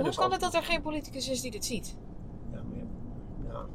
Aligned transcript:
Hoe 0.00 0.04
dus 0.04 0.16
kan 0.16 0.32
het 0.32 0.40
dat 0.40 0.54
er 0.54 0.62
geen 0.62 0.82
politicus 0.82 1.28
is 1.28 1.40
die 1.40 1.50
dit 1.50 1.64
ziet? 1.64 1.96
Ja, 2.52 2.62
maar 2.62 2.78
ja, 2.78 3.66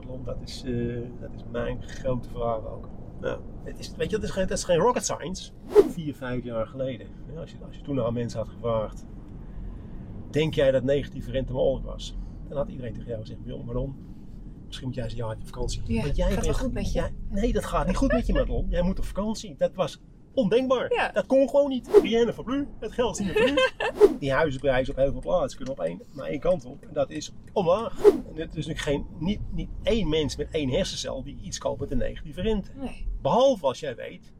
ja, 0.00 0.16
dat 0.24 0.36
is, 0.44 0.62
eh, 0.64 0.96
dat 1.20 1.30
is 1.34 1.44
mijn 1.50 1.82
grote 1.82 2.28
vraag 2.28 2.66
ook. 2.66 2.88
Ja, 3.20 3.38
het 3.64 3.78
is, 3.78 3.96
weet 3.96 4.10
je, 4.10 4.16
dat 4.16 4.24
is, 4.24 4.30
geen, 4.30 4.46
dat 4.46 4.58
is 4.58 4.64
geen 4.64 4.78
rocket 4.78 5.04
science. 5.04 5.52
Vier, 5.88 6.14
vijf 6.14 6.44
jaar 6.44 6.66
geleden, 6.66 7.06
ja, 7.32 7.40
als, 7.40 7.50
je, 7.50 7.56
als 7.66 7.76
je 7.76 7.82
toen 7.82 8.00
aan 8.00 8.12
mensen 8.12 8.38
had 8.38 8.48
gevraagd, 8.48 9.04
denk 10.30 10.54
jij 10.54 10.70
dat 10.70 10.82
negatieve 10.82 11.30
rente 11.30 11.52
mogelijk 11.52 11.86
was? 11.86 12.16
Dan 12.48 12.56
had 12.56 12.68
iedereen 12.68 12.92
tegen 12.92 13.08
jou 13.08 13.20
gezegd, 13.20 13.44
Wil, 13.44 13.62
Madelon, 13.62 13.96
misschien 14.66 14.86
moet 14.86 14.96
jij 14.96 15.04
eens 15.04 15.12
een 15.12 15.18
jaartje 15.18 15.40
op 15.42 15.46
vakantie. 15.48 15.82
Ja, 15.86 16.02
Want 16.02 16.16
jij 16.16 16.30
gaat 16.30 16.44
wel 16.44 16.54
goed 16.54 16.72
met 16.72 16.92
je. 16.92 16.98
jij- 16.98 17.14
nee, 17.28 17.52
dat 17.52 17.64
gaat 17.64 17.86
niet 17.86 17.96
goed 17.96 18.12
met 18.12 18.26
je, 18.26 18.32
Madelon. 18.32 18.66
Jij 18.68 18.82
moet 18.82 18.98
op 18.98 19.04
vakantie. 19.04 19.54
Dat 19.56 19.74
was 19.74 20.00
ondenkbaar. 20.38 20.92
Ja. 20.92 21.10
Dat 21.12 21.26
kon 21.26 21.48
gewoon 21.48 21.68
niet. 21.68 22.00
Rien 22.02 22.34
voor 22.34 22.54
u, 22.54 22.66
het 22.78 22.92
geld 22.92 23.20
is 23.20 23.26
niet 23.26 23.34
meer. 23.34 23.72
Die 24.20 24.32
huizenprijzen 24.32 24.94
op 24.94 25.00
heel 25.00 25.10
veel 25.12 25.20
plaatsen 25.20 25.56
kunnen 25.56 25.74
op 25.74 25.84
één, 25.84 26.02
maar 26.12 26.26
één 26.26 26.40
kant 26.40 26.64
op. 26.64 26.82
En 26.82 26.92
dat 26.92 27.10
is 27.10 27.32
omlaag. 27.52 28.04
En 28.04 28.22
het 28.34 28.56
is 28.56 28.66
natuurlijk 28.66 28.78
geen, 28.78 29.06
niet, 29.18 29.40
niet 29.52 29.70
één 29.82 30.08
mens 30.08 30.36
met 30.36 30.48
één 30.50 30.70
hersencel 30.70 31.22
die 31.22 31.38
iets 31.42 31.58
koopt 31.58 31.80
met 31.80 31.90
een 31.90 31.98
negatieve 31.98 32.40
rente. 32.40 32.70
Nee, 32.74 33.06
Behalve 33.22 33.66
als 33.66 33.80
jij 33.80 33.94
weet 33.94 34.32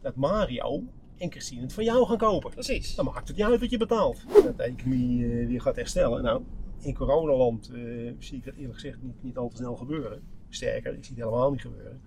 dat 0.00 0.14
Mario 0.14 0.82
en 1.16 1.30
Christine 1.30 1.62
het 1.62 1.72
van 1.72 1.84
jou 1.84 2.06
gaan 2.06 2.18
kopen. 2.18 2.50
precies. 2.50 2.94
Dan 2.94 3.04
maakt 3.04 3.28
het 3.28 3.36
niet 3.36 3.46
uit 3.46 3.60
wat 3.60 3.70
je 3.70 3.78
betaalt. 3.78 4.24
Dat 4.44 4.56
de 4.56 4.62
economie 4.62 5.24
eh, 5.24 5.46
weer 5.46 5.60
gaat 5.60 5.76
herstellen. 5.76 6.22
Nou, 6.22 6.42
in 6.80 6.94
coronaland 6.94 7.70
eh, 7.74 8.12
zie 8.18 8.36
ik 8.36 8.44
dat 8.44 8.54
eerlijk 8.54 8.74
gezegd 8.74 9.02
niet, 9.02 9.22
niet 9.22 9.36
al 9.36 9.48
te 9.48 9.56
snel 9.56 9.76
gebeuren. 9.76 10.22
Sterker, 10.48 10.94
ik 10.94 11.04
zie 11.04 11.14
het 11.14 11.24
helemaal 11.24 11.50
niet 11.50 11.60
gebeuren. 11.60 12.00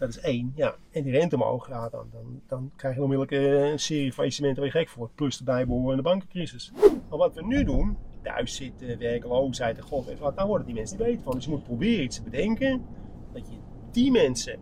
Dat 0.00 0.08
is 0.08 0.18
één, 0.18 0.52
ja. 0.54 0.74
En 0.90 1.02
die 1.02 1.12
rente 1.12 1.34
omhoog, 1.34 1.68
ja, 1.68 1.88
dan, 1.88 2.06
dan, 2.10 2.40
dan 2.46 2.72
krijg 2.76 2.94
je 2.94 3.02
onmiddellijk 3.02 3.46
eh, 3.46 3.70
een 3.70 3.78
serie 3.78 4.12
faillissementen 4.12 4.62
waar 4.62 4.72
je 4.72 4.78
gek 4.78 4.88
voor 4.88 4.98
wordt. 4.98 5.14
Plus 5.14 5.38
de 5.38 5.44
bijbehorende 5.44 6.02
bankencrisis. 6.02 6.72
Maar 7.08 7.18
wat 7.18 7.34
we 7.34 7.44
nu 7.44 7.64
doen, 7.64 7.96
thuis 8.22 8.56
zitten, 8.56 8.98
werkloosheid 8.98 9.76
en 9.76 9.82
god 9.82 10.06
weet 10.06 10.18
wat, 10.18 10.36
daar 10.36 10.46
worden 10.46 10.66
die 10.66 10.74
mensen 10.74 10.96
niet 10.96 11.06
weten 11.06 11.22
van. 11.22 11.34
Dus 11.34 11.44
je 11.44 11.50
moet 11.50 11.64
proberen 11.64 12.04
iets 12.04 12.16
te 12.16 12.22
bedenken 12.22 12.84
dat 13.32 13.48
je 13.48 13.56
die 13.90 14.10
mensen 14.10 14.58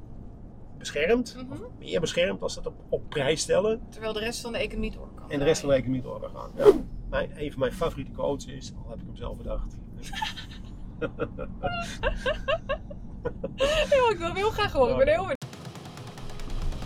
beschermt. 0.79 1.37
Mhm. 1.49 1.63
Meer 1.79 2.01
beschermt 2.01 2.43
als 2.43 2.55
ze 2.55 2.63
dat 2.63 2.73
op, 2.73 2.85
op 2.89 3.09
prijs 3.09 3.41
stellen. 3.41 3.81
Terwijl 3.89 4.13
de 4.13 4.21
rest 4.21 4.41
van 4.41 4.53
de 4.53 4.59
economie 4.59 4.91
door 4.91 5.09
kan. 5.15 5.31
En 5.31 5.39
de 5.39 5.45
rest 5.45 5.61
van 5.61 5.69
de 5.69 5.75
economie 5.75 6.03
door 6.03 6.21
kan 6.21 6.31
gaan. 6.31 6.51
Ja. 6.57 6.73
Mijn, 7.11 7.31
een 7.37 7.51
van 7.51 7.61
mijn 7.61 7.73
favoriete 7.73 8.11
quotes 8.11 8.47
is, 8.47 8.73
al 8.85 8.91
heb 8.91 8.99
ik 8.99 9.07
hem 9.07 9.17
zelf 9.17 9.37
bedacht. 9.37 9.77
Ja, 13.91 14.11
ik 14.11 14.19
wil 14.19 14.35
heel 14.35 14.51
graag 14.51 14.73
horen. 14.73 14.99
Ik 14.99 15.05
ben 15.05 15.15
heel. 15.15 15.37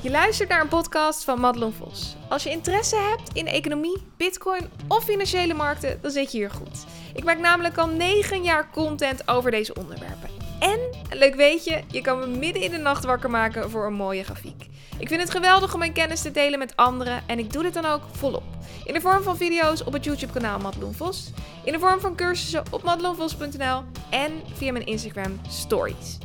Je 0.01 0.11
luistert 0.11 0.49
naar 0.49 0.61
een 0.61 0.69
podcast 0.69 1.25
van 1.25 1.41
Madelon 1.41 1.73
Vos. 1.73 2.17
Als 2.29 2.43
je 2.43 2.51
interesse 2.51 2.97
hebt 2.97 3.37
in 3.37 3.47
economie, 3.47 4.03
bitcoin 4.17 4.71
of 4.89 5.05
financiële 5.05 5.55
markten, 5.55 5.99
dan 6.01 6.11
zit 6.11 6.33
je 6.33 6.39
hier 6.39 6.51
goed. 6.51 6.85
Ik 7.15 7.25
maak 7.25 7.39
namelijk 7.39 7.79
al 7.79 7.87
9 7.87 8.43
jaar 8.43 8.71
content 8.71 9.29
over 9.29 9.51
deze 9.51 9.75
onderwerpen. 9.75 10.31
En, 10.59 10.79
leuk 11.19 11.35
weetje, 11.35 11.83
je 11.89 12.01
kan 12.01 12.19
me 12.19 12.27
midden 12.27 12.63
in 12.63 12.71
de 12.71 12.77
nacht 12.77 13.05
wakker 13.05 13.31
maken 13.31 13.71
voor 13.71 13.87
een 13.87 13.95
mooie 13.95 14.25
grafiek. 14.25 14.67
Ik 14.99 15.09
vind 15.09 15.21
het 15.21 15.31
geweldig 15.31 15.73
om 15.73 15.79
mijn 15.79 15.93
kennis 15.93 16.23
te 16.23 16.31
delen 16.31 16.59
met 16.59 16.77
anderen 16.77 17.23
en 17.27 17.39
ik 17.39 17.53
doe 17.53 17.63
dit 17.63 17.75
dan 17.75 17.85
ook 17.85 18.03
volop. 18.13 18.45
In 18.85 18.95
de 18.95 19.01
vorm 19.01 19.23
van 19.23 19.37
video's 19.37 19.85
op 19.85 19.93
het 19.93 20.05
YouTube 20.05 20.33
kanaal 20.33 20.59
Madelon 20.59 20.95
Vos, 20.95 21.31
in 21.65 21.73
de 21.73 21.79
vorm 21.79 22.01
van 22.01 22.17
cursussen 22.17 22.63
op 22.71 22.83
madelonvos.nl 22.83 23.83
en 24.11 24.33
via 24.55 24.73
mijn 24.73 24.87
Instagram 24.87 25.41
stories. 25.49 26.19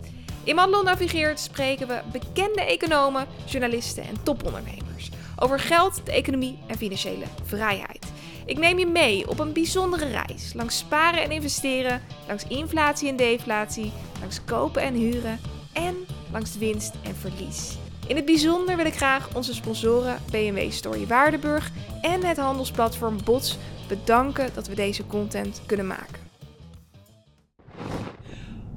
In 0.48 0.56
Madelon 0.56 0.86
Navigeert 0.86 1.40
spreken 1.40 1.88
we 1.88 2.02
bekende 2.12 2.62
economen, 2.62 3.28
journalisten 3.46 4.04
en 4.04 4.24
topondernemers 4.24 5.10
over 5.40 5.60
geld, 5.60 6.02
de 6.06 6.12
economie 6.12 6.60
en 6.68 6.78
financiële 6.78 7.26
vrijheid. 7.44 8.12
Ik 8.46 8.58
neem 8.58 8.80
je 8.80 8.86
mee 8.86 9.30
op 9.30 9.40
een 9.40 9.54
bijzondere 9.54 10.06
reis 10.06 10.54
langs 10.54 10.78
sparen 10.78 11.22
en 11.22 11.32
investeren, 11.32 12.02
langs 12.28 12.48
inflatie 12.48 13.10
en 13.10 13.16
deflatie, 13.16 13.92
langs 14.20 14.44
kopen 14.44 14.82
en 14.82 14.94
huren 14.94 15.40
en 15.74 15.96
langs 16.32 16.58
winst 16.58 16.94
en 17.04 17.16
verlies. 17.16 17.78
In 18.08 18.16
het 18.16 18.26
bijzonder 18.26 18.76
wil 18.76 18.86
ik 18.86 18.96
graag 18.96 19.36
onze 19.36 19.54
sponsoren 19.54 20.20
BMW 20.32 20.72
Story 20.72 21.08
Waardenburg 21.08 21.72
en 22.02 22.24
het 22.24 22.38
handelsplatform 22.38 23.18
Bots 23.24 23.58
bedanken 23.88 24.50
dat 24.54 24.68
we 24.68 24.76
deze 24.76 25.08
content 25.08 25.62
kunnen 25.66 25.88
maken. 25.88 26.27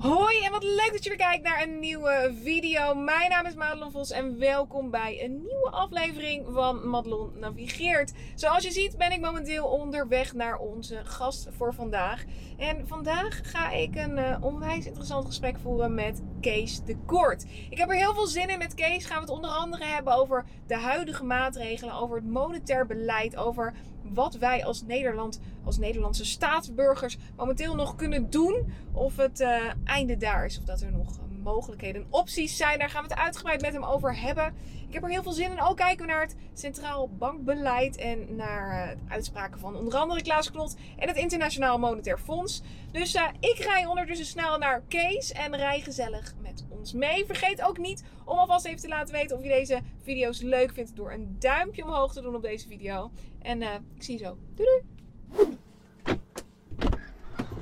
Hoi 0.00 0.44
en 0.44 0.52
wat 0.52 0.62
leuk 0.62 0.90
dat 0.92 1.02
je 1.04 1.08
weer 1.08 1.18
kijkt 1.18 1.42
naar 1.42 1.62
een 1.62 1.78
nieuwe 1.78 2.34
video. 2.42 2.94
Mijn 2.94 3.30
naam 3.30 3.46
is 3.46 3.54
Madelon 3.54 3.90
Vos 3.90 4.10
en 4.10 4.38
welkom 4.38 4.90
bij 4.90 5.24
een 5.24 5.42
nieuwe 5.42 5.70
aflevering 5.70 6.46
van 6.50 6.88
Madelon 6.88 7.32
Navigeert. 7.38 8.12
Zoals 8.34 8.64
je 8.64 8.70
ziet 8.70 8.96
ben 8.96 9.12
ik 9.12 9.20
momenteel 9.20 9.64
onderweg 9.64 10.32
naar 10.32 10.58
onze 10.58 11.00
gast 11.04 11.48
voor 11.56 11.74
vandaag. 11.74 12.24
En 12.58 12.88
vandaag 12.88 13.40
ga 13.42 13.70
ik 13.70 13.94
een 13.94 14.18
eh, 14.18 14.44
onwijs 14.44 14.86
interessant 14.86 15.26
gesprek 15.26 15.58
voeren 15.58 15.94
met 15.94 16.22
Kees 16.40 16.84
de 16.84 16.96
Kort. 17.06 17.46
Ik 17.70 17.78
heb 17.78 17.88
er 17.88 17.96
heel 17.96 18.14
veel 18.14 18.26
zin 18.26 18.48
in 18.48 18.58
met 18.58 18.74
Kees. 18.74 19.04
Gaan 19.04 19.16
we 19.16 19.22
het 19.22 19.34
onder 19.34 19.50
andere 19.50 19.84
hebben 19.84 20.14
over 20.14 20.44
de 20.66 20.76
huidige 20.76 21.24
maatregelen, 21.24 21.94
over 21.94 22.16
het 22.16 22.30
monetair 22.30 22.86
beleid, 22.86 23.36
over 23.36 23.74
wat 24.14 24.34
wij 24.34 24.64
als 24.64 24.82
Nederland, 24.82 25.40
als 25.64 25.78
Nederlandse 25.78 26.24
staatsburgers 26.24 27.18
momenteel 27.36 27.74
nog 27.74 27.96
kunnen 27.96 28.30
doen. 28.30 28.72
Of 28.92 29.16
het 29.16 29.40
eh, 29.40 29.62
einde 29.84 30.16
daar 30.16 30.44
is, 30.44 30.58
of 30.58 30.64
dat 30.64 30.80
er 30.80 30.92
nog 30.92 31.16
eh, 31.16 31.29
mogelijkheden 31.42 32.02
en 32.02 32.08
opties 32.10 32.56
zijn. 32.56 32.78
Daar 32.78 32.90
gaan 32.90 33.02
we 33.02 33.08
het 33.08 33.18
uitgebreid 33.18 33.60
met 33.60 33.72
hem 33.72 33.84
over 33.84 34.20
hebben. 34.20 34.54
Ik 34.88 34.96
heb 34.96 35.02
er 35.04 35.10
heel 35.10 35.22
veel 35.22 35.32
zin 35.32 35.50
in. 35.50 35.62
Ook 35.62 35.76
kijken 35.76 36.06
we 36.06 36.12
naar 36.12 36.20
het 36.20 36.36
Centraal 36.54 37.08
Bankbeleid 37.08 37.96
en 37.96 38.36
naar 38.36 38.88
eh, 38.90 38.96
de 38.96 39.12
uitspraken 39.12 39.60
van 39.60 39.76
onder 39.76 39.94
andere 39.94 40.22
Klaas 40.22 40.50
Knot 40.50 40.76
en 40.98 41.08
het 41.08 41.16
Internationaal 41.16 41.78
Monetair 41.78 42.18
Fonds. 42.18 42.62
Dus 42.92 43.14
eh, 43.14 43.28
ik 43.40 43.58
rij 43.58 43.86
ondertussen 43.86 44.26
snel 44.26 44.58
naar 44.58 44.82
Kees 44.88 45.32
en 45.32 45.56
rij 45.56 45.80
gezellig 45.80 46.34
met 46.40 46.64
ons 46.68 46.92
mee. 46.92 47.26
Vergeet 47.26 47.62
ook 47.62 47.78
niet 47.78 48.04
om 48.24 48.38
alvast 48.38 48.64
even 48.64 48.80
te 48.80 48.88
laten 48.88 49.14
weten 49.14 49.36
of 49.36 49.42
je 49.42 49.48
deze 49.48 49.80
video's 50.02 50.40
leuk 50.40 50.72
vindt 50.72 50.96
door 50.96 51.12
een 51.12 51.36
duimpje 51.38 51.84
omhoog 51.84 52.12
te 52.12 52.20
doen 52.20 52.34
op 52.34 52.42
deze 52.42 52.68
video. 52.68 53.10
En 53.42 53.62
eh, 53.62 53.74
ik 53.94 54.02
zie 54.02 54.18
je 54.18 54.24
zo. 54.24 54.38
Doei 54.54 54.68
doei! 54.68 55.58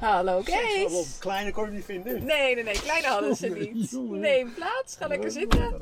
Hallo 0.00 0.42
Kees! 0.42 1.18
Kleine 1.18 1.52
kon 1.52 1.64
je 1.64 1.70
niet 1.70 1.84
vinden. 1.84 2.24
Nee, 2.24 2.54
nee, 2.54 2.64
nee, 2.64 2.80
kleine 2.80 3.06
hadden 3.06 3.36
ze 3.36 3.48
niet. 3.48 3.92
Neem 4.10 4.54
plaats, 4.54 4.96
ga 4.96 5.06
lekker 5.06 5.30
zitten. 5.30 5.80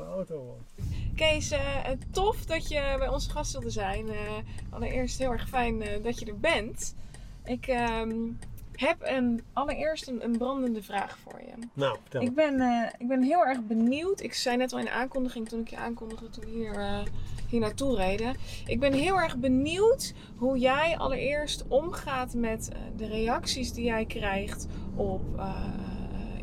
Kees, 1.15 1.51
eh, 1.51 1.89
tof 2.11 2.45
dat 2.45 2.67
je 2.67 2.95
bij 2.97 3.07
onze 3.07 3.29
gast 3.29 3.51
wilde 3.51 3.69
zijn. 3.69 4.09
Eh, 4.09 4.15
allereerst 4.69 5.19
heel 5.19 5.31
erg 5.31 5.49
fijn 5.49 5.81
eh, 5.81 6.03
dat 6.03 6.19
je 6.19 6.25
er 6.25 6.39
bent. 6.39 6.95
Ik 7.45 7.67
ehm, 7.67 8.11
heb 8.79 8.97
een, 8.99 9.43
allereerst 9.53 10.07
een, 10.07 10.23
een 10.23 10.37
brandende 10.37 10.83
vraag 10.83 11.17
voor 11.17 11.41
je. 11.41 11.67
Nou, 11.73 11.97
vertel. 12.01 12.21
Ik 12.21 12.33
ben, 12.33 12.59
eh, 12.59 12.89
ik 12.97 13.07
ben 13.07 13.21
heel 13.21 13.45
erg 13.45 13.61
benieuwd. 13.61 14.21
Ik 14.21 14.33
zei 14.33 14.57
net 14.57 14.73
al 14.73 14.79
in 14.79 14.85
de 14.85 14.91
aankondiging 14.91 15.49
toen 15.49 15.59
ik 15.59 15.67
je 15.67 15.77
aankondigde 15.77 16.29
toen 16.29 16.43
we 16.43 16.49
hier, 16.49 16.75
eh, 16.75 16.99
hier 17.49 17.59
naartoe 17.59 17.95
reden. 17.95 18.35
Ik 18.65 18.79
ben 18.79 18.93
heel 18.93 19.19
erg 19.19 19.37
benieuwd 19.37 20.13
hoe 20.35 20.57
jij 20.57 20.97
allereerst 20.97 21.67
omgaat 21.67 22.33
met 22.33 22.69
eh, 22.69 22.79
de 22.95 23.07
reacties 23.07 23.73
die 23.73 23.85
jij 23.85 24.05
krijgt 24.05 24.67
op 24.95 25.21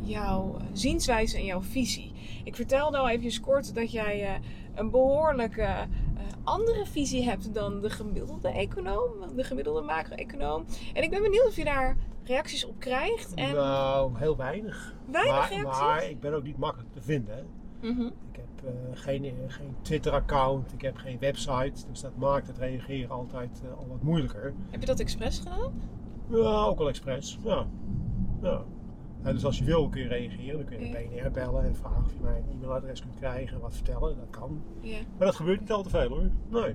jouw 0.00 0.56
zienswijze 0.72 1.36
en 1.36 1.44
jouw 1.44 1.62
visie. 1.62 2.12
Ik 2.44 2.54
vertelde 2.54 2.96
al 2.96 3.08
even 3.08 3.40
kort 3.40 3.74
dat 3.74 3.92
jij 3.92 4.40
een 4.74 4.90
behoorlijke 4.90 5.62
eh, 5.62 6.13
andere 6.44 6.86
visie 6.86 7.24
hebt 7.24 7.54
dan 7.54 7.80
de 7.80 7.90
gemiddelde 7.90 8.48
econoom, 8.48 9.10
de 9.36 9.44
gemiddelde 9.44 9.80
macro-econoom. 9.80 10.64
En 10.94 11.02
ik 11.02 11.10
ben 11.10 11.22
benieuwd 11.22 11.46
of 11.46 11.56
je 11.56 11.64
daar 11.64 11.96
reacties 12.24 12.64
op 12.64 12.78
krijgt. 12.78 13.34
En 13.34 13.54
Nou, 13.54 14.18
heel 14.18 14.36
weinig. 14.36 14.94
weinig 15.10 15.34
maar, 15.34 15.48
reacties. 15.48 15.80
maar 15.82 16.04
ik 16.08 16.20
ben 16.20 16.34
ook 16.34 16.42
niet 16.42 16.58
makkelijk 16.58 16.92
te 16.92 17.02
vinden. 17.02 17.34
Hè. 17.34 17.42
Mhm. 17.90 18.06
Ik 18.06 18.40
heb 18.40 18.64
eh, 18.64 18.72
geen, 18.92 19.24
eh, 19.24 19.30
geen 19.46 19.74
Twitter-account, 19.82 20.72
ik 20.72 20.80
heb 20.80 20.96
geen 20.96 21.18
website. 21.18 21.86
Dus 21.90 22.00
dat 22.00 22.16
maakt 22.16 22.46
het 22.46 22.58
reageren 22.58 23.10
altijd 23.10 23.62
eh, 23.64 23.78
al 23.78 23.86
wat 23.88 24.02
moeilijker. 24.02 24.54
Heb 24.70 24.80
je 24.80 24.86
dat 24.86 25.00
expres 25.00 25.38
gedaan? 25.38 25.72
Ja, 26.28 26.64
ook 26.64 26.78
al 26.78 26.88
expres. 26.88 27.38
Ja. 27.42 27.66
ja. 28.42 28.62
Ja, 29.24 29.32
dus 29.32 29.44
als 29.44 29.58
je 29.58 29.64
wil 29.64 29.88
kun 29.88 30.00
je 30.02 30.08
reageren. 30.08 30.56
Dan 30.56 30.64
kun 30.64 30.80
je 30.80 30.86
Ja. 30.86 30.98
de 30.98 31.08
BNR 31.22 31.30
bellen 31.30 31.64
en 31.64 31.76
vragen 31.76 32.04
of 32.04 32.12
je 32.12 32.18
mijn 32.22 32.44
e-mailadres 32.52 33.00
kunt 33.00 33.14
krijgen. 33.14 33.60
Wat 33.60 33.74
vertellen, 33.74 34.16
dat 34.16 34.30
kan. 34.30 34.62
Ja. 34.80 34.98
Maar 35.18 35.26
dat 35.26 35.36
gebeurt 35.36 35.60
niet 35.60 35.72
al 35.72 35.82
te 35.82 35.88
veel 35.90 36.08
hoor. 36.08 36.30
Nee. 36.48 36.74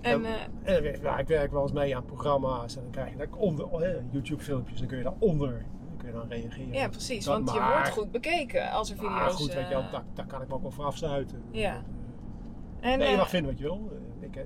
En 0.00 0.22
Ja. 0.22 0.28
eh, 0.62 0.74
En 0.76 0.82
werk- 0.82 1.02
ja, 1.02 1.18
ik 1.18 1.26
werk 1.28 1.52
wel 1.52 1.62
eens 1.62 1.72
mee 1.72 1.96
aan 1.96 2.04
programma's 2.04 2.76
en 2.76 2.82
dan 2.82 2.90
krijg 2.90 3.10
je 3.10 3.16
daar 3.16 3.26
onder, 3.36 3.66
oh, 3.68 3.80
YouTube 4.10 4.42
filmpjes, 4.42 4.78
dan 4.78 4.88
kun 4.88 4.96
je 4.96 5.02
daaronder 5.04 5.64
kun 5.96 6.06
je 6.08 6.12
dan 6.14 6.28
reageren. 6.28 6.72
ja, 6.72 6.88
precies. 6.88 7.24
Dat 7.24 7.34
Want 7.34 7.50
je 7.52 7.60
wordt 7.72 7.88
goed 7.90 8.10
bekeken 8.10 8.70
als 8.70 8.90
er 8.90 8.96
video's... 8.96 9.14
Maar 9.14 9.30
goed, 9.30 9.54
weet 9.54 9.68
je 9.68 9.74
eh, 9.74 9.92
daar, 9.92 10.04
daar 10.14 10.26
kan 10.26 10.42
ik 10.42 10.48
me 10.48 10.54
ook 10.54 10.62
wel 10.62 10.70
voor 10.70 10.84
afsluiten. 10.84 11.42
Ja. 11.50 11.82
En, 12.80 12.98
nee, 12.98 13.06
je 13.08 13.12
eh, 13.12 13.18
mag 13.18 13.28
vinden 13.28 13.50
wat 13.50 13.58
je 13.60 13.64
wil. 13.64 13.90
Eh, 14.20 14.26
Ik, 14.26 14.36
eh, 14.36 14.42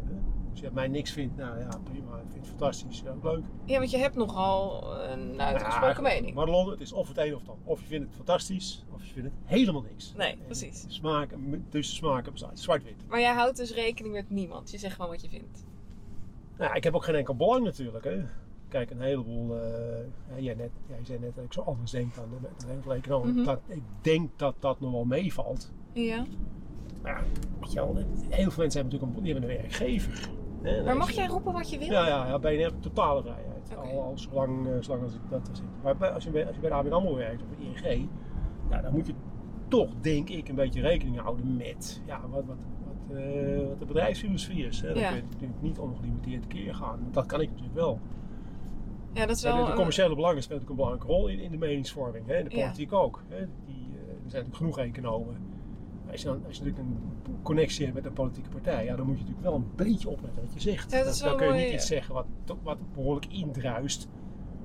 als 0.53 0.61
je 0.61 0.71
mij 0.73 0.89
niks 0.89 1.11
vindt, 1.11 1.37
nou 1.37 1.59
ja, 1.59 1.69
prima. 1.85 2.17
Ik 2.17 2.23
vind 2.31 2.35
het 2.47 2.47
fantastisch. 2.49 3.01
Ja, 3.05 3.11
ook 3.11 3.23
leuk. 3.25 3.45
ja, 3.65 3.79
want 3.79 3.91
je 3.91 3.97
hebt 3.97 4.15
nogal 4.15 4.85
een 5.01 5.41
uitgesproken 5.41 6.03
Ja, 6.03 6.09
mening. 6.09 6.35
Madelon, 6.35 6.71
het 6.71 6.81
is 6.81 6.93
of 6.93 7.09
het 7.09 7.19
een 7.19 7.35
of 7.35 7.41
het 7.41 7.49
ander. 7.51 7.67
Of 7.67 7.81
je 7.81 7.87
vindt 7.87 8.07
het 8.07 8.15
fantastisch, 8.17 8.85
of 8.95 9.05
je 9.05 9.13
vindt 9.13 9.29
het 9.29 9.39
helemaal 9.45 9.83
niks. 9.83 10.13
Nee, 10.17 10.33
En 10.33 10.39
precies. 10.45 10.85
Smaak, 10.89 11.35
tussen 11.69 11.97
smaken 11.97 12.33
bestaat 12.33 12.59
zwart-wit. 12.59 13.05
Maar 13.09 13.21
jij 13.21 13.35
houdt 13.35 13.57
dus 13.57 13.75
rekening 13.75 14.15
met 14.15 14.31
niemand. 14.31 14.71
Je 14.71 14.79
zegt 14.79 14.95
gewoon 14.95 15.11
wat 15.11 15.23
je 15.23 15.29
vindt. 15.29 15.65
Nou, 16.57 16.71
ja, 16.71 16.75
ik 16.77 16.85
heb 16.85 16.95
ook 16.95 17.05
geen 17.05 17.15
enkel 17.15 17.35
belang 17.37 17.65
natuurlijk. 17.65 18.05
Hè. 18.05 18.23
Kijk, 18.69 18.91
een 18.91 19.01
heleboel. 19.01 19.57
eh, 19.61 19.99
ja, 20.35 20.39
jij, 20.41 20.55
net, 20.55 20.71
jij 20.89 20.99
zei 21.03 21.19
net 21.19 21.35
dat 21.35 21.45
ik 21.45 21.53
zo 21.53 21.61
anders 21.61 21.91
denk 21.91 22.15
dan 22.15 22.25
de, 22.41 22.49
hele 22.67 22.95
econoom. 22.95 23.45
Dat, 23.45 23.61
ik 23.67 23.83
denk 24.01 24.31
dat 24.37 24.55
dat 24.59 24.81
nog 24.81 24.93
wel 24.93 25.05
meevalt. 25.05 25.73
Ja. 25.93 26.25
Maar 27.03 27.13
ja, 27.13 27.25
weet 27.61 27.73
je 27.73 27.79
wel, 27.81 27.97
heel 28.29 28.51
veel 28.51 28.63
mensen 28.63 28.81
hebben 28.81 28.83
natuurlijk 29.01 29.03
een, 29.17 29.23
die 29.23 29.33
hebben 29.33 29.51
een 29.51 29.57
werkgever. 29.57 30.31
Hè. 30.63 30.83
Maar 30.85 30.97
mag 30.97 31.11
jij 31.11 31.27
roepen 31.27 31.53
wat 31.53 31.71
je 31.71 31.79
wil? 31.79 31.91
Ja, 31.91 32.07
ja, 32.07 32.27
ja 32.27 32.39
BNR 32.39 32.49
heeft 32.49 32.83
totale 32.83 33.23
vrijheid. 33.23 33.71
Oké. 33.77 33.89
Al, 33.89 34.03
al 34.03 34.19
zolang, 34.19 34.67
eh, 34.67 34.73
zolang 34.81 35.03
als 35.03 35.15
ik 35.15 35.21
dat 35.31 35.49
er 35.49 35.57
zit. 35.57 35.65
Maar 35.83 35.97
bij- 35.97 36.11
als 36.11 36.25
je, 36.25 36.31
bij, 36.31 36.47
als 36.47 36.55
je 36.55 36.61
bij 36.61 36.71
de 36.71 36.77
ABN 36.77 36.93
AMRO 36.93 37.15
werkt 37.15 37.43
of 37.43 37.49
bij 37.49 37.93
ING, 37.95 38.09
ja, 38.71 38.81
dan 38.81 38.93
moet 38.93 39.07
je 39.07 39.15
toch, 39.69 39.91
denk 40.01 40.29
ik, 40.29 40.49
een 40.49 40.55
beetje 40.55 40.81
rekening 40.81 41.21
houden 41.21 41.57
met 41.57 42.03
ja, 42.07 42.21
wat, 42.31 42.45
wat, 42.47 42.57
wat, 43.09 43.17
eh, 43.19 43.69
wat 43.69 43.79
de 43.79 43.87
bedrijfsfilosofie 43.87 44.67
is. 44.67 44.81
Hè. 44.81 44.89
Dan 44.93 45.03
Ja. 45.03 45.09
kun 45.09 45.17
je 45.17 45.23
natuurlijk 45.23 45.61
niet 45.63 45.79
ongelimiteerd 45.79 46.47
keer 46.47 46.75
gaan. 46.75 46.99
Dat 47.11 47.27
kan 47.27 47.41
ik 47.41 47.49
natuurlijk 47.49 47.75
wel. 47.75 48.01
Ja, 49.13 49.27
dat 49.27 49.37
is 49.37 49.43
wel... 49.43 49.65
de, 49.65 49.71
een- 49.71 49.77
commerciële 49.77 50.15
belangen 50.15 50.43
spelen 50.43 50.63
natuurlijk 50.63 50.71
een 50.91 50.97
belangrijke 50.97 51.07
rol 51.07 51.29
in, 51.29 51.45
in 51.45 51.51
de 51.61 51.67
meningsvorming. 51.67 52.27
Hè. 52.27 52.43
De 52.43 52.57
Ja. 52.57 52.63
politiek 52.65 52.93
ook. 52.93 53.23
Hè. 53.29 53.37
Die, 53.67 53.75
eh, 53.75 54.01
er 54.01 54.31
zijn 54.31 54.45
natuurlijk 54.45 54.57
genoeg 54.57 54.79
economen. 54.79 55.37
Als 56.13 56.21
je, 56.21 56.27
dan, 56.27 56.43
als 56.47 56.57
je 56.57 56.65
natuurlijk 56.65 56.89
een 56.89 57.43
connectie 57.43 57.85
hebt 57.85 57.97
met 57.97 58.07
een 58.07 58.13
politieke 58.13 58.49
partij, 58.49 58.85
ja, 58.85 58.97
dan 58.97 59.07
moet 59.07 59.19
je 59.19 59.23
natuurlijk 59.25 59.49
wel 59.49 59.57
een 59.57 59.71
beetje 59.77 60.09
opletten 60.09 60.43
wat 60.43 60.53
je 60.53 60.61
zegt. 60.61 60.91
Ja, 60.91 60.97
dat 60.97 61.05
dan 61.05 61.13
is 61.13 61.19
dan 61.19 61.29
wel 61.29 61.37
kun 61.37 61.47
je 61.47 61.53
mooi, 61.53 61.65
niet 61.65 61.75
iets 61.75 61.83
eh. 61.83 61.91
zeggen 61.91 62.15
wat, 62.15 62.27
wat 62.63 62.79
behoorlijk 62.95 63.27
indruist 63.27 64.09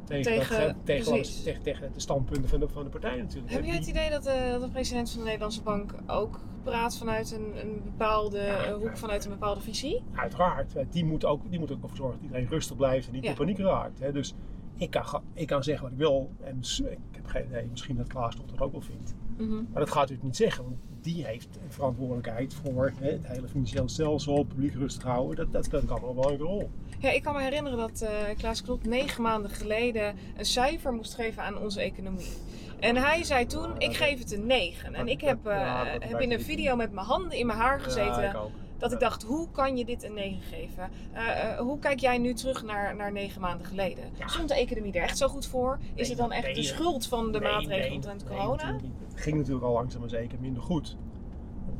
tegen, 0.07 0.23
Tegen- 0.23 0.61
dat, 0.61 0.75
tegen, 0.83 1.23
tegen, 1.43 1.63
tegen 1.63 1.93
de 1.93 1.99
standpunten 1.99 2.49
van 2.49 2.59
de, 2.59 2.67
van 2.67 2.83
de 2.83 2.89
partij 2.89 3.17
natuurlijk. 3.17 3.53
Heb 3.53 3.63
jij 3.65 3.75
het 3.75 3.87
idee 3.87 4.09
dat 4.09 4.23
de, 4.23 4.47
dat 4.51 4.61
de 4.61 4.69
president 4.69 5.09
van 5.09 5.19
de 5.19 5.25
Nederlandse 5.25 5.61
Bank 5.61 5.95
ook 6.07 6.39
praat 6.63 6.97
vanuit 6.97 7.31
een, 7.31 7.53
een 7.61 7.81
bepaalde 7.83 8.39
Ja, 8.39 8.63
eh, 8.63 8.73
hoek, 8.73 8.83
ja. 8.83 8.95
vanuit 8.95 9.25
een 9.25 9.31
bepaalde 9.31 9.61
visie? 9.61 10.03
Uiteraard, 10.15 10.75
eh, 10.75 10.85
die 10.89 11.05
moet 11.05 11.25
ook, 11.25 11.49
die 11.49 11.59
moet 11.59 11.71
ook 11.71 11.81
ervoor 11.81 11.97
zorgen 11.97 12.15
dat 12.15 12.23
iedereen 12.23 12.49
rustig 12.49 12.75
blijft 12.75 13.07
en 13.07 13.13
niet 13.13 13.23
in 13.23 13.33
paniek 13.33 13.57
raakt. 13.57 13.99
Hè. 13.99 14.11
Dus 14.11 14.33
ik 14.75 14.89
kan, 14.89 15.23
ik 15.33 15.47
kan 15.47 15.63
zeggen 15.63 15.83
wat 15.83 15.91
ik 15.91 15.97
wil 15.97 16.29
en 16.43 16.57
ik 16.89 16.97
heb 17.11 17.25
geen 17.25 17.45
idee, 17.45 17.67
misschien 17.71 17.95
dat 17.97 18.07
Klaas 18.07 18.35
toch 18.35 18.45
dat 18.45 18.61
ook 18.61 18.71
wel 18.71 18.81
vindt. 18.81 19.15
Mhm. 19.37 19.55
Maar 19.55 19.79
dat 19.79 19.87
gaat 19.87 19.95
natuurlijk 19.95 20.23
niet 20.23 20.35
zeggen, 20.35 20.63
want 20.63 20.77
die 21.01 21.25
heeft 21.25 21.59
verantwoordelijkheid 21.67 22.53
voor 22.53 22.93
hè, 22.99 23.11
het 23.11 23.27
hele 23.27 23.47
financiële 23.47 23.89
stelsel, 23.89 24.37
het 24.37 24.47
publiek 24.47 24.73
rustig 24.73 25.03
houden. 25.03 25.35
Dat, 25.35 25.51
dat 25.51 25.65
speelt 25.65 25.89
allemaal 25.89 26.09
een 26.09 26.15
belangrijke 26.15 26.45
rol. 26.45 26.69
Ja, 26.99 27.11
ik 27.11 27.23
kan 27.23 27.35
me 27.35 27.41
herinneren 27.41 27.77
dat 27.77 28.01
eh, 28.01 28.09
Klaas 28.37 28.61
Knop 28.61 28.85
negen 28.85 29.21
maanden 29.21 29.51
geleden 29.51 30.15
een 30.37 30.45
cijfer 30.45 30.93
moest 30.93 31.15
geven 31.15 31.43
aan 31.43 31.57
onze 31.57 31.81
economie. 31.81 32.31
En 32.79 32.95
hij 32.95 33.23
zei 33.23 33.45
toen, 33.45 33.71
ik 33.77 33.95
geef 33.95 34.19
het 34.19 34.31
een 34.31 34.45
9. 34.45 34.93
En 34.93 35.07
ik 35.07 35.21
heb, 35.21 35.45
eh, 35.45 35.83
heb 35.99 36.19
in 36.19 36.31
een 36.31 36.41
video 36.41 36.75
met 36.75 36.91
mijn 36.91 37.05
handen 37.05 37.37
in 37.37 37.45
mijn 37.45 37.59
haar 37.59 37.79
gezeten. 37.79 38.35
Ja, 38.79 38.85
ik 38.85 38.85
ook. 38.85 38.89
Dat 38.89 38.91
ik 38.91 38.99
dacht, 38.99 39.23
hoe 39.23 39.47
kan 39.51 39.77
je 39.77 39.85
dit 39.85 40.03
een 40.03 40.13
9 40.13 40.41
geven? 40.41 40.89
Eh, 41.11 41.51
eh, 41.51 41.59
hoe 41.59 41.79
kijk 41.79 41.99
jij 41.99 42.17
nu 42.17 42.33
terug 42.33 42.63
naar, 42.63 42.95
naar 42.95 43.11
negen 43.11 43.41
maanden 43.41 43.67
geleden? 43.67 44.03
Ja. 44.13 44.27
Stond 44.27 44.47
de 44.49 44.55
economie 44.55 44.93
er 44.93 45.01
echt 45.01 45.17
zo 45.17 45.27
goed 45.27 45.47
voor? 45.47 45.77
Is 45.81 45.87
Nee, 45.95 46.09
het 46.09 46.17
dan 46.17 46.31
echt 46.31 46.45
nee, 46.45 46.53
de 46.53 46.59
nee. 46.59 46.69
schuld 46.69 47.07
van 47.07 47.31
de 47.31 47.39
Nee, 47.39 47.51
maatregelen 47.51 47.79
nee, 47.79 47.95
omtrent 47.95 48.23
corona? 48.23 48.73
Het 49.07 49.21
ging 49.21 49.37
natuurlijk 49.37 49.65
al 49.65 49.73
langzaam 49.73 49.99
maar 49.99 50.09
zeker 50.09 50.39
minder 50.39 50.61
goed. 50.61 50.97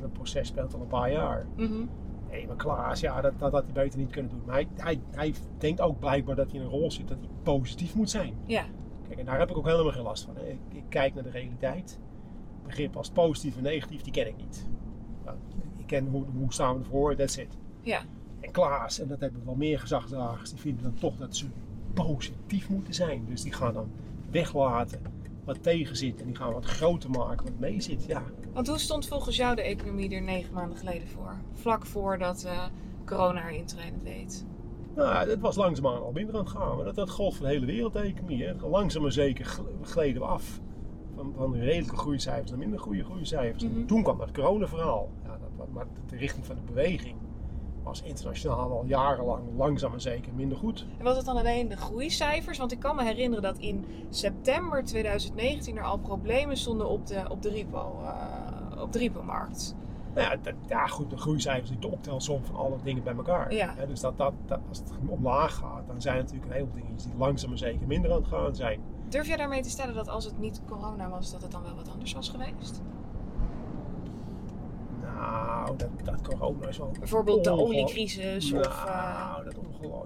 Het 0.02 0.14
proces 0.14 0.48
speelt 0.48 0.74
al 0.74 0.82
een 0.82 0.88
paar 0.88 1.12
jaar. 1.12 1.46
Mhm. 1.56 1.86
Nee, 2.30 2.48
maar 2.48 2.56
Klaas, 2.56 3.00
ja, 3.00 3.22
dat, 3.22 3.40
dat 3.40 3.52
had 3.52 3.64
hij 3.64 3.74
beter 3.74 4.00
niet 4.00 4.12
kunnen 4.12 4.32
doen. 4.32 4.42
Maar 4.46 4.56
hij, 4.56 4.68
hij, 4.76 5.00
hij 5.12 5.34
denkt 5.58 5.82
ook 5.82 6.00
blijkbaar 6.00 6.36
dat 6.36 6.52
hij 6.52 6.60
in 6.60 6.66
een 6.66 6.72
rol 6.72 6.92
zit 6.92 7.08
dat 7.08 7.18
hij 7.20 7.30
positief 7.44 7.96
moet 7.96 8.10
zijn. 8.10 8.34
Ja, 8.46 8.66
Kijk, 9.08 9.20
en 9.20 9.26
daar 9.26 9.40
heb 9.40 9.50
ik 9.50 9.58
ook 9.58 9.66
helemaal 9.66 9.92
geen 9.92 10.04
last 10.04 10.24
van. 10.24 10.38
Ik, 10.46 10.60
ik 10.70 10.84
kijk 10.90 11.14
naar 11.14 11.24
de 11.24 11.30
realiteit. 11.30 12.00
Begrip 12.64 12.98
als 12.98 13.10
positief 13.10 13.58
en 13.58 13.64
negatief, 13.64 14.02
die 14.02 14.14
ken 14.14 14.28
ik 14.28 14.38
niet. 14.38 14.68
Nou, 15.26 15.38
ken 15.88 16.08
hoe, 16.08 16.24
hoe 16.38 16.54
staan 16.54 16.74
we 16.78 16.80
ervoor, 16.84 17.16
that's 17.16 17.38
it. 17.38 17.58
ja. 17.82 18.02
En 18.40 18.52
Klaas, 18.52 19.00
en 19.00 19.08
dat 19.08 19.20
hebben 19.20 19.42
wel 19.46 19.56
meer 19.56 19.80
gezagsdragers, 19.80 20.50
die 20.50 20.60
vinden 20.60 20.84
dan 20.84 20.94
toch 20.94 21.18
dat 21.18 21.36
ze 21.36 21.46
positief 21.94 22.70
moeten 22.70 22.94
zijn. 22.94 23.26
Dus 23.30 23.42
die 23.42 23.54
gaan 23.54 23.74
dan 23.74 23.90
weglaten 24.32 25.00
wat 25.44 25.64
tegen 25.64 25.96
zit 25.96 26.20
en 26.20 26.26
die 26.26 26.36
gaan 26.36 26.54
wat 26.54 26.66
groter 26.66 27.10
maken 27.10 27.46
wat 27.46 27.60
mee 27.60 27.82
zit. 27.82 28.06
Ja, 28.06 28.24
Want 28.54 28.68
hoe 28.68 28.78
stond 28.78 29.08
volgens 29.08 29.36
jou 29.36 29.56
de 29.56 29.62
economie 29.62 30.10
er 30.16 30.22
negen 30.22 30.54
maanden 30.54 30.78
geleden 30.78 31.08
voor? 31.08 31.36
Vlak 31.54 31.86
voordat 31.86 32.44
eh 32.44 32.64
corona 33.06 33.40
haar 33.42 33.54
intreden 33.54 34.00
deed. 34.04 34.46
nou, 34.96 35.30
het 35.30 35.40
was 35.40 35.56
langzaamaan 35.56 36.02
al 36.02 36.12
minder 36.12 36.36
aan 36.36 36.42
het 36.42 36.50
gaan. 36.50 36.76
Maar 36.76 36.86
dat, 36.86 36.96
dat 36.96 37.10
gold 37.10 37.36
voor 37.36 37.46
de 37.46 37.52
hele 37.52 37.66
wereld, 37.66 37.94
de 37.94 38.00
economie. 38.00 38.44
Hè. 38.44 38.54
Langzaam 38.68 39.02
maar 39.02 39.12
zeker 39.12 39.46
gl- 39.46 39.62
gleden 39.82 40.22
we 40.22 40.28
af. 40.28 40.60
Van, 41.16 41.34
van 41.38 41.54
redelijke 41.56 41.96
groeicijfers 41.98 42.50
naar 42.50 42.60
minder 42.60 42.80
goede 42.80 43.04
groeicijfers. 43.04 43.64
Mhm. 43.64 43.86
Toen 43.86 44.04
kwam 44.04 44.18
dat 44.18 44.32
corona-verhaal. 44.32 45.10
Maar 45.74 45.86
de 46.06 46.16
richting 46.18 46.46
van 46.46 46.56
de 46.56 46.62
beweging 46.62 47.16
was 47.84 48.02
internationaal 48.02 48.72
al 48.72 48.84
jarenlang 48.86 49.44
langzaam 49.58 49.92
maar 49.92 50.02
zeker 50.02 50.34
minder 50.34 50.58
goed. 50.58 50.86
En 50.98 51.04
was 51.04 51.16
het 51.18 51.26
dan 51.26 51.38
alleen 51.38 51.68
de 51.68 51.78
groeicijfers? 51.78 52.58
Want 52.58 52.72
ik 52.72 52.80
kan 52.80 52.96
me 52.96 53.04
herinneren 53.04 53.44
dat 53.44 53.58
in 53.58 53.86
september 54.10 54.84
2019 54.84 55.78
er 55.78 55.84
al 55.84 55.98
problemen 55.98 56.58
stonden 56.58 56.90
op 56.90 57.08
de, 57.08 57.26
op 57.30 57.42
de 57.42 57.50
repo. 57.50 58.00
eh, 58.04 58.82
op 58.82 58.92
de 58.94 59.00
repo-markt. 59.00 59.76
Nou 60.14 60.30
ja, 60.30 60.36
dat, 60.42 60.54
ja, 60.68 60.88
goed, 60.88 61.10
de 61.10 61.18
groeicijfers 61.18 61.70
die 61.70 61.80
de 61.80 61.88
optelsom 61.88 62.46
van 62.46 62.56
alle 62.56 62.78
dingen 62.84 63.04
bij 63.04 63.16
elkaar. 63.16 63.54
Ja. 63.54 63.74
Dus 63.88 64.00
dat, 64.00 64.18
dat, 64.18 64.34
dat, 64.46 64.60
als 64.70 64.78
het 64.78 64.92
omlaag 65.08 65.56
gaat, 65.56 65.88
dan 65.88 66.02
zijn 66.02 66.16
er 66.16 66.22
natuurlijk 66.22 66.52
een 66.52 66.58
heleboel 66.58 66.82
dingen 66.82 66.98
die 66.98 67.18
langzaam 67.18 67.50
maar 67.50 67.58
zeker 67.58 67.88
minder 67.88 68.12
aan 68.12 68.18
het 68.18 68.28
gaan 68.28 68.56
zijn. 68.56 68.82
Durf 69.10 69.28
jij 69.28 69.38
daarmee 69.38 69.62
te 69.62 69.70
stellen 69.70 69.96
dat 69.96 70.10
als 70.10 70.26
het 70.26 70.40
niet 70.40 70.62
corona 70.68 71.10
was, 71.10 71.32
dat 71.32 71.42
het 71.42 71.52
dan 71.52 71.64
wel 71.64 71.76
wat 71.76 71.90
anders 71.90 72.14
was 72.14 72.30
geweest? 72.30 72.82
Nou, 75.16 75.78
dat, 75.78 75.90
dat 76.04 76.22
corona 76.22 76.68
is 76.68 76.78
wel... 76.78 76.92
Bijvoorbeeld 77.00 77.44
de 77.44 77.52
oliecrisis 77.52 78.52
of... 78.54 78.60
eh, 78.66 78.86
Nou, 78.86 79.44
dat, 79.44 79.54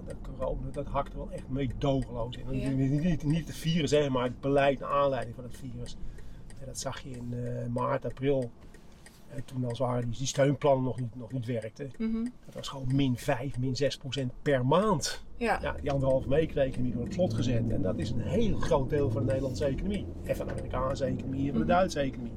dat 0.06 0.16
corona, 0.22 0.70
dat 0.72 0.86
hakt 0.86 1.12
er 1.12 1.18
wel 1.18 1.30
echt 1.30 1.48
meedogenloos 1.48 2.36
in. 2.36 2.58
Ja. 2.60 2.68
Niet, 2.70 3.22
niet, 3.24 3.46
het 3.46 3.56
virus, 3.56 3.90
hè, 3.90 4.10
maar 4.10 4.24
het 4.24 4.40
beleid 4.40 4.78
naar 4.80 4.90
aanleiding 4.90 5.34
van 5.34 5.44
het 5.44 5.56
virus. 5.56 5.96
En 6.60 6.66
dat 6.66 6.78
zag 6.78 7.00
je 7.00 7.10
in 7.10 7.32
eh, 7.32 7.66
maart, 7.66 8.04
april. 8.04 8.50
En 9.28 9.44
toen 9.44 9.64
als 9.64 9.78
het 9.78 9.88
ware 9.88 10.06
die, 10.06 10.18
die 10.18 10.26
steunplannen 10.26 10.84
nog 10.84 11.00
niet, 11.00 11.14
nog 11.16 11.32
niet 11.32 11.46
werkten. 11.46 11.90
mhm. 11.98 12.24
Dat 12.44 12.54
was 12.54 12.68
gewoon 12.68 12.94
min 12.94 13.16
5, 13.16 13.58
min 13.58 13.76
6 13.76 13.96
procent 13.96 14.32
per 14.42 14.66
maand. 14.66 15.24
Ja. 15.36 15.58
Ja, 15.62 15.74
die 15.80 15.90
anderhalve 15.90 16.28
door 16.94 17.04
het 17.04 17.12
slot 17.12 17.34
gezet. 17.34 17.68
En 17.70 17.82
dat 17.82 17.98
is 17.98 18.10
een 18.10 18.20
heel 18.20 18.56
groot 18.58 18.90
deel 18.90 19.10
van 19.10 19.20
de 19.20 19.26
Nederlandse 19.26 19.64
economie. 19.64 20.06
En 20.24 20.36
van 20.36 20.46
de 20.46 20.52
Amerikaanse 20.52 21.04
economie 21.04 21.40
en 21.46 21.50
van 21.50 21.58
de 21.60 21.64
Mhm. 21.66 21.74
Duitse 21.76 22.00
economie. 22.00 22.32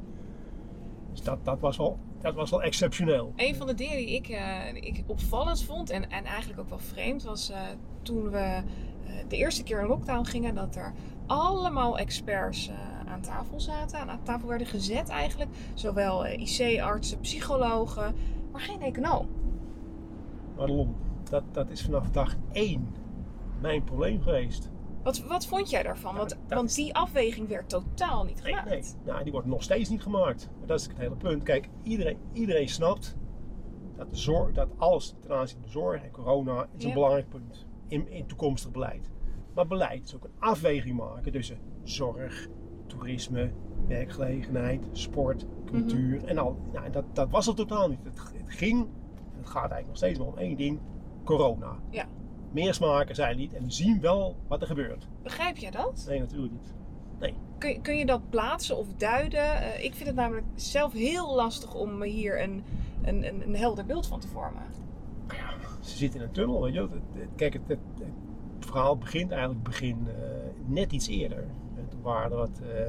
Dus 1.11 1.21
dat, 1.21 1.45
dat, 1.45 1.59
was, 1.59 1.77
wel, 1.77 1.97
dat 2.25 2.35
was 2.35 2.49
wel 2.49 2.63
exceptioneel. 2.63 3.33
Een 3.35 3.55
van 3.55 3.67
de 3.67 3.73
dingen 3.73 3.97
die 3.97 4.15
ik, 4.15 4.27
eh, 4.27 4.73
ik 4.73 5.03
opvallend 5.07 5.63
vond 5.63 5.89
en, 5.89 6.09
en 6.09 6.25
eigenlijk 6.25 6.59
ook 6.59 6.69
wel 6.69 6.79
vreemd 6.79 7.23
was 7.23 7.49
eh, 7.49 7.59
toen 8.01 8.29
we 8.29 8.37
eh, 8.37 8.63
de 9.27 9.37
eerste 9.37 9.63
keer 9.63 9.79
in 9.79 9.87
lockdown 9.87 10.25
gingen, 10.25 10.55
dat 10.55 10.75
er 10.75 10.93
allemaal 11.25 11.97
experts 11.97 12.71
aan 13.07 13.21
tafel 13.21 13.59
zaten, 13.59 13.99
aan 13.99 14.23
tafel 14.23 14.47
werden 14.47 14.67
gezet 14.67 15.09
eigenlijk. 15.09 15.49
Zowel 15.73 16.25
IC-artsen, 16.25 17.19
psychologen, 17.19 18.15
maar 18.51 18.61
geen 18.61 18.81
econoom. 18.81 19.27
Maar 20.57 20.67
Lon, 20.67 20.95
dat, 21.29 21.43
dat 21.51 21.69
is 21.69 21.81
vanaf 21.81 22.09
dag 22.09 22.35
één 22.51 22.87
mijn 23.61 23.83
probleem 23.83 24.21
geweest. 24.21 24.69
Wat, 25.05 25.19
wat 25.19 25.45
vond 25.47 25.69
jij 25.69 25.83
daarvan? 25.83 26.15
Want, 26.47 26.75
die 26.75 26.95
afweging 26.95 27.47
werd 27.47 27.69
totaal 27.69 28.23
niet 28.23 28.43
Nee, 28.43 28.53
gemaakt. 28.53 28.69
nee. 28.69 28.83
Nou, 29.13 29.23
die 29.23 29.31
wordt 29.31 29.47
nog 29.47 29.63
steeds 29.63 29.89
niet 29.89 30.01
gemaakt. 30.01 30.49
Maar 30.57 30.67
dat 30.67 30.79
is 30.79 30.87
het 30.87 30.97
hele 30.97 31.15
punt. 31.15 31.43
Kijk, 31.43 31.69
iedereen, 31.83 32.17
iedereen 32.33 32.69
snapt 32.69 33.15
dat, 33.95 34.09
de 34.09 34.15
zorg, 34.17 34.51
dat 34.53 34.67
alles 34.77 35.15
ten 35.19 35.31
aanzien 35.31 35.57
van 35.57 35.65
de 35.65 35.71
zorg 35.71 36.03
en 36.03 36.11
corona 36.11 36.67
is 36.75 36.81
Ja. 36.83 36.87
een 36.87 36.93
belangrijk 36.93 37.29
punt 37.29 37.65
in, 37.87 38.09
in 38.09 38.25
toekomstig 38.25 38.71
beleid. 38.71 39.09
Maar 39.53 39.67
beleid 39.67 40.03
is 40.03 40.15
ook 40.15 40.23
een 40.23 40.39
afweging 40.39 40.97
maken 40.97 41.31
tussen 41.31 41.57
zorg, 41.83 42.47
toerisme, 42.87 43.51
werkgelegenheid, 43.87 44.87
sport, 44.91 45.45
cultuur 45.65 46.23
en 46.25 46.37
al. 46.37 46.57
Nou, 46.73 46.89
dat, 46.89 47.03
dat 47.13 47.29
was 47.29 47.45
het 47.45 47.55
totaal 47.55 47.89
niet. 47.89 48.03
Het, 48.03 48.19
het 48.37 48.53
ging, 48.53 48.79
en 49.15 49.37
het 49.37 49.47
gaat 49.49 49.71
eigenlijk 49.71 49.87
nog 49.87 49.97
steeds 49.97 50.19
maar 50.19 50.27
om 50.27 50.37
één 50.37 50.57
ding: 50.57 50.79
corona. 51.23 51.79
Ja. 51.89 52.05
Meer 52.55 52.73
smaken 52.73 53.15
zijn 53.15 53.37
niet 53.37 53.53
en 53.53 53.63
we 53.63 53.71
zien 53.71 54.01
wel 54.01 54.35
wat 54.47 54.61
er 54.61 54.67
gebeurt. 54.67 55.07
Begrijp 55.23 55.57
jij 55.57 55.71
dat? 55.71 56.05
Nee, 56.09 56.19
natuurlijk 56.19 56.51
niet. 56.51 56.73
Kun, 57.57 57.69
je- 57.69 57.81
kun 57.81 57.97
je 57.97 58.05
dat 58.05 58.29
plaatsen 58.29 58.77
of 58.77 58.87
duiden? 58.97 59.39
Eh, 59.61 59.83
ik 59.83 59.93
vind 59.93 60.07
het 60.07 60.15
namelijk 60.15 60.45
zelf 60.55 60.93
heel 60.93 61.35
lastig 61.35 61.73
om 61.75 62.01
hier 62.01 62.41
een, 62.43 62.63
een, 63.03 63.27
een, 63.27 63.41
een 63.47 63.55
helder 63.55 63.85
beeld 63.85 64.07
van 64.07 64.19
te 64.19 64.27
vormen. 64.27 64.61
ja, 65.27 65.53
ze 65.81 65.97
zitten 65.97 66.19
in 66.19 66.25
een 66.25 66.31
tunnel. 66.31 66.61
Weet 66.63 66.73
je? 66.73 66.79
wel. 66.79 66.99
Kijk, 67.35 67.53
het, 67.53 67.61
het, 67.67 67.79
het 68.55 68.65
verhaal 68.65 68.97
begint 68.97 69.31
eigenlijk 69.31 69.63
begin, 69.63 70.07
eh, 70.07 70.13
net 70.65 70.91
iets 70.91 71.07
eerder. 71.07 71.43
Toen 71.89 72.01
waren 72.01 72.31
er 72.31 72.37
wat. 72.37 72.59
eh, 72.75 72.87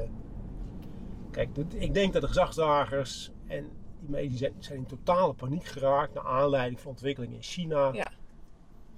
kijk, 1.31 1.49
ik 1.75 1.93
denk 1.93 2.13
dat 2.13 2.21
de 2.21 2.27
gezagsdragers 2.27 3.31
en 3.47 3.65
die 3.99 4.37
zijn, 4.37 4.53
zijn 4.59 4.77
in 4.77 4.85
totale 4.85 5.33
paniek 5.33 5.65
geraakt 5.65 6.13
naar 6.13 6.25
aanleiding 6.25 6.79
van 6.79 6.91
ontwikkelingen 6.91 7.35
in 7.35 7.43
China. 7.43 7.89
Ja. 7.93 8.07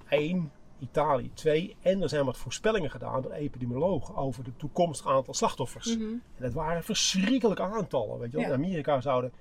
Eén, 0.10 0.52
Italië 0.80 1.32
twee. 1.34 1.76
En 1.82 2.02
er 2.02 2.10
zijn 2.10 2.26
wat 2.26 2.38
voorspellingen 2.38 2.90
gedaan 2.92 3.22
door 3.22 3.32
epidemiologen 3.32 4.16
over 4.16 4.46
het 4.46 4.60
toekomstig 4.60 5.08
aantal 5.08 5.34
slachtoffers. 5.34 5.98
Mhm. 5.98 6.04
En 6.12 6.22
dat 6.38 6.54
waren 6.54 6.84
verschrikkelijke 6.84 7.64
aantallen. 7.64 8.20
Weet 8.20 8.32
je 8.32 8.38
wel. 8.38 8.46
Ja. 8.48 8.54
In 8.54 8.64
Amerika 8.64 9.02
zouden 9.02 9.32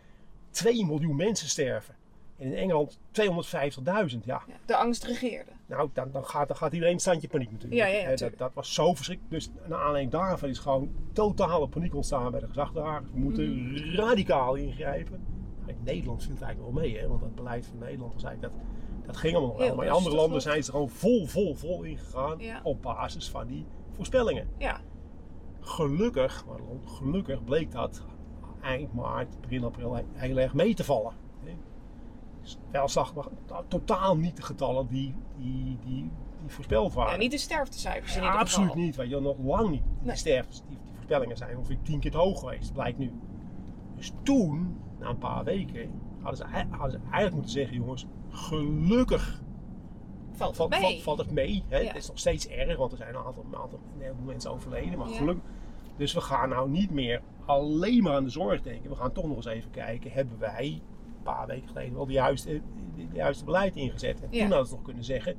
2 0.51 0.87
miljoen 0.87 1.17
mensen 1.17 1.49
sterven. 1.49 1.95
En 2.39 2.47
in 2.47 2.55
Engeland 2.55 2.99
250.000. 3.13 4.25
Ja, 4.25 4.43
Ja, 4.47 4.55
de 4.67 4.77
angst 4.77 5.05
regeerde. 5.05 5.51
nou, 5.67 5.91
dan, 5.93 6.11
dan, 6.13 6.25
gaat, 6.27 6.49
dan 6.49 6.57
gaat 6.57 6.73
iedereen 6.73 6.95
een 6.95 7.01
standje 7.01 7.29
paniek 7.29 7.51
natuurlijk. 7.51 7.81
Ja, 7.81 7.87
ja, 7.87 8.09
ja, 8.11 8.17
dat, 8.17 8.39
dat 8.39 8.51
was 8.55 8.75
zo 8.75 8.95
verschrikkelijk. 8.95 9.35
Dus 9.35 9.51
naar 9.69 9.79
aanleiding 9.79 10.13
daarvan 10.13 10.49
is 10.49 10.59
gewoon 10.59 10.91
totale 11.13 11.69
paniek 11.69 11.95
ontstaan 11.95 12.31
bij 12.31 12.41
de 12.41 12.47
gezagdragers. 12.47 13.11
We 13.13 13.19
moeten 13.19 13.73
Mhm. 13.73 13.95
radicaal 13.95 14.55
ingrijpen. 14.55 15.21
Nou, 15.61 15.71
in 15.71 15.85
Nederland 15.85 16.23
viel 16.23 16.33
het 16.33 16.43
eigenlijk 16.43 16.75
wel 16.75 16.83
mee, 16.83 16.99
hè, 16.99 17.09
want 17.09 17.21
het 17.21 17.35
beleid 17.35 17.67
van 17.67 17.79
Nederland 17.79 18.13
was 18.13 18.25
eigenlijk 18.25 18.55
dat, 18.55 18.65
dat 19.09 19.17
ging 19.17 19.37
allemaal 19.37 19.57
wel. 19.57 19.75
Maar 19.75 19.87
in 19.87 19.93
andere 19.93 20.15
landen 20.17 20.43
zijn 20.43 20.63
ze 20.63 20.69
er 20.69 20.75
gewoon 20.75 20.89
vol, 20.89 21.27
vol, 21.27 21.55
vol 21.55 21.83
ingegaan 21.83 22.39
Ja. 22.39 22.61
op 22.63 22.83
basis 22.83 23.31
van 23.31 23.47
die 23.47 23.65
voorspellingen. 23.93 24.49
Ja, 24.59 24.81
Gelukkig, 25.61 26.45
gelukkig 26.85 27.45
bleek 27.45 27.73
dat 27.73 28.03
eind 28.61 28.95
maart, 28.95 29.41
begin 29.41 29.65
april 29.65 29.99
heel 30.13 30.39
erg 30.39 30.55
mee 30.55 30.75
te 30.75 30.85
vallen. 30.85 31.13
Dus 32.43 32.59
wel 32.71 32.89
zag 32.89 33.15
maar 33.15 33.27
totaal 33.69 34.17
niet 34.17 34.37
de 34.37 34.43
getallen 34.43 34.87
die, 34.87 35.15
die, 35.37 35.65
die, 35.65 35.79
die 35.85 36.11
voorspeld 36.47 36.93
waren. 36.93 37.13
ja 37.13 37.19
niet 37.19 37.31
de 37.31 37.39
sterftecijfers 37.39 38.17
in 38.17 38.23
ieder 38.23 38.37
absoluut 38.39 38.69
geval. 38.69 38.85
niet, 38.85 38.97
weet 38.97 39.11
je, 39.11 39.21
nog 39.21 39.37
lang 39.43 39.71
niet. 39.71 39.83
Die 39.99 40.07
Nee. 40.07 40.17
sterftes, 40.17 40.63
die, 40.69 40.77
die 40.85 40.93
voorspellingen 40.95 41.37
zijn 41.37 41.57
ongeveer 41.57 41.79
tien 41.83 42.01
keer 42.01 42.11
te 42.11 42.17
hoog 42.17 42.41
geweest, 42.41 42.73
blijkt 42.73 42.99
nu. 42.99 43.13
Dus 43.97 44.13
toen, 44.23 44.77
na 44.99 45.09
een 45.09 45.19
paar 45.19 45.45
weken, 45.45 45.91
hadden 46.21 46.37
ze, 46.37 46.45
hadden 46.71 46.91
ze 46.91 46.99
eigenlijk 47.03 47.33
moeten 47.35 47.51
zeggen, 47.53 47.77
jongens, 47.77 48.07
gelukkig 48.31 49.41
Valt 50.33 50.69
mee. 50.69 51.03
het 51.17 51.31
mee. 51.31 51.65
Hè? 51.69 51.79
Ja. 51.79 51.87
Het 51.87 51.97
is 51.97 52.09
nog 52.09 52.19
steeds 52.19 52.49
erg, 52.49 52.77
want 52.77 52.93
er 52.93 52.99
zijn 52.99 53.15
een 53.15 53.25
aantal, 53.25 53.45
een 53.53 53.59
aantal 53.59 53.79
een 53.95 54.01
heleboel 54.03 54.25
mensen 54.27 54.51
overleden. 54.51 54.99
Maar 54.99 55.09
Ja. 55.09 55.17
gelukkig. 55.17 55.45
Dus 55.97 56.13
we 56.13 56.21
gaan 56.21 56.49
nou 56.49 56.71
niet 56.71 56.91
meer 56.91 57.23
alleen 57.47 58.03
maar 58.03 58.13
aan 58.15 58.25
de 58.25 58.31
zorg 58.31 58.63
denken. 58.63 58.91
We 58.91 58.97
gaan 58.97 59.13
toch 59.13 59.27
nog 59.27 59.37
eens 59.37 59.47
even 59.47 59.71
kijken, 59.71 60.11
hebben 60.11 60.39
wij 60.39 60.67
een 61.17 61.23
paar 61.23 61.47
weken 61.47 61.69
geleden 61.69 61.95
wel 61.95 62.07
de 62.07 62.13
juiste, 62.13 62.49
de, 62.97 63.09
de 63.09 63.17
juiste 63.17 63.45
beleid 63.45 63.77
ingezet? 63.77 64.21
En 64.23 64.31
toen 64.31 64.41
hadden 64.41 64.67
ze 64.67 64.75
nog 64.75 64.83
kunnen 64.83 65.05
zeggen, 65.05 65.37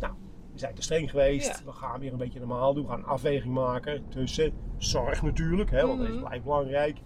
nou, 0.00 0.12
we 0.52 0.58
zijn 0.58 0.74
te 0.74 0.82
streng 0.82 1.10
geweest. 1.10 1.58
Ja. 1.58 1.64
We 1.64 1.72
gaan 1.72 2.00
weer 2.00 2.12
een 2.12 2.18
beetje 2.18 2.38
normaal 2.38 2.74
doen. 2.74 2.82
We 2.84 2.90
gaan 2.90 2.98
een 2.98 3.04
afweging 3.06 3.54
maken 3.54 4.04
tussen 4.08 4.52
zorg 4.76 5.22
natuurlijk, 5.22 5.70
hè, 5.70 5.86
want 5.86 5.98
dat 5.98 6.08
Mhm. 6.08 6.16
is 6.16 6.22
blijft 6.22 6.44
belangrijk. 6.44 6.98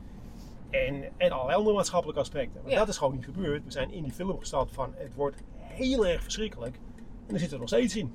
En, 0.71 1.05
en 1.17 1.31
allerlei 1.31 1.57
andere 1.59 1.77
maatschappelijke 1.77 2.21
aspecten. 2.21 2.61
Maar 2.63 2.71
Ja. 2.73 2.79
dat 2.79 2.89
is 2.89 2.99
gewoon 2.99 3.15
niet 3.15 3.25
gebeurd. 3.25 3.65
We 3.65 3.71
zijn 3.71 3.93
in 3.93 4.03
die 4.03 4.13
film 4.13 4.39
gestapt 4.39 4.75
van 4.75 4.95
het 4.97 5.15
wordt 5.15 5.43
heel 5.59 6.07
erg 6.07 6.23
verschrikkelijk. 6.23 6.75
En 6.77 7.27
daar 7.29 7.39
zitten 7.39 7.57
we 7.57 7.59
nog 7.63 7.69
steeds 7.69 7.97
in. 7.97 8.13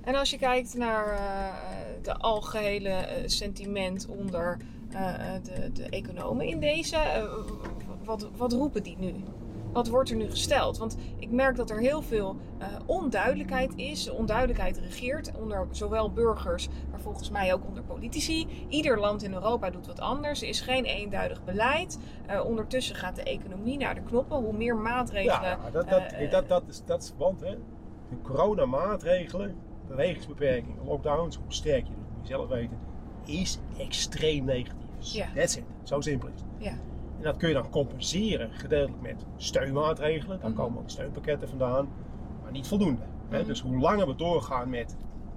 En 0.00 0.14
als 0.14 0.30
je 0.30 0.38
kijkt 0.38 0.74
naar 0.74 1.12
eh, 1.12 1.54
de 2.02 2.16
algehele 2.16 2.88
eh, 2.88 3.22
sentiment 3.26 4.06
onder 4.08 4.56
eh, 4.90 5.32
de, 5.42 5.72
de 5.72 5.88
economen 5.88 6.46
in 6.46 6.60
deze, 6.60 7.28
wat, 8.04 8.28
wat 8.36 8.52
roepen 8.52 8.82
die 8.82 8.96
nu? 8.98 9.14
Wat 9.72 9.88
wordt 9.88 10.10
er 10.10 10.16
nu 10.16 10.30
gesteld? 10.30 10.78
Want 10.78 10.96
ik 11.18 11.30
merk 11.30 11.56
dat 11.56 11.70
er 11.70 11.78
heel 11.78 12.02
veel 12.02 12.36
eh, 12.58 12.66
onduidelijkheid 12.86 13.72
is. 13.76 14.10
Onduidelijkheid 14.10 14.78
regeert 14.78 15.32
onder 15.40 15.66
zowel 15.70 16.12
burgers, 16.12 16.68
maar 16.90 17.00
volgens 17.00 17.30
mij 17.30 17.54
ook 17.54 17.66
onder 17.66 17.82
politici. 17.82 18.46
Ieder 18.68 19.00
land 19.00 19.22
in 19.22 19.32
Europa 19.32 19.70
doet 19.70 19.86
wat 19.86 20.00
anders. 20.00 20.42
Er 20.42 20.48
is 20.48 20.60
geen 20.60 20.84
eenduidig 20.84 21.44
beleid. 21.44 21.98
Eh, 22.26 22.44
ondertussen 22.44 22.96
gaat 22.96 23.16
de 23.16 23.22
economie 23.22 23.78
naar 23.78 23.94
de 23.94 24.02
knoppen. 24.02 24.36
Hoe 24.36 24.56
meer 24.56 24.76
maatregelen. 24.76 25.48
Ja, 25.48 25.70
dat, 25.72 25.88
dat, 25.88 26.02
eh, 26.12 26.30
dat, 26.30 26.48
dat, 26.48 26.62
is, 26.68 26.82
dat 26.84 27.02
is 27.02 27.08
verband. 27.08 27.40
Hè. 27.40 27.54
De 28.08 28.16
coronamaatregelen, 28.22 29.56
bewegingsbeperkingen, 29.88 30.84
lockdowns, 30.84 31.36
hoe 31.36 31.52
sterk 31.52 31.86
je 31.86 31.92
dat 31.92 32.16
moet 32.16 32.28
je 32.28 32.34
zelf 32.34 32.48
weten, 32.48 32.78
is 33.24 33.58
extreem 33.78 34.44
negatief. 34.44 34.80
Ja. 34.98 35.26
That's 35.34 35.56
it. 35.56 35.64
Zo 35.82 36.00
simpel 36.00 36.28
is 36.28 36.40
het. 36.40 36.64
Ja. 36.64 36.91
En 37.22 37.28
dat 37.28 37.36
kun 37.36 37.48
je 37.48 37.54
dan 37.54 37.70
compenseren, 37.70 38.50
gedeeltelijk 38.52 39.02
met 39.02 39.26
steunmaatregelen. 39.36 40.40
Daar 40.40 40.50
Mhm. 40.50 40.58
komen 40.58 40.78
ook 40.80 40.90
steunpakketten 40.90 41.48
vandaan, 41.48 41.88
maar 42.42 42.50
niet 42.52 42.68
voldoende. 42.68 43.02
Hè. 43.28 43.38
Mhm. 43.38 43.46
Dus 43.46 43.60
hoe 43.60 43.78
langer 43.78 44.06
we 44.06 44.14
doorgaan 44.14 44.70
met 44.70 44.96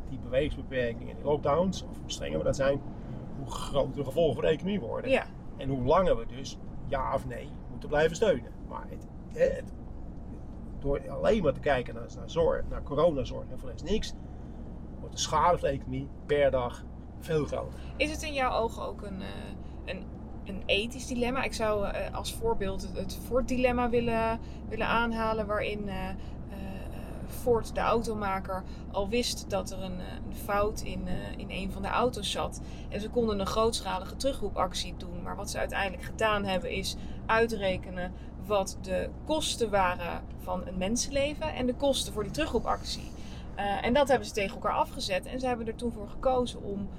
die 0.09 0.19
bewegingsbeperkingen 0.19 1.09
en 1.09 1.15
die 1.15 1.25
lockdowns, 1.25 1.83
of 1.83 1.99
hoe 2.01 2.11
strenger 2.11 2.37
we 2.37 2.43
dat 2.43 2.55
zijn, 2.55 2.81
hoe 3.37 3.51
groter 3.51 3.95
de 3.95 4.03
gevolgen 4.03 4.33
voor 4.33 4.43
de 4.43 4.49
economie 4.49 4.79
worden. 4.79 5.11
ja. 5.11 5.25
En 5.57 5.69
hoe 5.69 5.83
langer 5.83 6.17
we 6.17 6.25
dus 6.25 6.57
ja 6.87 7.13
of 7.13 7.25
nee 7.25 7.49
moeten 7.69 7.89
blijven 7.89 8.15
steunen. 8.15 8.51
Maar 8.69 8.85
het, 8.89 9.07
het, 9.33 9.73
door 10.79 11.09
alleen 11.11 11.43
maar 11.43 11.53
te 11.53 11.59
kijken 11.59 11.93
naar, 11.93 12.07
naar 12.15 12.29
zorg, 12.29 12.63
naar 12.69 12.83
coronazorg 12.83 13.45
en 13.51 13.59
voor 13.59 13.69
rest 13.69 13.83
niks, 13.83 14.13
wordt 14.99 15.15
de 15.15 15.21
schade 15.21 15.57
voor 15.57 15.67
de 15.67 15.73
economie 15.73 16.07
per 16.25 16.51
dag 16.51 16.83
veel 17.19 17.45
groter. 17.45 17.79
Is 17.97 18.11
het 18.11 18.23
in 18.23 18.33
jouw 18.33 18.51
ogen 18.51 18.83
ook 18.83 19.01
een, 19.01 19.21
eh, 19.21 19.27
een, 19.85 20.03
een 20.45 20.63
ethisch 20.65 21.07
dilemma? 21.07 21.43
Ik 21.43 21.53
zou 21.53 21.87
eh, 21.87 22.15
als 22.15 22.33
voorbeeld 22.33 22.87
het, 22.93 23.17
Ford-dilemma 23.25 23.89
willen, 23.89 24.39
willen 24.69 24.87
aanhalen, 24.87 25.45
waarin 25.45 25.89
eh, 25.89 26.09
eh, 26.09 26.15
Ford, 27.27 27.75
de 27.75 27.81
automaker, 27.81 28.63
al 28.91 29.09
wist 29.09 29.49
dat 29.49 29.71
er 29.71 29.81
een, 29.81 29.99
een 29.99 30.35
fout 30.43 30.81
in, 30.81 31.07
in 31.37 31.49
een 31.49 31.71
van 31.71 31.81
de 31.81 31.87
auto's 31.87 32.31
zat. 32.31 32.61
En 32.89 33.01
ze 33.01 33.09
konden 33.09 33.39
een 33.39 33.45
grootschalige 33.45 34.15
terugroepactie 34.15 34.93
doen. 34.97 35.21
Maar 35.23 35.35
wat 35.35 35.49
ze 35.49 35.57
uiteindelijk 35.57 36.03
gedaan 36.03 36.43
hebben, 36.43 36.71
is 36.71 36.95
uitrekenen 37.25 38.11
wat 38.45 38.77
de 38.81 39.09
kosten 39.25 39.69
waren 39.69 40.21
van 40.37 40.67
een 40.67 40.77
mensenleven 40.77 41.53
en 41.53 41.65
de 41.65 41.75
kosten 41.75 42.13
voor 42.13 42.23
die 42.23 42.31
terugroepactie. 42.31 43.11
En 43.81 43.93
dat 43.93 44.07
hebben 44.07 44.27
ze 44.27 44.33
tegen 44.33 44.55
elkaar 44.55 44.73
afgezet. 44.73 45.25
En 45.25 45.39
ze 45.39 45.47
hebben 45.47 45.67
er 45.67 45.75
toen 45.75 45.91
voor 45.91 46.09
gekozen 46.09 46.63
om 46.63 46.89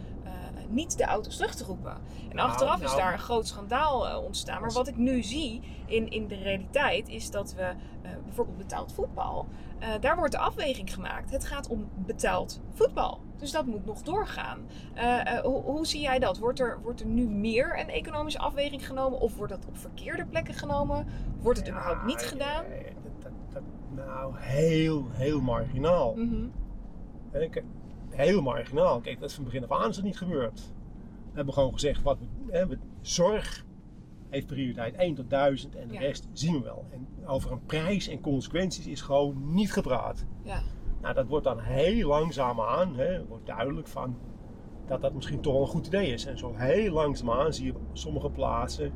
niet 0.69 0.99
de 0.99 1.05
auto's 1.05 1.37
terug 1.37 1.55
te 1.55 1.65
roepen. 1.65 1.97
En 2.31 2.37
Nou, 2.37 2.49
achteraf 2.49 2.77
is 2.83 2.87
nou. 2.87 2.97
daar 2.97 3.13
een 3.13 3.19
groot 3.19 3.47
schandaal 3.47 4.09
eh, 4.09 4.23
ontstaan. 4.25 4.61
Maar 4.61 4.73
wat 4.73 4.89
ik 4.89 4.97
nu 4.97 5.23
zie 5.23 5.61
in, 5.87 6.09
in 6.11 6.27
de 6.29 6.35
realiteit 6.35 7.09
is 7.09 7.31
dat 7.31 7.55
we 7.55 7.63
eh, 7.63 8.11
bijvoorbeeld 8.25 8.57
betaald 8.59 8.93
voetbal. 8.93 9.47
eh, 9.79 9.89
daar 10.01 10.17
wordt 10.17 10.33
de 10.33 10.39
afweging 10.39 10.93
gemaakt. 10.95 11.31
Het 11.31 11.45
gaat 11.47 11.69
om 11.69 11.89
betaald 11.95 12.61
voetbal. 12.73 13.21
Dus 13.37 13.53
dat 13.53 13.67
moet 13.67 13.85
nog 13.87 14.03
doorgaan. 14.03 14.59
Hoe, 15.43 15.63
hoe 15.63 15.87
zie 15.87 16.01
jij 16.01 16.19
dat? 16.19 16.39
Wordt 16.39 16.61
er, 16.61 16.79
wordt 16.83 17.01
er 17.01 17.07
nu 17.07 17.27
meer 17.29 17.79
een 17.81 17.89
economische 17.91 18.39
afweging 18.39 18.87
genomen? 18.87 19.21
Of 19.21 19.37
wordt 19.37 19.53
dat 19.53 19.67
op 19.67 19.79
verkeerde 19.79 20.27
plekken 20.27 20.55
genomen? 20.55 21.07
Wordt 21.41 21.59
het 21.59 21.69
überhaupt 21.69 22.05
niet 22.05 22.23
gedaan? 22.23 22.65
dat- 23.03 23.23
dat- 23.23 23.33
dat- 23.53 23.63
nou, 24.07 24.33
heel, 24.39 25.07
heel 25.11 25.41
marginaal. 25.41 26.15
Mhm. 26.15 26.47
Hè, 27.31 27.49
kijk, 27.49 27.65
Heel 28.17 28.43
marginaal. 28.43 29.01
Kijk, 29.01 29.21
dat 29.21 29.29
is 29.29 29.35
van 29.35 29.45
begin 29.45 29.69
af 29.69 29.79
aan 29.81 29.89
is 29.91 29.97
het 29.97 30.05
niet 30.05 30.19
gebeurd. 30.19 30.61
We 31.31 31.33
hebben 31.37 31.55
gewoon 31.55 31.73
gezegd, 31.73 32.03
wat 32.03 32.19
we, 32.19 32.27
hè, 32.53 32.67
we- 32.67 32.79
zorg 33.01 33.65
heeft 34.31 34.47
prioriteit 34.47 34.95
1 34.99 35.15
tot 35.15 35.31
1000 35.31 35.77
en 35.77 35.89
de 35.89 35.95
Ja. 35.95 36.01
rest 36.01 36.29
zien 36.33 36.53
we 36.55 36.61
wel. 36.65 36.85
En 36.91 37.07
over 37.27 37.53
een 37.53 37.65
prijs 37.67 38.09
en 38.09 38.21
consequenties 38.21 38.87
is 38.87 39.01
gewoon 39.01 39.55
niet 39.55 39.73
gepraat. 39.73 40.27
Ja. 40.43 40.61
Nou, 41.01 41.15
dat 41.15 41.27
wordt 41.27 41.45
dan 41.45 41.61
heel 41.61 42.09
langzaamaan, 42.09 42.95
hè, 42.97 43.27
wordt 43.27 43.47
duidelijk 43.47 43.87
van 43.89 44.17
dat 44.87 45.01
dat 45.01 45.15
misschien 45.15 45.41
toch 45.41 45.53
wel 45.53 45.63
een 45.63 45.69
goed 45.69 45.87
idee 45.87 46.13
is. 46.13 46.27
En 46.27 46.39
zo 46.39 46.53
heel 46.55 46.93
langzaamaan 46.93 47.53
zie 47.53 47.65
je 47.67 47.75
op 47.75 47.81
sommige 47.93 48.31
plaatsen 48.31 48.93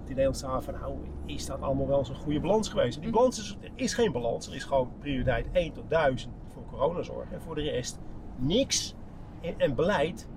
het 0.00 0.10
idee 0.10 0.26
ontstaan 0.26 0.62
van, 0.62 0.74
nou, 0.74 0.96
is 1.26 1.46
dat 1.46 1.60
allemaal 1.60 1.86
wel 1.86 2.04
zo'n 2.04 2.14
goede 2.16 2.40
balans 2.40 2.68
geweest? 2.68 2.94
En 2.94 3.00
die 3.00 3.10
Mhm. 3.10 3.18
balans 3.18 3.38
is, 3.38 3.56
er 3.60 3.70
is 3.74 3.94
geen 3.94 4.12
balans. 4.12 4.46
Er 4.46 4.54
is 4.54 4.64
gewoon 4.64 4.90
prioriteit 4.98 5.46
1 5.52 5.72
tot 5.72 5.90
1000 5.90 6.34
voor 6.46 6.64
coronazorg. 6.66 7.30
En 7.32 7.40
voor 7.40 7.54
de 7.54 7.62
rest 7.62 7.98
niks. 8.42 8.94
En, 9.40 9.54
en 9.58 9.74
beleid, 9.74 10.28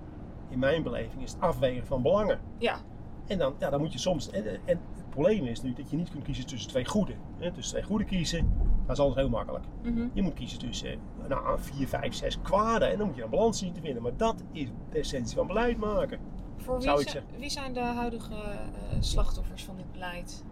in 0.48 0.58
mijn 0.58 0.82
beleving, 0.82 1.22
is 1.22 1.32
het 1.32 1.40
afwegen 1.40 1.86
van 1.86 2.02
belangen. 2.02 2.40
Ja. 2.58 2.76
En 3.26 3.38
dan, 3.38 3.54
ja, 3.58 3.70
dan 3.70 3.80
moet 3.80 3.92
je 3.92 3.98
soms. 3.98 4.30
En, 4.30 4.46
en 4.46 4.80
het 4.94 5.10
probleem 5.10 5.44
is 5.44 5.62
nu 5.62 5.72
dat 5.72 5.90
je 5.90 5.96
niet 5.96 6.10
kunt 6.10 6.24
kiezen 6.24 6.46
tussen 6.46 6.70
twee 6.70 6.84
goede. 6.84 7.14
Hè, 7.38 7.52
tussen 7.52 7.72
twee 7.72 7.86
goede 7.86 8.04
kiezen, 8.04 8.52
dat 8.86 8.96
is 8.96 9.02
altijd 9.02 9.26
heel 9.26 9.36
makkelijk. 9.36 9.64
Mhm. 9.82 10.08
Je 10.12 10.22
moet 10.22 10.34
kiezen 10.34 10.58
tussen 10.58 10.98
nou, 11.28 11.60
vier, 11.60 11.88
vijf, 11.88 12.14
zes 12.14 12.40
kwaden 12.42 12.90
en 12.90 12.98
dan 12.98 13.06
moet 13.06 13.16
je 13.16 13.22
een 13.22 13.30
balans 13.30 13.58
zien 13.58 13.72
te 13.72 13.80
vinden. 13.80 14.02
Maar 14.02 14.16
dat 14.16 14.42
is 14.52 14.68
de 14.90 14.98
essentie 14.98 15.36
van 15.36 15.46
beleid 15.46 15.78
maken. 15.78 16.18
Voor 16.56 16.82
Zou 16.82 16.96
wie, 16.96 17.06
ik 17.06 17.10
zijn, 17.10 17.24
wie 17.38 17.50
zijn 17.50 17.72
de 17.72 17.80
huidige 17.80 18.34
eh, 18.34 18.96
slachtoffers 19.00 19.64
van 19.64 19.76
dit 19.76 19.92
beleid? 19.92 20.44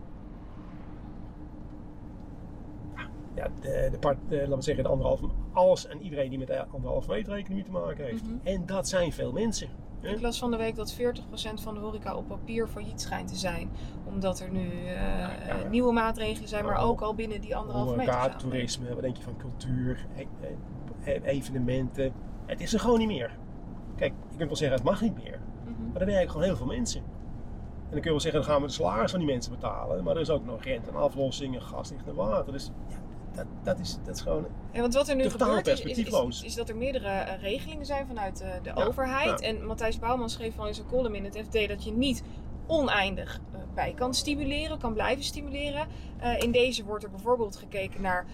Ja, 3.35 3.49
de, 3.61 3.89
de 3.91 3.99
part, 3.99 4.17
eh, 4.29 4.39
laten 4.39 4.57
we 4.57 4.63
zeggen, 4.63 4.85
de 4.85 4.91
anderhalve, 4.91 5.27
alles 5.53 5.87
en 5.87 6.03
iedereen 6.03 6.29
die 6.31 6.39
met 6.39 6.47
de 6.47 6.67
anderhalve 6.67 7.11
meter 7.11 7.33
economie 7.33 7.65
te 7.65 7.71
maken 7.71 8.05
heeft. 8.05 8.25
Mhm. 8.25 8.35
En 8.43 8.67
dat 8.67 8.89
zijn 8.89 9.13
veel 9.13 9.33
mensen. 9.33 9.69
hè. 10.01 10.09
Ik 10.09 10.21
las 10.21 10.39
van 10.39 10.51
de 10.51 10.57
week 10.57 10.77
dat 10.77 10.93
40% 10.93 11.61
van 11.61 11.75
de 11.75 11.81
horeca 11.81 12.17
op 12.17 12.29
papier 12.29 12.69
failliet 12.69 13.01
schijnt 13.01 13.29
te 13.29 13.37
zijn. 13.37 13.71
Omdat 14.05 14.41
er 14.41 14.51
nu 14.51 14.69
eh, 14.71 14.95
ja. 14.95 15.37
eh, 15.39 15.71
nieuwe 15.71 15.93
maatregelen 15.93 16.49
zijn, 16.49 16.65
maar 16.65 16.79
ook 16.85 17.01
al 17.01 17.15
binnen 17.15 17.41
die 17.41 17.57
anderhalve 17.57 17.97
meter 17.97 18.15
Horeca, 18.15 18.37
toerisme, 18.37 18.95
wat 18.95 19.03
denk 19.03 19.17
je 19.17 19.23
van 19.23 19.37
cultuur, 19.37 20.07
e- 20.17 20.27
e- 21.05 21.21
evenementen. 21.23 22.13
Het 22.47 22.61
is 22.61 22.73
er 22.75 22.81
gewoon 22.81 22.99
niet 22.99 23.09
meer. 23.09 23.39
Kijk, 23.97 24.13
je 24.31 24.37
kunt 24.37 24.49
wel 24.49 24.57
zeggen 24.57 24.77
het 24.77 24.87
mag 24.87 25.01
niet 25.01 25.15
meer. 25.15 25.41
Mhm. 25.65 25.93
Maar 25.93 26.01
er 26.01 26.07
werken 26.07 26.31
gewoon 26.31 26.47
heel 26.47 26.57
veel 26.57 26.67
mensen. 26.67 27.01
En 27.01 27.91
dan 27.91 28.01
kun 28.01 28.03
je 28.03 28.11
wel 28.11 28.21
zeggen, 28.21 28.41
dan 28.41 28.51
gaan 28.51 28.61
we 28.61 28.67
de 28.67 28.73
salaris 28.73 29.11
van 29.11 29.21
die 29.21 29.29
mensen 29.29 29.53
betalen. 29.53 30.05
Maar 30.05 30.15
er 30.15 30.21
is 30.21 30.31
ook 30.31 30.45
nog 30.45 30.63
rente 30.63 30.91
en 30.91 30.97
aflossingen, 30.97 31.63
gas, 31.63 31.91
licht 31.91 32.07
en 32.07 32.15
water. 32.15 32.53
Dus 32.53 32.71
ja, 32.89 32.97
dat, 33.35 33.47
dat, 33.63 33.79
is, 33.79 33.99
dat 34.05 34.15
is 34.15 34.21
gewoon... 34.21 34.47
Ja, 34.73 34.81
want 34.81 34.95
wat 34.95 35.09
er 35.09 35.17
nu 35.17 35.31
gebeurt 35.31 35.67
is, 35.67 35.81
is, 35.81 36.43
is, 36.43 36.55
dat 36.55 36.69
er 36.69 36.77
meerdere 36.77 37.09
eh, 37.09 37.41
regelingen 37.41 37.87
zijn 37.87 38.07
vanuit 38.07 38.41
eh, 38.41 38.49
de 38.63 38.71
Ja, 38.75 38.85
overheid. 38.85 39.41
ja. 39.41 39.47
En 39.47 39.67
Matthijs 39.67 39.99
Bouwman 39.99 40.31
schreef 40.31 40.59
al 40.59 40.67
in 40.67 40.75
zijn 40.75 40.87
column 40.87 41.15
in 41.15 41.25
het 41.25 41.39
FD 41.49 41.69
dat 41.69 41.85
je 41.85 41.93
niet 41.93 42.23
oneindig 42.67 43.41
eh, 43.53 43.61
bij 43.75 43.93
kan 43.95 44.15
stimuleren, 44.15 44.79
kan 44.79 44.93
blijven 44.93 45.25
stimuleren. 45.25 45.87
In 46.39 46.51
deze 46.51 46.85
wordt 46.85 47.05
er 47.05 47.11
bijvoorbeeld 47.11 47.57
gekeken 47.57 48.01
naar 48.01 48.27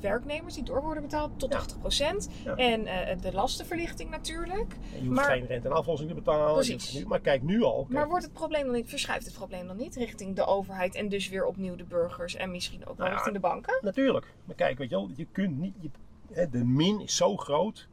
werknemers 0.00 0.54
die 0.54 0.62
door 0.64 0.82
worden 0.82 1.02
betaald 1.02 1.38
tot 1.38 1.52
Ja. 1.52 1.58
80%. 1.58 2.28
Ja. 2.44 2.54
En 2.56 2.86
eh, 2.86 3.20
de 3.20 3.32
lastenverlichting 3.32 4.10
natuurlijk. 4.10 4.72
En 4.72 5.00
je 5.00 5.08
hoeft 5.08 5.10
Maar- 5.20 5.24
geen 5.30 5.46
rente 5.46 5.68
en 5.68 5.74
aflossing 5.74 6.08
te 6.10 6.14
betalen. 6.14 6.54
Precies. 6.54 7.04
Maar 7.04 7.20
kijk 7.20 7.42
nu 7.42 7.62
al. 7.62 7.78
Kijk, 7.80 7.88
Maar 7.92 8.08
wordt 8.08 8.24
het 8.24 8.32
probleem 8.32 8.64
dan 8.64 8.74
niet, 8.74 8.88
verschuift 8.88 9.26
het 9.26 9.34
probleem 9.34 9.66
dan 9.66 9.76
niet 9.76 9.96
richting 9.96 10.36
de 10.36 10.44
overheid 10.46 10.94
en 10.94 11.08
dus 11.08 11.28
weer 11.28 11.44
opnieuw 11.44 11.76
de 11.76 11.84
burgers 11.84 12.34
en 12.34 12.50
misschien 12.50 12.80
ook 12.80 12.86
wel 12.86 12.96
Nou 12.96 13.08
ja, 13.08 13.14
richting 13.14 13.34
de 13.34 13.40
banken? 13.40 13.78
Natuurlijk. 13.80 14.34
Maar 14.44 14.56
kijk, 14.56 14.78
weet 14.78 14.90
je 14.90 14.96
wel, 14.96 15.10
je 15.16 15.26
kunt 15.32 15.58
niet. 15.58 15.74
Je, 15.80 16.48
de 16.50 16.64
min 16.64 17.00
is 17.00 17.16
zo 17.16 17.36
groot 17.36 17.88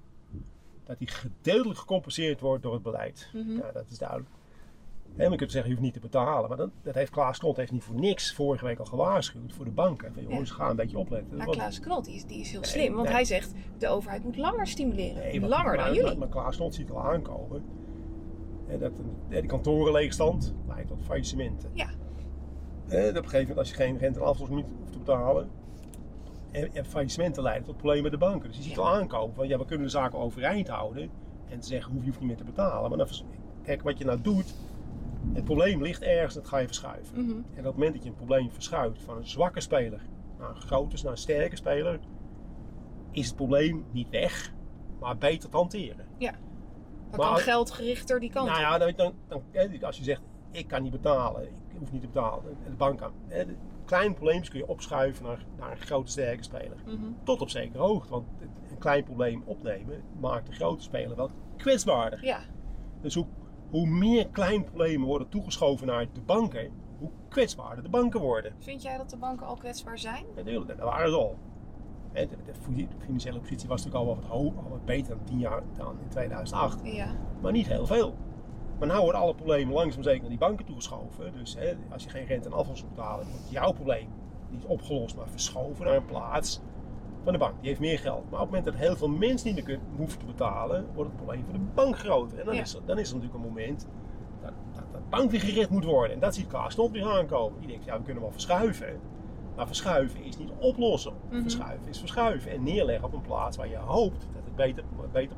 dat 0.84 1.00
die 1.00 1.08
gedeeltelijk 1.08 1.80
gecompenseerd 1.80 2.40
wordt 2.40 2.64
door 2.64 2.74
het 2.74 2.84
beleid. 2.84 3.30
Mhm. 3.34 3.52
Ja, 3.58 3.72
dat 3.72 3.86
is 3.90 3.98
duidelijk. 3.98 4.30
En 5.18 5.32
je 5.32 5.38
kunt 5.38 5.52
zeggen, 5.52 5.70
je 5.72 5.78
hoeft 5.78 5.86
niet 5.94 6.02
te 6.02 6.08
betalen. 6.08 6.48
Maar 6.50 6.58
dat, 6.58 6.70
dat 6.82 6.96
heeft 6.96 7.12
Klaas 7.12 7.38
Knot 7.38 7.58
heeft 7.58 7.72
niet 7.72 7.84
voor 7.84 7.96
niks 8.00 8.34
vorige 8.34 8.66
week 8.66 8.80
al 8.80 8.86
gewaarschuwd 8.86 9.54
voor 9.54 9.66
de 9.66 9.72
banken. 9.72 10.14
Van 10.14 10.24
jongens, 10.24 10.52
ga 10.52 10.70
een 10.70 10.76
beetje 10.76 10.98
opletten. 10.98 11.38
Maar 11.38 11.46
Want- 11.46 11.58
Klaas 11.58 11.80
Knot 11.80 12.06
die 12.06 12.16
is, 12.16 12.26
die 12.26 12.40
is 12.40 12.52
heel 12.52 12.60
Nee, 12.62 12.70
slim, 12.70 12.94
want 12.94 13.04
nee. 13.06 13.14
hij 13.14 13.26
zegt 13.26 13.54
de 13.78 13.88
overheid 13.88 14.24
moet 14.24 14.38
langer 14.38 14.68
stimuleren. 14.68 15.16
Nee, 15.16 15.40
langer 15.40 15.66
maar, 15.66 15.78
dan 15.78 15.94
jullie. 15.94 16.18
Maar, 16.18 16.28
Klaas 16.28 16.56
Knot 16.56 16.74
ziet 16.76 16.92
al 16.92 17.04
aankomen. 17.04 17.64
Dat 18.80 18.92
die 19.30 19.46
kantorenleegstand 19.46 20.54
leidt 20.68 20.88
tot 20.88 21.02
faillissementen. 21.02 21.70
Ja. 21.74 21.90
Dat 22.88 23.10
op 23.10 23.16
een 23.16 23.16
gegeven 23.16 23.40
moment, 23.40 23.58
als 23.58 23.70
je 23.70 23.76
geen 23.76 23.98
rente 23.98 24.20
en 24.20 24.56
niet 24.56 24.66
hoeft 24.80 24.92
te 24.92 24.98
betalen. 24.98 25.50
En, 26.52 26.76
en 26.76 26.86
faillissementen 26.86 27.44
leiden 27.44 27.66
tot 27.66 27.76
problemen 27.78 28.04
met 28.04 28.12
de 28.12 28.18
banken. 28.18 28.48
Dus 28.48 28.58
je 28.58 28.64
ziet 28.64 28.76
Ja. 28.76 28.82
al 28.82 28.88
aankomen 28.94 29.36
van 29.36 29.48
ja, 29.48 29.58
we 29.58 29.66
kunnen 29.66 29.86
de 29.86 29.92
zaken 29.92 30.20
overeind 30.20 30.68
houden. 30.68 31.10
En 31.50 31.60
te 31.60 31.68
zeggen, 31.68 31.92
hoef 31.92 32.02
je 32.02 32.08
hoeft 32.08 32.20
niet 32.20 32.28
meer 32.30 32.38
te 32.38 32.44
betalen. 32.44 32.90
Maar 32.90 32.98
dan, 32.98 33.08
kijk, 33.64 33.82
wat 33.82 33.98
je 33.98 34.06
nou 34.06 34.22
doet. 34.22 34.56
Het 35.34 35.44
probleem 35.44 35.82
ligt 35.82 36.02
ergens, 36.02 36.34
dat 36.34 36.48
ga 36.48 36.58
je 36.58 36.66
verschuiven. 36.66 37.22
Mhm. 37.26 37.32
En 37.32 37.60
op 37.60 37.64
het 37.64 37.74
moment 37.74 37.94
dat 37.94 38.04
je 38.04 38.10
een 38.10 38.16
probleem 38.16 38.52
verschuift 38.52 39.04
van 39.04 39.18
een 39.18 39.28
zwakke 39.28 39.60
speler 39.62 40.02
naar 40.40 40.50
een 40.50 40.62
grote, 40.62 41.04
naar 41.04 41.12
een 41.12 41.18
sterke 41.18 41.56
speler, 41.56 42.00
is 43.12 43.28
het 43.28 43.36
probleem 43.36 43.86
niet 43.92 44.10
weg, 44.10 44.54
maar 45.00 45.18
beter 45.18 45.50
te 45.50 45.58
hanteren. 45.58 46.06
Dan 47.10 47.20
Maar- 47.20 47.28
kan 47.28 47.38
geldgerichter 47.38 48.20
die 48.20 48.30
kant 48.30 48.50
Nou 48.50 48.60
ja, 48.60 48.78
dan, 48.78 49.14
dan, 49.28 49.44
als 49.82 49.98
je 49.98 50.04
zegt, 50.04 50.22
ik 50.52 50.68
kan 50.68 50.82
niet 50.84 50.92
betalen, 50.92 51.44
ik 51.44 51.52
hoef 51.80 51.92
niet 51.92 52.02
te 52.02 52.08
betalen, 52.08 52.58
en 52.64 52.72
de 52.72 52.78
bank 52.78 53.00
de 53.28 53.56
kleine 53.86 54.14
probleempjes 54.14 54.50
kun 54.50 54.60
je 54.60 54.68
opschuiven 54.68 55.26
naar, 55.26 55.46
naar 55.58 55.72
een 55.72 55.78
grote, 55.78 56.12
sterke 56.12 56.44
speler. 56.44 56.78
Mhm. 56.86 56.96
Tot 57.24 57.42
op 57.42 57.50
zekere 57.50 57.84
hoogte, 57.84 58.10
want 58.12 58.28
een 58.70 58.78
klein 58.78 59.04
probleem 59.04 59.44
opnemen 59.46 60.04
maakt 60.20 60.48
de 60.48 60.54
grote 60.54 60.84
speler 60.84 61.16
wel 61.16 61.30
kwetsbaarder. 61.58 62.26
Ja, 62.26 62.40
Dus 63.02 63.14
hoe, 63.16 63.26
hoe 63.70 63.88
meer 63.88 64.28
kleine 64.28 64.64
problemen 64.64 65.08
worden 65.08 65.30
toegeschoven 65.30 65.88
naar 65.88 66.06
de 66.14 66.22
banken, 66.22 66.72
hoe 67.00 67.10
kwetsbaarder 67.30 67.84
de 67.84 67.90
banken 67.90 68.20
worden. 68.20 68.54
vind 68.60 68.82
jij 68.82 68.98
dat 68.98 69.10
de 69.10 69.18
banken 69.18 69.46
al 69.46 69.56
kwetsbaar 69.56 70.00
zijn? 70.00 70.26
Natuurlijk, 70.36 70.68
dat 70.68 70.80
waren 70.80 71.10
ze 71.10 71.16
al. 71.16 71.36
De, 72.14 72.28
financiële 73.00 73.40
positie 73.40 73.68
was 73.68 73.86
natuurlijk 73.86 74.10
al 74.10 74.16
wat, 74.16 74.26
hoog, 74.26 74.58
al 74.64 74.70
wat 74.70 74.86
beter 74.86 75.16
dan 75.16 75.26
10 75.26 75.40
jaar 75.40 75.62
dan 75.78 75.96
in 76.02 76.10
2008. 76.10 76.80
Ja. 76.84 77.08
Maar 77.42 77.52
niet 77.52 77.68
heel 77.68 77.86
veel. 77.86 78.16
Maar 78.80 78.88
nu 78.88 78.94
worden 78.94 79.22
alle 79.22 79.36
problemen 79.36 79.74
langzaam 79.74 80.04
zeker 80.04 80.20
naar 80.20 80.30
die 80.30 80.38
banken 80.38 80.66
toegeschoven. 80.66 81.34
Dus 81.34 81.56
hè, 81.56 81.74
als 81.90 82.04
je 82.04 82.10
geen 82.10 82.26
rente 82.26 82.48
en 82.48 82.54
aflossing 82.54 82.90
moet 82.90 82.98
betalen, 82.98 83.28
wordt 83.30 83.50
jouw 83.50 83.72
probleem 83.72 84.08
niet 84.50 84.66
opgelost, 84.66 85.16
maar 85.16 85.30
verschoven 85.30 85.86
naar 85.86 85.96
een 85.96 86.06
plaats 86.06 86.62
van 87.28 87.34
de 87.40 87.46
bank. 87.46 87.54
Die 87.60 87.68
heeft 87.68 87.80
meer 87.80 88.00
geld. 88.00 88.24
Maar 88.30 88.42
op 88.42 88.52
het 88.52 88.56
moment 88.56 88.66
dat 88.66 88.76
heel 88.76 88.96
veel 88.96 89.08
mensen 89.08 89.48
niet 89.48 89.56
meer 89.56 89.64
kunnen, 89.64 89.86
hoeven 89.96 90.20
te 90.20 90.26
betalen, 90.26 90.86
wordt 90.94 91.10
het 91.10 91.20
probleem 91.22 91.44
voor 91.44 91.54
de 91.54 91.66
bank 91.74 91.98
groter. 91.98 92.40
En 92.40 92.46
dan, 92.46 92.56
Ja. 92.56 92.62
is, 92.62 92.74
er, 92.74 92.82
dan 92.86 93.00
is 93.00 93.10
er 93.10 93.16
natuurlijk 93.16 93.44
een 93.44 93.50
moment 93.50 93.88
dat, 94.42 94.52
dat 94.76 94.84
de 94.92 94.98
bank 95.10 95.32
weer 95.32 95.40
gered 95.40 95.70
moet 95.70 95.84
worden. 95.84 96.14
En 96.14 96.20
dat 96.20 96.36
ziet 96.36 96.48
Klaas 96.48 96.74
Knot 96.74 96.92
weer 96.92 97.06
aankomen. 97.06 97.60
Die 97.60 97.68
denkt, 97.68 97.86
ja, 97.86 97.98
we 97.98 98.04
kunnen 98.04 98.22
wel 98.24 98.32
verschuiven. 98.32 99.00
Maar 99.56 99.68
verschuiven 99.68 100.24
is 100.24 100.38
niet 100.38 100.50
oplossen. 100.60 101.14
Mhm. 101.30 101.42
Verschuiven 101.42 101.88
is 101.90 102.00
verschuiven. 102.00 102.52
En 102.52 102.64
neerleggen 102.64 103.06
op 103.06 103.14
een 103.14 103.22
plaats 103.22 103.58
waar 103.58 103.70
je 103.70 103.78
hoopt 103.78 104.20
dat 104.34 104.42
het 104.46 104.56
beter, 104.56 104.84
beter 105.12 105.36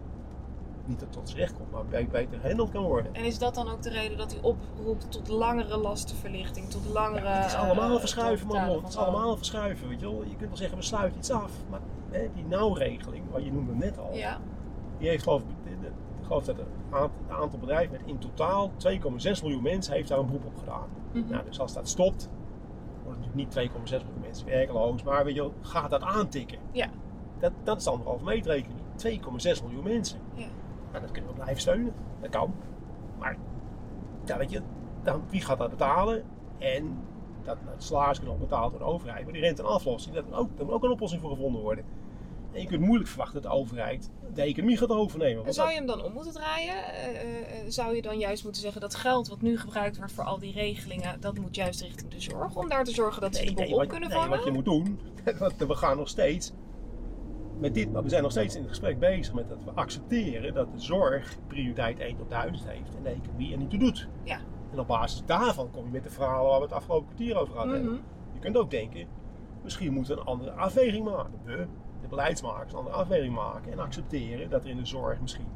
niet 0.90 1.06
tot 1.12 1.30
z'n 1.30 1.38
recht 1.38 1.54
komt, 1.54 1.72
maar 1.72 1.86
be- 1.86 2.08
beter 2.12 2.40
gehandeld 2.40 2.70
kan 2.70 2.84
worden. 2.84 3.14
En 3.16 3.24
is 3.24 3.38
dat 3.40 3.56
dan 3.56 3.70
ook 3.70 3.82
de 3.82 3.90
reden 3.90 4.18
dat 4.18 4.34
u 4.34 4.38
oproept 4.42 5.12
tot 5.12 5.28
langere 5.28 5.78
lastenverlichting, 5.78 6.70
tot 6.70 6.86
langere... 6.94 7.26
Ja, 7.26 7.32
het 7.34 7.46
is 7.46 7.56
allemaal 7.56 7.94
eh, 7.94 8.00
verschuiven, 8.00 8.48
man. 8.48 8.70
Het 8.70 8.88
is 8.88 8.98
allemaal 8.98 9.38
verschuiven, 9.38 9.88
weet 9.90 10.00
je 10.00 10.06
wel. 10.06 10.24
Je 10.24 10.36
kunt 10.36 10.48
wel 10.50 10.58
zeggen, 10.58 10.78
we 10.78 10.84
sluiten 10.84 11.18
iets 11.18 11.32
af. 11.32 11.52
Maar 11.70 11.80
hè, 12.10 12.28
die 12.34 12.46
nauwregeling, 12.46 13.24
wat 13.32 13.44
je 13.44 13.52
noemde 13.52 13.74
net 13.76 14.00
al, 14.00 14.14
Ja, 14.14 14.40
die 14.98 15.08
heeft 15.10 15.24
geloof 15.24 15.42
ik, 15.42 15.48
geloof 16.22 16.44
dat 16.44 16.58
het 16.58 17.10
aantal, 17.30 17.60
bedrijven 17.60 17.92
met 17.92 18.02
in 18.06 18.18
totaal 18.18 18.72
2,6 18.72 19.42
miljoen 19.42 19.62
mensen 19.62 19.94
heeft 19.94 20.10
daar 20.10 20.20
een 20.20 20.26
beroep 20.26 20.46
op 20.46 20.58
gedaan. 20.58 20.88
Mhm. 21.14 21.30
Nou, 21.32 21.44
dus 21.46 21.60
als 21.60 21.74
dat 21.74 21.90
stopt, 21.90 22.30
wordt 23.04 23.20
natuurlijk 23.20 23.56
niet 23.56 23.70
2,6 23.72 24.06
miljoen 24.06 24.22
mensen 24.22 24.46
werkeloos, 24.48 25.04
maar 25.04 25.26
weet 25.26 25.36
je 25.36 25.42
wel, 25.42 25.54
gaat 25.62 25.90
dat 25.90 26.02
aantikken. 26.02 26.58
Ja. 26.72 26.88
Dat, 27.40 27.52
dat 27.64 27.78
is 27.78 27.84
de 27.84 27.90
anderhalve 27.90 28.32
economie. 28.32 28.78
2,6 29.60 29.64
miljoen 29.64 29.84
mensen. 29.84 30.20
Ja. 30.34 30.46
Nou, 30.92 31.02
dat 31.02 31.12
kunnen 31.12 31.30
we 31.30 31.36
blijven 31.36 31.62
steunen. 31.62 31.94
Dat 32.22 32.30
kan. 32.30 32.54
Maar, 33.20 33.38
ja, 34.26 34.38
weet 34.38 34.52
je, 34.52 34.62
dan, 35.04 35.24
wie 35.30 35.42
gaat 35.42 35.58
dat 35.58 35.70
betalen? 35.70 36.24
En 36.58 36.98
dat, 37.44 37.58
dat 37.66 37.84
salaris 37.84 38.20
kan 38.20 38.40
betaald 38.40 38.72
door 38.72 38.80
de 38.80 38.86
overheid. 38.86 39.24
Maar 39.24 39.34
die 39.34 39.42
rente 39.42 39.62
en 39.62 39.68
aflossing, 39.68 40.16
daar 40.16 40.24
moet 40.24 40.34
ook, 40.70 40.84
een 40.84 40.92
oplossing 40.92 41.22
voor 41.22 41.30
gevonden 41.30 41.62
worden. 41.62 41.86
En 42.52 42.62
je 42.62 42.68
kunt 42.68 42.82
moeilijk 42.82 43.10
verwachten 43.10 43.42
dat 43.42 43.52
de 43.52 43.58
overheid 43.58 44.10
de 44.34 44.42
economie 44.42 44.78
gaat 44.78 44.90
overnemen. 44.90 45.46
En 45.46 45.54
zou 45.54 45.68
dat- 45.68 45.76
je 45.78 45.84
hem 45.84 45.98
dan 45.98 46.04
om 46.04 46.14
moeten 46.14 46.34
draaien? 46.34 46.76
Eh, 46.76 47.10
eh, 47.10 47.60
eh, 47.60 47.66
zou 47.68 47.96
je 47.96 48.02
dan 48.02 48.18
juist 48.18 48.44
moeten 48.44 48.62
zeggen 48.62 48.82
dat 48.82 48.96
geld 48.96 49.28
wat 49.28 49.42
nu 49.42 49.58
gebruikt 49.58 49.98
wordt 49.98 50.12
voor 50.12 50.24
al 50.24 50.40
die 50.40 50.54
regelingen, 50.54 51.22
dat 51.22 51.38
moet 51.38 51.56
juist 51.56 51.82
richting 51.82 52.12
de 52.12 52.22
zorg? 52.22 52.56
Om 52.56 52.70
daar 52.70 52.84
te 52.84 52.92
zorgen 52.92 53.22
dat 53.22 53.36
ze 53.36 53.46
de 53.46 53.54
boel 53.54 53.66
op 53.66 53.78
wat, 53.78 53.88
kunnen 53.88 54.10
nee, 54.10 54.18
vangen? 54.18 54.38
wat 54.38 54.46
je 54.46 54.52
moet 54.52 54.66
doen, 54.66 55.00
we 55.68 55.76
gaan 55.76 55.98
nog 55.98 56.08
steeds 56.08 56.52
met 57.60 57.74
dit, 57.74 57.92
we 57.92 58.10
zijn 58.10 58.24
nog 58.24 58.32
steeds 58.32 58.56
in 58.56 58.62
het 58.62 58.70
gesprek 58.70 59.00
bezig 59.00 59.34
met 59.34 59.50
dat 59.50 59.64
we 59.64 59.72
accepteren 59.72 60.54
dat 60.54 60.72
de 60.72 60.80
zorg 60.80 61.38
prioriteit 61.48 62.00
1 62.00 62.18
tot 62.18 62.30
1000 62.30 62.70
heeft 62.70 62.96
en 62.96 63.04
de 63.04 63.10
economie 63.10 63.52
er 63.52 63.58
niet 63.58 63.70
toe 63.70 63.80
doet. 63.80 64.08
Ja. 64.24 64.40
En 64.72 64.80
op 64.80 64.88
basis 64.88 65.24
daarvan 65.26 65.72
kom 65.72 65.86
je 65.86 65.92
met 65.92 66.04
de 66.04 66.10
verhalen 66.10 66.50
waar 66.50 66.60
we 66.60 66.66
het 66.66 66.74
afgelopen 66.74 67.08
kwartier 67.08 67.38
over 67.38 67.58
hebben. 67.58 67.84
Mhm. 67.84 67.94
Je 68.34 68.40
kunt 68.40 68.58
ook 68.58 68.72
denken, 68.72 69.08
misschien 69.64 69.94
moeten 69.94 70.16
we 70.16 70.22
een 70.22 70.28
andere 70.28 70.52
afweging 70.52 71.06
maken. 71.06 71.34
We, 71.44 71.68
de 72.02 72.08
beleidsmakers, 72.08 72.72
een 72.72 72.78
andere 72.78 72.96
afweging 72.96 73.34
maken 73.34 73.72
en 73.72 73.80
accepteren 73.80 74.50
dat 74.50 74.64
er 74.64 74.70
in 74.70 74.78
de 74.78 74.86
zorg 74.86 75.22
misschien 75.22 75.48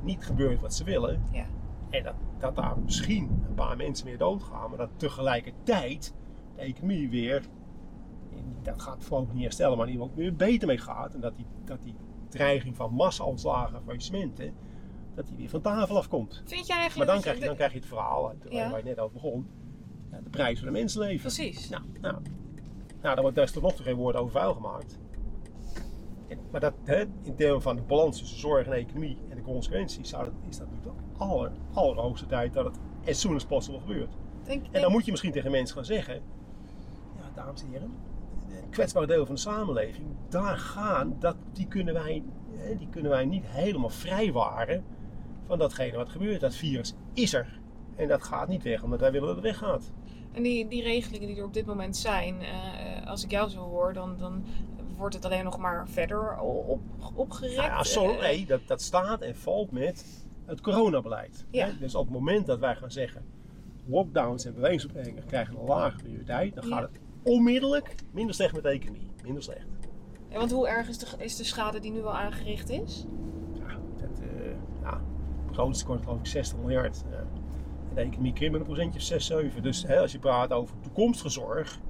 niet 0.00 0.24
gebeurt 0.24 0.60
wat 0.60 0.74
ze 0.74 0.84
willen. 0.84 1.22
Ja. 1.32 1.46
En 1.90 2.02
dat, 2.02 2.14
dat 2.38 2.56
daar 2.56 2.78
misschien 2.84 3.44
een 3.48 3.54
paar 3.54 3.76
mensen 3.76 4.06
meer 4.06 4.18
doodgaan, 4.18 4.68
maar 4.68 4.78
dat 4.78 4.90
tegelijkertijd 4.96 6.14
de 6.56 6.62
economie 6.62 7.08
weer, 7.08 7.42
dat 8.62 8.82
gaat 8.82 9.04
voorlopig 9.04 9.34
niet 9.34 9.42
herstellen, 9.42 9.76
maar 9.78 9.88
ieder 9.88 10.02
geval 10.02 10.18
weer 10.18 10.34
beter 10.36 10.68
mee 10.68 10.78
gaat. 10.78 11.14
En 11.14 11.20
dat 11.20 11.36
die, 11.36 11.46
dat 11.64 11.78
die 11.82 11.94
dreiging 12.28 12.76
van 12.76 12.92
massa-ontslagen 12.92 13.76
en 13.76 13.82
faillissementen, 13.84 14.54
dat 15.14 15.26
die 15.26 15.36
weer 15.36 15.48
van 15.48 15.60
tafel 15.60 15.96
afkomt. 15.96 16.42
Vind 16.44 16.66
jij 16.66 16.76
Maar 16.76 16.76
eigenlijk 16.78 17.06
dan 17.06 17.14
dat 17.14 17.24
krijg 17.24 17.38
je, 17.38 17.44
dan 17.46 17.54
krijg 17.56 17.72
je 17.72 17.78
het 17.78 17.86
verhaal 17.88 18.32
Ja. 18.48 18.70
waar 18.70 18.78
je 18.78 18.84
net 18.84 18.98
over 18.98 19.12
begon. 19.12 19.46
Ja, 20.10 20.20
de 20.24 20.30
prijs 20.30 20.58
van 20.58 20.66
de 20.66 20.72
mensenleven. 20.72 21.20
Precies. 21.20 21.68
Nou, 21.68 21.82
nou, 22.00 22.14
nou, 22.14 23.14
daar 23.14 23.20
wordt 23.20 23.36
daar 23.36 23.44
is 23.44 23.52
tot 23.52 23.62
nog 23.62 23.72
toe 23.74 23.84
geen 23.84 23.96
woord 23.96 24.16
over 24.16 24.32
vuil 24.32 24.54
gemaakt. 24.54 24.98
En- 26.28 26.38
maar 26.50 26.60
dat, 26.60 26.74
hè, 26.84 27.04
in 27.22 27.34
termen 27.36 27.62
van 27.62 27.76
de 27.76 27.82
balans 27.82 28.18
tussen 28.18 28.38
zorg 28.38 28.66
en 28.66 28.72
economie 28.72 29.16
en 29.28 29.36
de 29.36 29.42
consequenties, 29.42 30.08
zou 30.08 30.24
dat, 30.24 30.32
is 30.48 30.56
dat 30.58 30.66
natuurlijk 30.70 30.96
de 31.12 31.18
aller, 31.24 31.52
allerhoogste 31.72 32.26
tijd 32.26 32.52
dat 32.52 32.64
het 32.64 32.78
as 33.08 33.20
soon 33.20 33.34
as 33.34 33.44
possible 33.44 33.80
gebeurt. 33.80 34.10
Denk, 34.42 34.64
En 34.64 34.70
denk- 34.70 34.84
dan 34.84 34.92
moet 34.92 35.04
je 35.04 35.10
misschien 35.10 35.32
tegen 35.32 35.50
mensen 35.50 35.74
gaan 35.76 35.84
zeggen, 35.84 36.14
ja, 37.16 37.30
dames 37.34 37.62
en 37.62 37.68
heren, 37.70 37.92
kwetsbare 38.74 39.06
deel 39.06 39.26
van 39.26 39.34
de 39.34 39.40
samenleving, 39.40 40.06
daar 40.28 40.56
gaan, 40.56 41.16
dat, 41.18 41.36
die, 41.52 41.66
kunnen 41.66 41.94
wij, 41.94 42.22
die 42.78 42.88
kunnen 42.90 43.10
wij 43.10 43.24
niet 43.24 43.44
helemaal 43.46 43.90
vrijwaren 43.90 44.84
van 45.46 45.58
datgene 45.58 45.96
wat 45.96 46.08
gebeurt. 46.08 46.40
Dat 46.40 46.54
virus 46.54 46.94
is 47.12 47.34
er. 47.34 47.60
En 47.96 48.08
dat 48.08 48.22
gaat 48.22 48.48
niet 48.48 48.62
weg, 48.62 48.82
omdat 48.82 49.00
wij 49.00 49.12
willen 49.12 49.26
dat 49.26 49.36
het 49.36 49.44
weggaat. 49.44 49.92
En 50.32 50.42
die, 50.42 50.68
die 50.68 50.82
regelingen 50.82 51.28
die 51.28 51.36
er 51.36 51.44
op 51.44 51.54
dit 51.54 51.66
moment 51.66 51.96
zijn, 51.96 52.40
eh, 52.42 53.06
als 53.06 53.24
ik 53.24 53.30
jou 53.30 53.50
zo 53.50 53.60
hoor, 53.60 53.92
dan, 53.92 54.16
dan 54.18 54.44
wordt 54.96 55.14
het 55.14 55.24
alleen 55.24 55.44
nog 55.44 55.58
maar 55.58 55.88
verder 55.88 56.38
op, 56.38 56.80
opgerekt. 57.14 57.56
Nou 57.56 57.68
ja, 57.68 57.82
Eh, 58.12 58.20
nee, 58.20 58.46
dat, 58.46 58.60
dat 58.66 58.82
staat 58.82 59.20
en 59.20 59.36
valt 59.36 59.70
met 59.70 60.26
het 60.44 60.60
coronabeleid. 60.60 61.46
Ja. 61.50 61.66
Hè? 61.66 61.78
Dus 61.78 61.94
op 61.94 62.04
het 62.04 62.14
moment 62.14 62.46
dat 62.46 62.58
wij 62.58 62.76
gaan 62.76 62.90
zeggen, 62.90 63.24
lockdowns 63.86 64.44
en 64.44 64.54
bewegingsbeperkingen 64.54 65.26
krijgen 65.26 65.56
een 65.56 65.64
lage 65.64 65.96
prioriteit, 65.96 66.54
dan 66.54 66.64
gaat 66.64 66.82
het 66.82 67.00
onmiddellijk 67.24 67.94
minder 68.10 68.34
slecht 68.34 68.54
met 68.54 68.62
de 68.62 68.68
economie. 68.68 69.10
Minder 69.22 69.42
slecht. 69.42 69.66
ja, 70.28 70.38
want 70.38 70.50
hoe 70.50 70.68
erg 70.68 70.88
is 70.88 70.98
de, 70.98 71.06
is 71.18 71.36
de 71.36 71.44
schade 71.44 71.80
die 71.80 71.92
nu 71.92 72.04
al 72.04 72.16
aangericht 72.16 72.70
is? 72.70 73.06
Ja, 73.52 73.78
dat, 73.96 74.20
eh 74.20 74.26
ja, 74.82 75.00
begrotingstekort 75.46 76.02
geloof 76.02 76.18
ik 76.18 76.26
60 76.26 76.58
miljard. 76.58 77.04
Ja. 77.10 77.16
En 77.88 77.94
de 77.94 78.00
economie 78.00 78.32
krimpt 78.32 78.52
met 78.52 78.60
een 78.60 78.66
procentje 78.66 78.98
of 78.98 79.04
6, 79.04 79.26
7. 79.26 79.62
Dus 79.62 79.82
hè, 79.82 80.00
als 80.00 80.12
je 80.12 80.18
praat 80.18 80.52
over 80.52 80.76
toekomstige 80.80 81.28
zorg, 81.28 81.80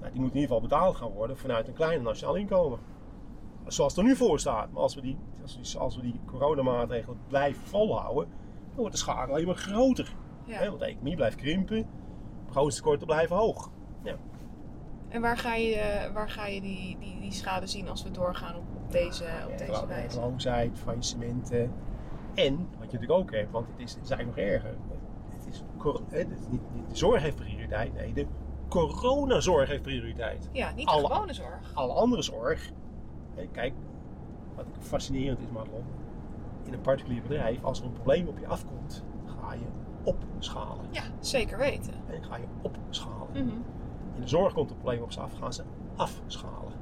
nou, 0.00 0.12
die 0.12 0.20
moet 0.20 0.30
in 0.30 0.40
ieder 0.40 0.54
geval 0.54 0.68
betaald 0.68 0.96
gaan 0.96 1.10
worden 1.10 1.36
vanuit 1.36 1.68
een 1.68 1.74
kleiner 1.74 2.02
nationaal 2.02 2.34
inkomen. 2.34 2.78
Zoals 3.66 3.94
het 3.94 4.04
er 4.04 4.08
nu 4.08 4.16
voor 4.16 4.40
staat. 4.40 4.72
Maar 4.72 4.82
als 4.82 4.94
we 4.94 5.00
die, 5.00 5.16
als 5.42 5.72
we, 5.72 5.78
als 5.78 5.96
we 5.96 6.02
die 6.02 6.20
coronamaatregelen 6.26 7.18
blijven 7.28 7.62
volhouden, 7.62 8.28
dan 8.66 8.76
wordt 8.76 8.92
de 8.92 8.98
schade 8.98 9.32
alleen 9.32 9.46
maar 9.46 9.56
groter. 9.56 10.14
Ja. 10.44 10.58
Hè, 10.58 10.68
want 10.68 10.80
de 10.80 10.86
economie 10.86 11.16
blijft 11.16 11.36
krimpen, 11.36 11.86
begrotingstekorten 12.46 13.06
blijven 13.06 13.36
hoog. 13.36 13.70
En 15.08 15.20
waar 15.20 15.36
ga 15.38 15.54
je, 15.54 15.74
eh, 15.74 16.12
waar 16.12 16.30
ga 16.30 16.46
je 16.46 16.60
die, 16.60 16.96
die, 17.00 17.20
die 17.20 17.32
schade 17.32 17.66
zien 17.66 17.88
als 17.88 18.02
we 18.02 18.10
doorgaan 18.10 18.56
op, 18.56 18.62
op 18.76 18.92
deze, 18.92 19.24
op 19.50 19.58
deze 19.58 19.72
Ja, 19.72 19.86
wijze? 19.86 20.18
Werkloosheid, 20.20 20.78
faillissementen. 20.78 21.72
En, 22.34 22.56
wat 22.56 22.90
je 22.90 22.98
natuurlijk 22.98 23.12
ook 23.12 23.32
hebt, 23.32 23.50
want 23.50 23.66
het 23.68 23.78
is, 23.78 23.94
het 23.94 24.02
is 24.04 24.10
eigenlijk 24.10 24.40
nog 24.40 24.48
erger. 24.52 24.76
Het 25.28 25.46
is, 25.46 25.62
het 26.10 26.30
is 26.40 26.46
niet, 26.48 26.60
niet 26.74 26.88
de 26.90 26.96
zorg 26.96 27.22
heeft 27.22 27.36
prioriteit, 27.36 27.94
nee, 27.94 28.12
de 28.12 28.26
coronazorg 28.68 29.68
heeft 29.68 29.82
prioriteit. 29.82 30.48
Ja, 30.52 30.72
niet 30.72 30.86
de 30.86 30.92
Alle- 30.92 31.06
gewone 31.06 31.32
zorg. 31.32 31.70
Alle 31.74 31.92
andere 31.92 32.22
zorg, 32.22 32.70
kijk, 33.52 33.72
wat 34.54 34.64
fascinerend 34.78 35.40
is, 35.40 35.50
Madelon. 35.50 35.84
In 36.64 36.72
een 36.72 36.80
particulier 36.80 37.22
bedrijf, 37.22 37.64
als 37.64 37.78
er 37.80 37.84
een 37.86 37.92
probleem 37.92 38.28
op 38.28 38.38
je 38.38 38.46
afkomt, 38.46 39.04
ga 39.40 39.52
je 39.52 39.66
opschalen. 40.04 40.84
Ja, 40.90 41.02
zeker 41.20 41.58
weten. 41.58 41.92
En 42.10 42.24
ga 42.24 42.36
je 42.36 42.46
opschalen. 42.62 43.28
Mhm. 43.32 43.56
In 44.16 44.22
de 44.22 44.28
zorg 44.28 44.52
komt 44.52 44.70
een 44.70 44.76
probleem 44.76 45.02
op 45.02 45.12
ze 45.12 45.20
af, 45.20 45.32
gaan 45.38 45.52
ze 45.52 45.62
afschalen. 45.96 46.72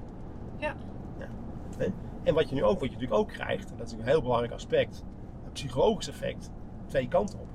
Ja. 0.59 0.75
ja. 1.19 1.27
En 2.23 2.35
wat 2.35 2.49
je 2.49 2.55
nu 2.55 2.63
ook, 2.65 2.81
wat 2.81 2.89
je 2.89 2.95
natuurlijk 2.95 3.21
ook 3.21 3.29
krijgt, 3.29 3.71
en 3.71 3.77
dat 3.77 3.87
is 3.87 3.93
een 3.93 4.03
heel 4.03 4.23
belangrijk 4.23 4.53
aspect, 4.53 5.05
een 5.45 5.53
psychologisch 5.53 6.09
effect, 6.09 6.51
twee 6.87 7.09
kanten 7.09 7.39
op. 7.41 7.47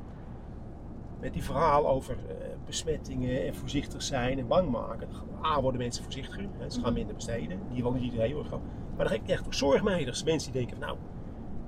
Met 1.20 1.34
die 1.34 1.44
verhalen 1.44 1.90
over 1.90 2.18
eh, 2.28 2.36
besmettingen 2.66 3.46
en 3.48 3.56
voorzichtig 3.56 4.02
zijn 4.04 4.40
en 4.40 4.48
bang 4.48 4.70
maken. 4.70 5.08
A, 5.46 5.62
worden 5.62 5.80
mensen 5.82 6.04
voorzichtiger, 6.04 6.48
ze 6.68 6.72
gaan 6.80 6.82
Mhm. 6.84 6.94
minder 6.94 7.16
besteden. 7.16 7.60
Die 7.74 7.82
wil 7.82 7.92
niet 7.92 8.04
iedereen 8.04 8.34
hoor. 8.34 8.46
gewoon. 8.46 8.62
Maar 8.96 9.06
dan 9.08 9.14
heb 9.16 9.24
ik 9.24 9.30
echt 9.30 9.46
ook 9.46 9.54
zorgmeiders, 9.54 10.24
mensen 10.24 10.52
die 10.52 10.62
denken 10.62 10.78
van 10.80 10.88
nou, 10.88 11.00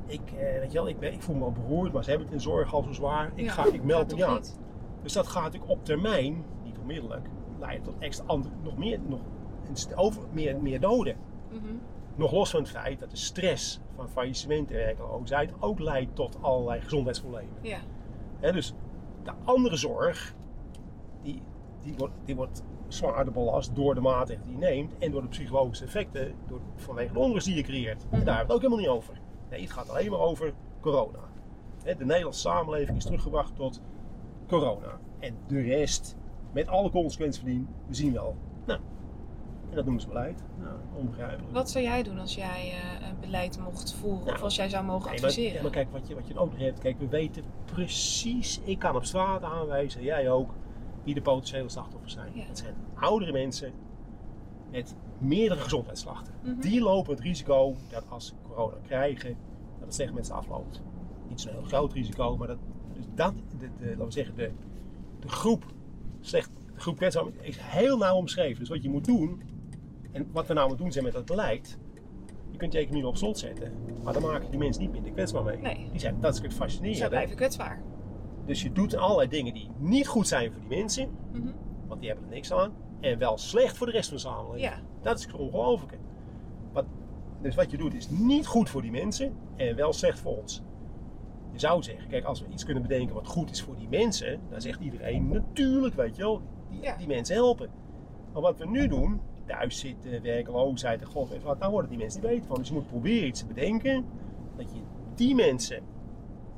ik, 0.06 0.22
eh, 0.32 0.60
weet 0.60 0.72
je 0.72 0.78
wel, 0.78 0.88
ik, 0.88 1.00
ben, 1.00 1.14
ik 1.14 1.22
voel 1.22 1.36
me 1.36 1.44
al 1.44 1.52
beroerd, 1.52 1.94
maar 1.94 2.04
ze 2.04 2.10
hebben 2.10 2.28
het 2.28 2.36
in 2.36 2.42
zorg 2.42 2.74
al 2.74 2.84
zo 2.84 2.92
zwaar. 2.92 3.32
Ik, 3.36 3.46
Ja, 3.46 3.52
ga, 3.52 3.66
ik 3.66 3.84
meld 3.84 4.16
me 4.16 4.26
aan. 4.26 4.42
Dus 5.04 5.14
dat 5.14 5.28
gaat 5.28 5.44
natuurlijk 5.44 5.72
op 5.72 5.86
termijn, 5.86 6.44
niet 6.64 6.78
onmiddellijk, 6.80 7.28
leiden 7.62 7.84
tot 7.84 7.96
extra 8.00 8.26
andere, 8.28 8.54
nog 8.64 8.78
meer, 8.78 9.00
nog 9.08 9.20
over, 9.96 10.22
meer, 10.32 10.62
meer 10.62 10.80
doden. 10.80 11.16
Mhm. 11.50 11.76
Nog 12.16 12.32
los 12.32 12.50
van 12.50 12.60
het 12.60 12.70
feit 12.70 13.00
dat 13.00 13.10
de 13.10 13.18
stress 13.18 13.80
van 13.96 14.10
faillissement 14.10 14.72
en 14.72 14.78
werkloosheid 14.78 15.54
ook 15.60 15.80
leidt 15.80 16.16
tot 16.16 16.38
allerlei 16.42 16.82
gezondheidsproblemen. 16.82 17.54
Ja. 17.62 17.80
Dus 18.52 18.74
de 19.24 19.32
andere 19.44 19.76
zorg, 19.76 20.36
die, 21.22 21.42
die, 21.82 21.94
wordt, 21.98 22.14
die 22.26 22.36
wordt 22.36 22.64
zwaarder 22.88 23.34
belast 23.34 23.76
door 23.76 23.96
de 23.96 24.02
maatregelen 24.02 24.48
die 24.48 24.60
je 24.60 24.66
neemt 24.66 24.98
en 24.98 25.12
door 25.12 25.22
de 25.22 25.28
psychologische 25.28 25.84
effecten 25.84 26.34
door, 26.48 26.60
vanwege 26.76 27.14
de 27.14 27.20
onrust 27.20 27.46
die 27.46 27.56
je 27.56 27.64
creëert. 27.64 28.06
En 28.10 28.10
daar 28.10 28.20
hebben 28.20 28.36
we 28.36 28.42
het 28.42 28.52
ook 28.52 28.62
helemaal 28.62 28.80
niet 28.80 28.88
over. 28.88 29.22
Nee, 29.50 29.62
het 29.62 29.72
gaat 29.72 29.90
alleen 29.90 30.12
maar 30.12 30.20
over 30.20 30.54
corona. 30.80 31.20
De 31.84 32.06
Nederlandse 32.06 32.40
samenleving 32.40 32.98
is 32.98 33.04
teruggebracht 33.04 33.56
tot 33.56 33.82
corona. 34.48 35.00
En 35.20 35.38
de 35.48 35.62
rest, 35.62 36.16
met 36.52 36.68
alle 36.68 36.90
consequenties 36.90 37.42
van 37.42 37.50
dien, 37.50 37.68
we 37.88 37.96
zien 37.96 38.14
wel. 38.14 38.36
Nou, 38.66 38.80
en 39.70 39.76
dat 39.76 39.84
noemen 39.86 40.02
ze 40.02 40.08
beleid. 40.08 40.44
Nou, 40.60 40.76
onbegrijpelijk. 40.96 41.54
Wat 41.54 41.70
zou 41.70 41.84
jij 41.84 42.04
doen 42.04 42.20
als 42.20 42.36
jij 42.36 42.72
eh, 42.72 43.08
een 43.08 43.20
beleid 43.20 43.60
mocht 43.60 43.94
voeren 43.94 44.26
Nou, 44.26 44.38
of 44.38 44.44
als 44.44 44.56
jij 44.56 44.70
zou 44.70 44.86
mogen 44.86 45.12
Nee, 45.12 45.20
maar, 45.20 45.30
adviseren? 45.30 45.56
ja, 45.56 45.62
maar 45.62 45.72
kijk, 45.72 45.92
wat 45.92 46.08
je, 46.08 46.16
wat 46.16 46.28
je 46.28 46.38
ook 46.38 46.52
nog 46.52 46.60
hebt, 46.60 46.80
kijk, 46.80 47.00
we 47.00 47.08
weten 47.08 47.44
precies, 47.66 48.60
ik 48.64 48.80
kan 48.80 48.96
op 48.96 49.06
straat 49.06 49.44
aanwijzen, 49.44 50.04
jij 50.04 50.32
ook, 50.32 50.52
wie 51.04 51.14
de 51.14 51.22
potentiële 51.22 51.70
slachtoffers 51.70 52.14
zijn. 52.14 52.32
Ja. 52.34 52.44
Het 52.44 52.58
zijn 52.58 52.76
oudere 52.94 53.32
mensen 53.32 53.72
met 54.72 54.96
meerdere 55.18 55.62
gezondheidsklachten. 55.62 56.34
Mhm. 56.44 56.60
Die 56.60 56.82
lopen 56.82 57.12
het 57.12 57.24
risico 57.24 57.76
dat 57.90 58.04
als 58.10 58.26
ze 58.26 58.34
corona 58.48 58.78
krijgen, 58.86 59.30
dat 59.78 59.86
het 59.86 59.94
slecht 59.94 60.14
met 60.14 60.26
ze 60.26 60.34
afloopt. 60.34 60.82
Niet 61.30 61.42
zo'n 61.42 61.52
heel 61.52 61.62
groot 61.62 61.94
risico, 61.94 62.38
maar 62.38 62.48
dat, 62.48 62.58
dus 62.94 63.06
dat 63.16 63.34
de, 63.60 63.70
de, 63.80 63.86
laten 63.86 64.06
we 64.06 64.12
zeggen, 64.12 64.36
de, 64.36 64.52
de 65.20 65.28
groep 65.28 65.66
slecht, 66.22 66.50
groep 66.76 66.98
kwetsbaar 66.98 67.26
is 67.42 67.58
heel 67.60 67.98
nauw 67.98 68.16
omschreven. 68.16 68.60
Dus 68.60 68.70
wat 68.70 68.84
je 68.84 68.90
moet 68.90 69.06
doen, 69.06 69.42
en 70.12 70.28
wat 70.32 70.48
we 70.48 70.54
nou 70.54 70.68
moeten 70.68 70.84
doen 70.86 70.94
zijn 70.94 71.06
met 71.06 71.14
dat 71.14 71.26
beleid, 71.26 71.78
je 72.52 72.58
kunt 72.58 72.74
je 72.74 72.80
economie 72.80 73.08
op 73.08 73.18
slot 73.18 73.38
zetten, 73.38 73.72
maar 74.04 74.14
dan 74.14 74.22
maken 74.22 74.50
die 74.50 74.60
mensen 74.60 74.82
niet 74.82 74.92
minder 74.92 75.12
kwetsbaar 75.12 75.44
mee. 75.44 75.58
Nee. 75.58 75.88
Die 75.92 76.00
zijn, 76.00 76.18
dat 76.20 76.34
is 76.34 76.40
het 76.42 76.52
Zij 76.52 76.60
fascinerende. 76.62 77.10
blijven 77.10 77.36
kwetsbaar. 77.36 77.82
Dus 78.46 78.62
je 78.62 78.72
doet 78.72 78.96
allerlei 78.96 79.28
dingen 79.30 79.54
die 79.54 79.70
niet 79.78 80.08
goed 80.08 80.28
zijn 80.28 80.52
voor 80.52 80.62
die 80.68 80.78
mensen, 80.78 81.10
Mhm. 81.32 81.52
want 81.88 82.00
die 82.00 82.10
hebben 82.10 82.28
er 82.30 82.34
niks 82.36 82.52
aan, 82.54 82.74
en 83.00 83.18
wel 83.18 83.38
slecht 83.38 83.78
voor 83.78 83.88
de 83.88 83.94
rest 83.94 84.08
van 84.08 84.18
de 84.18 84.24
samenleving. 84.24 84.62
Ja. 84.74 84.80
Dat 85.02 85.20
is 85.20 85.34
ongelooflijk. 85.34 85.98
Wat, 86.74 86.86
dus 87.42 87.56
wat 87.56 87.72
je 87.72 87.78
doet 87.78 87.94
is 87.94 88.10
niet 88.10 88.48
goed 88.48 88.70
voor 88.70 88.82
die 88.82 88.92
mensen 88.92 89.34
en 89.56 89.76
wel 89.76 89.94
slecht 89.94 90.20
voor 90.20 90.38
ons. 90.38 90.62
Je 91.52 91.60
zou 91.60 91.84
zeggen, 91.84 92.08
kijk, 92.08 92.24
als 92.26 92.42
we 92.42 92.48
iets 92.48 92.64
kunnen 92.66 92.82
bedenken 92.84 93.16
wat 93.16 93.28
goed 93.28 93.52
is 93.52 93.62
voor 93.62 93.76
die 93.76 93.88
mensen, 93.90 94.40
dan 94.50 94.62
zegt 94.62 94.80
iedereen 94.80 95.28
natuurlijk, 95.30 95.96
weet 95.96 96.16
je 96.16 96.22
wel, 96.22 96.42
die, 96.70 96.82
Ja. 96.82 96.98
die 96.98 97.08
mensen 97.08 97.36
helpen. 97.36 97.70
Maar 98.34 98.42
wat 98.42 98.58
we 98.58 98.68
nu 98.68 98.88
doen, 98.88 99.22
thuis 99.46 99.80
zitten, 99.80 100.22
werkloosheid 100.22 101.02
en 101.02 101.08
god 101.08 101.30
weet 101.30 101.44
wat, 101.44 101.60
daar 101.60 101.70
worden 101.72 101.90
die 101.90 102.00
mensen 102.00 102.22
niet 102.22 102.30
beter 102.30 102.48
van. 102.48 102.56
Dus 102.58 102.68
je 102.68 102.74
moet 102.74 102.88
proberen 102.88 103.28
iets 103.28 103.40
te 103.40 103.46
bedenken 103.46 104.06
dat 104.58 104.72
je 104.74 104.80
die 105.16 105.36
mensen 105.36 105.82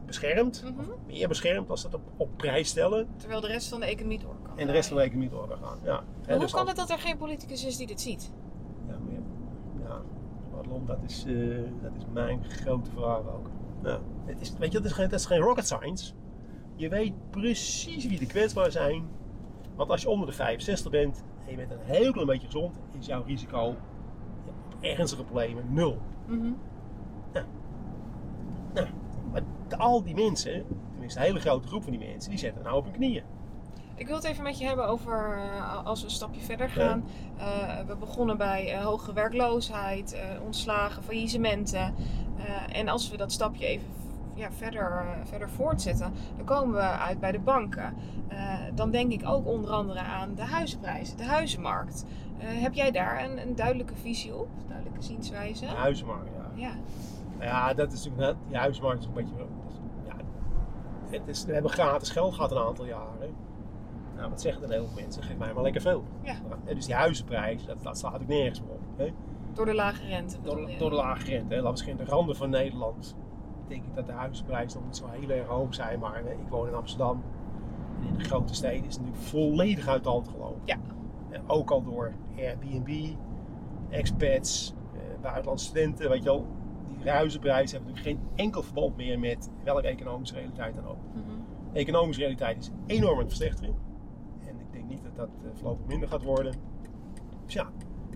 beschermt, 0.06 0.64
Mhm. 0.64 0.80
of 0.80 0.86
meer 1.08 1.28
beschermt 1.28 1.70
als 1.70 1.82
dat 1.84 1.94
op, 1.94 2.02
op 2.18 2.30
prijs 2.38 2.70
stellen 2.70 3.08
Terwijl 3.18 3.42
de 3.42 3.48
rest 3.48 3.70
van 3.70 3.80
de 3.80 3.86
economie 3.86 4.20
door 4.20 4.36
kan. 4.44 4.58
en 4.58 4.66
de 4.68 4.72
rest 4.74 4.88
van 4.88 4.98
de 4.98 5.04
economie 5.04 5.30
door 5.30 5.48
kan 5.48 5.58
gaan. 5.58 5.78
Ja. 5.84 5.92
Maar 5.92 6.30
hoe 6.32 6.40
dus 6.40 6.52
kan 6.52 6.68
het 6.68 6.76
dat 6.76 6.90
er 6.90 7.00
geen 7.00 7.18
politicus 7.18 7.66
is 7.66 7.78
die 7.78 7.88
dit 7.88 8.02
ziet? 8.02 8.32
Ja, 8.88 8.98
maar 9.00 9.14
ja, 9.90 10.02
Madelon, 10.56 10.86
dat 10.86 10.98
is, 11.08 11.26
eh, 11.28 11.34
dat 11.82 11.92
is 11.98 12.04
mijn 12.14 12.44
grote 12.44 12.90
vraag 12.92 13.20
ook. 13.20 13.50
Ja, 13.84 14.00
het 14.26 14.42
is, 14.42 14.54
weet 14.58 14.72
je, 14.72 14.78
dat 14.78 14.86
is, 14.88 14.92
geen, 14.92 15.10
dat 15.10 15.20
is 15.20 15.26
geen 15.26 15.40
rocket 15.40 15.66
science. 15.66 16.14
Je 16.76 16.90
weet 16.90 17.14
precies 17.30 18.06
wie 18.08 18.20
de 18.20 18.26
kwetsbaar 18.26 18.72
zijn. 18.72 19.06
Want 19.76 19.90
als 19.90 20.02
je 20.02 20.10
onder 20.10 20.28
de 20.28 20.34
65 20.34 20.92
bent 20.92 21.24
en 21.46 21.52
je 21.52 21.56
bent 21.58 21.72
een 21.72 21.78
heel 21.82 22.12
klein 22.12 22.28
beetje 22.28 22.46
gezond, 22.48 22.80
is 23.00 23.06
jouw 23.06 23.24
risico 23.24 23.68
op 24.46 24.54
ernstige 24.82 25.24
problemen 25.24 25.74
nul. 25.74 25.98
Mhm. 26.28 26.52
Nou, 28.74 28.88
maar 29.32 29.42
de- 29.68 29.78
al 29.78 30.04
die 30.04 30.16
mensen, 30.16 30.66
tenminste 30.92 31.20
een 31.20 31.26
hele 31.26 31.40
grote 31.40 31.68
groep 31.68 31.84
van 31.84 31.92
die 31.92 32.08
mensen, 32.12 32.30
die 32.30 32.40
zetten 32.40 32.64
nou 32.64 32.78
op 32.78 32.84
hun 32.84 32.94
knieën. 32.94 33.24
Ik 33.96 34.08
wil 34.08 34.16
het 34.16 34.26
even 34.26 34.44
met 34.44 34.58
je 34.58 34.66
hebben 34.66 34.88
over 34.88 35.38
eh, 35.38 35.86
als 35.86 36.00
we 36.00 36.06
een 36.06 36.12
stapje 36.12 36.42
verder 36.42 36.70
gaan. 36.70 37.04
Eh, 37.38 37.80
we 37.88 37.96
begonnen 37.96 38.38
bij 38.38 38.74
eh, 38.74 38.84
hoge 38.84 39.14
werkloosheid, 39.14 40.18
ontslagen, 40.46 41.04
faillissementen. 41.04 41.94
En 42.72 42.88
als 42.88 43.10
we 43.10 43.18
dat 43.18 43.32
stapje 43.32 43.66
even 43.66 43.88
ja, 44.36 44.52
verder, 44.52 45.06
verder 45.24 45.50
voortzetten, 45.50 46.14
dan 46.36 46.46
komen 46.46 46.76
we 46.76 46.82
uit 46.82 47.20
bij 47.20 47.32
de 47.32 47.40
banken. 47.40 47.94
Dan 48.74 48.92
denk 48.92 49.12
ik 49.12 49.22
ook 49.28 49.48
onder 49.48 49.72
andere 49.72 50.00
aan 50.00 50.36
de 50.36 50.42
huizenprijzen, 50.42 51.18
de 51.18 51.24
huizenmarkt. 51.24 52.06
Heb 52.38 52.74
jij 52.74 52.92
daar 52.92 53.24
een, 53.24 53.42
een 53.42 53.56
duidelijke 53.56 53.96
visie 53.96 54.36
op, 54.36 54.48
duidelijke 54.68 55.02
zienswijze? 55.02 55.66
De 55.66 55.72
huizenmarkt, 55.72 56.30
ja. 56.36 56.68
Ja. 56.68 56.74
Nou 57.38 57.46
ja, 57.46 57.74
dat 57.74 57.94
is 57.94 58.06
natuurlijk 58.06 58.34
net, 58.34 58.36
die 58.48 58.58
huismarkt 58.58 59.00
is 59.00 59.06
een 59.06 59.14
beetje. 59.14 59.36
Ja, 60.06 60.16
het 61.10 61.28
is, 61.28 61.46
we 61.46 61.54
hebben 61.54 61.72
gratis 61.72 62.10
geld 62.10 62.34
gehad 62.34 62.52
een 62.52 62.58
aantal 62.58 62.86
jaren. 62.86 63.36
Nou, 64.16 64.30
wat 64.30 64.42
zeggen 64.42 64.62
dan 64.62 64.72
heel 64.72 64.86
veel 64.86 65.02
mensen? 65.02 65.24
Geef 65.24 65.38
mij 65.38 65.54
maar 65.54 65.64
lekker 65.64 65.82
veel. 65.82 66.04
Ja. 66.22 66.36
Nou, 66.50 66.76
dus 66.76 66.86
die 66.86 66.96
huizenprijs, 66.96 67.66
dat, 67.66 67.84
dat 67.84 67.98
slaat 67.98 68.12
natuurlijk 68.12 68.40
nergens 68.40 68.62
meer 68.62 68.72
op. 68.72 68.82
Hè? 68.98 69.14
Door 69.54 69.66
de 69.66 69.74
lage 69.74 70.06
rente. 70.06 70.40
bedoel 70.40 70.78
Door, 70.78 70.90
de 70.90 70.96
lage 70.96 71.26
rente. 71.26 71.54
Hè? 71.54 71.62
Laten 71.62 71.72
we 71.72 71.78
zeggen, 71.78 72.00
in 72.00 72.06
de 72.06 72.12
randen 72.12 72.36
van 72.36 72.50
Nederland 72.50 73.16
denk 73.68 73.84
ik 73.84 73.96
dat 73.96 74.06
de 74.06 74.12
huizenprijzen 74.12 74.80
nog 74.80 74.88
niet 74.88 74.98
zo 74.98 75.08
heel 75.10 75.30
erg 75.30 75.48
hoog 75.48 75.76
zijn. 75.76 76.00
Maar 76.00 76.16
hè, 76.16 76.32
ik 76.32 76.48
woon 76.50 76.68
in 76.68 76.74
Amsterdam. 76.74 77.24
En 78.02 78.08
in 78.08 78.18
de 78.18 78.24
grote 78.24 78.54
steden 78.54 78.86
is 78.88 78.96
het 78.96 79.04
natuurlijk 79.04 79.30
volledig 79.30 79.88
uit 79.88 80.04
de 80.04 80.10
hand 80.10 80.28
gelopen. 80.28 80.62
Ja. 80.66 80.78
En 81.30 81.42
ook 81.48 81.72
al 81.72 81.84
door 81.84 82.14
Airbnb, 82.38 83.16
expats, 83.90 84.74
eh, 84.94 85.22
buitenlandse 85.22 85.66
studenten, 85.66 86.10
weet 86.10 86.24
je 86.24 86.30
wel. 86.30 86.46
Die 86.98 87.12
huizenprijzen 87.12 87.78
hebben 87.78 87.96
natuurlijk 87.96 88.18
geen 88.18 88.46
enkel 88.46 88.64
verband 88.64 88.98
meer 88.98 89.20
met 89.20 89.50
welke 89.64 89.88
economische 89.88 90.36
realiteit 90.36 90.76
dan 90.76 90.88
ook. 90.88 90.98
Mhm. 91.14 91.22
De 91.74 91.80
economische 91.80 92.22
realiteit 92.22 92.58
is 92.58 92.96
enorm 92.96 93.14
aan 93.14 93.20
het 93.20 93.28
verslechteren. 93.28 93.76
Dat 95.04 95.16
dat 95.16 95.30
eh, 95.44 95.50
voorlopig 95.54 95.86
minder 95.88 96.08
gaat 96.10 96.24
worden. 96.24 96.54
Dus 97.46 97.54
ja, 97.54 97.72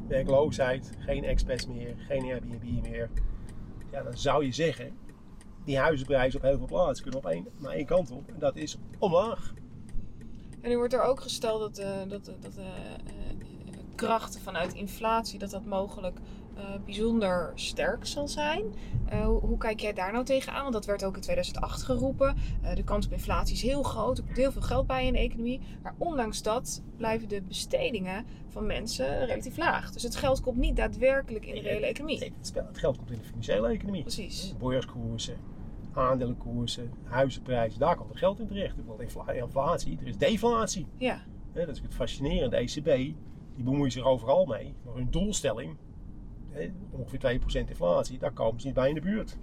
werkloosheid, 0.08 0.92
geen 1.00 1.24
expats 1.24 1.68
meer, 1.68 1.96
geen 1.98 2.24
Airbnb 2.24 2.82
meer. 2.88 3.10
Ja, 3.92 4.04
dan 4.04 4.18
zou 4.18 4.46
je 4.46 4.52
zeggen, 4.52 4.98
die 5.66 5.78
huizenprijzen 5.78 6.40
op 6.40 6.46
heel 6.46 6.58
veel 6.58 6.68
plaatsen 6.68 7.04
kunnen 7.04 7.22
op 7.24 7.32
één, 7.32 7.48
maar 7.58 7.72
één 7.74 7.86
kant 7.86 8.12
op. 8.12 8.28
En 8.28 8.40
dat 8.40 8.56
is 8.56 8.78
omlaag. 9.00 9.54
En 10.62 10.70
nu 10.70 10.78
wordt 10.78 10.94
er 10.94 11.02
ook 11.02 11.22
gesteld 11.22 11.60
dat 11.60 11.76
de, 11.76 12.06
dat, 12.08 12.26
de- 12.26 12.40
dat 12.40 12.58
eh, 12.58 12.66
krachten 13.96 14.42
vanuit 14.42 14.74
inflatie, 14.74 15.40
dat 15.40 15.50
dat 15.50 15.66
mogelijk 15.66 16.20
eh, 16.58 16.64
bijzonder 16.86 17.52
sterk 17.56 18.06
zal 18.06 18.28
zijn. 18.28 18.64
Eh, 19.06 19.26
hoe, 19.26 19.40
hoe 19.40 19.58
kijk 19.58 19.80
jij 19.80 19.94
daar 19.94 20.12
nou 20.12 20.26
tegenaan? 20.26 20.62
Want 20.62 20.74
dat 20.74 20.86
werd 20.86 21.04
ook 21.04 21.16
in 21.16 21.22
2008 21.22 21.84
geroepen. 21.84 22.36
Eh, 22.62 22.76
de 22.76 22.84
kans 22.84 23.06
op 23.06 23.12
inflatie 23.12 23.56
is 23.56 23.62
heel 23.62 23.84
groot. 23.84 24.18
Er 24.18 24.24
komt 24.24 24.38
heel 24.38 24.52
veel 24.52 24.62
geld 24.62 24.88
bij 24.88 25.06
in 25.06 25.14
de 25.14 25.20
economie. 25.20 25.60
Maar 25.84 25.96
ondanks 25.98 26.42
dat 26.42 26.82
blijven 26.98 27.28
de 27.30 27.42
bestedingen 27.42 28.26
van 28.50 28.66
mensen 28.66 29.26
relatief 29.26 29.58
laag. 29.58 29.92
Dus 29.92 30.04
het 30.04 30.16
geld 30.16 30.42
komt 30.42 30.58
niet 30.58 30.76
daadwerkelijk 30.76 31.46
in 31.46 31.54
de 31.56 31.62
reële 31.62 31.86
economie. 31.86 32.20
Nee, 32.20 32.34
het 32.54 32.78
geld 32.78 32.98
komt 32.98 33.12
in 33.12 33.18
de 33.18 33.24
financiële 33.24 33.68
economie. 33.68 34.02
Precies. 34.02 34.54
Beurskoersen, 34.60 35.38
aandelenkoersen, 35.94 36.92
huizenprijzen, 37.04 37.80
daar 37.80 37.96
komt 37.96 38.10
het 38.10 38.18
geld 38.18 38.40
in 38.40 38.48
terecht. 38.48 38.76
Er 38.78 39.02
infla- 39.04 39.32
inflatie, 39.32 39.98
er 40.02 40.08
is 40.08 40.18
deflatie. 40.18 40.86
Ja, 40.98 41.22
dat 41.54 41.68
is 41.68 41.80
het 41.82 41.94
fascinerende. 41.94 42.56
De 42.58 42.62
ECB 42.62 42.86
die 43.56 43.64
bemoeit 43.66 43.94
zich 43.94 44.04
overal 44.04 44.46
mee. 44.46 44.74
Maar 44.86 44.94
hun 44.96 45.08
doelstelling, 45.12 45.78
hè, 46.50 46.72
ongeveer 46.92 47.20
2% 47.66 47.70
inflatie, 47.70 48.18
daar 48.20 48.32
komen 48.34 48.60
ze 48.60 48.66
niet 48.66 48.76
bij 48.76 48.90
in 48.90 48.96
de 48.96 49.02
buurt. 49.02 49.38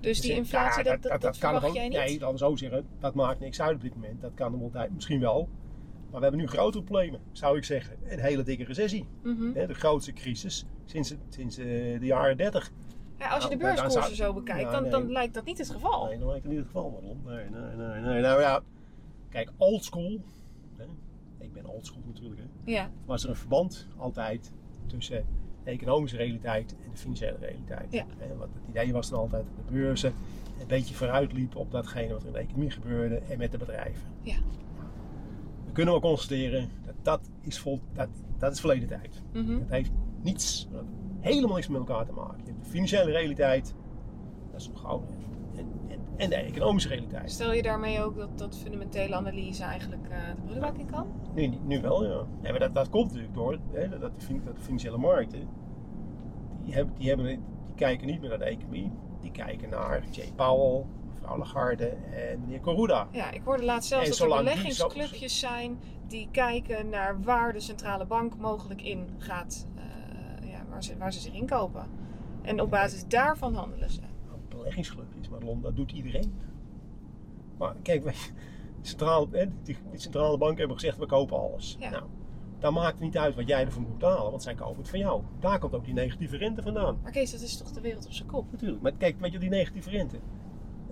dus 0.00 0.20
die 0.20 0.28
Dus, 0.30 0.38
inflatie, 0.38 0.84
ja, 0.84 0.90
dat, 0.90 1.02
dat, 1.02 1.20
dat, 1.20 1.38
kan 1.38 1.54
gewoon- 1.58 1.74
jij 1.74 1.88
niet? 1.88 1.98
Nee, 1.98 2.12
laten 2.12 2.30
we 2.32 2.38
zo 2.38 2.56
zeggen, 2.56 2.86
dat 2.98 3.14
maakt 3.14 3.40
niks 3.40 3.60
uit 3.60 3.74
op 3.74 3.80
dit 3.80 3.94
moment. 3.94 4.20
Dat 4.20 4.34
kan 4.34 4.72
er 4.74 4.88
misschien 4.94 5.20
wel. 5.20 5.48
Maar 6.10 6.20
we 6.20 6.26
hebben 6.26 6.40
nu 6.40 6.46
grotere 6.46 6.84
problemen, 6.84 7.20
zou 7.32 7.56
ik 7.56 7.64
zeggen. 7.64 7.96
Een 8.04 8.18
hele 8.18 8.42
dikke 8.42 8.64
recessie. 8.64 9.06
Mhm. 9.22 9.52
Hè, 9.54 9.66
de 9.66 9.74
grootste 9.74 10.12
crisis 10.12 10.66
sinds, 10.84 11.14
sinds 11.28 11.56
eh, 11.58 11.64
de 12.00 12.06
jaren 12.06 12.36
30. 12.36 12.70
Ja, 13.18 13.28
als 13.28 13.42
je 13.44 13.48
de 13.50 13.56
Nou, 13.56 13.74
dan 13.74 13.84
beurskoersen 13.84 14.16
zou- 14.16 14.32
zo 14.32 14.40
bekijkt, 14.40 14.70
dan, 14.72 14.82
nee. 14.82 14.90
dan 14.90 15.12
lijkt 15.12 15.34
dat 15.34 15.44
niet 15.44 15.58
het 15.58 15.70
geval. 15.70 16.06
Nee, 16.06 16.18
dat 16.18 16.28
lijkt 16.28 16.44
in 16.44 16.50
ieder 16.50 16.66
geval 16.66 16.90
wel 16.90 17.10
om. 17.10 17.20
Nee, 17.24 17.50
nee, 17.50 17.76
nee, 17.76 18.00
nee. 18.00 18.20
Nou 18.20 18.40
ja, 18.40 18.60
kijk, 19.28 19.50
old 19.56 19.84
school. 19.84 20.20
Hè, 20.76 20.84
ik 21.38 21.52
ben 21.52 21.66
old 21.66 21.86
school 21.86 22.02
natuurlijk. 22.06 22.40
Hè, 22.40 22.72
Ja, 22.72 22.90
was 23.04 23.22
er 23.24 23.28
een 23.30 23.36
verband 23.36 23.88
altijd 23.96 24.52
tussen 24.86 25.26
de 25.64 25.70
economische 25.70 26.16
realiteit 26.16 26.76
en 26.84 26.90
de 26.90 26.96
financiële 26.96 27.36
realiteit. 27.40 27.92
Ja. 27.92 28.06
Hè, 28.18 28.36
want 28.36 28.54
het 28.54 28.62
idee 28.68 28.92
was 28.92 29.08
dan 29.08 29.18
altijd 29.18 29.44
dat 29.44 29.66
de 29.66 29.72
beurzen 29.72 30.12
een 30.60 30.66
beetje 30.66 30.94
vooruit 30.94 31.32
liepen 31.32 31.60
op 31.60 31.70
datgene 31.70 32.12
wat 32.12 32.20
er 32.20 32.26
in 32.26 32.32
de 32.32 32.38
economie 32.38 32.70
gebeurde 32.70 33.16
en 33.28 33.38
met 33.38 33.52
de 33.52 33.58
bedrijven. 33.58 34.02
Ja. 34.20 34.36
We 35.66 35.72
kunnen 35.72 35.92
wel 35.92 36.02
constateren 36.02 36.70
dat 36.84 36.94
dat 37.02 37.30
is, 37.40 37.58
vol, 37.58 37.80
dat, 37.92 38.08
dat 38.38 38.52
is 38.52 38.60
verleden 38.60 38.88
tijd. 38.88 39.22
Mhm. 39.32 39.58
Het 39.58 39.70
heeft 39.70 39.90
niets, 40.22 40.68
helemaal 41.20 41.54
niks 41.54 41.68
met 41.68 41.78
elkaar 41.78 42.06
te 42.06 42.12
maken. 42.12 42.38
Je 42.44 42.50
hebt 42.50 42.64
de 42.64 42.70
financiële 42.70 43.10
realiteit, 43.10 43.74
dat 44.50 44.60
is 44.60 44.68
nog 44.68 44.80
gauw, 44.80 45.04
en, 46.16 46.30
de 46.30 46.36
economische 46.36 46.88
realiteit. 46.88 47.30
Stel 47.30 47.52
je 47.52 47.62
daarmee 47.62 48.02
ook 48.02 48.16
dat, 48.16 48.38
dat 48.38 48.58
fundamentele 48.58 49.14
analyse 49.14 49.64
eigenlijk 49.64 50.08
eh, 50.10 50.18
de 50.34 50.42
prullenbak 50.42 50.76
in 50.76 50.90
kan? 50.90 51.06
Nu, 51.34 51.52
nu 51.64 51.80
wel, 51.80 52.04
ja. 52.04 52.26
Maar 52.42 52.58
dat, 52.58 52.74
dat 52.74 52.88
komt 52.88 53.06
natuurlijk 53.06 53.34
door 53.34 53.58
hè, 53.72 53.88
dat, 53.88 54.00
de, 54.00 54.40
dat 54.44 54.56
de 54.56 54.62
financiële 54.62 54.98
markten, 54.98 55.48
die, 56.64 56.74
hebben, 56.74 56.94
die, 56.98 57.08
hebben, 57.08 57.26
die 57.26 57.40
kijken 57.74 58.06
niet 58.06 58.20
meer 58.20 58.28
naar 58.28 58.38
de 58.38 58.44
economie. 58.44 58.92
Die 59.20 59.30
kijken 59.30 59.70
naar 59.70 60.04
Jay 60.10 60.32
Powell, 60.36 60.84
mevrouw 61.08 61.38
Lagarde 61.38 61.88
en 61.88 62.40
meneer 62.40 62.60
Koruda. 62.60 63.08
Ja, 63.10 63.30
ik 63.30 63.40
hoorde 63.44 63.64
laatst 63.64 63.88
zelfs 63.88 64.20
En 64.20 64.28
dat 64.28 64.38
er 64.38 64.44
beleggingsclubjes 64.44 65.38
zijn 65.38 65.78
die 66.06 66.28
kijken 66.30 66.88
naar 66.88 67.22
waar 67.22 67.52
de 67.52 67.60
centrale 67.60 68.06
bank 68.06 68.36
mogelijk 68.36 68.82
in 68.82 69.08
gaat, 69.18 69.66
eh, 69.74 70.50
ja, 70.50 70.64
waar, 70.70 70.84
ze, 70.84 70.96
waar 70.96 71.12
ze 71.12 71.20
zich 71.20 71.32
inkopen. 71.32 71.86
En 72.42 72.60
op 72.60 72.70
basis 72.70 73.06
daarvan 73.06 73.54
handelen 73.54 73.90
ze. 73.90 74.00
Nou, 74.50 74.66
maar 75.30 75.40
Lon, 75.40 75.60
dat 75.60 75.76
doet 75.76 75.92
iedereen. 75.92 76.32
Maar 77.58 77.74
kijk, 77.82 78.04
wij- 78.04 78.12
de 78.82 78.88
centrale, 78.88 79.26
hè, 79.30 79.46
die 79.62 79.76
centrale 79.92 80.38
banken 80.38 80.58
hebben 80.58 80.78
gezegd, 80.78 80.98
we 80.98 81.06
kopen 81.06 81.38
alles. 81.38 81.76
Ja. 81.80 81.90
Nou, 81.90 82.04
daar 82.58 82.72
maakt 82.72 82.92
het 82.92 83.00
niet 83.00 83.18
uit 83.18 83.34
wat 83.34 83.48
jij 83.48 83.64
ervoor 83.64 83.82
moet 83.82 83.98
betalen, 83.98 84.30
want 84.30 84.42
zij 84.42 84.54
kopen 84.54 84.76
het 84.78 84.88
van 84.88 84.98
jou. 84.98 85.22
Daar 85.40 85.58
komt 85.58 85.74
ook 85.74 85.84
die 85.84 85.94
negatieve 85.94 86.36
rente 86.36 86.62
vandaan. 86.62 86.98
Maar 87.02 87.12
Kees, 87.12 87.30
dat 87.30 87.40
is 87.40 87.56
toch 87.56 87.70
de 87.70 87.80
wereld 87.80 88.06
op 88.06 88.12
zijn 88.12 88.28
kop? 88.28 88.52
Natuurlijk, 88.52 88.82
maar 88.82 88.92
kijk, 88.92 89.20
weet 89.20 89.32
je, 89.32 89.38
die 89.38 89.48
negatieve 89.48 89.90
rente. 89.90 90.16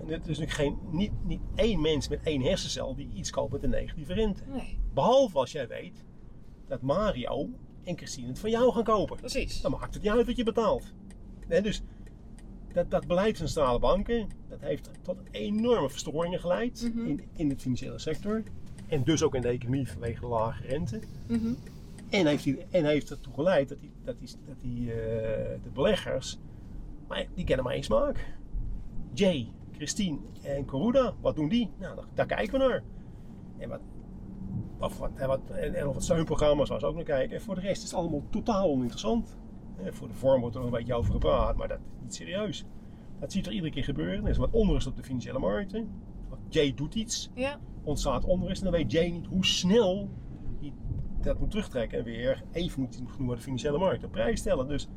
En 0.00 0.06
het 0.08 0.28
is 0.28 0.38
natuurlijk 0.38 0.50
geen, 0.50 0.78
niet, 0.90 1.12
niet 1.24 1.40
één 1.54 1.80
mens 1.80 2.08
met 2.08 2.22
één 2.22 2.42
hersencel 2.42 2.94
die 2.94 3.10
iets 3.14 3.30
koopt 3.30 3.52
met 3.52 3.62
een 3.62 3.70
negatieve 3.70 4.12
rente. 4.12 4.42
Nee, 4.46 4.78
Behalve 4.94 5.38
als 5.38 5.52
jij 5.52 5.68
weet 5.68 6.04
dat 6.66 6.80
Mario 6.80 7.48
en 7.84 7.96
Christine 7.96 8.28
het 8.28 8.38
van 8.38 8.50
jou 8.50 8.72
gaan 8.72 8.84
kopen. 8.84 9.16
precies. 9.16 9.60
Dan 9.60 9.70
maakt 9.70 9.94
het 9.94 10.02
niet 10.02 10.12
uit 10.12 10.26
wat 10.26 10.36
je 10.36 10.44
betaalt. 10.44 10.92
En 11.48 11.62
dus 11.62 11.82
dat, 12.72 12.90
dat 12.90 13.06
beleid 13.06 13.38
van 13.38 13.48
centrale 13.48 13.78
banken, 13.78 14.28
dat 14.48 14.60
heeft 14.60 14.90
tot 15.02 15.16
enorme 15.30 15.90
verstoringen 15.90 16.40
geleid 16.40 16.90
Mhm. 16.94 17.06
in, 17.06 17.20
in 17.36 17.48
de 17.48 17.58
financiële 17.58 17.98
sector. 17.98 18.42
En 18.86 19.04
dus 19.04 19.22
ook 19.22 19.34
in 19.34 19.40
de 19.42 19.48
economie 19.48 19.88
vanwege 19.88 20.20
de 20.20 20.26
lage 20.26 20.66
rente. 20.66 21.00
Mhm. 21.28 21.52
En 22.08 22.26
heeft, 22.26 22.44
die, 22.44 22.58
en 22.70 22.84
heeft 22.84 23.10
ertoe 23.10 23.34
geleid 23.34 23.68
dat, 23.68 23.80
die, 23.80 23.90
dat, 24.04 24.18
die, 24.18 24.28
dat 24.46 24.60
die, 24.60 24.92
eh, 24.92 24.96
de 25.62 25.70
beleggers, 25.74 26.38
maar 27.08 27.26
die 27.34 27.44
kennen 27.44 27.64
maar 27.64 27.74
één 27.74 27.82
smaak. 27.84 28.34
Jay, 29.12 29.48
Christine 29.72 30.18
en 30.42 30.64
Coruda, 30.64 31.14
wat 31.20 31.36
doen 31.36 31.48
die? 31.48 31.70
Nou, 31.78 31.96
daar, 31.96 32.04
daar 32.14 32.26
kijken 32.26 32.58
we 32.58 32.66
naar. 32.66 32.82
En, 33.58 33.68
wat, 33.68 33.80
of 34.78 34.98
wat, 34.98 35.10
en, 35.14 35.28
wat, 35.28 35.40
en, 35.50 35.74
en 35.74 35.86
of 35.86 35.94
het 35.94 36.04
steunprogramma's 36.04 36.68
waar 36.68 36.80
ze 36.80 36.86
ook 36.86 36.94
naar 36.94 37.04
kijken. 37.04 37.36
En 37.36 37.42
voor 37.42 37.54
de 37.54 37.60
rest 37.60 37.82
is 37.82 37.90
het 37.90 37.98
allemaal 37.98 38.22
totaal 38.30 38.70
oninteressant. 38.70 39.36
Eh, 39.84 39.92
Voor 39.92 40.08
de 40.08 40.14
vorm 40.14 40.40
wordt 40.40 40.54
er 40.56 40.62
nog 40.62 40.70
een 40.70 40.78
beetje 40.78 40.94
over 40.94 41.12
gepraat, 41.12 41.56
maar 41.56 41.68
dat 41.68 41.78
is 41.78 42.02
niet 42.02 42.14
serieus. 42.14 42.64
Dat 43.20 43.32
ziet 43.32 43.46
er 43.46 43.52
iedere 43.52 43.72
keer 43.72 43.84
gebeuren. 43.84 44.24
Er 44.24 44.30
is 44.30 44.36
wat 44.36 44.50
onrust 44.50 44.86
op 44.86 44.96
de 44.96 45.02
financiële 45.02 45.38
markten. 45.38 45.88
Jay 46.48 46.74
doet 46.74 46.94
iets 46.94 47.30
Ja, 47.34 47.58
ontstaat 47.82 48.24
onrust. 48.24 48.62
En 48.62 48.70
dan 48.70 48.80
weet 48.80 48.92
Jay 48.92 49.08
niet 49.10 49.26
hoe 49.26 49.44
snel 49.46 50.08
hij 50.60 50.72
dat 51.20 51.38
moet 51.38 51.50
terugtrekken. 51.50 51.98
En 51.98 52.04
weer 52.04 52.42
even 52.52 52.80
moet 52.80 52.94
hij 52.94 53.04
genoeg 53.06 53.26
naar 53.26 53.36
de 53.36 53.42
financiële 53.42 53.78
markt 53.78 54.04
op 54.04 54.10
prijs 54.10 54.40
stellen. 54.40 54.68
Dus 54.68 54.88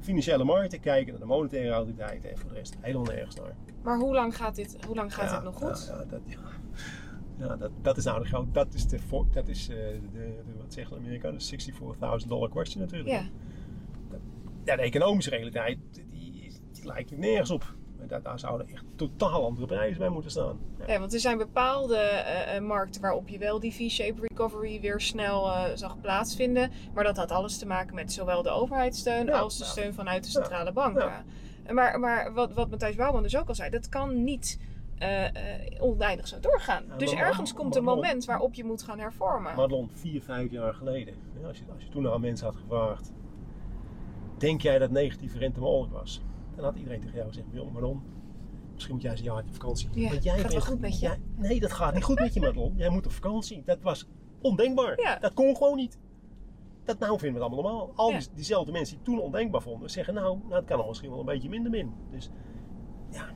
financiële 0.00 0.44
markten 0.44 0.80
kijken 0.80 1.10
naar 1.12 1.20
de 1.20 1.26
monetaire 1.26 1.70
autoriteiten 1.70 2.30
en 2.30 2.38
voor 2.38 2.48
de 2.48 2.54
rest 2.54 2.76
helemaal 2.80 3.04
nergens 3.04 3.34
naar. 3.36 3.54
maar 3.82 3.98
hoe 3.98 4.14
lang 4.14 4.36
gaat 4.36 4.54
dit, 4.54 4.84
hoe 4.86 4.94
lang 4.96 5.14
gaat 5.14 5.30
Ja, 5.30 5.34
dit 5.36 5.44
nog 5.44 5.54
goed? 5.54 5.86
Ja, 5.92 6.04
dat, 6.04 6.20
ja. 6.26 6.38
Ja, 7.38 7.56
dat, 7.56 7.70
dat 7.82 7.96
is 7.96 8.04
nou 8.04 8.22
de 8.22 8.28
groot, 8.28 8.54
dat 8.54 8.74
is 8.74 8.86
de, 8.86 8.98
dat 9.32 9.48
is 9.48 9.68
eh, 9.68 9.76
de, 9.76 10.00
de, 10.12 10.42
wat 10.58 10.72
zeggen 10.72 10.96
de 10.96 11.02
Amerikanen, 11.02 11.38
de 11.38 11.72
64.000 12.22 12.26
dollar 12.28 12.48
question 12.48 12.82
natuurlijk. 12.82 13.10
Ja, 13.10 13.22
Ja, 14.70 14.76
de 14.76 14.82
economische 14.82 15.30
realiteit, 15.30 15.78
die, 15.92 16.06
die 16.72 16.86
lijkt 16.86 17.10
er 17.10 17.18
nergens 17.18 17.50
op. 17.50 17.74
Daar, 18.06 18.22
daar 18.22 18.38
zouden 18.38 18.68
echt 18.68 18.84
totaal 18.96 19.44
andere 19.44 19.66
prijzen 19.66 19.98
bij 19.98 20.08
moeten 20.08 20.30
staan. 20.30 20.58
Ja. 20.78 20.92
Ja, 20.92 20.98
want 20.98 21.14
er 21.14 21.20
zijn 21.20 21.38
bepaalde 21.38 21.96
eh, 21.96 22.56
eh, 22.56 22.62
markten 22.62 23.00
waarop 23.00 23.28
je 23.28 23.38
wel 23.38 23.60
die 23.60 23.72
V-shaped 23.72 24.18
recovery 24.28 24.80
weer 24.80 25.00
snel 25.00 25.46
eh, 25.48 25.64
zag 25.74 26.00
plaatsvinden. 26.00 26.70
Maar 26.94 27.04
dat 27.04 27.16
had 27.16 27.30
alles 27.30 27.58
te 27.58 27.66
maken 27.66 27.94
met 27.94 28.12
zowel 28.12 28.42
de 28.42 28.50
overheidssteun 28.50 29.26
Ja, 29.26 29.38
als 29.38 29.58
de 29.58 29.64
ja. 29.64 29.70
steun 29.70 29.94
vanuit 29.94 30.24
de 30.24 30.30
centrale 30.30 30.72
banken. 30.72 31.04
ja. 31.66 31.72
Maar, 31.72 32.00
maar 32.00 32.32
wat, 32.32 32.52
wat 32.54 32.70
Matthijs 32.70 32.96
Bouwman 32.96 33.22
dus 33.22 33.36
ook 33.36 33.48
al 33.48 33.54
zei, 33.54 33.70
dat 33.70 33.88
kan 33.88 34.24
niet 34.24 34.58
eh, 34.98 35.24
oneindig 35.78 36.28
zo 36.28 36.40
doorgaan. 36.40 36.84
Dus 36.96 37.14
maar- 37.14 37.22
ergens 37.26 37.54
komt 37.54 37.76
een 37.76 37.84
moment 37.84 38.24
waarop 38.24 38.54
je 38.54 38.64
moet 38.64 38.82
gaan 38.82 38.98
hervormen. 38.98 39.54
Madelon, 39.56 39.90
vier, 39.94 40.22
vijf 40.22 40.50
jaar 40.50 40.74
geleden, 40.74 41.14
als, 41.46 41.58
je, 41.58 41.64
als 41.74 41.82
je 41.82 41.88
toen 41.88 42.08
aan 42.08 42.20
mensen 42.20 42.46
had 42.46 42.56
gevraagd: 42.56 43.12
Denk 44.40 44.60
jij 44.62 44.78
dat 44.78 44.90
negatieve 44.90 45.38
rente 45.38 45.60
mogelijk 45.60 45.92
was? 45.92 46.20
Dan 46.56 46.64
had 46.64 46.76
iedereen 46.76 47.00
tegen 47.00 47.14
jou 47.16 47.28
gezegd: 47.28 47.46
Joh, 47.50 47.72
Madelon, 47.72 48.02
misschien 48.74 48.94
moet 48.94 49.02
jij 49.02 49.10
eens 49.10 49.20
een 49.20 49.26
jaar 49.26 49.42
op 49.42 49.52
vakantie. 49.52 49.88
Ja, 49.92 50.08
Want 50.10 50.22
jij 50.22 50.38
gaat 50.38 50.50
bent- 50.50 50.64
goed 50.66 50.80
met 50.80 50.98
je. 51.00 51.06
jij- 51.06 51.18
nee, 51.36 51.60
dat 51.60 51.72
gaat 51.72 51.94
niet 51.94 52.04
goed 52.04 52.18
met 52.18 52.34
je, 52.34 52.40
Madelon. 52.40 52.72
Jij 52.76 52.88
moet 52.88 53.06
op 53.06 53.12
vakantie. 53.12 53.62
Dat 53.64 53.82
was 53.82 54.08
ondenkbaar. 54.40 55.00
Ja. 55.00 55.18
Dat 55.18 55.34
kon 55.34 55.56
gewoon 55.56 55.76
niet. 55.76 55.98
Dat 56.84 56.98
nou 56.98 57.18
vinden 57.18 57.38
we 57.40 57.44
het 57.46 57.52
allemaal 57.54 57.72
normaal. 57.72 57.92
Al 57.96 58.10
Ja. 58.10 58.18
die, 58.18 58.28
diezelfde 58.34 58.72
mensen 58.72 58.96
die 58.96 59.04
toen 59.04 59.20
ondenkbaar 59.20 59.62
vonden, 59.62 59.90
zeggen 59.90 60.14
nou, 60.14 60.38
nou, 60.42 60.54
het 60.54 60.64
kan 60.64 60.80
er 60.80 60.86
misschien 60.86 61.10
wel 61.10 61.18
een 61.20 61.24
beetje 61.26 61.48
minder 61.48 61.70
min. 61.70 61.92
Dus 62.10 62.30
ja, 63.10 63.28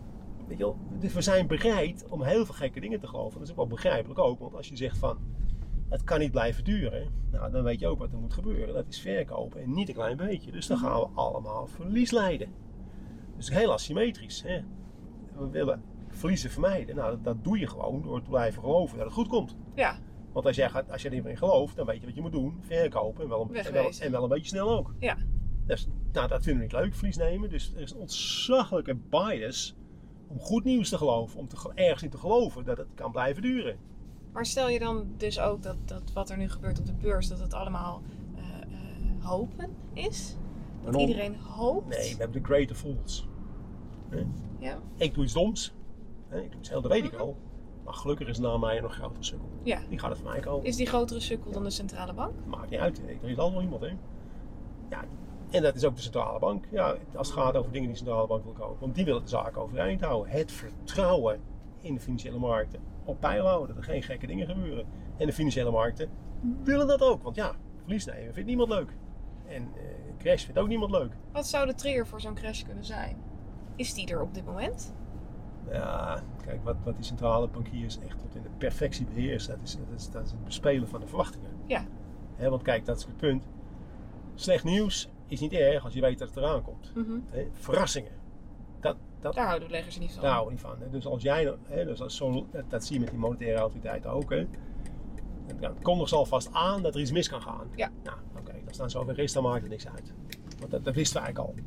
weet 0.49 0.59
je 0.59 0.65
wel, 0.65 0.77
dus 0.99 1.13
we 1.13 1.21
zijn 1.23 1.47
bereid 1.47 2.05
om 2.09 2.23
heel 2.23 2.45
veel 2.45 2.55
gekke 2.55 2.81
dingen 2.81 3.01
te 3.01 3.07
geloven. 3.07 3.33
Dat 3.39 3.43
is 3.43 3.51
ook 3.51 3.57
wel 3.57 3.67
begrijpelijk 3.67 4.19
ook, 4.21 4.39
want 4.39 4.55
als 4.55 4.69
je 4.69 4.77
zegt 4.77 4.99
van, 4.99 5.19
het 5.89 6.05
kan 6.05 6.19
niet 6.19 6.31
blijven 6.31 6.65
duren, 6.65 7.09
nou, 7.31 7.51
dan 7.53 7.63
weet 7.63 7.81
je 7.81 7.87
ook 7.87 7.99
wat 7.99 8.13
er 8.13 8.19
moet 8.19 8.33
gebeuren. 8.35 8.75
Dat 8.75 8.89
is 8.89 9.01
verkopen 9.01 9.63
en 9.63 9.73
niet 9.75 9.89
een 9.89 9.95
klein 9.95 10.17
beetje. 10.17 10.53
Dus 10.53 10.67
dan 10.67 10.79
gaan 10.79 11.01
we 11.01 11.07
allemaal 11.15 11.67
verlies 11.67 12.11
leiden. 12.11 12.49
Dus 13.37 13.51
heel 13.51 13.73
asymmetrisch. 13.73 14.43
Hè? 14.43 14.61
We 15.37 15.49
willen 15.51 15.83
verliezen 16.09 16.51
vermijden. 16.51 16.97
Nou, 16.97 17.11
dat, 17.11 17.25
dat 17.25 17.45
doe 17.45 17.59
je 17.59 17.67
gewoon 17.67 18.03
door 18.03 18.23
te 18.23 18.29
blijven 18.31 18.63
geloven 18.63 18.97
dat 18.97 19.07
het 19.07 19.15
goed 19.15 19.29
komt. 19.29 19.57
Ja, 19.75 19.99
Want 20.33 20.47
als 20.47 20.57
jij, 20.57 20.71
gaat, 20.71 20.91
als 20.91 21.03
je 21.03 21.09
er 21.09 21.15
niet 21.15 21.23
meer 21.23 21.33
in 21.33 21.39
gelooft, 21.39 21.77
dan 21.77 21.87
weet 21.87 22.01
je 22.01 22.07
wat 22.07 22.15
je 22.15 22.21
moet 22.21 22.33
doen. 22.33 22.59
Verkopen 22.61 23.23
en 23.23 23.29
wel 23.29 23.41
een, 23.41 23.47
en 23.67 23.73
wel, 23.73 23.83
en 24.01 24.11
wel 24.11 24.23
een 24.23 24.29
beetje 24.29 24.49
snel 24.49 24.71
ook. 24.71 24.95
ja. 24.99 25.17
Dus, 25.67 25.89
nou, 26.13 26.29
dat 26.29 26.43
vinden 26.43 26.57
we 26.67 26.73
niet 26.73 26.83
leuk, 26.85 26.95
verlies 26.95 27.17
nemen. 27.17 27.51
Dus 27.51 27.75
er 27.75 27.81
is 27.81 27.91
een 27.93 27.99
ontzaglijke 27.99 28.95
bias 29.11 29.77
om 30.29 30.39
goed 30.41 30.65
nieuws 30.65 30.89
te 30.89 30.99
geloven. 30.99 31.39
Om 31.39 31.49
te, 31.49 31.57
ge- 31.57 31.73
ergens 31.75 32.03
in 32.03 32.11
te 32.11 32.19
geloven 32.19 32.65
dat 32.65 32.77
het 32.79 32.87
kan 32.95 33.11
blijven 33.13 33.43
duren. 33.43 33.77
Maar 34.35 34.47
stel 34.47 34.69
je 34.69 34.79
dan 34.79 35.07
dus 35.17 35.41
ook 35.41 35.63
dat, 35.63 35.77
dat 35.85 36.13
wat 36.13 36.31
er 36.31 36.37
nu 36.37 36.49
gebeurt 36.49 36.79
op 36.79 36.87
de 36.87 36.93
beurs, 36.93 37.29
dat 37.29 37.39
het 37.39 37.55
allemaal 37.55 38.03
eh, 38.37 38.43
hopen 39.27 39.77
is? 39.93 40.37
Dat 40.85 40.97
iedereen 40.97 41.37
hoopt? 41.37 41.89
Nee, 41.89 42.13
we 42.13 42.23
hebben 42.23 42.43
de 42.43 42.49
greater 42.49 42.77
fools. 42.77 43.29
Ja. 44.59 44.79
Ik 44.97 45.15
doe 45.15 45.25
iets 45.25 45.33
doms. 45.33 45.75
Ik 46.31 46.51
doe 46.51 46.61
iets 46.61 46.69
heel, 46.69 46.81
dat 46.81 46.91
weet 46.91 47.05
ik 47.05 47.11
wel. 47.11 47.37
Maar 47.85 47.95
gelukkig 47.95 48.29
is 48.29 48.39
na 48.39 48.57
mij 48.57 48.77
een 48.77 48.83
nog 48.83 48.95
grotere 48.95 49.25
sukkel. 49.25 49.49
ja. 49.63 49.81
Die 49.89 49.99
gaat 49.99 50.11
het 50.11 50.19
van 50.19 50.31
mij 50.31 50.41
kopen. 50.41 50.67
Is 50.67 50.77
die 50.77 50.87
grotere 50.87 51.21
sukkel 51.21 51.51
dan 51.53 51.65
de 51.65 51.71
centrale 51.71 52.13
bank? 52.13 52.33
Maakt 52.47 52.71
niet 52.71 52.81
uit. 52.81 52.99
Er 52.99 53.29
is 53.29 53.39
altijd 53.39 53.53
wel 53.53 53.63
iemand, 53.63 53.83
hè. 53.83 53.93
Ja, 54.91 55.05
en 55.51 55.63
dat 55.63 55.75
is 55.75 55.85
ook 55.85 55.97
de 55.97 56.03
centrale 56.03 56.39
bank. 56.39 56.65
Ja, 56.71 56.97
als 57.15 57.29
het 57.29 57.37
gaat 57.39 57.57
over 57.57 57.73
dingen 57.73 57.89
die 57.89 57.99
de 57.99 58.05
centrale 58.05 58.27
bank 58.27 58.45
wil 58.45 58.53
kopen. 58.53 58.77
Want 58.81 58.95
die 58.95 59.05
willen 59.05 59.23
de 59.23 59.29
zaak 59.29 59.57
overeind 59.57 60.01
houden. 60.01 60.33
Het 60.33 60.53
vertrouwen 60.53 61.41
in 61.81 61.95
de 61.95 62.01
financiële 62.01 62.39
markten 62.39 62.81
op 63.05 63.21
peil 63.21 63.47
houden. 63.47 63.69
Dat 63.69 63.77
er 63.77 63.91
geen 63.91 64.03
gekke 64.03 64.27
dingen 64.27 64.47
gebeuren. 64.47 64.87
En 65.17 65.27
de 65.27 65.33
financiële 65.33 65.71
markten 65.71 66.09
willen 66.63 66.87
dat 66.87 67.03
ook. 67.03 67.23
Want 67.23 67.37
ja, 67.37 67.55
verlies 67.81 68.05
nemen 68.05 68.35
vindt 68.35 68.49
niemand 68.49 68.69
leuk. 68.69 68.97
En 69.47 69.63
eh, 69.63 69.83
crash 70.19 70.45
vindt 70.45 70.59
ook 70.61 70.69
niemand 70.69 70.91
leuk. 70.91 71.13
Wat 71.33 71.47
zou 71.47 71.67
de 71.67 71.75
trigger 71.75 72.07
voor 72.07 72.21
zo'n 72.21 72.35
crash 72.35 72.63
kunnen 72.63 72.85
zijn? 72.85 73.17
Is 73.77 73.95
die 73.95 74.09
er 74.09 74.21
op 74.21 74.35
dit 74.35 74.45
moment? 74.45 74.95
Ja, 75.71 76.23
kijk, 76.45 76.65
wat, 76.65 76.77
wat 76.85 76.95
die 76.97 77.05
centrale 77.05 77.49
bankiers 77.49 77.99
echt 77.99 78.19
tot 78.19 78.35
in 78.35 78.43
de 78.43 78.49
perfectie 78.59 79.07
beheersen, 79.07 79.55
dat 79.59 79.63
is, 79.69 79.77
dat 79.77 79.97
is, 79.97 80.11
dat 80.11 80.25
is 80.25 80.31
het 80.31 80.45
bespelen 80.45 80.89
van 80.89 81.01
de 81.01 81.07
verwachtingen. 81.07 81.51
Ja. 81.67 81.85
Want 82.39 82.63
kijk, 82.63 82.85
dat 82.85 82.97
is 82.97 83.05
het 83.05 83.17
punt. 83.17 83.47
Slecht 84.35 84.65
nieuws 84.65 85.09
is 85.27 85.41
niet 85.41 85.53
erg 85.53 85.85
als 85.85 85.95
je 85.95 86.01
weet 86.01 86.19
dat 86.19 86.29
het 86.29 86.37
eraan 86.37 86.63
komt. 86.63 86.93
Mhm. 86.95 87.19
Verrassingen. 87.53 88.13
Dat, 89.25 89.33
dat, 89.35 89.43
Daar 89.43 89.47
houden 89.47 89.69
beleggers 89.69 89.99
niet 89.99 90.13
van. 90.13 90.23
daar 90.23 90.43
ik 90.43 90.51
niet 90.51 90.61
van. 90.61 90.77
Hè. 90.79 90.91
Dus 90.91 91.07
als 91.07 91.23
jij, 91.23 91.55
hè, 91.63 91.85
dus 91.85 92.01
als 92.01 92.17
zo, 92.17 92.47
dat, 92.51 92.71
dat 92.71 92.85
zie 92.85 92.95
je 92.95 93.01
met 93.01 93.11
die 93.11 93.19
monetaire 93.19 93.59
autoriteiten 93.59 94.11
ook. 94.11 94.31
Hè. 94.31 94.47
Dan 95.61 95.83
kondigt 95.83 96.09
ze 96.09 96.17
alvast 96.17 96.53
aan 96.53 96.83
dat 96.83 96.95
er 96.95 97.01
iets 97.01 97.13
mis 97.13 97.29
kan 97.29 97.43
gaan. 97.43 97.67
Ja. 97.75 97.91
Nou, 98.03 98.17
oké, 98.39 98.53
dan 98.65 98.75
staan 98.75 98.91
ze 98.91 98.99
over 98.99 99.15
rest, 99.15 99.35
dan 99.35 99.43
maakt 99.43 99.61
het 99.61 99.71
niks 99.71 99.89
uit. 99.89 100.13
Want 100.59 100.71
dat, 100.71 100.85
dat 100.85 100.95
wisten 100.95 101.21
we 101.21 101.25
eigenlijk 101.27 101.57
al. 101.57 101.65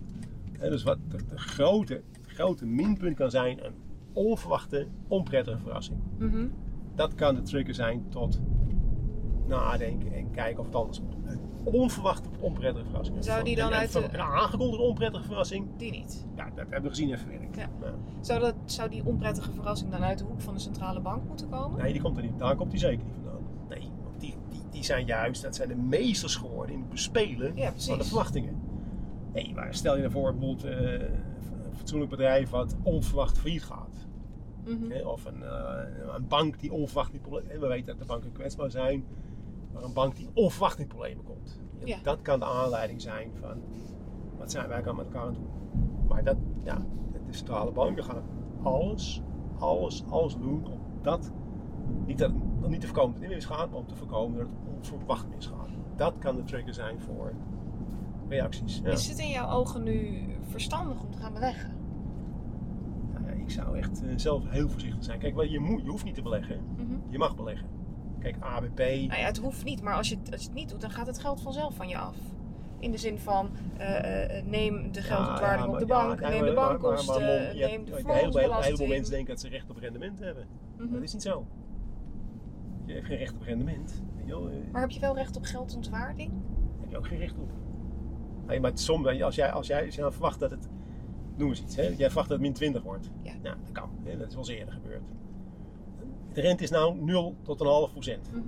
Hè, 0.59 0.69
dus 0.69 0.83
wat 0.83 0.97
de, 1.07 1.25
de 1.25 1.37
grote, 1.37 2.01
grote 2.21 2.65
minpunt 2.65 3.15
kan 3.15 3.29
zijn, 3.31 3.65
een 3.65 3.75
onverwachte, 4.13 4.87
onprettige 5.07 5.57
verrassing. 5.57 5.99
Mhm. 6.17 6.47
Dat 6.95 7.15
kan 7.15 7.35
de 7.35 7.41
trigger 7.41 7.73
zijn 7.73 8.09
tot 8.09 8.39
nadenken 9.45 10.13
en 10.13 10.31
kijken 10.31 10.59
of 10.59 10.65
het 10.65 10.75
anders 10.75 11.01
moet. 11.01 11.15
Onverwachte, 11.71 12.29
onprettige 12.39 12.85
verrassing. 12.85 13.23
Zou 13.23 13.43
die 13.43 13.55
dan 13.55 13.71
En- 13.71 13.77
uit 13.77 13.91
de- 13.91 14.03
Een 14.11 14.19
aangekondigde 14.19 14.83
onprettige 14.85 15.23
verrassing, 15.23 15.67
Die 15.77 15.91
niet. 15.91 16.25
ja, 16.35 16.45
dat 16.45 16.55
hebben 16.69 16.81
we 16.81 16.89
gezien 16.89 17.11
even. 17.13 17.31
Ja. 17.31 17.69
Ja. 17.81 17.93
Zou, 18.21 18.39
dat, 18.39 18.55
zou 18.65 18.89
die 18.89 19.05
onprettige 19.05 19.51
verrassing 19.51 19.91
dan 19.91 20.03
uit 20.03 20.17
de 20.17 20.23
hoek 20.23 20.41
van 20.41 20.53
de 20.53 20.59
centrale 20.59 20.99
bank 20.99 21.23
moeten 21.27 21.49
komen? 21.49 21.81
Nee, 21.81 21.91
die 21.93 22.01
komt 22.01 22.17
er 22.17 22.23
niet. 22.23 22.39
Daar 22.39 22.55
komt 22.55 22.71
die 22.71 22.79
zeker 22.79 23.05
niet 23.05 23.13
vandaan. 23.13 23.41
Nee, 23.69 23.89
want 24.03 24.19
die, 24.19 24.35
die, 24.49 24.61
die 24.69 24.83
zijn 24.83 25.05
juist, 25.05 25.41
dat 25.41 25.55
zijn 25.55 25.67
de 25.69 25.75
meesters 25.75 26.35
geworden 26.35 26.73
in 26.75 26.81
het 26.81 26.89
bespelen 26.89 27.55
Ja, 27.55 27.73
van 27.77 27.97
de 27.97 28.03
verwachtingen. 28.03 28.55
Nee, 29.33 29.53
maar 29.55 29.73
stel 29.75 29.97
je 29.97 30.03
ervoor 30.03 30.31
bijvoorbeeld 30.35 30.63
eh, 30.63 30.91
een 30.91 31.75
fatsoenlijk 31.77 32.09
bedrijf 32.11 32.49
wat 32.49 32.75
onverwacht 32.83 33.37
failliet 33.37 33.63
gaat. 33.63 34.05
Mhm. 34.65 35.07
Of 35.07 35.25
een, 35.25 35.43
eh, 35.43 36.15
een 36.15 36.27
bank 36.27 36.59
die 36.59 36.71
onverwacht 36.73 37.11
We 37.59 37.67
weten 37.67 37.85
dat 37.85 37.99
de 37.99 38.05
banken 38.05 38.31
kwetsbaar 38.31 38.71
zijn. 38.71 39.03
Maar 39.77 39.85
een 39.85 39.93
bank 39.93 40.15
die 40.15 40.29
onverwacht 40.33 40.79
in 40.79 40.87
problemen 40.87 41.23
komt. 41.23 41.59
Ja. 41.83 41.97
Dat 42.03 42.21
kan 42.21 42.39
de 42.39 42.45
aanleiding 42.45 43.01
zijn 43.01 43.31
van... 43.39 43.61
Wat 44.37 44.51
zijn 44.51 44.67
wij 44.67 44.83
gaan 44.83 44.95
met 44.95 45.05
elkaar 45.05 45.21
aan 45.21 45.27
het 45.27 45.35
doen? 45.35 45.49
Maar 46.07 46.23
dat, 46.23 46.37
ja, 46.63 46.85
de 47.27 47.33
centrale 47.33 47.71
banken 47.71 48.03
gaan 48.03 48.23
alles, 48.63 49.21
alles, 49.59 50.03
alles 50.09 50.35
doen 50.35 50.65
om 50.65 50.79
dat... 51.01 51.31
Niet, 52.05 52.17
dat, 52.17 52.31
niet 52.67 52.81
te 52.81 52.87
voorkomen 52.87 53.11
dat 53.11 53.21
het 53.21 53.29
niet 53.29 53.37
misgaat, 53.37 53.69
maar 53.69 53.79
om 53.79 53.87
te 53.87 53.95
voorkomen 53.95 54.37
dat 54.37 54.47
het 54.47 54.75
onverwacht 54.75 55.27
misgaat. 55.35 55.69
Dat 55.95 56.13
kan 56.19 56.35
de 56.35 56.43
trigger 56.43 56.73
zijn 56.73 57.01
voor 57.01 57.33
reacties. 58.27 58.81
Ja. 58.83 58.91
Is 58.91 59.07
het 59.07 59.19
in 59.19 59.29
jouw 59.29 59.49
ogen 59.49 59.83
nu 59.83 60.25
verstandig 60.41 61.03
om 61.03 61.11
te 61.11 61.17
gaan 61.17 61.33
beleggen? 61.33 61.75
Nou 63.13 63.25
ja, 63.25 63.31
ik 63.31 63.51
zou 63.51 63.77
echt 63.77 64.03
eh, 64.03 64.13
zelf 64.15 64.49
heel 64.49 64.69
voorzichtig 64.69 65.03
zijn. 65.03 65.19
Kijk, 65.19 65.43
je, 65.43 65.59
moet, 65.59 65.81
je 65.83 65.89
hoeft 65.89 66.03
niet 66.03 66.15
te 66.15 66.21
beleggen. 66.21 66.61
Mhm. 66.77 66.95
Je 67.09 67.17
mag 67.17 67.35
beleggen. 67.35 67.76
Kijk, 68.19 68.35
ABP. 68.39 68.77
Nou 68.77 69.05
ja, 69.07 69.13
het 69.25 69.37
hoeft 69.37 69.63
niet, 69.63 69.81
maar 69.81 69.93
als 69.93 70.09
je, 70.09 70.15
het- 70.17 70.31
als 70.31 70.41
je 70.41 70.47
het 70.47 70.57
niet 70.57 70.69
doet, 70.69 70.81
dan 70.81 70.89
gaat 70.91 71.07
het 71.07 71.19
geld 71.19 71.41
vanzelf 71.41 71.75
van 71.75 71.87
je 71.87 71.97
af. 71.97 72.15
In 72.79 72.91
de 72.91 72.97
zin 72.97 73.19
van, 73.19 73.49
eh, 73.77 74.37
eh, 74.37 74.45
neem 74.45 74.91
de 74.91 75.01
geldontwaarding 75.01 75.67
Ja, 75.67 75.73
op 75.73 75.79
de 75.79 75.85
bank, 75.85 76.19
neem 76.19 76.45
de 76.45 76.53
bankkosten, 76.53 77.21
neem 77.21 77.29
de 77.29 77.61
Een 77.63 77.69
heleboel, 77.69 77.95
vermogensbelasting. 77.95 78.89
mensen 78.89 79.11
denken 79.13 79.29
dat 79.33 79.39
ze 79.43 79.49
recht 79.49 79.69
op 79.69 79.77
rendement 79.77 80.19
hebben. 80.19 80.47
Mhm. 80.77 80.93
Dat 80.93 81.01
is 81.01 81.13
niet 81.13 81.21
zo. 81.21 81.45
Je 82.85 82.93
hebt 82.93 83.05
geen 83.05 83.17
recht 83.17 83.35
op 83.35 83.41
rendement. 83.41 84.03
Eh, 84.27 84.35
Maar 84.71 84.81
heb 84.81 84.89
je 84.91 84.99
wel 84.99 85.15
recht 85.15 85.35
op 85.37 85.43
geldontwaarding? 85.43 86.29
Daar 86.31 86.79
heb 86.81 86.89
je 86.89 86.97
ook 86.97 87.07
geen 87.07 87.17
recht 87.19 87.37
op. 87.37 87.49
Nee, 88.47 88.59
maar 88.59 88.71
soms, 88.73 89.07
als 89.07 89.17
jij, 89.17 89.21
als 89.23 89.35
jij, 89.35 89.51
als 89.51 89.67
jij 89.67 90.01
nou 90.01 90.11
verwacht 90.11 90.39
dat 90.39 90.51
het, 90.51 90.67
noem 91.35 91.49
eens 91.49 91.61
iets, 91.61 91.75
hè? 91.75 91.81
jij 91.83 91.95
verwacht 92.07 92.29
dat 92.29 92.37
het 92.37 92.41
min 92.41 92.53
20 92.53 92.83
wordt. 92.83 93.09
Ja. 93.21 93.31
Nou, 93.43 93.55
dat 93.63 93.71
kan. 93.71 93.89
Hè? 94.03 94.17
Dat 94.17 94.27
is 94.27 94.33
wel 94.35 94.43
eens 94.43 94.53
eerder 94.53 94.73
gebeurd. 94.73 95.01
De 96.37 96.43
rente 96.43 96.63
is 96.63 96.69
nou 96.69 97.01
0 97.01 97.35
tot 97.41 97.61
een 97.61 97.67
half 97.67 97.91
procent. 97.91 98.31
Mhm. 98.33 98.41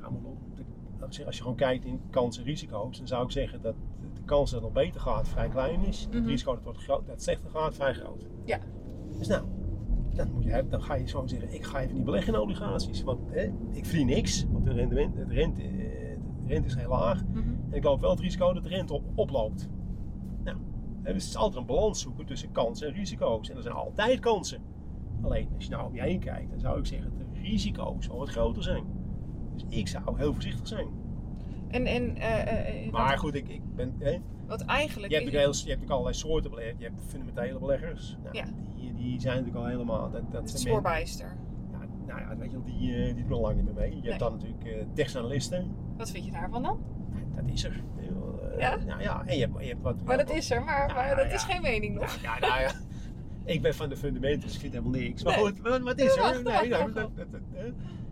Nou, 0.00 0.12
de- 0.54 1.24
als 1.24 1.36
je- 1.36 1.42
gewoon 1.42 1.56
kijkt 1.56 1.84
in 1.84 2.00
kansen 2.10 2.42
en 2.42 2.48
risico's, 2.48 2.98
dan 2.98 3.06
zou 3.06 3.24
ik 3.24 3.30
zeggen 3.30 3.62
dat 3.62 3.74
de 4.14 4.20
kans 4.24 4.50
dat 4.50 4.62
het 4.62 4.72
nog 4.74 4.84
beter 4.84 5.00
gaat 5.00 5.28
vrij 5.28 5.48
klein 5.48 5.84
is. 5.84 6.06
Mhm. 6.06 6.16
Het 6.16 6.26
risico 6.26 6.46
dat 6.50 6.54
het, 6.56 6.64
wordt 6.64 6.82
groot, 6.82 7.00
dat 7.06 7.14
het 7.14 7.22
slechter 7.22 7.50
gaat 7.50 7.74
vrij 7.74 7.94
groot. 7.94 8.26
Ja. 8.44 8.58
Dus 9.18 9.26
nou, 9.26 9.44
dan, 10.14 10.32
moet 10.32 10.44
je, 10.44 10.64
dan 10.68 10.82
ga 10.82 10.94
je 10.94 11.08
zo 11.08 11.26
zeggen, 11.26 11.54
ik 11.54 11.64
ga 11.64 11.80
even 11.80 11.94
niet 11.94 12.04
beleggen 12.04 12.34
in 12.34 12.40
obligaties. 12.40 13.02
Want 13.02 13.20
hè, 13.30 13.42
ik 13.70 13.86
verdien 13.86 14.06
niks, 14.06 14.46
want 14.50 14.64
de 14.64 14.72
rente, 14.72 14.94
eh, 15.00 15.26
de 15.26 16.46
rente 16.46 16.66
is 16.68 16.74
heel 16.74 16.88
laag. 16.88 17.24
Mhm. 17.26 17.38
En 17.38 17.72
ik 17.76 17.84
loop 17.84 18.00
wel 18.00 18.10
het 18.10 18.20
risico 18.20 18.52
dat 18.52 18.62
de 18.62 18.68
rente 18.68 18.92
op, 18.94 19.04
oploopt. 19.14 19.68
Nou, 20.44 20.56
hè, 21.02 21.12
dus 21.12 21.22
het 21.22 21.32
is 21.32 21.36
altijd 21.36 21.60
een 21.60 21.66
balans 21.66 22.00
zoeken 22.00 22.26
tussen 22.26 22.52
kansen 22.52 22.86
en 22.88 22.94
risico's. 22.94 23.50
En 23.50 23.56
er 23.56 23.62
zijn 23.62 23.74
altijd 23.74 24.20
kansen. 24.20 24.60
Alleen 25.22 25.48
als 25.54 25.64
je 25.64 25.70
nou 25.70 25.86
om 25.86 25.94
je 25.94 26.00
heen 26.02 26.20
kijkt, 26.20 26.50
dan 26.50 26.60
zou 26.60 26.78
ik 26.78 26.86
zeggen 26.86 27.12
dat 27.18 27.34
de 27.34 27.40
risico's 27.40 28.08
al 28.10 28.18
wat 28.18 28.28
groter 28.28 28.62
zijn. 28.62 28.84
Dus 29.54 29.64
ik 29.68 29.88
zou 29.88 30.18
heel 30.18 30.32
voorzichtig 30.32 30.68
zijn. 30.68 30.86
En, 31.70 31.86
en 31.86 32.16
eh, 32.16 32.84
eh, 32.86 32.92
Maar 32.92 33.10
wat, 33.10 33.18
goed, 33.18 33.34
ik, 33.34 33.48
ik 33.48 33.74
ben. 33.74 33.94
Hè, 33.98 34.18
wat 34.46 34.60
eigenlijk 34.64 35.12
je, 35.12 35.18
hebt 35.18 35.28
is- 35.28 35.34
ook 35.34 35.40
heel, 35.40 35.50
je 35.52 35.56
hebt 35.56 35.64
natuurlijk 35.66 35.90
allerlei 35.90 36.14
soorten 36.16 36.50
beleggers. 36.50 36.78
Je 36.78 36.84
hebt 36.84 37.00
fundamentele 37.06 37.58
beleggers. 37.58 38.16
Nou, 38.22 38.36
Ja. 38.36 38.44
die, 38.76 38.94
die 38.94 39.20
zijn 39.20 39.36
natuurlijk 39.36 39.64
al 39.64 39.70
helemaal. 39.70 40.10
Dat, 40.10 40.22
dat 40.32 40.40
het 40.40 40.50
zijn 40.50 40.62
spoorbijster. 40.62 41.36
men- 41.70 41.88
ja, 42.06 42.14
nou 42.14 42.20
ja, 42.20 42.36
weet 42.36 42.50
je 42.50 42.56
wel, 42.56 42.66
die, 42.66 42.94
eh, 42.94 43.14
die 43.14 43.24
doen 43.24 43.32
al 43.36 43.40
lang 43.40 43.54
niet 43.56 43.64
meer 43.64 43.74
mee. 43.74 43.88
Je 43.90 43.96
Nee. 44.00 44.06
hebt 44.08 44.18
dan 44.18 44.32
natuurlijk 44.32 44.64
eh 44.64 44.84
techsanalisten. 44.94 45.74
Wat 45.96 46.10
vind 46.10 46.24
je 46.24 46.30
daarvan 46.30 46.62
dan? 46.62 46.78
Dat 47.34 47.44
is 47.46 47.64
er. 47.64 47.82
Eh, 47.98 48.58
Ja? 48.58 48.76
Nou 48.76 49.02
ja, 49.02 49.22
en 49.26 49.34
je 49.36 49.40
hebt, 49.40 49.60
je 49.60 49.66
hebt 49.68 49.82
wat. 49.82 50.04
Maar 50.04 50.16
dat 50.16 50.30
is 50.30 50.50
er, 50.50 50.64
maar, 50.64 50.88
Ja, 50.88 50.94
maar 50.94 51.16
dat 51.16 51.32
is 51.32 51.42
geen 51.42 51.62
mening 51.62 51.94
nog. 51.94 52.14
Ja, 52.22 52.38
nou 52.38 52.60
ja. 52.60 52.70
Ik 53.44 53.62
ben 53.62 53.74
van 53.74 53.88
de 53.88 53.96
fundamenten, 53.96 54.40
dus 54.40 54.54
ik 54.54 54.60
vind 54.60 54.72
helemaal 54.72 55.00
niks. 55.00 55.22
Maar 55.24 55.36
Nee. 55.36 55.44
goed, 55.44 55.60
wat, 55.60 55.80
wat 55.80 55.98
is 56.00 56.16
er? 56.16 56.42
Nee, 56.42 56.68
nou, 56.68 56.92
dat- 56.92 57.16
dat- 57.16 57.26
dat-. 57.32 57.40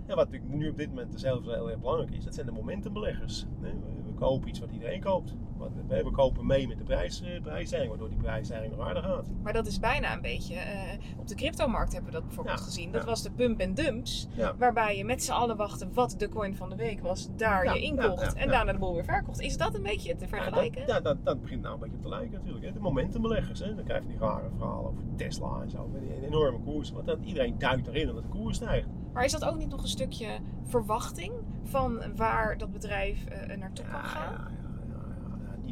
Ja, 0.07 0.15
wat 0.17 0.31
natuurlijk 0.31 0.53
nu 0.61 0.69
op 0.69 0.77
dit 0.77 0.89
moment 0.89 1.21
zelf 1.21 1.45
heel 1.45 1.71
erg 1.71 1.81
belangrijk 1.81 2.11
is, 2.15 2.25
dat 2.25 2.35
zijn 2.35 2.47
de 2.47 2.53
momentumbeleggers. 2.53 3.47
We 3.61 3.73
kopen 4.15 4.49
iets 4.49 4.61
wat 4.61 4.71
iedereen 4.73 5.01
koopt. 5.01 5.35
Want 5.61 5.73
we, 5.89 6.03
we 6.05 6.11
kopen 6.11 6.47
mee 6.47 6.69
met 6.69 6.79
de 6.79 6.85
prijs, 6.85 7.23
eh, 7.23 7.43
prijsstijging, 7.43 7.91
waardoor 7.91 8.09
die 8.09 8.19
prijsstijging 8.19 8.77
nog 8.77 8.85
harder 8.85 9.03
gaat. 9.03 9.27
Maar 9.43 9.53
dat 9.53 9.67
is 9.67 9.79
bijna 9.81 10.13
een 10.15 10.21
beetje. 10.21 10.55
eh, 10.55 10.99
op 11.19 11.29
de 11.29 11.35
cryptomarkt 11.35 11.93
hebben 11.93 12.11
we 12.11 12.17
dat 12.17 12.27
bijvoorbeeld 12.27 12.59
Ja, 12.59 12.65
gezien. 12.65 12.93
Dat 12.93 13.01
ja. 13.01 13.07
was 13.07 13.23
de 13.23 13.31
pump 13.31 13.61
en 13.61 13.75
dumps. 13.75 14.29
Ja. 14.35 14.57
Waarbij 14.57 14.97
je 14.97 15.05
met 15.05 15.23
z'n 15.25 15.33
allen 15.33 15.57
wachtte 15.57 15.89
wat 15.93 16.15
de 16.19 16.29
coin 16.29 16.57
van 16.57 16.69
de 16.71 16.77
week 16.77 17.01
was. 17.01 17.29
Daar 17.37 17.75
je 17.75 17.81
inkocht. 17.81 18.35
en 18.35 18.49
daarna 18.49 18.73
de 18.73 18.79
boel 18.79 18.95
weer 18.95 19.05
verkocht. 19.05 19.41
Is 19.41 19.57
dat 19.57 19.75
een 19.75 19.83
beetje 19.83 20.17
te 20.17 20.29
vergelijken? 20.29 20.87
dat, 20.87 20.89
ja, 20.97 21.01
dat, 21.01 21.25
dat 21.25 21.41
begint 21.41 21.63
nou 21.63 21.75
een 21.75 21.81
beetje 21.81 21.99
te 21.99 22.09
lijken 22.09 22.33
natuurlijk. 22.33 22.65
Hè. 22.65 22.73
De 22.73 22.81
momentumbeleggers, 22.81 23.61
hè. 23.61 23.75
dan 23.75 23.85
krijg 23.85 24.03
je 24.03 24.09
die 24.09 24.19
rare 24.19 24.49
verhalen 24.57 24.91
over 24.91 25.03
Tesla 25.17 25.61
en 25.63 25.71
zo. 25.71 25.89
Met 25.93 26.01
die 26.01 26.27
enorme 26.27 26.59
koers. 26.65 26.91
Want 26.91 27.07
dan, 27.07 27.23
iedereen 27.23 27.59
duikt 27.59 27.87
erin 27.87 28.09
omdat 28.09 28.23
de 28.25 28.29
koers 28.29 28.57
stijgt. 28.57 28.89
Maar 29.13 29.25
is 29.25 29.33
dat 29.33 29.45
ook 29.45 29.57
niet 29.59 29.69
nog 29.71 29.83
een 29.83 29.89
stukje 29.89 30.39
verwachting 30.65 31.33
van 31.65 32.03
waar 32.17 32.59
dat 32.59 32.73
bedrijf 32.73 33.25
eh, 33.25 33.57
naartoe 33.57 33.85
kan 33.85 34.05
gaan? 34.05 34.59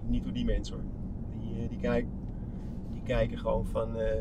Niet, 0.09 0.25
door 0.25 0.33
die 0.33 0.45
mensen 0.45 0.75
hoor. 0.75 0.85
Die, 1.41 1.63
eh, 1.63 1.69
die, 1.69 1.79
kijken, 1.79 2.11
die 2.93 3.03
kijken 3.03 3.39
gewoon 3.39 3.67
van. 3.67 3.97
eh, 4.01 4.21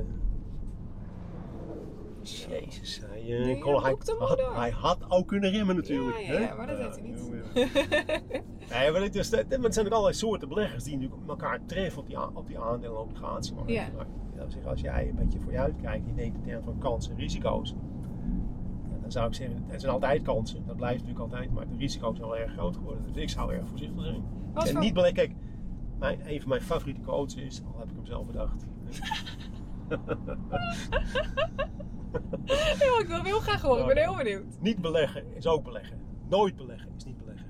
Jezus, 2.21 3.01
hij, 3.09 3.21
eh, 3.53 3.61
kon- 3.61 3.81
hij, 3.83 3.95
had, 4.19 4.41
hij 4.55 4.69
had 4.69 5.05
ook 5.09 5.27
kunnen 5.27 5.49
remmen 5.51 5.75
natuurlijk. 5.75 6.17
Ja, 6.17 6.31
ja, 6.33 6.39
hè? 6.39 6.47
ja, 6.47 6.55
maar 6.55 6.67
dat 6.67 6.99
hij 6.99 7.01
niet. 7.07 7.31
nee, 8.71 8.91
maar 8.91 9.01
het, 9.01 9.73
zijn 9.73 9.85
ook 9.85 9.91
allerlei 9.91 10.13
soorten 10.13 10.47
beleggers 10.47 10.83
die 10.83 10.97
natuurlijk 10.97 11.21
elkaar 11.29 11.59
treffen 11.65 12.01
op 12.01 12.07
die, 12.07 12.35
op 12.35 12.47
die 12.47 12.59
aandelen- 12.59 12.99
obligatiemarkt. 13.01 13.71
Ja. 13.71 13.87
Maar 13.95 14.05
als 14.65 14.81
jij 14.81 15.09
een 15.09 15.15
beetje 15.15 15.39
voor 15.39 15.51
je 15.51 15.59
uitkijkt 15.59 16.03
en 16.03 16.09
je 16.09 16.15
denkt 16.15 16.35
in 16.37 16.43
termen 16.43 16.63
van 16.63 16.77
kansen 16.77 17.11
en 17.13 17.17
risico's. 17.19 17.69
ja, 18.91 18.97
Dan 19.01 19.11
zou 19.11 19.27
ik 19.27 19.33
zeggen, 19.33 19.63
er 19.69 19.79
zijn 19.79 19.91
altijd 19.93 20.21
kansen, 20.21 20.63
dat 20.65 20.75
blijft 20.75 21.03
natuurlijk 21.03 21.31
altijd, 21.31 21.53
maar 21.53 21.67
de 21.67 21.75
risico's 21.77 22.17
zijn 22.17 22.29
wel 22.29 22.37
erg 22.37 22.51
groot 22.51 22.75
geworden. 22.75 23.03
Dus 23.13 23.21
ik 23.21 23.29
zou 23.29 23.53
erg 23.53 23.67
voorzichtig 23.67 24.03
zijn. 24.03 24.23
Wat 24.53 24.65
En 24.67 24.71
voor- 24.71 24.81
niet 24.81 24.93
beleggen. 24.93 25.15
Kijk, 25.17 25.35
mijn, 25.99 26.29
een 26.29 26.39
van 26.39 26.49
mijn 26.49 26.61
favoriete 26.61 27.01
quotes 27.01 27.35
is, 27.35 27.61
al 27.73 27.79
heb 27.79 27.89
ik 27.89 27.95
hem 27.95 28.05
zelf 28.05 28.25
bedacht. 28.25 28.65
Ja, 32.45 32.99
ik 32.99 33.05
wil 33.07 33.15
hem 33.15 33.25
heel 33.25 33.39
graag 33.39 33.61
horen. 33.61 33.81
Ik 33.81 33.93
ben 33.93 34.03
heel 34.03 34.15
benieuwd. 34.15 34.43
niet 34.59 34.81
beleggen 34.81 35.35
is 35.35 35.47
ook 35.47 35.63
beleggen. 35.63 35.97
Nooit 36.29 36.55
beleggen 36.55 36.91
is 36.97 37.05
niet 37.05 37.17
beleggen. 37.17 37.45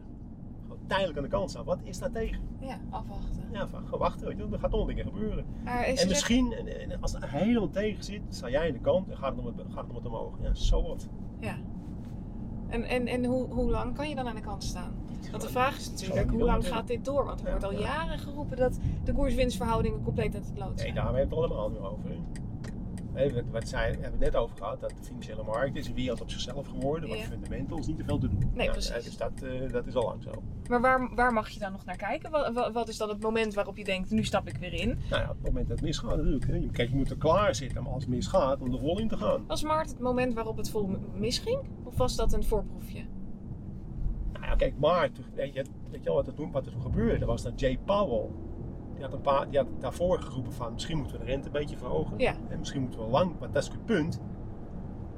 Gewoon 0.61 0.79
tijdelijk 0.87 1.17
aan 1.17 1.23
de 1.23 1.29
kant 1.29 1.49
staan. 1.49 1.65
Wat 1.65 1.79
is 1.83 1.99
daar 1.99 2.11
tegen? 2.11 2.41
Ja, 2.59 2.79
afwachten. 2.89 3.49
Ja, 3.51 3.67
van, 3.67 3.83
gewoon 3.83 3.99
wachten. 3.99 4.27
Weet 4.27 4.37
je, 4.37 4.47
er 4.51 4.59
gaat 4.59 4.71
nog 4.71 4.87
dingen 4.87 5.05
gebeuren. 5.05 5.45
En 5.63 6.07
misschien, 6.07 6.53
en, 6.53 6.91
en 6.91 7.01
als 7.01 7.13
het 7.13 7.25
helemaal 7.25 7.69
tegen 7.69 8.03
zit, 8.03 8.21
sta 8.29 8.49
jij 8.49 8.67
aan 8.67 8.73
de 8.73 8.79
kant 8.79 9.09
en 9.09 9.17
gaat 9.17 9.35
het 9.35 9.43
nog 9.43 9.55
wat, 9.55 9.65
gaat 9.69 9.83
het 9.83 9.93
nog 9.93 10.03
wat 10.03 10.11
omhoog. 10.11 10.33
Ja, 10.41 10.53
zo 10.53 10.83
wat. 10.83 11.09
Ja. 11.39 11.57
En, 12.69 12.83
en, 12.83 13.07
en 13.07 13.25
hoe, 13.25 13.45
hoe 13.53 13.71
lang 13.71 13.95
kan 13.95 14.09
je 14.09 14.15
dan 14.15 14.27
aan 14.27 14.35
de 14.35 14.41
kant 14.41 14.63
staan? 14.63 14.91
Want 15.31 15.43
de 15.43 15.49
vraag 15.49 15.77
is 15.77 15.89
natuurlijk, 15.89 16.29
hoe 16.29 16.43
lang 16.43 16.67
gaat 16.67 16.87
dit 16.87 17.05
door? 17.05 17.25
Want 17.25 17.39
er 17.43 17.49
wordt 17.49 17.63
al 17.63 17.71
ja. 17.71 17.79
jaren 17.79 18.19
geroepen 18.19 18.57
dat 18.57 18.79
de 19.03 19.13
koers-winstverhoudingen 19.13 20.03
compleet 20.03 20.35
uit 20.35 20.45
het 20.45 20.57
lood 20.57 20.75
Nee, 20.75 20.77
zijn. 20.77 20.95
daar 20.95 21.03
hebben 21.03 21.29
we 21.29 21.35
het 21.35 21.51
allemaal 21.51 21.69
nu 21.69 21.77
over. 21.77 22.09
Hè, 23.17 23.33
wat, 23.33 23.43
wat 23.51 23.67
zij, 23.67 23.83
hebben 23.83 24.01
we 24.01 24.25
het 24.25 24.33
net 24.33 24.35
over 24.35 24.57
gehad, 24.57 24.79
dat 24.81 24.89
de 24.89 25.03
financiële 25.03 25.43
markt 25.43 25.75
is 25.75 25.87
een 25.87 25.93
wereld 25.93 26.21
op 26.21 26.29
zichzelf 26.29 26.67
geworden, 26.67 27.09
waar 27.09 27.17
Ja. 27.17 27.23
fundamentals 27.23 27.87
niet 27.87 27.97
te 27.97 28.03
veel 28.03 28.17
te 28.17 28.27
doen. 28.29 28.51
Nee, 28.53 28.67
hè, 28.67 28.73
Dus 28.73 29.17
dat, 29.17 29.41
eh, 29.41 29.71
dat 29.71 29.87
is 29.87 29.95
al 29.95 30.03
lang 30.03 30.23
zo. 30.23 30.31
Maar 30.69 30.81
waar, 30.81 31.15
waar 31.15 31.33
mag 31.33 31.49
je 31.49 31.59
dan 31.59 31.71
nog 31.71 31.85
naar 31.85 31.95
kijken? 31.95 32.31
Wat, 32.31 32.53
wat, 32.53 32.73
wat 32.73 32.87
is 32.87 32.97
dan 32.97 33.09
het 33.09 33.21
moment 33.21 33.53
waarop 33.53 33.77
je 33.77 33.83
denkt, 33.83 34.09
nu 34.11 34.23
stap 34.23 34.47
ik 34.47 34.57
weer 34.57 34.73
in? 34.73 34.87
Nou 35.09 35.21
ja, 35.21 35.27
het 35.27 35.41
moment 35.43 35.67
dat 35.67 35.77
het 35.77 35.85
misgaat 35.87 36.15
natuurlijk. 36.17 36.47
Hè. 36.47 36.55
Je- 36.55 36.71
Kijk, 36.71 36.89
je 36.89 36.95
moet 36.95 37.09
er 37.09 37.17
klaar 37.17 37.55
zitten 37.55 37.79
om 37.79 37.87
als 37.93 38.03
het 38.03 38.13
misgaat 38.13 38.61
om 38.61 38.73
er 38.73 38.79
vol 38.79 38.99
in 38.99 39.07
te 39.07 39.17
gaan. 39.17 39.43
Was 39.47 39.63
maart 39.63 39.89
het 39.89 39.99
moment 39.99 40.33
waarop 40.33 40.57
het 40.57 40.69
vol 40.69 40.95
misging? 41.13 41.59
Of 41.83 41.97
was 41.97 42.15
dat 42.15 42.33
een 42.33 42.43
voorproefje? 42.43 43.03
Nou 44.33 44.45
ja, 44.45 44.55
kijk, 44.55 44.73
maar 44.79 45.11
toen- 45.11 45.25
weet 45.35 45.53
je, 45.53 45.63
weet 45.91 45.99
je 45.99 46.05
wel 46.05 46.15
wat 46.15 46.27
er, 46.27 46.33
toen, 46.33 46.51
wat 46.51 46.65
er 46.65 46.71
toen 46.71 46.81
gebeurde? 46.81 47.25
Was 47.25 47.43
dat 47.43 47.59
Jay 47.59 47.79
Powell, 47.85 48.29
die 48.97 49.05
had, 49.05 49.13
een 49.13 49.21
paar, 49.21 49.49
die 49.49 49.59
had 49.59 49.67
daarvoor 49.79 50.19
geroepen 50.21 50.53
van 50.53 50.73
misschien 50.73 50.97
moeten 50.97 51.17
we 51.19 51.25
de 51.25 51.31
rente 51.31 51.45
een 51.47 51.53
beetje 51.53 51.77
verhogen. 51.77 52.13
Ja. 52.17 52.33
En 52.49 52.59
misschien 52.59 52.81
moeten 52.81 52.99
we 52.99 53.05
lang, 53.07 53.31
want 53.39 53.53
dat 53.53 53.63
is 53.63 53.69
het 53.69 53.85
punt. 53.85 54.21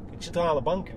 Kijk, 0.09 0.21
centrale 0.21 0.61
banken, 0.61 0.95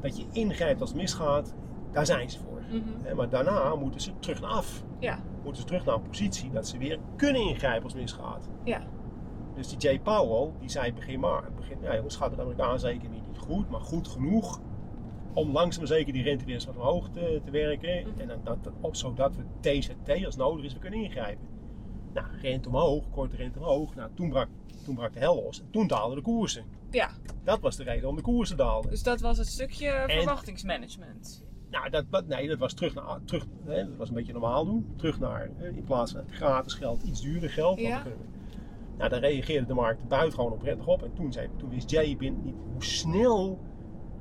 dat 0.00 0.16
je 0.18 0.24
ingrijpt 0.32 0.80
als 0.80 0.90
het 0.90 0.98
misgaat, 0.98 1.54
daar 1.90 2.06
zijn 2.06 2.30
ze 2.30 2.38
voor. 2.38 2.62
Mhm. 2.70 3.16
Maar 3.16 3.28
daarna 3.28 3.74
moeten 3.74 4.00
ze 4.00 4.10
terug 4.18 4.40
naar 4.40 4.50
af. 4.50 4.82
Ja, 4.98 5.18
Moeten 5.42 5.60
ze 5.62 5.66
terug 5.68 5.84
naar 5.84 5.94
een 5.94 6.02
positie 6.02 6.50
dat 6.50 6.68
ze 6.68 6.78
weer 6.78 6.98
kunnen 7.16 7.42
ingrijpen 7.42 7.82
als 7.82 7.92
het 7.92 8.02
misgaat. 8.02 8.48
ja, 8.64 8.82
Dus 9.54 9.68
die 9.68 9.78
Jay 9.78 10.00
Powell, 10.00 10.50
die 10.60 10.68
zei 10.70 10.92
begin 10.92 11.20
maar, 11.20 11.42
begin, 11.56 11.76
ja 11.80 11.94
jongens, 11.96 12.16
gaat 12.16 12.34
de 12.34 12.40
Amerikaanse 12.40 12.88
economie 12.88 13.20
niet 13.26 13.38
goed, 13.38 13.70
maar 13.70 13.80
goed 13.80 14.08
genoeg 14.08 14.60
om 15.32 15.50
langzaam 15.52 15.78
maar 15.84 15.92
zeker 15.92 16.12
die 16.12 16.22
rente 16.22 16.44
weer 16.44 16.54
eens 16.54 16.66
wat 16.66 16.76
omhoog 16.76 17.08
te, 17.08 17.40
te 17.44 17.50
werken. 17.50 18.08
Mhm. 18.08 18.20
En 18.20 18.28
dan, 18.28 18.38
dat, 18.44 18.64
dat, 18.64 18.72
op, 18.80 18.96
zodat 18.96 19.36
we 19.36 19.42
TZT 19.60 20.24
als 20.24 20.36
nodig 20.36 20.64
is, 20.64 20.72
we 20.72 20.78
kunnen 20.78 21.02
ingrijpen. 21.02 21.46
Nou, 22.14 22.26
rente 22.42 22.68
omhoog, 22.68 23.10
korte 23.10 23.36
rente 23.36 23.58
omhoog. 23.58 23.94
Nou, 23.94 24.10
toen 24.14 24.28
brak, 24.28 24.48
toen 24.84 24.94
brak 24.94 25.12
de 25.12 25.18
hel 25.18 25.42
los 25.42 25.60
en 25.60 25.70
toen 25.70 25.86
daalden 25.86 26.16
de 26.16 26.22
koersen. 26.22 26.64
ja. 26.90 27.10
Dat 27.44 27.60
was 27.60 27.76
de 27.76 27.82
reden 27.82 28.08
om 28.08 28.16
de 28.16 28.22
koersen 28.22 28.56
daalden. 28.56 28.90
Dus 28.90 29.02
dat 29.02 29.20
was 29.20 29.38
het 29.38 29.46
stukje 29.46 29.88
En- 29.88 30.10
verwachtingsmanagement. 30.18 31.44
Nou, 31.70 31.90
dat, 31.90 32.26
nee, 32.26 32.48
dat 32.48 32.58
was 32.58 32.72
terug 32.74 32.94
naar, 32.94 33.18
terug, 33.24 33.46
hè, 33.64 33.88
dat 33.88 33.96
was 33.96 34.08
een 34.08 34.14
beetje 34.14 34.32
normaal 34.32 34.64
doen. 34.64 34.86
Terug 34.96 35.18
naar, 35.20 35.50
hè, 35.56 35.68
in 35.68 35.84
plaats 35.84 36.12
van 36.12 36.22
gratis 36.28 36.74
geld, 36.74 37.02
iets 37.02 37.20
duurder 37.20 37.50
geld. 37.50 37.78
Ja. 37.80 38.02
dan 38.02 38.12
Nou, 38.96 39.10
daar 39.10 39.20
reageerde 39.20 39.66
de 39.66 39.74
markt 39.74 40.08
buitengewoon 40.08 40.58
prettig 40.58 40.86
op. 40.86 41.02
En 41.02 41.12
toen, 41.14 41.32
zei, 41.32 41.48
toen 41.56 41.68
wist 41.70 41.90
Jay 41.90 42.16
binnen 42.16 42.42
niet 42.44 42.54
hoe 42.72 42.84
snel 42.84 43.58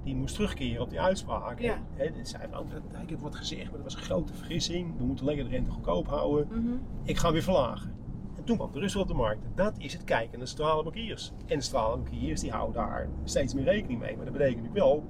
die 0.04 0.16
moest 0.16 0.34
terugkeren 0.36 0.82
op 0.82 0.89
die 0.89 1.02
uitspraak. 1.02 1.60
Ja. 1.60 1.78
Hè, 1.93 2.12
dit 2.12 2.28
zei 2.30 2.43
van, 2.52 2.66
dat- 2.91 3.02
ik 3.02 3.10
heb 3.10 3.20
wat 3.20 3.36
gezegd, 3.36 3.64
maar 3.64 3.74
dat 3.74 3.84
was 3.84 3.95
een 3.95 4.02
grote 4.02 4.34
vergissing. 4.34 4.97
We 4.97 5.04
moeten 5.04 5.26
lekker 5.26 5.43
de 5.43 5.49
rente 5.49 5.72
goedkoop 5.72 6.08
houden. 6.08 6.47
Mhm. 6.52 6.74
Ik 7.04 7.18
ga 7.18 7.32
weer 7.32 7.41
verlagen. 7.43 7.95
En 8.38 8.43
toen 8.43 8.56
kwam 8.58 8.72
de 8.72 8.80
rust 8.80 8.95
op 8.95 9.08
de 9.08 9.14
markt. 9.14 9.45
Dat 9.56 9.74
is 9.78 9.93
het 9.93 10.04
kijken 10.04 10.32
naar 10.32 10.39
de 10.39 10.45
centrale 10.45 10.84
bankiers. 10.84 11.32
En 11.45 11.58
de 11.58 11.64
centrale 11.64 11.97
bankiers 11.97 12.41
die 12.41 12.52
houden 12.52 12.74
daar 12.76 13.10
steeds 13.24 13.54
meer 13.54 13.64
rekening 13.64 13.99
mee. 13.99 14.16
Maar 14.16 14.26
dat 14.26 14.34
betekent 14.34 14.58
natuurlijk 14.64 14.86
wel 14.86 15.04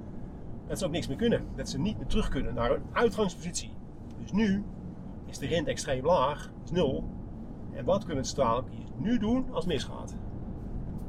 dat 0.67 0.79
ze 0.79 0.85
ook 0.85 0.91
niks 0.91 1.07
meer 1.07 1.17
kunnen. 1.17 1.43
Dat 1.55 1.69
ze 1.69 1.79
niet 1.79 1.97
meer 1.97 2.07
terug 2.07 2.29
kunnen 2.29 2.53
naar 2.53 2.69
hun 2.69 2.81
uitgangspositie. 2.91 3.71
Dus 4.21 4.31
nu 4.31 4.63
is 5.25 5.37
de 5.37 5.47
rente 5.47 5.69
extreem 5.69 6.05
laag, 6.05 6.51
is 6.63 6.71
nul. 6.71 7.03
En 7.73 7.85
wat 7.85 8.05
kunnen 8.05 8.23
de 8.23 8.31
bankiers 8.35 8.89
nu 8.97 9.17
doen 9.17 9.45
als 9.51 9.63
het 9.63 9.73
misgaat? 9.73 10.15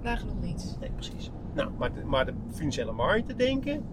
Nagenoeg 0.03 0.41
niet. 0.41 0.77
Nee, 0.81 0.91
precies. 0.91 1.31
Nou, 1.55 1.71
maar 1.79 1.95
de, 1.95 2.05
maar 2.05 2.27
de 2.27 2.35
financiële 2.51 2.93
markten 2.93 3.37
denken, 3.37 3.85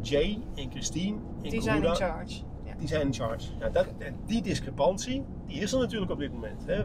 Jay 0.00 0.42
en 0.54 0.70
Christine 0.70 1.18
en 1.42 1.50
Die 1.50 1.60
zijn 1.60 1.84
in 1.84 1.94
charge. 1.94 2.42
Ja. 2.64 2.74
die 2.78 2.88
zijn 2.88 3.06
in 3.06 3.14
charge. 3.14 3.50
Nou, 3.58 3.72
dat, 3.72 3.86
die 4.26 4.42
discrepantie, 4.42 5.24
die 5.46 5.60
is 5.60 5.72
er 5.72 5.78
natuurlijk 5.78 6.10
op 6.10 6.18
dit 6.18 6.32
moment. 6.32 6.66
Hè. 6.66 6.84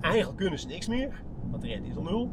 Eigenlijk 0.00 0.36
kunnen 0.36 0.58
ze 0.58 0.66
niks 0.66 0.88
meer, 0.88 1.22
want 1.50 1.62
de 1.62 1.68
rente 1.68 1.88
is 1.88 1.96
al 1.96 2.02
nul. 2.02 2.30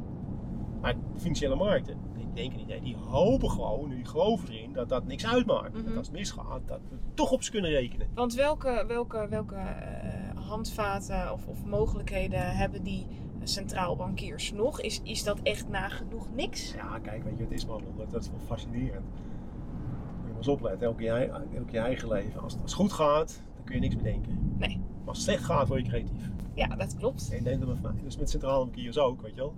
Maar 0.81 0.93
de 0.93 1.19
financiële 1.19 1.55
markten, 1.55 1.97
die 2.15 2.33
denken 2.33 2.57
niet, 2.57 2.67
nee, 2.67 2.81
die 2.81 2.95
hopen 2.95 3.49
gewoon, 3.49 3.89
die 3.89 4.05
geloven 4.05 4.49
erin, 4.49 4.73
dat 4.73 4.89
dat 4.89 5.05
niks 5.05 5.27
uitmaakt. 5.27 5.73
Mhm. 5.73 5.85
Dat 5.85 5.97
als 5.97 6.07
het 6.07 6.15
misgaat, 6.15 6.61
dat 6.65 6.79
we 6.89 6.97
toch 7.13 7.31
op 7.31 7.43
ze 7.43 7.51
kunnen 7.51 7.71
rekenen. 7.71 8.07
Want 8.13 8.33
welke, 8.33 8.83
welke, 8.87 9.27
welke 9.29 9.55
eh, 9.55 10.47
handvaten 10.47 11.33
of, 11.33 11.47
of 11.47 11.65
mogelijkheden 11.65 12.55
hebben 12.55 12.83
die 12.83 13.07
centraal 13.47 13.95
bankiers 13.95 14.51
nog? 14.51 14.81
Is, 14.81 14.99
is 15.03 15.23
dat 15.23 15.39
echt 15.43 15.69
nagenoeg 15.69 16.27
niks? 16.35 16.73
Ja, 16.73 16.99
kijk, 16.99 17.23
weet 17.23 17.37
je 17.37 17.43
het 17.43 17.51
is, 17.51 17.65
man? 17.65 17.81
Dat, 17.97 18.11
dat 18.11 18.21
is 18.23 18.29
wel 18.29 18.39
fascinerend. 18.45 19.05
Moet 19.05 20.23
je 20.23 20.27
maar 20.27 20.37
eens 20.37 20.47
opletten, 20.47 20.87
ei- 20.87 21.31
ook 21.31 21.67
in 21.67 21.71
je 21.71 21.77
eigen 21.79 22.07
leven. 22.07 22.41
Als 22.41 22.53
het, 22.53 22.61
als 22.61 22.71
het 22.71 22.81
goed 22.81 22.93
gaat, 22.93 23.41
dan 23.55 23.63
kun 23.65 23.75
je 23.75 23.81
niks 23.81 23.95
bedenken. 23.95 24.53
Nee. 24.57 24.77
Maar 24.77 25.07
als 25.07 25.17
het 25.17 25.25
slecht 25.25 25.43
gaat, 25.43 25.67
word 25.67 25.81
je 25.81 25.87
creatief. 25.87 26.29
Ja, 26.53 26.67
dat 26.67 26.95
klopt. 26.97 27.29
En 27.33 27.43
neem 27.43 27.59
dat 27.59 27.67
maar 27.67 27.77
van. 27.81 27.99
Dus 28.03 28.17
met 28.17 28.29
centrale 28.29 28.65
bankiers 28.65 28.97
ook, 28.97 29.21
weet 29.21 29.35
je 29.35 29.41
wel. 29.41 29.53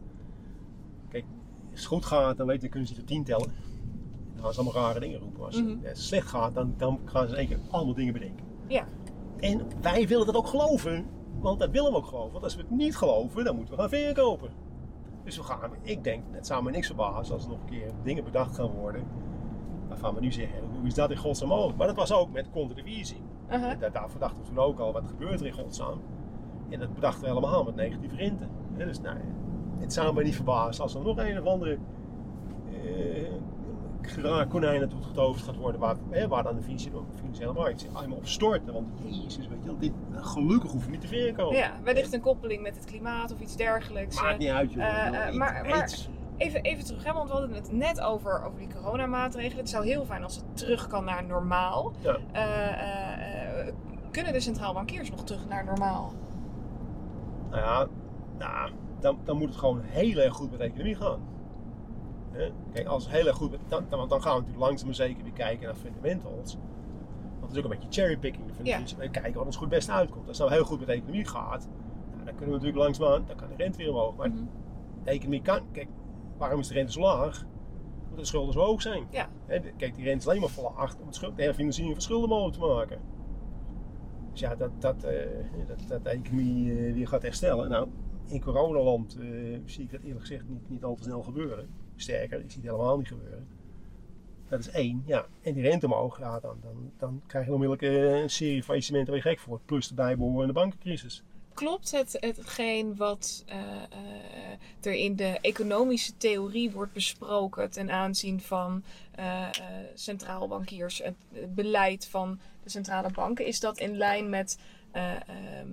Kijk, 1.10 1.26
als 1.72 1.80
het 1.80 1.88
goed 1.90 2.06
gaat, 2.06 2.38
dan, 2.38 2.48
weet, 2.48 2.62
dan 2.62 2.70
kunnen 2.70 2.88
ze 2.90 2.96
tot 2.96 3.08
tien 3.08 3.24
tellen. 3.24 3.52
Dan 4.34 4.44
gaan 4.44 4.54
ze 4.54 4.60
allemaal 4.62 4.84
rare 4.84 5.00
dingen 5.00 5.20
roepen. 5.20 5.46
Als, 5.46 5.56
als 5.56 5.74
het 5.82 5.98
slecht 6.00 6.28
gaat, 6.28 6.54
dan, 6.56 6.74
dan 6.78 7.00
gaan 7.06 7.26
ze 7.28 7.32
in 7.34 7.38
één 7.40 7.48
keer 7.48 7.60
allemaal 7.70 7.94
dingen 7.94 8.14
bedenken. 8.14 8.46
Ja. 8.68 8.88
En 9.40 9.62
wij 9.82 10.08
willen 10.08 10.26
dat 10.26 10.36
ook 10.36 10.48
geloven. 10.48 11.06
Want 11.40 11.60
dat 11.60 11.70
willen 11.70 11.92
we 11.92 11.98
ook 11.98 12.06
geloven. 12.06 12.32
Want 12.32 12.44
als 12.44 12.56
we 12.56 12.62
het 12.62 12.70
niet 12.70 12.98
geloven, 12.98 13.44
dan 13.44 13.56
moeten 13.56 13.74
we 13.76 13.80
gaan 13.80 13.90
verkopen. 13.90 14.50
Dus 15.24 15.38
we 15.38 15.44
gaan, 15.44 15.72
ik 15.82 16.04
denk, 16.04 16.24
het 16.32 16.48
zou 16.48 16.64
me 16.64 16.72
niks 16.72 16.88
verbazen 16.88 17.34
als 17.34 17.44
er 17.44 17.50
nog 17.50 17.60
een 17.60 17.70
keer 17.70 17.92
dingen 18.04 18.24
bedacht 18.24 18.56
gaan 18.56 18.72
worden. 18.72 19.04
Waarvan 19.88 20.16
we 20.16 20.20
nu 20.20 20.32
zeggen, 20.32 20.60
hoe 20.78 20.88
is 20.88 20.94
dat 20.94 21.12
in 21.12 21.18
godsnaam 21.18 21.50
mogelijk? 21.50 21.78
Maar 21.78 21.88
dat 21.88 21.96
was 21.96 22.12
ook 22.12 22.32
met 22.32 22.50
contra-divisie. 22.52 23.22
Aha. 23.50 23.76
Daar, 23.76 23.92
daarvoor 23.92 24.20
dachten 24.20 24.44
we 24.44 24.48
toen 24.48 24.60
ook 24.60 24.80
al, 24.80 24.94
wat 24.94 25.08
gebeurt 25.08 25.40
er 25.40 25.46
in 25.46 25.54
godsnaam? 25.54 26.02
En 26.70 26.80
dat 26.80 26.94
bedachten 26.94 27.22
we 27.22 27.28
helemaal 27.28 27.64
met 27.64 27.76
negatieve 27.76 28.16
rente. 28.16 28.48
Dus 28.78 29.02
nou, 29.02 29.18
het 29.80 29.94
zou 29.94 30.14
me 30.14 30.24
niet 30.24 30.36
verbazen 30.36 30.84
als 30.84 30.96
er 30.96 31.02
nog 31.02 31.18
een 31.18 31.40
of 31.40 31.46
andere 31.46 31.78
eh 32.72 33.32
geraar 34.10 34.48
konijn 34.48 34.80
naartoe 34.80 35.04
getoverd 35.04 35.44
gaat 35.44 35.56
worden, 35.56 35.82
waar, 35.82 35.96
hè, 36.10 36.28
waar 36.28 36.44
dan 36.44 36.56
de 36.56 36.62
financiële, 36.62 37.54
markt 37.54 37.82
zich 37.82 37.94
helemaal 37.96 38.18
op 38.18 38.28
storten. 38.28 38.74
Want 38.74 38.88
jezus, 39.04 39.48
weet 39.48 39.58
je 39.62 39.66
wel, 39.66 39.78
dit, 39.78 39.92
gelukkig 40.12 40.72
hoeven 40.72 40.90
we 40.92 40.98
niet 40.98 41.10
te 41.10 41.16
verkopen. 41.16 41.58
Ja, 41.58 41.72
wellicht 41.84 42.14
een 42.14 42.22
koppeling 42.22 42.62
met 42.62 42.76
het 42.76 42.86
klimaat 42.86 43.34
of 43.34 43.40
iets 43.40 43.56
dergelijks. 43.56 44.22
Maakt 44.22 44.38
niet 44.38 44.50
uit, 44.50 44.74
joh. 44.74 44.84
Eh, 44.84 45.28
eh, 45.28 45.34
maar- 45.34 45.66
maar- 45.70 45.90
Even, 46.38 46.62
even 46.62 46.86
terug, 46.86 47.04
hè, 47.04 47.14
want 47.14 47.28
we 47.30 47.32
hadden 47.36 47.54
het 47.56 47.72
net 47.72 48.02
over, 48.02 48.44
over 48.46 48.60
die 48.60 48.68
coronamaatregelen. 48.82 49.58
Het 49.58 49.70
zou 49.70 49.86
heel 49.86 50.06
fijn 50.06 50.24
als 50.24 50.36
het 50.36 50.46
terug 50.54 50.88
kan 50.88 51.04
naar 51.04 51.26
normaal. 51.26 51.92
Ja. 52.00 52.18
Eh, 52.32 52.44
eh, 52.44 53.68
eh, 53.68 53.74
kunnen 54.12 54.34
de 54.34 54.40
centraal 54.40 54.74
bankiers 54.74 55.10
nog 55.10 55.24
terug 55.24 55.48
naar 55.48 55.66
normaal? 55.66 56.14
Nou 57.50 57.62
ja, 57.62 57.88
nou, 58.38 58.72
dan, 59.00 59.18
dan 59.24 59.38
moet 59.38 59.48
het 59.50 59.58
gewoon 59.58 59.82
heel 59.84 60.18
erg 60.18 60.34
goed 60.34 60.50
met 60.50 60.60
de 60.60 60.66
economie 60.66 60.96
gaan. 60.96 61.20
Hè? 62.38 62.52
Kijk, 62.74 62.88
als 62.88 63.04
het 63.04 63.14
heel 63.14 63.28
erg 63.28 63.36
goed 63.36 63.58
dan, 63.68 63.86
dan, 63.90 64.10
dan 64.10 64.22
gaan 64.22 64.34
we 64.34 64.40
natuurlijk 64.40 64.66
langzaam 64.66 64.86
maar 64.86 64.96
zeker 64.96 65.24
weer 65.24 65.32
kijken 65.34 65.66
naar 65.66 65.76
fundamentals. 65.76 66.58
Want 67.40 67.42
het 67.42 67.52
is 67.52 67.58
ook 67.58 67.64
een 67.64 67.80
beetje 67.80 68.02
cherrypicking. 68.02 68.46
Ja. 68.64 68.80
We 68.98 69.10
kijken 69.10 69.34
wat 69.34 69.46
ons 69.46 69.56
goed 69.56 69.70
best 69.70 69.90
uitkomt. 69.90 70.28
Als 70.28 70.38
het 70.38 70.48
nou 70.48 70.60
heel 70.60 70.70
goed 70.70 70.78
met 70.80 70.88
de 70.88 70.94
economie 70.94 71.26
gaat, 71.26 71.68
nou, 72.14 72.26
dan 72.26 72.36
kunnen 72.36 72.46
we 72.46 72.52
natuurlijk 72.52 72.78
langzaamaan, 72.84 73.24
dan 73.28 73.36
kan 73.36 73.48
de 73.50 73.56
rente 73.56 73.78
weer 73.78 73.90
omhoog. 73.90 74.16
Maar 74.16 74.30
Mhm. 74.30 74.44
de 75.04 75.10
economie 75.10 75.42
kan, 75.42 75.62
kijk, 75.72 75.88
waarom 76.38 76.60
is 76.60 76.68
de 76.68 76.74
rente 76.74 76.92
zo 76.92 77.00
laag? 77.00 77.46
Omdat 78.04 78.20
de 78.20 78.26
schulden 78.26 78.54
zo 78.54 78.60
hoog 78.60 78.82
zijn. 78.82 79.08
Ja. 79.12 79.30
Kijk, 79.48 79.96
die 79.96 80.04
rente 80.04 80.18
is 80.20 80.28
alleen 80.28 80.40
maar 80.40 80.50
verlaagd 80.50 81.00
om 81.00 81.06
het 81.06 81.16
schuld, 81.16 81.36
de 81.38 81.44
herfinanciering 81.44 81.94
van 81.94 82.04
schulden 82.04 82.30
mogelijk 82.30 82.58
te 82.58 82.66
maken. 82.66 83.00
Dus 84.32 84.40
ja, 84.40 84.56
dat, 84.56 84.72
dat, 84.82 85.04
eh, 85.04 85.16
dat, 85.68 85.84
dat 85.88 86.04
de 86.04 86.10
economie 86.10 86.72
eh, 86.88 86.94
weer 86.94 87.08
gaat 87.08 87.22
herstellen. 87.22 87.70
Nou, 87.70 87.88
in 88.28 88.42
coronaland 88.42 89.18
eh, 89.20 89.28
zie 89.66 89.84
ik 89.84 89.92
dat 89.92 90.02
eerlijk 90.02 90.22
gezegd 90.22 90.48
niet, 90.48 90.70
niet 90.70 90.84
al 90.84 90.96
te 90.96 91.04
snel 91.04 91.22
gebeuren. 91.24 91.70
Sterker, 91.98 92.40
ik 92.40 92.52
zie 92.52 92.62
het 92.62 92.72
helemaal 92.72 92.98
niet 92.98 93.08
gebeuren. 93.08 93.48
Dat 94.50 94.60
is 94.60 94.70
één, 94.70 95.04
ja. 95.06 95.26
En 95.42 95.54
die 95.54 95.64
rente 95.64 95.86
omhoog, 95.86 96.20
ja, 96.20 96.40
dan, 96.40 96.58
dan, 96.62 96.92
dan 96.98 97.22
krijg 97.28 97.46
je 97.46 97.54
onmiddellijk 97.54 97.82
eh, 97.82 98.22
een 98.22 98.30
serie 98.30 98.64
faillissementen 98.64 99.14
waar 99.14 99.24
je 99.24 99.30
gek 99.30 99.40
voor. 99.40 99.60
Plus 99.66 99.88
de 99.88 99.94
bijbehorende 99.94 100.54
bankencrisis. 100.54 101.24
Klopt 101.54 101.92
het, 101.92 102.18
hetgeen 102.20 102.96
wat 102.96 103.44
eh, 103.48 103.58
eh, 103.58 104.58
er 104.82 104.94
in 104.94 105.16
de 105.16 105.38
economische 105.42 106.18
theorie 106.18 106.72
wordt 106.72 106.94
besproken 106.94 107.72
ten 107.72 107.92
aanzien 107.92 108.42
van 108.42 108.84
eh, 109.12 109.50
centraal 109.94 110.48
bankiers, 110.48 111.02
het 111.04 111.16
beleid 111.56 112.08
van 112.08 112.40
de 112.64 112.70
centrale 112.70 113.12
banken? 113.12 113.46
Is 113.46 113.60
dat 113.60 113.78
in 113.78 113.98
lijn 113.98 114.30
met 114.30 114.60
eh, 114.92 115.12
ehm, 115.12 115.68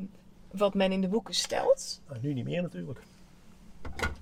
wat 0.50 0.74
men 0.74 0.92
in 0.92 1.00
de 1.00 1.08
boeken 1.08 1.34
stelt? 1.34 2.00
Nou, 2.08 2.20
nu 2.22 2.32
niet 2.32 2.44
meer 2.44 2.62
natuurlijk. 2.62 3.00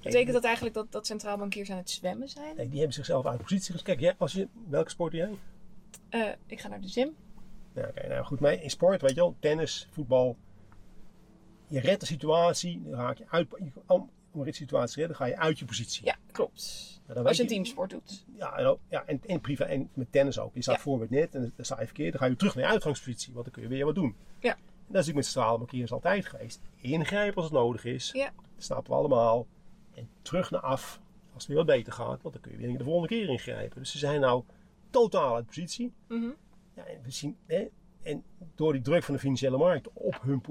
Betekent 0.03 0.33
dat 0.33 0.45
eigenlijk 0.45 0.75
dat, 0.75 0.93
dat 0.93 1.07
centraal 1.07 1.37
bankiers 1.39 1.71
aan 1.71 1.77
het 1.77 1.91
zwemmen 1.91 2.29
zijn? 2.29 2.57
Nee, 2.57 2.69
die 2.69 2.77
hebben 2.79 2.95
zichzelf 2.95 3.27
uit 3.27 3.41
positie 3.41 3.71
gezet. 3.73 3.83
Kijk, 3.87 4.01
jij, 4.01 4.15
als 4.19 4.33
je, 4.33 4.49
welke 4.69 4.91
sport 4.91 5.13
doe 5.13 5.21
jij? 5.21 5.31
Eh, 6.09 6.33
ik 6.47 6.61
ga 6.61 6.69
naar 6.69 6.81
de 6.81 6.89
gym. 6.89 7.15
Ja, 7.75 7.89
oké, 7.89 8.09
nou 8.09 8.25
goed, 8.25 8.41
maar 8.41 8.53
in 8.63 8.71
sport, 8.71 9.01
weet 9.01 9.11
je 9.11 9.17
wel, 9.17 9.37
tennis, 9.41 9.89
voetbal. 9.91 10.37
Je 11.67 11.81
redt 11.81 12.01
de 12.01 12.07
situatie, 12.07 12.83
dan 12.85 12.95
raak 13.01 13.19
je 13.19 13.25
uit. 13.29 13.47
je- 13.59 13.71
Om 13.87 14.11
om 14.35 14.47
een 14.47 14.53
situatie 14.55 14.93
te 14.95 14.99
redden, 14.99 15.17
ga 15.17 15.25
je 15.25 15.37
uit 15.39 15.59
je 15.59 15.65
positie. 15.65 16.05
Ja, 16.05 16.17
klopt. 16.31 17.01
Nou, 17.07 17.27
Als 17.27 17.37
je 17.37 17.43
een 17.43 17.49
teamsport 17.49 17.91
doet. 17.91 18.25
Ja, 18.37 18.57
en, 18.57 18.65
ook, 18.67 18.79
ja, 18.89 19.05
en, 19.07 19.21
en 19.27 19.41
privé 19.41 19.65
en 19.65 19.91
met 19.95 20.13
tennis 20.13 20.39
ook. 20.39 20.55
Je 20.55 20.63
staat 20.63 20.75
Ja. 20.77 20.81
voor 20.81 20.99
met 20.99 21.11
net 21.11 21.35
en 21.35 21.53
dan 21.57 21.65
sta 21.65 21.81
je 21.81 21.87
verkeerd. 21.87 22.13
Dan 22.13 22.21
ga 22.21 22.27
je 22.27 22.37
terug 22.37 22.55
naar 22.55 22.65
je 22.65 22.71
uitgangspositie, 22.71 23.33
want 23.33 23.45
dan 23.45 23.55
kun 23.55 23.63
je 23.63 23.69
weer 23.69 23.85
wat 23.85 23.95
doen. 23.95 24.17
Ja. 24.39 24.51
En 24.51 24.59
dat 24.59 24.87
is 24.87 24.87
natuurlijk 24.89 25.17
met 25.17 25.27
centrale 25.27 25.59
markeren 25.59 25.89
altijd 25.89 26.27
geweest. 26.27 26.61
Ingrijpen 26.77 27.37
als 27.37 27.45
het 27.45 27.53
nodig 27.55 27.85
is. 27.85 28.11
Ja. 28.13 28.33
Dat 28.55 28.65
snappen 28.65 28.93
we 28.93 28.99
allemaal. 28.99 29.47
En 29.95 30.09
terug 30.23 30.51
naar 30.51 30.61
af 30.61 31.01
als 31.35 31.43
het 31.43 31.47
weer 31.47 31.57
wat 31.57 31.77
beter 31.77 31.93
gaat, 31.93 32.23
want 32.23 32.35
dan 32.35 32.43
kun 32.43 32.53
je 32.53 32.59
weer 32.59 32.79
de 32.79 32.85
volgende 32.85 33.09
keer 33.09 33.29
ingrijpen. 33.29 33.79
Dus 33.79 33.91
ze 33.91 33.99
zijn 33.99 34.21
nou 34.21 34.45
totaal 34.91 35.35
uit 35.35 35.47
positie. 35.47 35.93
Mhm. 36.09 36.31
Ja, 36.75 36.85
en, 36.85 37.03
we 37.03 37.11
zien, 37.11 37.37
hè, 37.47 37.69
en 38.03 38.23
door 38.55 38.73
die 38.73 38.83
druk 38.83 39.03
van 39.03 39.15
de 39.15 39.21
financiële 39.21 39.57
markt 39.57 39.89
op 39.93 40.19
hun, 40.23 40.43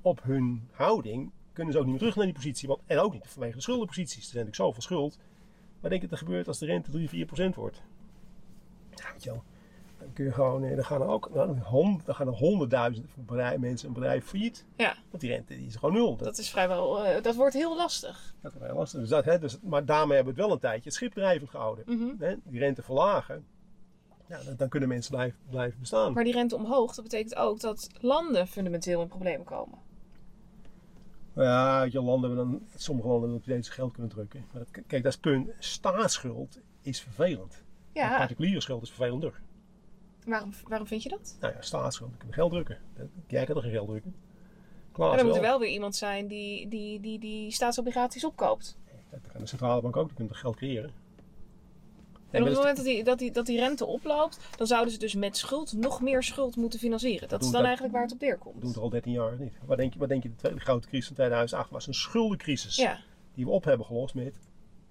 op 0.00 0.22
hun 0.22 0.68
houding 0.72 1.32
kunnen 1.52 1.72
ze 1.72 1.78
ook 1.78 1.84
niet 1.84 1.92
meer 1.92 2.02
terug 2.02 2.16
naar 2.16 2.24
die 2.24 2.34
positie. 2.34 2.68
Want, 2.68 2.80
en 2.86 2.98
ook 2.98 3.12
niet 3.12 3.26
vanwege 3.26 3.54
de 3.54 3.62
schuldenposities. 3.62 4.24
Er 4.24 4.30
zijn 4.30 4.44
natuurlijk 4.44 4.62
zoveel 4.62 4.82
schuld. 4.82 5.18
Wat 5.80 5.90
denk 5.90 6.02
je 6.02 6.08
dat 6.08 6.18
er 6.18 6.24
gebeurt 6.24 6.48
als 6.48 6.58
de 6.58 6.66
rente 6.66 6.90
3, 6.90 7.08
4 7.08 7.26
procent 7.26 7.54
wordt? 7.54 7.82
Ja, 8.94 9.12
weet 9.12 9.24
je 9.24 9.30
wel. 9.30 9.42
Dan 10.16 10.24
kun 10.24 10.34
je 10.34 10.42
gewoon, 10.42 10.64
eh, 10.64 10.76
dan 10.76 10.84
gaan 10.84 11.02
er 11.02 11.08
ook 11.08 11.34
nou, 11.34 11.58
hond, 11.58 12.02
gaan 12.06 12.26
er 12.26 12.32
honderdduizenden 12.32 13.10
bedrijf, 13.14 13.58
mensen 13.58 13.88
een 13.88 13.94
bedrijf 13.94 14.24
failliet. 14.24 14.64
Ja, 14.76 14.96
Want 15.10 15.22
die 15.22 15.30
rente 15.30 15.56
die 15.56 15.66
is 15.66 15.76
gewoon 15.76 15.94
nul. 15.94 16.16
Dat, 16.16 16.26
dat 16.26 16.38
is 16.38 16.50
vrijwel, 16.50 17.04
eh, 17.04 17.22
dat 17.22 17.34
wordt 17.34 17.54
heel 17.54 17.76
lastig. 17.76 18.34
dat 18.40 18.54
is 18.54 18.60
heel 18.60 18.74
lastig. 18.74 19.00
Dus 19.00 19.08
dat, 19.08 19.24
hè, 19.24 19.38
dus, 19.38 19.58
maar 19.62 19.84
daarmee 19.84 20.16
hebben 20.16 20.34
we 20.34 20.40
het 20.40 20.48
wel 20.48 20.56
een 20.56 20.62
tijdje 20.62 20.84
het 20.84 20.94
schip 20.94 21.12
drijvend 21.12 21.50
gehouden. 21.50 21.84
Mhm. 21.86 22.14
Hè, 22.18 22.34
die 22.44 22.58
rente 22.58 22.82
verlagen. 22.82 23.44
Ja, 24.26 24.42
dan, 24.42 24.56
dan 24.56 24.68
kunnen 24.68 24.88
mensen 24.88 25.10
blijven, 25.12 25.38
blijven 25.50 25.80
bestaan. 25.80 26.12
Maar 26.12 26.24
die 26.24 26.32
rente 26.32 26.56
omhoog, 26.56 26.94
dat 26.94 27.04
betekent 27.04 27.34
ook 27.36 27.60
dat 27.60 27.88
landen 28.00 28.46
fundamenteel 28.46 29.00
in 29.00 29.08
problemen 29.08 29.46
komen. 29.46 29.78
Ja, 31.34 31.82
je 31.82 32.02
landen 32.02 32.30
hebben 32.30 32.50
dan, 32.50 32.66
sommige 32.76 33.08
landen 33.08 33.64
geld 33.64 33.92
kunnen 33.92 34.10
drukken. 34.10 34.44
Maar 34.52 34.62
dat, 34.62 34.70
kijk, 34.70 35.02
dat 35.02 35.12
is 35.12 35.12
het 35.12 35.20
punt. 35.20 35.50
Staatsschuld 35.58 36.58
is 36.82 37.00
vervelend. 37.00 37.64
Ja, 37.92 38.16
Particuliere 38.18 38.60
schuld 38.60 38.82
is 38.82 38.88
vervelender. 38.88 39.40
Waarom, 40.26 40.50
waarom 40.68 40.86
vind 40.86 41.02
je 41.02 41.08
dat? 41.08 41.36
Nou 41.40 41.54
ja, 41.54 41.62
staatsschuld, 41.62 42.16
kun 42.16 42.28
je 42.28 42.34
geld 42.34 42.50
drukken. 42.50 42.78
Jij 43.26 43.44
kan 43.44 43.54
toch 43.54 43.62
geen 43.64 43.72
geld 43.72 43.88
drukken? 43.88 44.14
En 44.98 45.16
dan 45.16 45.26
moet 45.26 45.34
er 45.36 45.40
wel. 45.40 45.58
weer 45.58 45.68
iemand 45.68 45.96
zijn 45.96 46.26
die 46.26 46.68
die, 46.68 47.00
die, 47.00 47.18
die 47.18 47.50
staatsobligaties 47.50 48.24
opkoopt. 48.24 48.76
Dat 49.10 49.20
kan 49.32 49.40
de 49.40 49.46
centrale 49.46 49.82
bank 49.82 49.96
ook, 49.96 50.16
die 50.16 50.26
toch 50.26 50.40
geld 50.40 50.56
creëren. 50.56 50.90
En 52.30 52.42
op 52.42 52.48
maar 52.48 52.50
het 52.50 52.50
dat 52.50 52.56
moment 52.58 52.76
dat 52.76 52.84
die, 52.86 53.04
dat, 53.04 53.18
die, 53.18 53.30
dat 53.30 53.46
die 53.46 53.58
rente 53.58 53.84
oploopt, 53.86 54.38
dan 54.56 54.66
zouden 54.66 54.92
ze 54.92 54.98
dus 54.98 55.14
met 55.14 55.36
schuld 55.36 55.72
nog 55.72 56.00
meer 56.00 56.22
schuld 56.22 56.56
moeten 56.56 56.78
financieren. 56.78 57.28
Dat 57.28 57.38
is 57.40 57.44
doen 57.44 57.52
dan 57.52 57.60
dat- 57.60 57.78
eigenlijk 57.78 57.92
waar 57.94 58.02
het 58.02 58.12
op 58.12 58.20
We 58.20 58.26
doen 58.26 58.36
neerkomt. 58.52 58.74
het 58.74 58.76
al 58.76 58.90
13 58.90 59.12
jaar 59.12 59.38
niet. 59.38 59.52
Wat 59.64 59.76
denk 59.76 59.92
je, 59.92 59.98
wat 59.98 60.08
denk 60.08 60.22
je 60.22 60.28
de 60.28 60.34
tweede 60.36 60.60
grote 60.60 60.88
crisis 60.88 61.06
van 61.06 61.14
2008 61.16 61.70
was? 61.70 61.86
Een 61.86 61.94
schuldencrisis. 61.94 62.76
Ja. 62.76 62.98
Die 63.34 63.44
we 63.44 63.50
op 63.50 63.64
hebben 63.64 63.86
gelost 63.86 64.14
met 64.14 64.34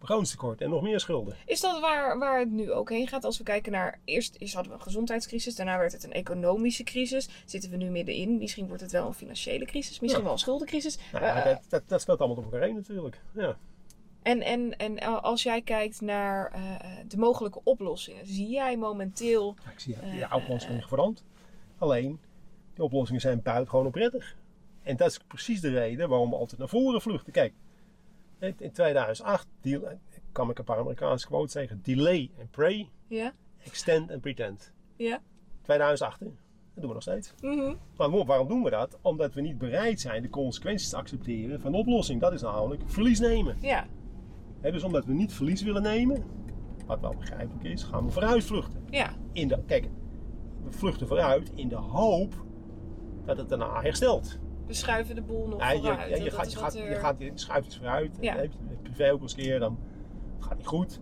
begrotingstekort 0.06 0.62
en 0.62 0.70
nog 0.70 0.82
meer 0.82 1.00
schulden. 1.00 1.36
Is 1.46 1.62
dat 1.62 1.80
waar, 1.80 2.18
waar 2.20 2.40
het 2.40 2.52
nu 2.52 2.72
ook 2.72 2.90
heen 2.90 3.08
gaat? 3.08 3.24
Als 3.24 3.38
we 3.38 3.44
kijken 3.44 3.72
naar. 3.72 4.00
Eerst, 4.06 4.36
eerst 4.40 4.54
hadden 4.54 4.72
we 4.72 4.78
een 4.78 4.84
gezondheidscrisis, 4.84 5.56
daarna 5.56 5.78
werd 5.78 5.92
het 5.92 6.04
een 6.04 6.12
economische 6.14 6.84
crisis. 6.84 7.30
Zitten 7.46 7.70
we 7.70 7.78
nu 7.78 7.90
middenin? 7.90 8.38
Misschien 8.38 8.68
wordt 8.68 8.82
het 8.82 8.92
wel 8.92 9.08
een 9.08 9.14
financiële 9.14 9.66
crisis, 9.66 10.00
misschien 10.00 10.18
Ja. 10.20 10.24
wel 10.24 10.34
een 10.34 10.40
schuldencrisis. 10.40 10.98
Nou, 11.12 11.24
ja, 11.26 11.36
Eh, 11.36 11.46
dat, 11.46 11.62
dat, 11.70 11.84
dat 11.88 12.02
speelt 12.02 12.20
allemaal 12.20 12.38
op 12.38 12.44
elkaar 12.44 12.62
heen 12.62 12.76
natuurlijk. 12.76 13.22
Ja. 13.34 13.58
En, 14.22 14.42
en, 14.42 14.78
en 14.78 15.00
als 15.22 15.44
jij 15.44 15.62
kijkt 15.62 16.02
naar 16.02 16.52
eh, 16.52 16.62
de 17.08 17.18
mogelijke 17.18 17.60
oplossingen, 17.64 18.28
zie 18.28 18.48
jij 18.50 18.78
momenteel. 18.78 19.56
Ja, 19.66 19.72
ik 19.72 19.80
zie 19.80 19.96
ja, 20.14 20.28
de 20.28 20.36
oplossingen 20.36 20.82
veranderd. 20.88 21.24
Alleen, 21.78 22.20
die 22.74 22.84
oplossingen 22.84 23.22
zijn 23.22 23.42
buitengewoon 23.42 23.86
onprettig. 23.86 24.36
En 24.84 24.96
dat 24.98 25.10
is 25.10 25.18
precies 25.28 25.62
de 25.62 25.70
reden 25.70 26.10
waarom 26.10 26.30
we 26.30 26.36
altijd 26.36 26.60
naar 26.60 26.70
voren 26.70 27.02
vluchten. 27.02 27.34
Kijk, 27.34 27.54
in 28.40 28.54
in 28.58 28.72
2008 28.72 29.48
deal, 29.62 29.82
kan 30.32 30.50
ik 30.50 30.58
een 30.60 30.64
paar 30.66 30.78
Amerikaanse 30.78 31.28
quotes 31.28 31.52
zeggen. 31.52 31.80
Delay 31.84 32.32
and 32.40 32.52
pray, 32.52 32.90
Ja? 33.08 33.34
extend 33.64 34.12
and 34.12 34.22
pretend. 34.22 34.74
Ja? 34.96 35.22
2008, 35.62 36.20
hè? 36.20 36.26
dat 36.26 36.36
doen 36.74 36.88
we 36.88 36.94
nog 36.94 37.02
steeds. 37.02 37.34
Mhm. 37.42 37.76
Maar 37.98 38.26
waarom 38.26 38.48
doen 38.48 38.64
we 38.64 38.70
dat? 38.70 38.98
Omdat 39.02 39.34
we 39.34 39.42
niet 39.42 39.58
bereid 39.58 40.00
zijn 40.00 40.22
de 40.22 40.30
consequenties 40.30 40.90
te 40.90 40.96
accepteren 40.98 41.62
van 41.62 41.72
de 41.72 41.78
oplossing. 41.78 42.22
Dat 42.22 42.34
is 42.34 42.42
namelijk 42.42 42.82
verlies 42.86 43.20
nemen. 43.20 43.58
Ja. 43.62 43.88
Hè, 44.62 44.72
dus 44.72 44.84
omdat 44.84 45.06
we 45.06 45.14
niet 45.14 45.34
verlies 45.34 45.62
willen 45.62 45.82
nemen, 45.82 46.24
wat 46.86 47.00
wel 47.00 47.16
begrijpelijk 47.16 47.64
is, 47.64 47.84
gaan 47.84 48.06
we 48.06 48.12
vooruit 48.12 48.44
vluchten. 48.44 48.84
Ja. 48.90 49.14
In 49.32 49.48
de, 49.48 49.60
kijk, 49.66 49.90
we 50.64 50.72
vluchten 50.72 51.08
vooruit 51.08 51.52
in 51.56 51.68
de 51.68 51.76
hoop 51.76 52.34
dat 53.26 53.38
het 53.38 53.50
daarna 53.50 53.82
herstelt. 53.82 54.40
We 54.68 54.74
schuiven 54.74 55.16
de 55.16 55.22
boel 55.22 55.48
nog 55.48 55.72
je, 55.72 55.78
vooruit. 55.78 56.10
je, 56.24 56.32
gaat, 56.32 56.52
je, 56.52 56.58
gaat, 56.58 56.76
er- 56.76 56.90
je, 56.90 56.96
gaat, 56.96 57.16
je 57.20 57.32
schuift 57.36 57.66
iets 57.68 57.78
vooruit. 57.78 58.18
Ja. 58.22 58.42
Je 58.42 58.50
privé 58.82 59.12
ook 59.12 59.22
eens 59.22 59.32
een 59.32 59.44
keer, 59.44 59.60
dan 59.60 59.78
gaat 60.40 60.50
het 60.50 60.58
niet 60.58 60.68
goed. 60.68 61.00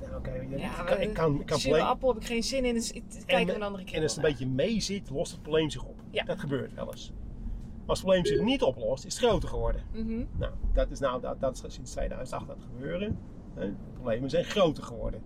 Nou, 0.00 0.16
oké, 0.16 0.32
je- 0.34 0.58
Ja, 0.58 0.78
ik 0.80 0.86
kan, 0.86 1.00
ik 1.00 1.14
kan, 1.14 1.40
ik 1.40 1.46
kan 1.46 1.58
probleem- 1.58 1.82
appel 1.82 2.08
heb 2.08 2.16
ik 2.22 2.26
geen 2.26 2.42
zin 2.42 2.64
in, 2.64 2.74
dus 2.74 2.92
ik- 2.92 3.02
kijken 3.26 3.46
we 3.46 3.54
een 3.54 3.62
andere 3.62 3.84
keer 3.84 3.96
En 3.96 4.02
als 4.02 4.14
het 4.16 4.24
een 4.24 4.30
beetje 4.30 4.46
mee 4.46 4.80
zit, 4.80 5.10
lost 5.10 5.32
het 5.32 5.42
probleem 5.42 5.70
zich 5.70 5.84
op. 5.84 6.00
Ja. 6.10 6.24
Dat 6.24 6.38
gebeurt 6.38 6.74
wel 6.74 6.90
eens. 6.90 7.12
Maar 7.12 7.88
als 7.88 7.98
het 7.98 8.06
probleem 8.08 8.24
zich 8.36 8.40
niet 8.44 8.62
oplost, 8.62 9.04
is 9.04 9.14
het 9.14 9.24
groter 9.24 9.48
geworden. 9.48 9.82
Mhm. 9.92 10.24
Nou, 10.38 10.52
dat 10.72 10.90
is, 10.90 10.98
nou, 10.98 11.20
dat, 11.20 11.40
dat 11.40 11.64
is 11.66 11.74
sinds 11.74 11.90
2008 11.90 12.48
aan 12.50 12.56
het 12.56 12.64
gebeuren. 12.74 13.18
De 13.54 13.72
problemen 13.92 14.30
zijn 14.30 14.44
groter 14.44 14.82
geworden. 14.84 15.22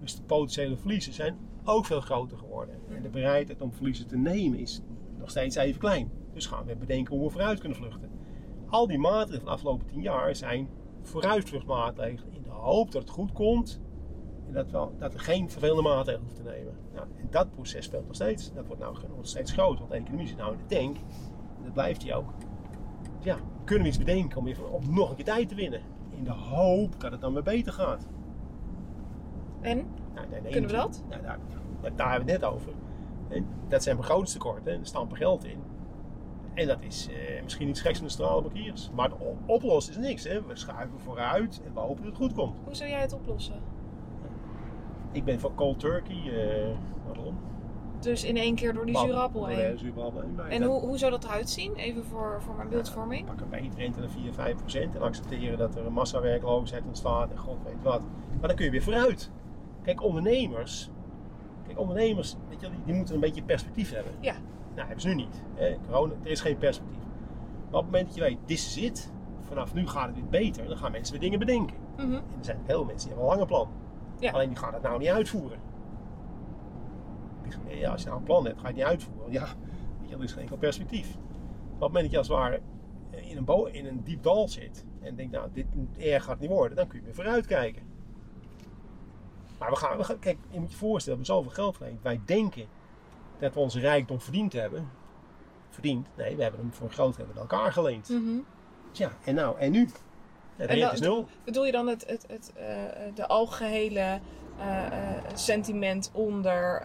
Dus 0.00 0.16
de 0.16 0.22
potentiële 0.22 0.76
verliezen 0.76 1.12
zijn 1.12 1.36
ook 1.64 1.84
veel 1.86 2.00
groter 2.00 2.38
geworden. 2.38 2.74
En 2.88 3.02
de 3.02 3.08
bereidheid 3.08 3.60
om 3.62 3.72
verliezen 3.72 4.06
te 4.06 4.16
nemen 4.16 4.58
is 4.58 4.80
nog 5.18 5.30
steeds 5.30 5.56
even 5.56 5.80
klein. 5.80 6.10
Dus 6.36 6.46
gaan 6.46 6.66
we 6.66 6.76
bedenken 6.76 7.14
hoe 7.16 7.24
we 7.24 7.30
vooruit 7.30 7.58
kunnen 7.60 7.78
vluchten. 7.78 8.10
Al 8.66 8.86
die 8.86 8.98
maatregelen 8.98 9.38
van 9.38 9.48
de 9.48 9.54
afgelopen 9.54 9.86
10 9.86 10.02
jaar 10.02 10.36
zijn 10.36 10.68
vooruitvluchtmaatregelen 11.02 12.34
in 12.34 12.42
de 12.42 12.50
hoop 12.50 12.92
dat 12.92 13.02
het 13.02 13.10
goed 13.10 13.32
komt. 13.32 13.80
En 14.46 14.52
dat, 14.52 14.70
wel, 14.70 14.94
dat 14.98 15.14
er 15.14 15.20
geen 15.20 15.50
vervelende 15.50 15.82
maatregelen 15.82 16.20
hoeft 16.20 16.36
te 16.36 16.42
nemen. 16.42 16.74
Nou, 16.94 17.06
en 17.16 17.26
dat 17.30 17.50
proces 17.50 17.84
speelt 17.84 18.06
nog 18.06 18.14
steeds. 18.14 18.52
Dat 18.52 18.66
wordt 18.66 18.82
nou 18.82 18.96
nog 19.16 19.26
steeds 19.26 19.52
groter. 19.52 19.78
Want 19.78 19.90
de 19.90 19.96
economie 19.96 20.26
zit 20.26 20.36
nou 20.36 20.52
in 20.52 20.58
de 20.66 20.74
tank. 20.76 20.96
En 21.56 21.64
dat 21.64 21.72
blijft 21.72 22.00
die 22.00 22.14
ook 22.14 22.32
ja, 23.20 23.36
kunnen 23.64 23.84
we 23.84 23.88
iets 23.88 23.98
bedenken 23.98 24.38
om, 24.70 24.94
nog 24.94 25.10
een 25.10 25.16
keer 25.16 25.24
tijd 25.24 25.48
te 25.48 25.54
winnen. 25.54 25.80
In 26.10 26.24
de 26.24 26.32
hoop 26.32 27.00
dat 27.00 27.12
het 27.12 27.20
dan 27.20 27.32
weer 27.32 27.42
beter 27.42 27.72
gaat. 27.72 28.08
En? 29.60 29.86
Nou, 30.14 30.28
nee, 30.28 30.40
nee, 30.40 30.52
Kunnen 30.52 30.70
we 30.70 30.76
natuurlijk. 30.76 31.08
Nou, 31.08 31.22
daar, 31.22 31.38
daar, 31.80 31.96
daar 31.96 32.10
hebben 32.10 32.26
we 32.26 32.32
het 32.32 32.40
net 32.40 32.50
over. 32.50 32.72
En 33.28 33.46
dat 33.68 33.82
zijn 33.82 33.96
begrotingstekorten. 33.96 34.72
En 34.72 34.80
er 34.80 34.86
stampen 34.86 35.16
geld 35.16 35.44
in. 35.44 35.58
En 36.56 36.66
dat 36.66 36.78
is 36.80 37.08
eh, 37.10 37.42
misschien 37.42 37.68
iets 37.68 37.80
geks 37.80 37.98
van 37.98 38.06
de 38.06 38.12
stralen 38.12 38.42
bankiers. 38.42 38.90
Maar 38.94 39.08
het 39.10 39.18
oplossen 39.46 39.92
is 39.94 39.98
niks. 40.08 40.24
Hè. 40.24 40.42
We 40.42 40.56
schuiven 40.56 41.00
vooruit 41.00 41.60
en 41.66 41.74
we 41.74 41.80
hopen 41.80 41.96
dat 42.04 42.12
het 42.12 42.16
goed 42.22 42.32
komt. 42.32 42.56
Hoe 42.64 42.74
zou 42.74 42.90
jij 42.90 43.00
het 43.00 43.12
oplossen? 43.12 43.54
Ik 45.12 45.24
ben 45.24 45.40
van 45.40 45.54
cold 45.54 45.78
turkey. 45.80 46.16
eh 46.16 46.76
waarom? 47.06 47.38
Dus 48.00 48.24
in 48.24 48.36
één 48.36 48.54
keer 48.54 48.74
door 48.74 48.86
die 48.86 48.98
zure 48.98 49.12
appel 49.14 49.46
heen. 49.46 49.78
zure 49.78 50.00
appel 50.02 50.20
heen. 50.20 50.40
En 50.50 50.60
dat- 50.60 50.70
hoe, 50.70 50.80
hoe 50.88 50.98
zou 50.98 51.10
dat 51.10 51.24
eruit 51.24 51.50
zien? 51.50 51.74
Even 51.74 52.04
voor, 52.04 52.42
voor 52.42 52.54
mijn 52.54 52.68
beeldvorming. 52.68 53.26
Pak 53.26 53.40
een 53.40 53.48
beetrente 53.50 54.00
naar 54.00 54.08
4, 54.08 54.32
5 54.32 54.56
procent 54.56 54.94
en 54.94 55.02
accepteren 55.02 55.58
dat 55.58 55.74
er 55.76 55.86
een 55.86 55.92
massawerkloosheid 55.92 56.84
ontstaat 56.86 57.30
en 57.30 57.38
god 57.38 57.56
weet 57.64 57.82
wat. 57.82 58.00
Maar 58.38 58.48
dan 58.48 58.56
kun 58.56 58.64
je 58.64 58.70
weer 58.70 58.82
vooruit. 58.82 59.30
Kijk, 59.82 60.02
ondernemers, 60.02 60.90
kijk, 61.66 61.78
ondernemers 61.78 62.36
weet 62.48 62.60
je, 62.60 62.70
die, 62.70 62.78
die 62.84 62.94
moeten 62.94 63.14
een 63.14 63.20
beetje 63.20 63.42
perspectief 63.42 63.92
hebben. 63.92 64.12
Ja. 64.20 64.34
Nou, 64.76 64.86
hebben 64.88 65.00
ze 65.00 65.08
nu 65.08 65.14
niet. 65.14 65.42
Hè? 65.54 65.76
Corona, 65.86 66.12
er 66.22 66.30
is 66.30 66.40
geen 66.40 66.56
perspectief. 66.58 66.96
Maar 67.70 67.80
op 67.80 67.82
het 67.82 67.84
moment 67.84 68.06
dat 68.06 68.14
je 68.14 68.20
weet, 68.20 68.38
dit 68.44 68.58
is 68.58 68.76
het, 68.80 69.12
vanaf 69.40 69.74
nu 69.74 69.86
gaat 69.88 70.06
het 70.06 70.14
weer 70.14 70.28
beter, 70.28 70.66
dan 70.68 70.76
gaan 70.76 70.92
mensen 70.92 71.12
weer 71.12 71.22
dingen 71.22 71.38
bedenken. 71.38 71.76
Mhm. 71.96 72.12
En 72.12 72.22
er 72.38 72.44
zijn 72.44 72.56
heel 72.66 72.76
veel 72.76 72.84
mensen 72.84 73.08
die 73.08 73.16
hebben 73.18 73.24
een 73.24 73.30
lange 73.38 73.46
plan. 73.46 73.68
Ja. 74.18 74.30
Alleen 74.32 74.48
die 74.48 74.56
gaan 74.58 74.72
het 74.74 74.82
nou 74.82 74.98
niet 74.98 75.08
uitvoeren. 75.08 75.58
Die- 77.42 77.78
Ja, 77.78 77.90
als 77.90 78.00
je 78.02 78.06
nou 78.08 78.18
een 78.20 78.24
plan 78.26 78.44
hebt, 78.44 78.56
ga 78.60 78.62
je 78.62 78.66
het 78.68 78.76
niet 78.76 78.84
uitvoeren. 78.84 79.32
Ja, 79.32 79.46
weet 80.00 80.08
je, 80.08 80.16
er 80.16 80.22
is 80.22 80.32
geen 80.32 80.40
enkel 80.42 80.56
perspectief. 80.56 81.14
Maar 81.14 81.24
op 81.74 81.80
het 81.80 81.80
moment 81.80 82.02
dat 82.02 82.10
je 82.10 82.18
als 82.18 82.28
het 82.28 82.36
ware 82.36 82.60
in 83.28 83.36
een, 83.36 83.44
bo- 83.44 83.64
in 83.64 83.86
een 83.86 84.00
diep 84.04 84.22
dal 84.22 84.48
zit 84.48 84.84
en 85.00 85.14
denkt, 85.16 85.32
nou, 85.32 85.48
dit 85.52 85.66
erg 85.98 86.24
gaat 86.24 86.38
niet 86.40 86.50
worden, 86.50 86.76
dan 86.76 86.86
kun 86.86 86.98
je 86.98 87.04
weer 87.04 87.14
vooruit 87.14 87.46
kijken. 87.46 87.82
Maar 89.58 89.70
we 89.70 89.76
gaan, 89.76 89.96
we 89.96 90.04
gaan 90.04 90.18
kijk, 90.18 90.38
je 90.50 90.60
moet 90.60 90.70
je 90.70 90.76
voorstellen, 90.76 91.18
we 91.20 91.24
hebben 91.26 91.44
zoveel 91.44 91.64
geld 91.64 91.76
verleend. 91.76 92.02
Wij 92.02 92.20
denken 92.24 92.64
dat 93.38 93.54
we 93.54 93.60
onze 93.60 93.80
rijkdom 93.80 94.20
verdiend 94.20 94.52
hebben. 94.52 94.90
Verdiend? 95.70 96.06
Nee, 96.16 96.36
we 96.36 96.42
hebben 96.42 96.60
hem 96.60 96.72
voor 96.72 96.86
een 96.86 96.92
groot 96.92 97.18
met 97.18 97.36
elkaar 97.36 97.72
geleend. 97.72 98.08
Mhm. 98.08 98.38
Ja, 98.92 99.12
en 99.24 99.34
nou, 99.34 99.58
en 99.58 99.70
nu? 99.70 99.80
Ja, 100.56 100.66
de 100.66 100.72
En 100.72 100.80
dan- 100.80 100.92
is 100.92 101.00
nul. 101.00 101.26
Bedoel 101.44 101.64
je 101.66 101.72
dan 101.72 101.86
het, 101.86 102.06
het, 102.06 102.24
het, 102.28 102.52
eh, 102.54 102.66
de 103.14 103.26
algehele 103.26 104.20
eh, 104.58 104.86
eh, 104.86 105.22
sentiment 105.34 106.10
onder 106.12 106.82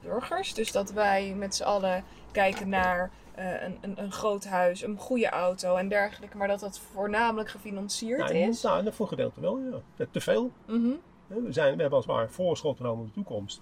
burgers? 0.00 0.54
Dus 0.54 0.72
dat 0.72 0.92
wij 0.92 1.34
met 1.36 1.54
z'n 1.54 1.62
allen 1.62 2.04
kijken 2.32 2.68
naar 2.68 3.10
een, 3.34 3.78
een, 3.80 4.02
een 4.02 4.12
groot 4.12 4.44
huis, 4.44 4.82
een 4.82 4.98
goede 4.98 5.28
auto 5.28 5.76
en 5.76 5.88
dergelijke, 5.88 6.36
maar 6.36 6.48
dat 6.48 6.60
dat 6.60 6.78
voornamelijk 6.92 7.48
gefinancierd 7.50 8.18
Nou, 8.18 8.34
is? 8.34 8.62
nou, 8.62 8.92
voor 8.92 9.04
een 9.04 9.08
gedeelte 9.08 9.40
wel, 9.40 9.58
ja. 9.58 9.80
Ja, 9.96 10.06
Te 10.10 10.20
veel. 10.20 10.50
Mhm. 10.66 10.90
We, 11.26 11.52
zijn, 11.52 11.74
we 11.76 11.80
hebben 11.80 11.98
als 11.98 12.06
het 12.06 12.14
ware 12.14 12.28
voorschot 12.28 12.76
genomen 12.76 13.00
op 13.00 13.06
de 13.06 13.12
toekomst. 13.14 13.60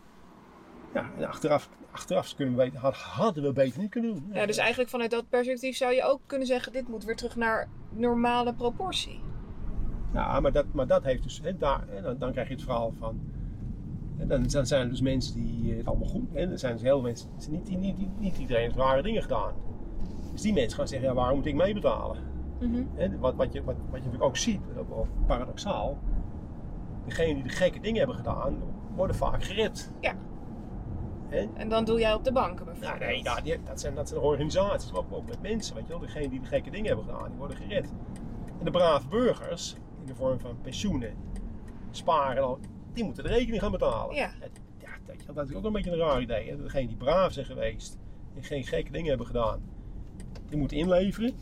Ja, 0.95 1.11
en 1.16 1.28
achteraf, 1.28 1.68
achteraf 1.91 2.34
kunnen 2.34 2.57
we 2.57 2.62
weten, 2.62 2.78
had- 2.80 2.97
hadden 2.97 3.43
we 3.43 3.53
beter 3.53 3.80
niet 3.80 3.91
kunnen 3.91 4.14
doen. 4.14 4.30
Ja, 4.32 4.47
dus 4.47 4.57
eigenlijk 4.57 4.91
vanuit 4.91 5.11
dat 5.11 5.28
perspectief 5.28 5.76
zou 5.76 5.93
je 5.95 6.05
ook 6.05 6.20
kunnen 6.26 6.47
zeggen: 6.47 6.72
dit 6.72 6.88
moet 6.88 7.05
weer 7.05 7.16
terug 7.16 7.36
naar 7.36 7.68
normale 7.91 8.55
proportie. 8.55 9.20
Ja, 10.12 10.41
maar 10.41 10.53
dat, 10.53 10.66
maar 10.72 10.86
dat 10.86 11.05
heeft 11.05 11.22
dus, 11.22 11.41
hè, 11.43 11.57
daar, 11.57 11.84
hè, 11.88 12.03
dan, 12.03 12.18
dan 12.18 12.32
krijg 12.32 12.49
je 12.49 12.55
het 12.55 12.62
verhaal 12.62 12.93
van, 12.99 13.20
hè, 14.16 14.26
dan, 14.26 14.43
dan 14.47 14.66
zijn 14.66 14.82
er 14.82 14.88
dus 14.88 15.01
mensen 15.01 15.34
die 15.34 15.70
eh, 15.70 15.76
het 15.76 15.86
allemaal 15.86 16.09
goed, 16.09 16.28
hè, 16.32 16.51
er 16.51 16.59
zijn 16.59 16.72
dus 16.72 16.82
heel 16.82 17.01
veel 17.01 17.03
mensen, 17.03 17.28
niet, 17.51 17.68
niet, 17.68 17.99
niet, 17.99 18.18
niet 18.20 18.38
iedereen 18.38 18.62
heeft 18.62 18.76
rare 18.76 19.03
dingen 19.03 19.22
gedaan. 19.22 19.53
Dus 20.32 20.41
die 20.41 20.53
mensen 20.53 20.76
gaan 20.78 20.88
zeggen, 20.88 21.09
ja, 21.09 21.14
waarom 21.14 21.36
moet 21.36 21.47
ik 21.47 21.55
meebetalen? 21.55 22.16
Mhm. 22.61 22.82
Hè, 22.95 23.18
wat, 23.18 23.34
wat, 23.34 23.53
je, 23.53 23.64
wat, 23.64 23.74
wat 23.76 23.84
je 23.86 23.97
natuurlijk 23.97 24.24
ook 24.24 24.36
ziet, 24.36 24.61
ook 24.78 24.88
wel 24.88 25.07
paradoxaal, 25.26 25.99
degenen 27.05 27.34
die 27.34 27.43
de 27.43 27.49
gekke 27.49 27.80
dingen 27.80 27.99
hebben 27.99 28.16
gedaan, 28.16 28.57
worden 28.97 29.16
vaak 29.16 29.45
gered. 29.45 29.93
Ja. 30.01 30.14
Hè? 31.31 31.47
En 31.55 31.68
dan 31.68 31.85
doe 31.85 31.99
jij 31.99 32.14
op 32.14 32.24
de 32.24 32.33
banken 32.33 32.66
Nou, 32.66 32.78
bijvoorbeeld. 32.78 33.11
nee, 33.11 33.22
ja, 33.22 33.41
die- 33.41 33.62
dat, 33.64 33.81
zijn, 33.81 33.95
dat 33.95 34.09
zijn 34.09 34.20
organisaties, 34.20 34.93
maar 34.93 35.03
ook, 35.11 35.26
met 35.28 35.43
mensen, 35.43 35.74
weet 35.74 35.85
je 35.87 35.91
wel. 35.91 35.99
Degenen 36.01 36.31
die 36.31 36.41
de 36.41 36.47
gekke 36.47 36.70
dingen 36.70 36.87
hebben 36.87 37.05
gedaan, 37.05 37.28
die 37.28 37.39
worden 37.39 37.57
gered. 37.57 37.93
En 38.59 38.64
de 38.64 38.70
brave 38.70 39.09
burgers, 39.09 39.74
in 40.01 40.07
de 40.07 40.14
vorm 40.14 40.41
van 40.41 40.61
pensioenen, 40.61 41.14
sparen, 41.91 42.43
al, 42.43 42.59
die 42.93 43.05
moeten 43.05 43.22
de 43.24 43.28
rekening 43.31 43.62
gaan 43.62 43.70
betalen. 43.70 44.14
Ja. 44.14 44.31
Dat, 45.07 45.35
dat 45.37 45.49
is 45.49 45.55
ook 45.55 45.64
een 45.64 45.72
beetje 45.72 45.91
een 45.91 45.99
raar 45.99 46.20
idee. 46.22 46.51
Hè? 46.51 46.57
Degenen 46.62 46.89
die 46.89 46.97
braaf 46.97 47.33
zijn 47.33 47.47
geweest 47.47 47.99
en 48.37 48.43
geen 48.45 48.64
gekke 48.64 48.93
dingen 48.93 49.09
hebben 49.09 49.26
gedaan, 49.26 49.61
die 50.49 50.59
moeten 50.59 50.76
inleveren. 50.76 51.33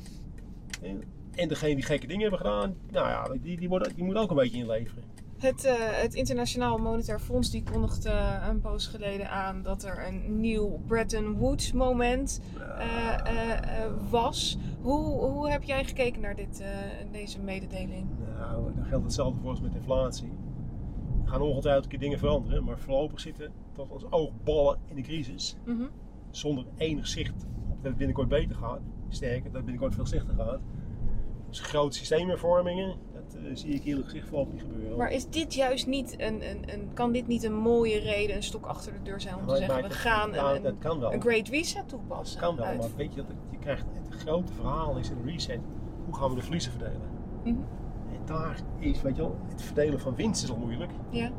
En 1.34 1.48
degenen 1.48 1.74
die 1.76 1.84
gekke 1.84 2.06
dingen 2.06 2.20
hebben 2.22 2.38
gedaan, 2.38 2.76
nou 2.90 3.08
ja, 3.08 3.38
die, 3.42 3.56
die, 3.58 3.68
worden, 3.68 3.94
die 3.94 4.04
moeten 4.04 4.22
ook 4.22 4.30
een 4.30 4.36
beetje 4.36 4.56
inleveren. 4.58 5.04
Het, 5.38 5.64
eh, 5.64 5.74
het 5.78 6.14
Internationaal 6.14 6.78
Monetair 6.78 7.20
Fonds 7.20 7.50
die 7.50 7.62
kondigde 7.62 8.40
een 8.48 8.60
poos 8.60 8.86
geleden 8.86 9.30
aan 9.30 9.62
dat 9.62 9.84
er 9.84 10.06
een 10.06 10.40
nieuw 10.40 10.80
Bretton 10.86 11.36
Woods 11.36 11.72
moment 11.72 12.40
eh, 12.56 13.18
eh, 13.26 13.84
eh, 13.84 13.92
was. 14.10 14.58
Hoe, 14.80 15.04
hoe 15.04 15.50
heb 15.50 15.62
jij 15.62 15.84
gekeken 15.84 16.20
naar 16.20 16.36
dit, 16.36 16.60
eh, 16.60 16.68
deze 17.12 17.40
mededeling? 17.40 18.06
Nou, 18.38 18.74
dan 18.74 18.84
geldt 18.84 19.04
hetzelfde 19.04 19.40
voor 19.40 19.50
ons 19.50 19.60
met 19.60 19.74
inflatie. 19.74 20.32
Er 21.24 21.30
gaan 21.30 21.40
ongetwijfeld 21.40 21.84
een 21.84 21.90
keer 21.90 22.00
dingen 22.00 22.18
veranderen, 22.18 22.64
maar 22.64 22.78
voorlopig 22.78 23.20
zitten 23.20 23.52
tot 23.72 23.90
ons 23.90 24.10
oogballen 24.10 24.78
in 24.86 24.96
de 24.96 25.02
crisis. 25.02 25.56
Mhm. 25.64 25.84
Zonder 26.30 26.64
enig 26.76 27.06
zicht 27.06 27.46
op 27.70 27.76
dat 27.76 27.84
het 27.88 27.96
binnenkort 27.96 28.28
beter 28.28 28.56
gaat. 28.56 28.80
Sterker, 29.08 29.44
dat 29.44 29.52
het 29.52 29.64
binnenkort 29.64 29.94
veel 29.94 30.06
slechter 30.06 30.34
gaat. 30.34 30.60
Dus 31.48 31.60
grote 31.60 31.96
systeemhervormingen, 31.96 32.96
dat 33.12 33.34
eh, 33.34 33.50
zie 33.52 33.74
ik 33.74 34.04
gezegd 34.04 34.28
voorlopig 34.28 34.52
niet 34.52 34.62
gebeuren. 34.62 34.96
Maar 34.98 35.10
is 35.10 35.28
dit 35.28 35.54
juist 35.54 35.86
niet 35.86 36.14
een, 36.20 36.50
een, 36.50 36.72
een, 36.72 36.90
kan 36.94 37.12
dit 37.12 37.26
niet 37.26 37.42
een 37.42 37.54
mooie 37.54 37.98
reden, 37.98 38.36
een 38.36 38.42
stok 38.42 38.66
achter 38.66 38.92
de 38.92 39.02
deur 39.02 39.20
zijn 39.20 39.36
om 39.36 39.46
te 39.46 39.56
zeggen 39.56 39.82
we 39.82 39.90
gaan 39.90 40.30
nou, 40.30 40.56
een, 40.56 40.62
dat 40.62 40.72
een, 40.72 40.78
kan 40.78 41.00
wel. 41.00 41.12
een 41.12 41.20
Great 41.20 41.48
Reset 41.48 41.88
toepassen? 41.88 42.40
Dat 42.40 42.48
kan 42.48 42.56
wel, 42.56 42.66
Uit- 42.66 42.78
maar 42.78 42.88
weet 42.96 43.14
je, 43.14 43.24
dat 43.26 43.36
je 43.50 43.58
krijgt, 43.58 43.84
het 44.08 44.20
grote 44.20 44.52
verhaal 44.52 44.96
is 44.96 45.10
in 45.10 45.16
de 45.22 45.30
reset, 45.30 45.60
hoe 46.04 46.14
gaan 46.14 46.28
we 46.30 46.34
de 46.34 46.42
verliezen 46.42 46.70
verdelen? 46.70 47.08
Mhm. 47.44 47.56
En 48.12 48.20
daar 48.24 48.60
is, 48.78 49.02
weet 49.02 49.16
je 49.16 49.22
wel, 49.22 49.36
het 49.48 49.62
verdelen 49.62 50.00
van 50.00 50.14
winst 50.14 50.42
is 50.42 50.50
al 50.50 50.56
moeilijk. 50.56 50.92
Ja. 51.10 51.30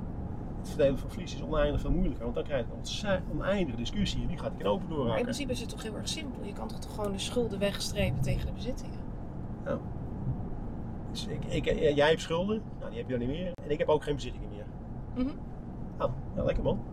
Het 0.60 0.68
verdelen 0.70 1.00
van 1.00 1.10
verlies 1.10 1.36
is 1.36 1.42
oneindig 1.42 1.82
veel 1.82 1.92
moeilijker, 1.92 2.24
want 2.24 2.36
dan 2.36 2.44
krijg 2.44 2.66
je 2.66 3.08
een 3.08 3.22
oneindige 3.34 3.78
discussie 3.78 4.22
en 4.22 4.28
die 4.28 4.38
gaat 4.38 4.52
de 4.52 4.58
knopen 4.58 4.86
Maar 4.88 4.92
in 4.92 4.98
doorraken. 4.98 5.24
principe 5.24 5.52
is 5.52 5.60
het 5.60 5.70
toch 5.70 5.84
heel 5.84 5.96
erg 5.96 6.08
simpel. 6.08 6.44
Je 6.44 6.54
kan 6.54 6.68
toch 6.68 6.80
toch 6.80 6.96
gewoon 6.96 7.12
de 7.12 7.20
schulden 7.20 7.60
wegstrepen 7.60 8.22
tegen 8.22 8.46
de 8.46 8.52
bezittingen? 8.52 9.00
Dus 11.12 11.28
ik, 11.28 11.46
ik, 11.46 11.66
eh, 11.66 11.96
jij 11.96 12.10
hebt 12.10 12.22
schulden, 12.22 12.64
nou, 12.80 12.90
die 12.90 13.00
heb 13.00 13.10
je 13.10 13.18
dan 13.18 13.28
niet 13.28 13.38
meer. 13.38 13.52
En 13.64 13.72
ik 13.72 13.78
heb 13.78 13.88
ook 13.90 14.04
geen 14.04 14.16
bezittingen 14.16 14.50
meer. 14.50 14.66
Mhm. 15.16 15.36
Nou, 15.98 16.12
ja, 16.36 16.44
lekker 16.44 16.64
man. 16.64 16.84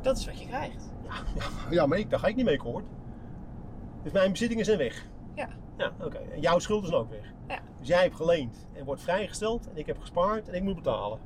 Dat 0.00 0.18
is 0.18 0.26
wat 0.26 0.40
je 0.40 0.46
krijgt. 0.46 0.92
Ja, 1.04 1.12
ja, 1.34 1.44
ja, 1.70 1.86
maar 1.86 1.98
ik, 1.98 2.10
daar 2.10 2.18
ga 2.18 2.26
ik 2.26 2.36
niet 2.36 2.44
mee 2.44 2.58
akkoord. 2.58 2.84
Dus 4.02 4.12
mijn 4.12 4.30
bezittingen 4.30 4.64
zijn 4.64 4.78
weg. 4.78 5.06
Ja. 5.34 5.48
Ja, 5.76 5.92
oké. 6.00 6.18
En 6.18 6.40
jouw 6.40 6.58
schulden 6.58 6.88
zijn 6.88 7.00
ook 7.00 7.10
weg. 7.10 7.32
Ja. 7.48 7.58
Dus 7.78 7.88
jij 7.88 8.02
hebt 8.02 8.16
geleend 8.16 8.66
en 8.72 8.84
wordt 8.84 9.02
vrijgesteld 9.02 9.68
en 9.70 9.76
ik 9.76 9.86
heb 9.86 9.98
gespaard 10.00 10.48
en 10.48 10.54
ik 10.54 10.62
moet 10.62 10.74
betalen. 10.74 11.18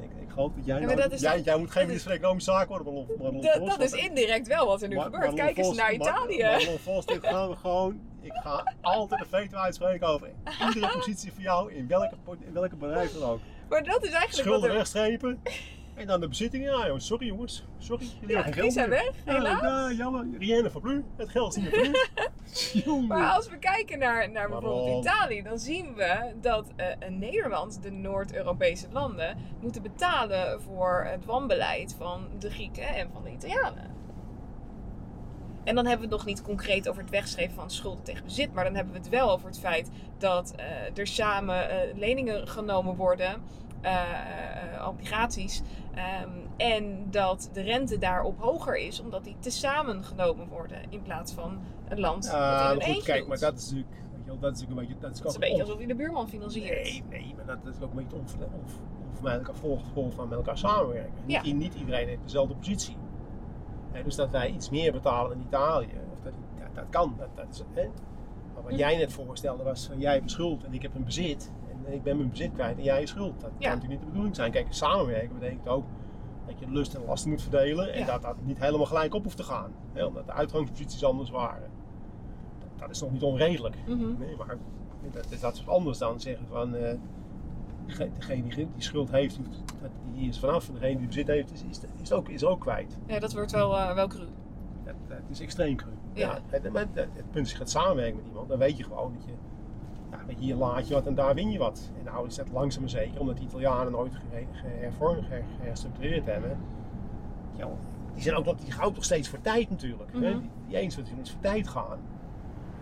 Ik, 0.00 0.10
ik 0.22 0.30
geloof 0.30 0.52
dat 0.54 0.64
jij, 0.64 0.80
Ja, 0.80 0.86
maar 0.86 0.96
nou- 0.96 1.08
dat 1.08 1.18
is 1.18 1.20
jij, 1.24 1.40
jij 1.40 1.58
moet 1.58 1.70
geen 1.70 1.86
minister 1.86 2.10
van 2.10 2.18
Economische 2.18 2.50
Zaken 2.50 2.68
worden, 2.68 2.86
Marlon, 2.92 3.06
Marlon 3.18 3.40
Dat, 3.40 3.66
dat 3.66 3.80
is 3.80 3.92
indirect 3.92 4.46
wel 4.46 4.66
wat 4.66 4.82
er 4.82 4.88
nu 4.88 4.94
Maar- 4.94 5.04
gebeurt. 5.04 5.34
Kijk 5.34 5.56
eens 5.56 5.76
naar 5.76 5.92
Italië. 5.92 6.42
Marlon 6.42 6.78
Vos, 6.78 7.06
dit 7.06 7.26
gaan 7.26 7.48
we 7.48 7.56
gewoon... 7.56 8.00
Ik 8.24 8.32
ga 8.42 8.72
altijd 8.80 9.20
een 9.20 9.26
veto 9.26 9.56
uitspreken 9.56 10.06
over 10.06 10.30
iedere 10.66 10.92
positie 10.92 11.32
van 11.32 11.42
jou 11.42 11.72
in 11.72 11.86
welke, 11.88 12.16
in 12.40 12.52
welke 12.52 12.76
bedrijf 12.76 13.12
dan 13.12 13.28
ook. 13.30 13.40
Maar 13.68 13.82
dat 13.84 14.04
is 14.04 14.10
eigenlijk 14.10 14.48
Schulden 14.48 14.70
er... 14.70 14.76
wegstrepen. 14.76 15.42
En 15.94 16.06
dan 16.06 16.20
de 16.20 16.28
bezittingen. 16.28 16.78
Ja, 16.78 16.86
jongens, 16.86 17.06
sorry 17.06 17.26
jongens. 17.26 17.64
Sorry. 17.78 18.06
Jullie 18.20 18.36
Ja, 18.36 18.42
hebben 18.42 18.60
geld 18.60 18.72
zijn 18.72 18.88
weg, 18.90 19.10
helaas. 19.24 19.60
Ja, 19.60 19.88
ja, 19.88 19.92
jammer. 19.92 20.26
Rienne 20.38 20.70
van 20.70 20.80
Blu. 20.80 21.04
Het 21.16 21.28
geld 21.28 21.56
is 21.56 21.62
niet 21.62 21.72
meer 21.72 22.08
voor. 22.84 23.02
Maar 23.06 23.32
als 23.32 23.48
we 23.48 23.58
kijken 23.58 23.98
naar, 23.98 24.30
naar 24.30 24.48
bijvoorbeeld 24.48 24.84
Waarom? 24.84 25.00
Italië, 25.00 25.42
dan 25.42 25.58
zien 25.58 25.94
we 25.94 26.32
dat 26.40 26.66
een 26.98 27.18
Nederland, 27.18 27.82
de 27.82 27.90
Noord-Europese 27.90 28.86
landen, 28.92 29.36
moeten 29.60 29.82
betalen 29.82 30.62
voor 30.62 31.06
het 31.08 31.24
wanbeleid 31.24 31.94
van 31.98 32.28
de 32.38 32.50
Grieken 32.50 32.88
en 32.88 33.10
van 33.12 33.22
de 33.24 33.30
Italianen. 33.30 33.90
En 35.64 35.74
dan 35.74 35.86
hebben 35.86 36.08
we 36.08 36.14
het 36.14 36.24
nog 36.24 36.34
niet 36.34 36.42
concreet 36.42 36.88
over 36.88 37.02
het 37.02 37.10
wegschrijven 37.10 37.54
van 37.54 37.70
schulden 37.70 38.04
tegen 38.04 38.24
bezit, 38.24 38.52
maar 38.52 38.64
dan 38.64 38.74
hebben 38.74 38.92
we 38.92 38.98
het 38.98 39.08
wel 39.08 39.30
over 39.30 39.46
het 39.46 39.58
feit 39.58 39.90
dat 40.18 40.54
eh, 40.56 40.98
er 40.98 41.06
samen 41.06 41.70
eh, 41.70 41.96
leningen 41.98 42.48
genomen 42.48 42.96
worden, 42.96 43.42
eh, 43.80 43.92
eh, 44.74 44.88
obligaties, 44.88 45.62
ehm, 45.94 46.28
en 46.56 47.06
dat 47.10 47.50
de 47.52 47.60
rente 47.60 47.98
daarop 47.98 48.40
hoger 48.40 48.76
is, 48.76 49.00
omdat 49.00 49.24
die 49.24 49.36
tezamen 49.40 50.04
genomen 50.04 50.48
worden 50.48 50.78
in 50.88 51.02
plaats 51.02 51.32
van 51.32 51.58
een 51.88 52.00
land 52.00 52.22
dat 52.24 52.32
in 52.34 52.38
een 52.40 52.76
maar 52.76 52.82
goed, 52.82 53.02
kijk, 53.02 53.18
doet. 53.18 53.28
maar 53.28 53.38
dat 53.38 53.58
is 53.58 53.70
natuurlijk... 53.70 54.40
Dat 54.40 54.56
is 54.56 54.60
een 54.68 54.74
beetje... 54.74 54.94
Dat 55.00 55.12
is, 55.12 55.18
Dat 55.20 55.28
is 55.28 55.34
een 55.34 55.40
beetje 55.40 55.62
alsof 55.62 55.80
je 55.80 55.86
de 55.86 55.94
buurman 55.94 56.28
financiert. 56.28 56.82
Nee, 56.82 57.02
nee, 57.10 57.34
maar 57.36 57.46
dat 57.46 57.74
is 57.74 57.80
ook 57.82 57.90
een 57.90 57.96
beetje 57.96 58.16
onver- 58.16 58.38
onver- 58.62 58.78
onvermijdelijk 59.08 59.54
gevolg 59.54 59.80
gevolg 59.84 60.14
van 60.14 60.28
met 60.28 60.38
elkaar 60.38 60.58
samenwerken. 60.58 61.12
Ja. 61.26 61.42
Niet, 61.42 61.56
niet 61.56 61.74
iedereen 61.74 62.08
heeft 62.08 62.22
dezelfde 62.22 62.54
positie. 62.54 62.96
Dus 64.02 64.14
dat 64.14 64.30
wij 64.30 64.50
iets 64.50 64.70
meer 64.70 64.92
betalen 64.92 65.30
dan 65.30 65.46
Italië, 65.46 65.98
of 66.12 66.20
dat, 66.22 66.32
dat, 66.58 66.74
dat 66.74 66.84
kan. 66.90 67.14
Dat, 67.18 67.28
dat 67.34 67.46
is, 67.50 67.62
hè. 67.72 67.88
Maar 68.54 68.62
wat 68.62 68.78
jij 68.78 68.96
net 68.96 69.12
voorstelde 69.12 69.62
was, 69.62 69.86
van, 69.86 69.98
jij 69.98 70.12
hebt 70.12 70.24
een 70.24 70.30
schuld 70.30 70.64
en 70.64 70.74
ik 70.74 70.82
heb 70.82 70.94
een 70.94 71.04
bezit. 71.04 71.52
En 71.86 71.92
ik 71.92 72.02
ben 72.02 72.16
mijn 72.16 72.30
bezit 72.30 72.52
kwijt 72.52 72.76
en 72.76 72.82
jij 72.82 73.00
je 73.00 73.06
schuld. 73.06 73.40
Dat 73.40 73.50
Ja. 73.58 73.68
kan 73.68 73.68
natuurlijk 73.68 73.90
niet 73.90 74.00
de 74.00 74.06
bedoeling 74.06 74.36
zijn. 74.36 74.50
Kijk, 74.50 74.66
samenwerken 74.70 75.38
betekent 75.38 75.68
ook 75.68 75.84
dat 76.46 76.58
je 76.58 76.66
lust 76.70 76.94
en 76.94 77.04
lasten 77.04 77.30
moet 77.30 77.42
verdelen. 77.42 77.92
En 77.92 77.98
Ja. 77.98 78.06
dat 78.06 78.22
dat 78.22 78.36
niet 78.42 78.58
helemaal 78.58 78.86
gelijk 78.86 79.14
op 79.14 79.22
hoeft 79.24 79.36
te 79.36 79.42
gaan. 79.42 79.72
Hè, 79.92 80.04
omdat 80.04 80.26
de 80.26 80.32
uitgangsposities 80.32 81.04
anders 81.04 81.30
waren. 81.30 81.70
Dat, 82.58 82.68
dat 82.78 82.90
is 82.90 83.00
nog 83.00 83.10
niet 83.12 83.22
onredelijk. 83.22 83.76
Mhm. 83.86 84.18
Nee, 84.18 84.36
maar 84.36 84.56
dat, 85.12 85.26
dat 85.40 85.54
is 85.54 85.64
wat 85.64 85.74
anders 85.74 85.98
dan 85.98 86.20
zeggen 86.20 86.46
van 86.46 86.74
eh, 86.74 86.94
degene 87.86 88.42
die, 88.42 88.54
die 88.54 88.68
schuld 88.82 89.10
heeft, 89.10 89.36
die, 89.36 89.46
die 90.12 90.28
is 90.28 90.38
vanaf. 90.38 90.68
En 90.68 90.74
degene 90.74 90.98
die 90.98 91.06
bezit 91.06 91.26
heeft, 91.26 91.52
is, 91.52 91.62
is, 91.70 91.80
is, 92.02 92.12
ook, 92.12 92.28
is 92.28 92.44
ook 92.44 92.60
kwijt. 92.60 92.98
Ja, 93.06 93.18
dat 93.18 93.32
wordt 93.32 93.52
wel, 93.52 93.76
eh, 93.78 93.94
wel 93.94 94.08
cru. 94.08 94.26
Dat 94.84 94.94
is 95.30 95.40
extreem 95.40 95.76
cru. 95.76 95.90
Ja. 96.12 96.38
het, 96.50 96.62
het, 96.62 96.88
het 96.94 97.30
punt 97.30 97.46
is, 97.46 97.52
je 97.52 97.58
gaat 97.58 97.70
samenwerken 97.70 98.16
met 98.16 98.26
iemand, 98.26 98.48
dan 98.48 98.58
weet 98.58 98.76
je 98.76 98.82
gewoon 98.84 99.12
dat 99.14 99.24
je, 99.24 99.32
ja, 100.10 100.18
weet 100.26 100.36
je, 100.38 100.44
hier 100.44 100.54
laat 100.54 100.88
je 100.88 100.94
wat 100.94 101.06
en 101.06 101.14
daar 101.14 101.34
win 101.34 101.50
je 101.50 101.58
wat. 101.58 101.90
En 101.98 102.04
nou 102.04 102.26
is 102.26 102.34
dat 102.34 102.48
langzaam 102.52 102.80
maar 102.80 102.90
zeker, 102.90 103.20
omdat 103.20 103.36
de 103.36 103.42
Italianen 103.42 103.92
nooit 103.92 104.12
gehervormd, 104.52 105.24
ge- 105.26 105.42
geherstructureerd 105.60 106.26
hebben. 106.26 106.58
Ja, 107.56 107.68
die 108.14 108.22
zijn 108.22 108.36
ook 108.36 108.44
nog, 108.44 108.56
die 108.56 108.82
ook 108.82 108.94
nog 108.94 109.04
steeds 109.04 109.28
voor 109.28 109.40
tijd 109.40 109.70
natuurlijk. 109.70 110.12
hè. 110.12 110.18
Mhm. 110.18 110.38
Die, 110.38 110.50
die 110.66 110.76
eens 110.76 110.96
wat 110.96 111.08
voor 111.08 111.40
tijd 111.40 111.68
gaan. 111.68 111.98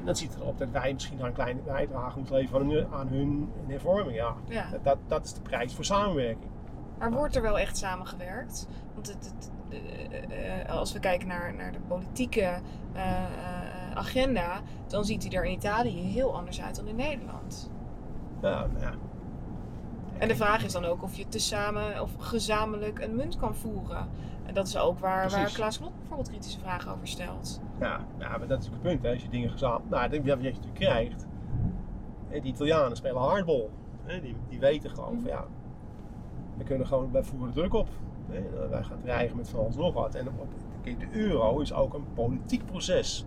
En 0.02 0.08
dan 0.08 0.16
ziet 0.16 0.34
erop 0.40 0.58
dat 0.58 0.70
wij 0.70 0.92
misschien 0.92 1.20
een 1.24 1.32
kleine 1.32 1.60
bijdrage 1.60 2.16
moeten 2.18 2.34
leveren 2.34 2.88
aan 2.92 3.08
hun, 3.08 3.48
hervorming. 3.66 4.16
Ja, 4.16 4.34
Ja. 4.48 4.66
dat, 4.70 4.84
dat, 4.84 4.98
dat 5.06 5.24
is 5.24 5.32
de 5.34 5.40
prijs 5.40 5.74
voor 5.74 5.84
samenwerking. 5.84 6.50
Maar 6.98 7.12
wordt 7.12 7.36
er 7.36 7.42
wel 7.42 7.58
echt 7.58 7.76
samengewerkt? 7.76 8.68
Want 8.94 9.06
het, 9.08 9.34
het- 9.36 9.50
eh, 10.30 10.70
als 10.78 10.92
we 10.92 10.98
kijken 10.98 11.28
naar, 11.28 11.54
naar 11.54 11.72
de 11.72 11.78
politieke 11.88 12.40
eh, 12.40 12.60
eh, 13.02 13.96
agenda, 13.96 14.60
dan 14.86 15.04
ziet 15.04 15.22
die 15.22 15.30
er 15.36 15.44
in 15.44 15.52
Italië 15.52 16.00
heel 16.00 16.34
anders 16.36 16.62
uit 16.62 16.76
dan 16.76 16.86
in 16.86 16.96
Nederland. 16.96 17.70
Ja, 18.40 18.66
nou 18.66 18.80
ja. 18.84 18.92
En 20.18 20.28
de 20.28 20.36
vraag 20.36 20.64
is 20.64 20.72
dan 20.72 20.84
ook 20.84 21.02
of 21.02 21.16
je 21.16 21.28
tezamen 21.28 22.02
of 22.02 22.10
gezamenlijk 22.18 22.98
een 22.98 23.16
munt 23.16 23.36
kan 23.36 23.54
voeren. 23.54 24.08
En 24.52 24.58
dat 24.58 24.66
is 24.66 24.76
ook 24.78 24.98
waar, 24.98 25.30
waar. 25.30 25.50
Klaas 25.52 25.78
Knot 25.78 25.92
bijvoorbeeld 25.98 26.28
kritische 26.28 26.60
vragen 26.60 26.92
over 26.92 27.08
stelt. 27.08 27.60
Ja, 27.80 28.00
ja, 28.18 28.36
maar 28.38 28.46
dat 28.46 28.60
is 28.60 28.66
ook 28.66 28.72
het 28.72 28.82
punt. 28.82 29.02
Hè. 29.02 29.10
Als 29.12 29.22
je 29.22 29.28
dingen 29.28 29.50
gezamenlijk... 29.50 29.90
Nou, 29.90 30.08
dat- 30.08 30.18
wat 30.18 30.42
je 30.42 30.48
natuurlijk 30.50 30.74
krijgt... 30.74 31.26
Die 32.30 32.42
Italianen 32.42 32.96
spelen 32.96 33.20
hardball. 33.20 33.68
Hè. 34.04 34.20
Die, 34.20 34.36
die 34.48 34.58
weten 34.60 34.90
gewoon 34.90 35.20
van 35.20 35.30
ja... 35.30 35.44
We 36.56 36.64
kunnen 36.64 36.86
gewoon... 36.86 37.12
Wij 37.12 37.22
voeren 37.22 37.52
druk 37.52 37.74
op. 37.74 37.88
Hè. 38.30 38.68
Wij 38.68 38.82
gaan 38.82 39.00
dreigen 39.02 39.36
met 39.36 39.48
van 39.48 39.60
alles 39.60 39.76
nog 39.76 39.94
wat. 39.94 40.14
En 40.14 40.28
op, 40.28 40.48
de 40.82 40.96
euro 41.12 41.58
is 41.60 41.72
ook 41.72 41.94
een 41.94 42.06
politiek 42.14 42.66
proces. 42.66 43.26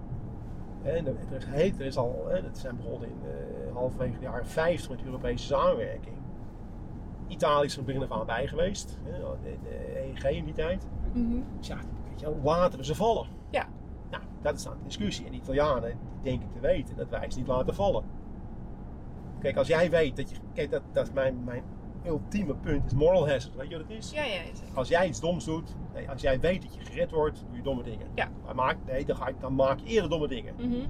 En 0.84 1.06
Er 1.08 1.16
is, 1.38 1.46
heet, 1.46 1.80
er 1.80 1.86
is 1.86 1.98
al... 1.98 2.26
Dat 2.44 2.58
zijn 2.58 2.76
begonnen 2.78 3.10
in 3.10 3.20
eh, 3.24 3.74
halverwege 3.76 4.14
de 4.20 4.24
jaren 4.26 4.48
50 4.48 4.90
met 4.90 5.04
Europese 5.04 5.46
samenwerking. 5.46 6.16
Italië 7.28 7.66
is 7.66 7.72
er 7.78 7.84
van 7.84 7.86
begin 7.94 8.10
af 8.12 8.20
aan 8.20 8.26
bij 8.26 8.48
geweest. 8.48 8.98
Hè. 9.04 9.20
De, 9.20 9.56
de 9.64 10.00
EEG 10.00 10.24
in 10.38 10.46
die 10.46 10.54
tijd. 10.54 10.88
Dus 11.57 11.68
ja, 11.68 11.78
weet 12.09 12.20
je 12.20 12.26
wel, 12.26 12.39
laten 12.43 12.86
ze 12.86 12.95
vallen. 12.95 13.28
Ja. 13.49 13.68
Nou, 14.09 14.24
dat 14.41 14.55
is 14.55 14.63
dan 14.63 14.74
de 14.78 14.84
discussie. 14.84 15.26
En 15.26 15.32
de 15.32 15.38
Italianen 15.38 15.97
die 16.22 16.32
denken 16.32 16.49
te 16.49 16.59
weten 16.59 16.95
dat 16.95 17.09
wij 17.09 17.32
ze 17.32 17.38
niet 17.38 17.47
laten 17.47 17.76
vallen. 17.76 18.03
Kijk, 19.39 19.57
als 19.57 19.68
jij 19.68 19.89
weet 19.89 20.16
dat 20.16 20.30
je. 20.30 20.36
Kijk, 20.53 20.72
dat, 20.72 20.82
dat 20.91 21.07
is 21.07 21.13
mijn, 21.13 21.43
mijn 21.43 21.63
ultieme 22.05 22.55
punt, 22.55 22.86
is 22.86 22.93
moral 22.93 23.30
hazard. 23.30 23.55
Weet 23.55 23.70
je 23.70 23.78
wat 23.78 23.88
het 23.88 23.97
is? 23.97 24.11
Ja, 24.11 24.24
ja, 24.24 24.41
zeker. 24.53 24.76
Als 24.78 24.88
jij 24.88 25.07
iets 25.07 25.20
doms 25.20 25.45
doet, 25.45 25.76
nee, 25.93 26.09
als 26.09 26.22
jij 26.22 26.39
weet 26.39 26.61
dat 26.61 26.76
je 26.76 26.82
gered 26.82 27.11
wordt, 27.11 27.43
doe 27.47 27.55
je 27.55 27.63
domme 27.63 27.84
dingen. 27.84 28.07
Ja. 28.16 28.30
Maar 28.45 28.55
maak, 28.55 28.78
nee, 28.86 29.05
dan, 29.05 29.16
ga 29.16 29.28
je, 29.28 29.34
dan 29.39 29.55
maak 29.55 29.80
je 29.80 29.86
eerder 29.86 30.09
domme 30.09 30.28
dingen. 30.28 30.55
Mhm. 30.57 30.88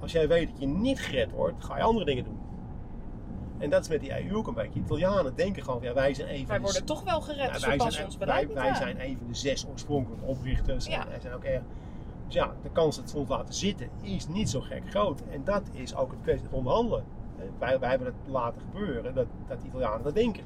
Als 0.00 0.12
jij 0.12 0.28
weet 0.28 0.48
dat 0.48 0.60
je 0.60 0.66
niet 0.66 1.00
gered 1.00 1.30
wordt, 1.32 1.64
ga 1.64 1.76
je 1.76 1.82
andere 1.82 2.04
dingen 2.04 2.24
doen. 2.24 2.38
En 3.58 3.70
dat 3.70 3.82
is 3.82 3.88
met 3.88 4.00
die 4.00 4.28
EU 4.28 4.36
ook 4.36 4.46
een 4.46 4.54
beetje. 4.54 4.80
Italianen 4.80 5.34
denken 5.34 5.62
gewoon, 5.62 5.82
ja, 5.82 5.92
wij 5.94 6.14
zijn 6.14 6.28
even... 6.28 6.46
Wij 6.48 6.56
de- 6.56 6.62
worden 6.62 6.84
toch 6.84 7.02
wel 7.02 7.20
gered 7.20 7.46
ja, 7.46 7.52
als 7.52 7.66
wij 7.66 7.76
passen 7.76 7.92
zijn, 7.92 8.06
ons 8.06 8.16
wij, 8.54 8.74
zijn 8.74 9.00
een 9.00 9.16
van 9.18 9.26
de 9.26 9.34
zes 9.34 9.66
oorspronkelijke 9.70 10.24
oprichters. 10.24 10.86
Ja. 10.86 11.02
En 11.02 11.08
wij 11.08 11.20
zijn 11.20 11.34
ook 11.34 11.44
erg... 11.44 11.62
Dus 12.26 12.34
ja, 12.34 12.54
de 12.62 12.70
kans 12.70 12.96
dat 12.96 13.10
ze 13.10 13.16
ons 13.16 13.28
laten 13.28 13.54
zitten 13.54 13.88
is 14.02 14.26
niet 14.28 14.50
zo 14.50 14.60
gek 14.60 14.82
groot. 14.90 15.22
En 15.30 15.44
dat 15.44 15.62
is 15.72 15.94
ook 15.96 16.10
het 16.10 16.20
kwestie 16.22 16.48
van 16.48 16.58
onderhandelen. 16.58 17.04
Eh, 17.38 17.44
Wij, 17.58 17.78
wij 17.78 17.88
hebben 17.88 18.06
het 18.06 18.16
laten 18.32 18.60
gebeuren, 18.60 19.14
dat, 19.14 19.26
dat 19.48 19.60
de 19.60 19.66
Italianen 19.66 20.02
dat 20.02 20.14
denken. 20.14 20.44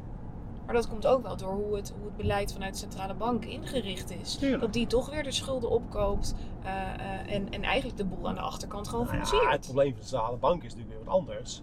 Maar 0.67 0.75
dat 0.75 0.89
komt 0.89 1.07
ook 1.07 1.23
wel 1.23 1.37
door 1.37 1.53
hoe 1.53 1.77
het, 1.77 1.93
hoe 1.97 2.05
het 2.07 2.17
beleid 2.17 2.53
vanuit 2.53 2.73
de 2.73 2.79
centrale 2.79 3.15
bank 3.15 3.45
ingericht 3.45 4.11
is. 4.21 4.35
Tuurlijk. 4.37 4.61
Dat 4.63 4.73
die 4.73 4.87
toch 4.87 5.11
weer 5.11 5.23
de 5.23 5.33
schulden 5.33 5.71
opkoopt 5.71 6.35
eh, 6.63 6.71
eh, 6.95 7.33
en, 7.35 7.51
en 7.51 7.63
eigenlijk 7.63 7.97
de 7.99 8.05
boel 8.05 8.29
aan 8.29 8.35
de 8.35 8.41
achterkant 8.41 8.89
gewoon 8.89 9.05
Nou 9.05 9.17
ja, 9.19 9.25
financiert. 9.25 9.53
het 9.53 9.65
probleem 9.65 9.91
van 9.93 10.01
de 10.01 10.07
centrale 10.07 10.37
bank 10.37 10.63
is 10.63 10.75
natuurlijk 10.75 10.97
weer 10.97 11.05
wat 11.05 11.15
anders. 11.15 11.63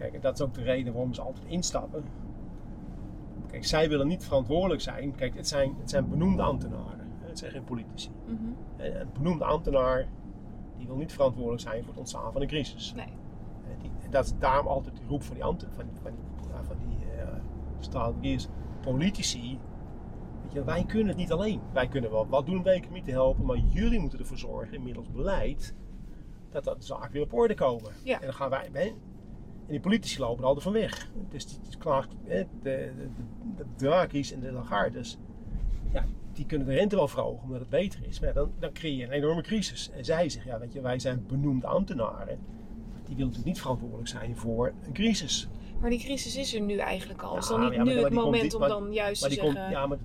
Kijk, 0.00 0.22
dat 0.22 0.34
is 0.38 0.44
ook 0.46 0.54
de 0.54 0.62
reden 0.62 0.92
waarom 0.92 1.14
ze 1.14 1.20
altijd 1.22 1.44
instappen. 1.46 2.04
Kijk, 3.46 3.64
zij 3.64 3.88
willen 3.88 4.06
niet 4.06 4.24
verantwoordelijk 4.24 4.80
zijn. 4.80 5.14
Kijk, 5.14 5.36
het 5.36 5.48
zijn, 5.48 5.74
het 5.80 5.90
zijn 5.90 6.08
benoemde 6.08 6.42
ambtenaren. 6.42 7.08
Het 7.20 7.38
zijn 7.38 7.50
geen 7.50 7.64
politici. 7.64 8.10
Mhm. 8.26 8.34
En 8.76 9.00
een 9.00 9.08
benoemde 9.12 9.44
ambtenaar 9.44 10.08
die 10.76 10.86
wil 10.86 10.96
niet 10.96 11.12
verantwoordelijk 11.12 11.62
zijn 11.62 11.78
voor 11.80 11.88
het 11.88 11.98
ontstaan 11.98 12.32
van 12.32 12.40
een 12.42 12.46
crisis. 12.48 12.92
Nee. 12.96 13.06
En 13.06 13.78
die, 13.82 13.90
en 14.04 14.10
dat 14.10 14.24
is 14.24 14.32
daarom 14.38 14.66
altijd 14.66 14.96
de 14.96 15.02
roep 15.08 15.22
van 15.22 15.34
die, 15.34 15.44
ambten, 15.44 15.68
van, 15.72 15.84
die- 15.84 16.00
van 16.02 16.10
die, 16.10 16.64
van 16.66 16.76
die 16.78 16.98
eh, 17.18 18.46
politici. 18.80 19.58
Weet 20.42 20.52
je, 20.52 20.64
wij 20.64 20.84
kunnen 20.84 21.08
het 21.08 21.16
niet 21.16 21.32
alleen. 21.32 21.60
Wij 21.72 21.88
kunnen 21.88 22.10
wel 22.10 22.26
wat 22.28 22.46
doen 22.46 22.56
om 22.56 22.62
de 22.62 22.70
economie 22.70 23.02
te 23.02 23.10
helpen, 23.10 23.44
maar 23.44 23.56
jullie 23.56 23.98
moeten 24.00 24.18
ervoor 24.18 24.38
zorgen, 24.38 24.74
inmiddels 24.74 25.10
beleid, 25.10 25.74
dat 26.50 26.64
dat 26.64 26.80
de 26.80 26.86
zaken 26.86 27.12
weer 27.12 27.22
op 27.22 27.32
orde 27.32 27.54
komen. 27.54 27.92
Ja. 28.04 28.14
En 28.20 28.24
dan 28.24 28.34
gaan 28.34 28.50
wij, 28.50 28.94
en 29.70 29.76
die 29.76 29.84
politici 29.84 30.18
lopen 30.20 30.38
er 30.42 30.44
altijd 30.44 30.64
van 30.64 30.72
weg. 30.72 31.10
Dus 31.28 31.46
die, 31.46 31.58
klaagt, 31.78 32.08
de, 32.24 32.46
de, 32.62 32.92
de, 33.76 33.88
en 34.34 34.40
de 34.40 34.52
Lagardes, 34.52 35.18
ja, 35.92 36.04
die 36.32 36.46
kunnen 36.46 36.66
de 36.66 36.74
rente 36.74 36.96
wel 36.96 37.08
verhogen 37.08 37.42
omdat 37.42 37.60
het 37.60 37.68
beter 37.68 38.00
is. 38.08 38.20
Maar 38.20 38.32
dan, 38.32 38.50
dan 38.58 38.72
creëer 38.72 38.96
je 38.96 39.04
een 39.04 39.10
enorme 39.10 39.42
crisis. 39.42 39.90
En 39.90 40.04
zij 40.04 40.28
zeggen, 40.28 40.50
ja, 40.50 40.58
weet 40.58 40.72
je, 40.72 40.80
wij 40.80 40.98
zijn 40.98 41.24
benoemde 41.26 41.66
ambtenaren. 41.66 42.26
Die 42.26 42.38
willen 43.04 43.18
natuurlijk 43.18 43.44
niet 43.46 43.60
verantwoordelijk 43.60 44.08
zijn 44.08 44.36
voor 44.36 44.72
een 44.86 44.92
crisis. 44.92 45.48
Maar 45.80 45.90
die 45.90 45.98
crisis 45.98 46.36
is 46.36 46.54
er 46.54 46.60
nu 46.60 46.76
eigenlijk 46.76 47.22
al. 47.22 47.36
is 47.36 47.48
dan 47.48 47.60
niet 47.60 47.72
ja, 47.72 47.82
nu 47.82 47.92
het 47.92 48.12
moment 48.12 48.54
om 48.54 48.60
maar- 48.60 48.68
dan 48.68 48.92
juist 48.92 49.22
te 49.22 49.38
komt, 49.38 49.52
zeggen, 49.52 49.70
ja, 49.70 49.86
maar 49.86 49.98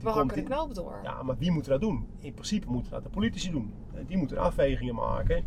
we 0.00 0.08
hakken 0.08 0.36
de 0.36 0.42
knoop 0.42 0.74
door. 0.74 1.00
Ja, 1.02 1.22
maar 1.22 1.38
wie 1.38 1.50
moet 1.50 1.64
dat 1.64 1.80
doen? 1.80 2.06
In 2.18 2.32
principe 2.32 2.70
moeten 2.70 2.92
dat 2.92 3.02
de 3.02 3.08
politici 3.08 3.50
doen. 3.50 3.72
Eh, 3.94 4.00
Die 4.06 4.16
moeten 4.16 4.38
afwegingen 4.38 4.94
maken. 4.94 5.44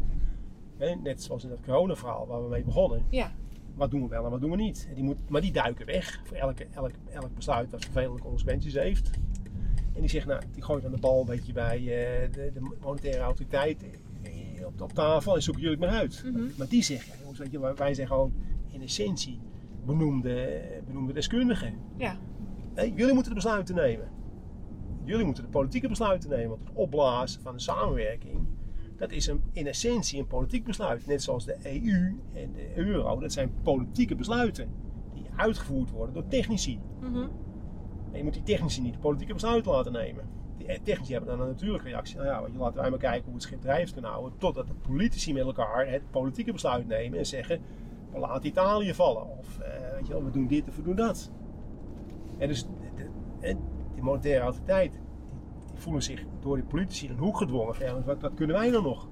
Net 1.04 1.24
zoals 1.24 1.44
in 1.44 1.50
dat 1.50 1.60
corona-verhaal 1.66 2.28
waar 2.28 2.44
we 2.44 2.50
mee 2.50 2.64
begonnen. 2.64 3.06
Ja. 3.10 3.32
Wat 3.76 3.92
doen 3.92 4.02
we 4.02 4.08
wel 4.08 4.26
en 4.26 4.32
wat 4.32 4.42
doen 4.42 4.50
we 4.52 4.56
niet? 4.56 4.86
En 4.90 4.96
die 4.96 5.04
moet, 5.04 5.30
maar 5.30 5.42
die 5.42 5.52
duiken 5.52 5.86
weg 5.86 6.22
voor 6.24 6.38
elke, 6.38 6.68
elk, 6.72 6.92
elk 7.12 7.36
besluit 7.36 7.72
dat 7.72 7.84
vervelende 7.86 8.22
consequenties 8.22 8.74
heeft. 8.74 9.10
En 9.94 10.00
die 10.02 10.10
zegt, 10.10 10.28
nou, 10.28 10.42
die 10.52 10.64
gooit 10.64 10.84
dan 10.84 10.92
de 10.92 11.00
bal 11.00 11.20
een 11.20 11.26
beetje 11.26 11.54
bij 11.54 11.78
eh, 11.78 12.32
de, 12.32 12.52
de 12.54 12.76
monetaire 12.82 13.20
autoriteit 13.22 13.84
eh, 14.24 14.66
op, 14.66 14.82
op 14.82 14.92
tafel 14.94 15.36
en 15.36 15.44
zoeken 15.44 15.64
jullie 15.64 15.78
het 15.78 15.86
maar 15.90 16.00
uit. 16.00 16.24
Mhm. 16.26 16.44
Maar 16.58 16.68
die 16.68 16.84
zegt, 16.84 17.06
ja, 17.06 17.14
jongens, 17.20 17.40
weet 17.40 17.52
je, 17.52 17.60
wij- 17.60 17.76
wij 17.76 17.94
zijn 17.94 18.08
gewoon 18.08 18.34
in 18.72 18.82
essentie 18.82 19.40
benoemde, 19.86 20.62
benoemde 20.88 21.14
deskundigen. 21.14 21.74
Ja. 21.98 22.18
Nee, 22.76 22.94
jullie 22.94 23.14
moeten 23.14 23.30
de 23.32 23.36
besluiten 23.38 23.76
nemen. 23.76 24.08
Jullie 25.04 25.26
moeten 25.26 25.44
de 25.44 25.50
politieke 25.50 25.88
besluiten 25.88 26.30
nemen. 26.30 26.50
Want 26.50 26.62
het 26.68 26.72
opblazen 26.74 27.42
van 27.42 27.54
de 27.54 27.62
samenwerking, 27.62 28.48
dat 29.04 29.12
is 29.12 29.28
een, 29.28 29.44
in 29.52 29.68
essentie 29.68 30.20
een 30.20 30.28
politiek 30.28 30.64
besluit. 30.64 31.06
Net 31.06 31.24
zoals 31.24 31.46
de 31.46 31.56
EU 31.64 32.20
en 32.34 32.54
de 32.54 32.72
euro, 32.76 33.20
dat 33.20 33.32
zijn 33.32 33.54
politieke 33.64 34.16
besluiten. 34.16 34.70
Die 35.14 35.26
uitgevoerd 35.36 35.90
worden 35.90 36.14
door 36.14 36.28
technici. 36.28 36.80
Mhm. 37.00 37.28
En 38.12 38.18
je 38.18 38.24
moet 38.24 38.34
die 38.34 38.44
technici 38.44 38.82
niet 38.82 38.94
de 38.94 39.00
politieke 39.00 39.34
besluiten 39.34 39.72
laten 39.72 39.92
nemen. 39.92 40.30
Die 40.58 40.68
eh, 40.68 40.80
technici 40.84 41.12
hebben 41.12 41.30
dan 41.30 41.42
een 41.42 41.48
natuurlijke 41.48 41.88
reactie. 41.88 42.16
Nou 42.16 42.28
ja, 42.28 42.42
weet 42.42 42.52
je, 42.52 42.58
laten 42.58 42.82
wij 42.82 42.90
maar 42.90 43.00
kijken 43.00 43.24
hoe 43.24 43.34
het 43.34 43.44
schip 43.44 43.62
drijft 43.62 44.00
houden. 44.02 44.38
Totdat 44.38 44.68
de 44.68 44.74
politici 44.74 45.34
met 45.34 45.46
elkaar 45.46 45.88
het 45.88 46.12
politieke 46.12 46.52
besluit 46.52 46.88
nemen 46.88 47.20
en 47.20 47.26
zeggen: 47.26 47.62
we 48.12 48.20
laten 48.20 48.46
Italië 48.46 48.94
vallen. 48.94 49.38
Of 49.38 49.60
eh, 49.60 49.92
weet 49.96 50.08
je 50.08 50.14
wel, 50.14 50.24
we 50.24 50.32
doen 50.32 50.48
dit 50.48 50.68
of 50.70 50.76
we 50.76 50.82
doen 50.82 50.96
dat. 50.96 51.32
En 52.38 52.48
dus 52.48 52.64
de, 52.64 52.70
de, 53.40 53.56
die 53.94 54.04
monetaire 54.04 54.44
autoriteit, 54.44 55.00
voelen 55.84 56.04
zich 56.04 56.24
door 56.40 56.56
die 56.56 56.66
politici 56.66 57.06
in 57.06 57.12
een 57.12 57.18
hoek 57.20 57.38
gedwongen. 57.38 57.76
Van, 57.76 57.86
ja, 57.86 58.02
wat, 58.04 58.22
wat 58.22 58.34
kunnen 58.34 58.56
wij 58.56 58.70
nou 58.70 58.84
nog? 58.84 59.04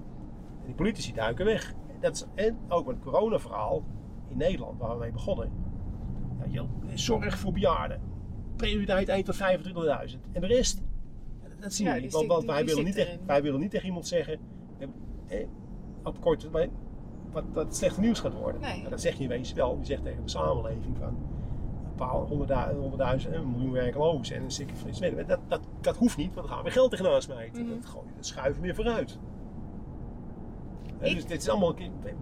En 0.62 0.66
die 0.66 0.76
politici 0.76 1.14
duiken 1.14 1.46
weg. 1.46 1.74
Dat 2.00 2.16
is, 2.16 2.26
en 2.36 2.58
ook 2.68 2.86
met 2.86 2.96
het 2.96 3.04
coronaverhaal 3.06 3.84
in 4.28 4.38
Nederland, 4.38 4.80
waar 4.80 4.92
we 4.94 5.00
mee 5.00 5.12
begonnen. 5.12 5.52
Ja, 6.48 6.66
zorg 6.94 7.38
voor 7.38 7.52
bejaarden. 7.52 8.02
Prioriteit 8.56 9.10
1 9.10 9.24
tot 9.24 9.36
25.000. 9.36 10.20
En 10.32 10.42
de 10.42 10.48
rest, 10.48 10.82
dat 11.60 11.74
zien 11.74 11.88
we 11.94 12.00
niet. 12.00 12.12
Want, 12.12 12.24
stikt- 12.24 12.28
want 12.28 12.42
die- 12.42 12.50
wij, 12.52 12.58
die 12.58 12.66
willen 12.70 12.84
niet 12.86 12.94
tegen, 12.96 13.20
wij 13.26 13.42
willen 13.42 13.60
niet 13.60 13.72
tegen 13.72 13.86
iemand 13.86 14.08
zeggen, 14.08 14.40
eh, 15.28 15.46
op 16.04 16.22
korte 16.22 16.44
termijn, 16.44 16.72
wat, 17.32 17.44
wat 17.54 17.66
het 17.66 17.76
slechte 17.76 18.00
nieuws 18.00 18.20
gaat 18.20 18.34
worden. 18.34 18.62
Nee. 18.62 18.82
Ja, 18.82 18.90
dat 18.90 19.02
zeg 19.02 19.16
je 19.18 19.24
in 19.24 19.30
wezen 19.30 19.56
wel. 19.56 19.78
Je 19.80 19.86
zegt 19.86 20.04
tegen 20.04 20.24
de 20.24 20.30
samenleving 20.30 20.98
van 20.98 21.18
paar 22.08 22.22
honderdduizend, 22.22 22.80
honderdduizend 22.80 23.36
een 23.36 23.52
miljoen 23.52 23.72
werklozen 23.72 24.36
en 24.36 24.44
een 24.44 24.52
fris 24.76 25.00
midden. 25.00 25.28
Dat, 25.28 25.40
dat, 25.48 25.62
dat 25.82 25.98
hoeft 25.98 26.18
niet, 26.18 26.34
want 26.34 26.48
dan 26.48 26.56
gaan 26.56 26.66
we 26.66 26.72
geld 26.72 26.92
tegenaan 26.92 27.22
smijten. 27.22 27.62
Mhm. 27.66 27.72
Dat, 27.82 28.04
dat 28.16 28.26
schuiven 28.26 28.62
we 28.62 28.68
weer 28.68 28.76
vooruit. 28.76 29.20
Ik- 31.00 31.16
dus 31.16 31.26
dit 31.26 31.42
is 31.42 31.50
allemaal 31.50 31.76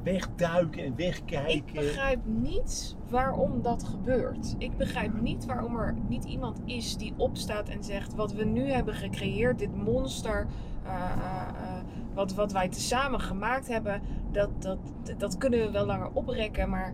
wegduiken 0.04 0.84
en 0.84 0.96
wegkijken. 0.96 1.56
Ik 1.56 1.74
begrijp 1.74 2.20
niet 2.26 2.96
waarom 3.10 3.62
dat 3.62 3.84
gebeurt. 3.84 4.56
Ik 4.58 4.78
begrijp 4.78 5.22
niet 5.22 5.46
waarom 5.46 5.78
er 5.78 5.96
niet 6.08 6.26
iemand 6.26 6.60
is 6.66 6.98
die 6.98 7.14
opstaat 7.18 7.70
en 7.70 7.84
zegt: 7.84 8.16
wat 8.16 8.34
we 8.34 8.44
nu 8.46 8.72
hebben 8.72 8.94
gecreëerd, 8.94 9.60
dit 9.60 9.76
monster, 9.84 10.48
eh, 10.84 10.92
eh, 10.94 11.48
eh, 11.78 11.84
wat, 12.14 12.34
wat 12.34 12.52
wij 12.52 12.70
tezamen 12.70 13.20
gemaakt 13.20 13.68
hebben, 13.68 14.02
dat, 14.32 14.50
dat, 14.60 14.78
dat 15.18 15.38
kunnen 15.38 15.60
we 15.60 15.72
wel 15.72 15.86
langer 15.86 16.10
oprekken, 16.14 16.70
maar. 16.70 16.94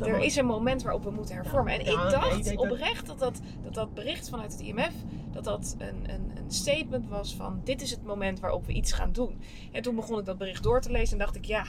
Eh, 0.00 0.08
er 0.08 0.18
is 0.18 0.36
een 0.36 0.46
moment 0.46 0.82
waarop 0.82 1.04
we 1.04 1.10
moeten 1.10 1.34
hervormen. 1.34 1.72
En 1.72 1.80
ik 1.80 1.86
dacht 1.86 2.56
oprecht 2.56 3.06
dat 3.06 3.18
dat, 3.18 3.40
dat 3.64 3.74
dat 3.74 3.94
bericht 3.94 4.28
vanuit 4.28 4.52
het 4.52 4.60
IMF, 4.60 4.92
dat 5.32 5.44
dat 5.44 5.76
een, 5.78 6.10
een, 6.14 6.30
een 6.36 6.50
statement 6.50 7.08
was 7.08 7.34
van 7.36 7.60
dit 7.64 7.82
is 7.82 7.90
het 7.90 8.04
moment 8.04 8.40
waarop 8.40 8.66
we 8.66 8.72
iets 8.72 8.92
gaan 8.92 9.12
doen. 9.12 9.40
En 9.72 9.82
toen 9.82 9.94
begon 9.94 10.18
ik 10.18 10.24
dat 10.24 10.38
bericht 10.38 10.62
door 10.62 10.80
te 10.80 10.90
lezen 10.90 11.12
en 11.12 11.24
dacht 11.24 11.36
ik 11.36 11.44
ja, 11.44 11.64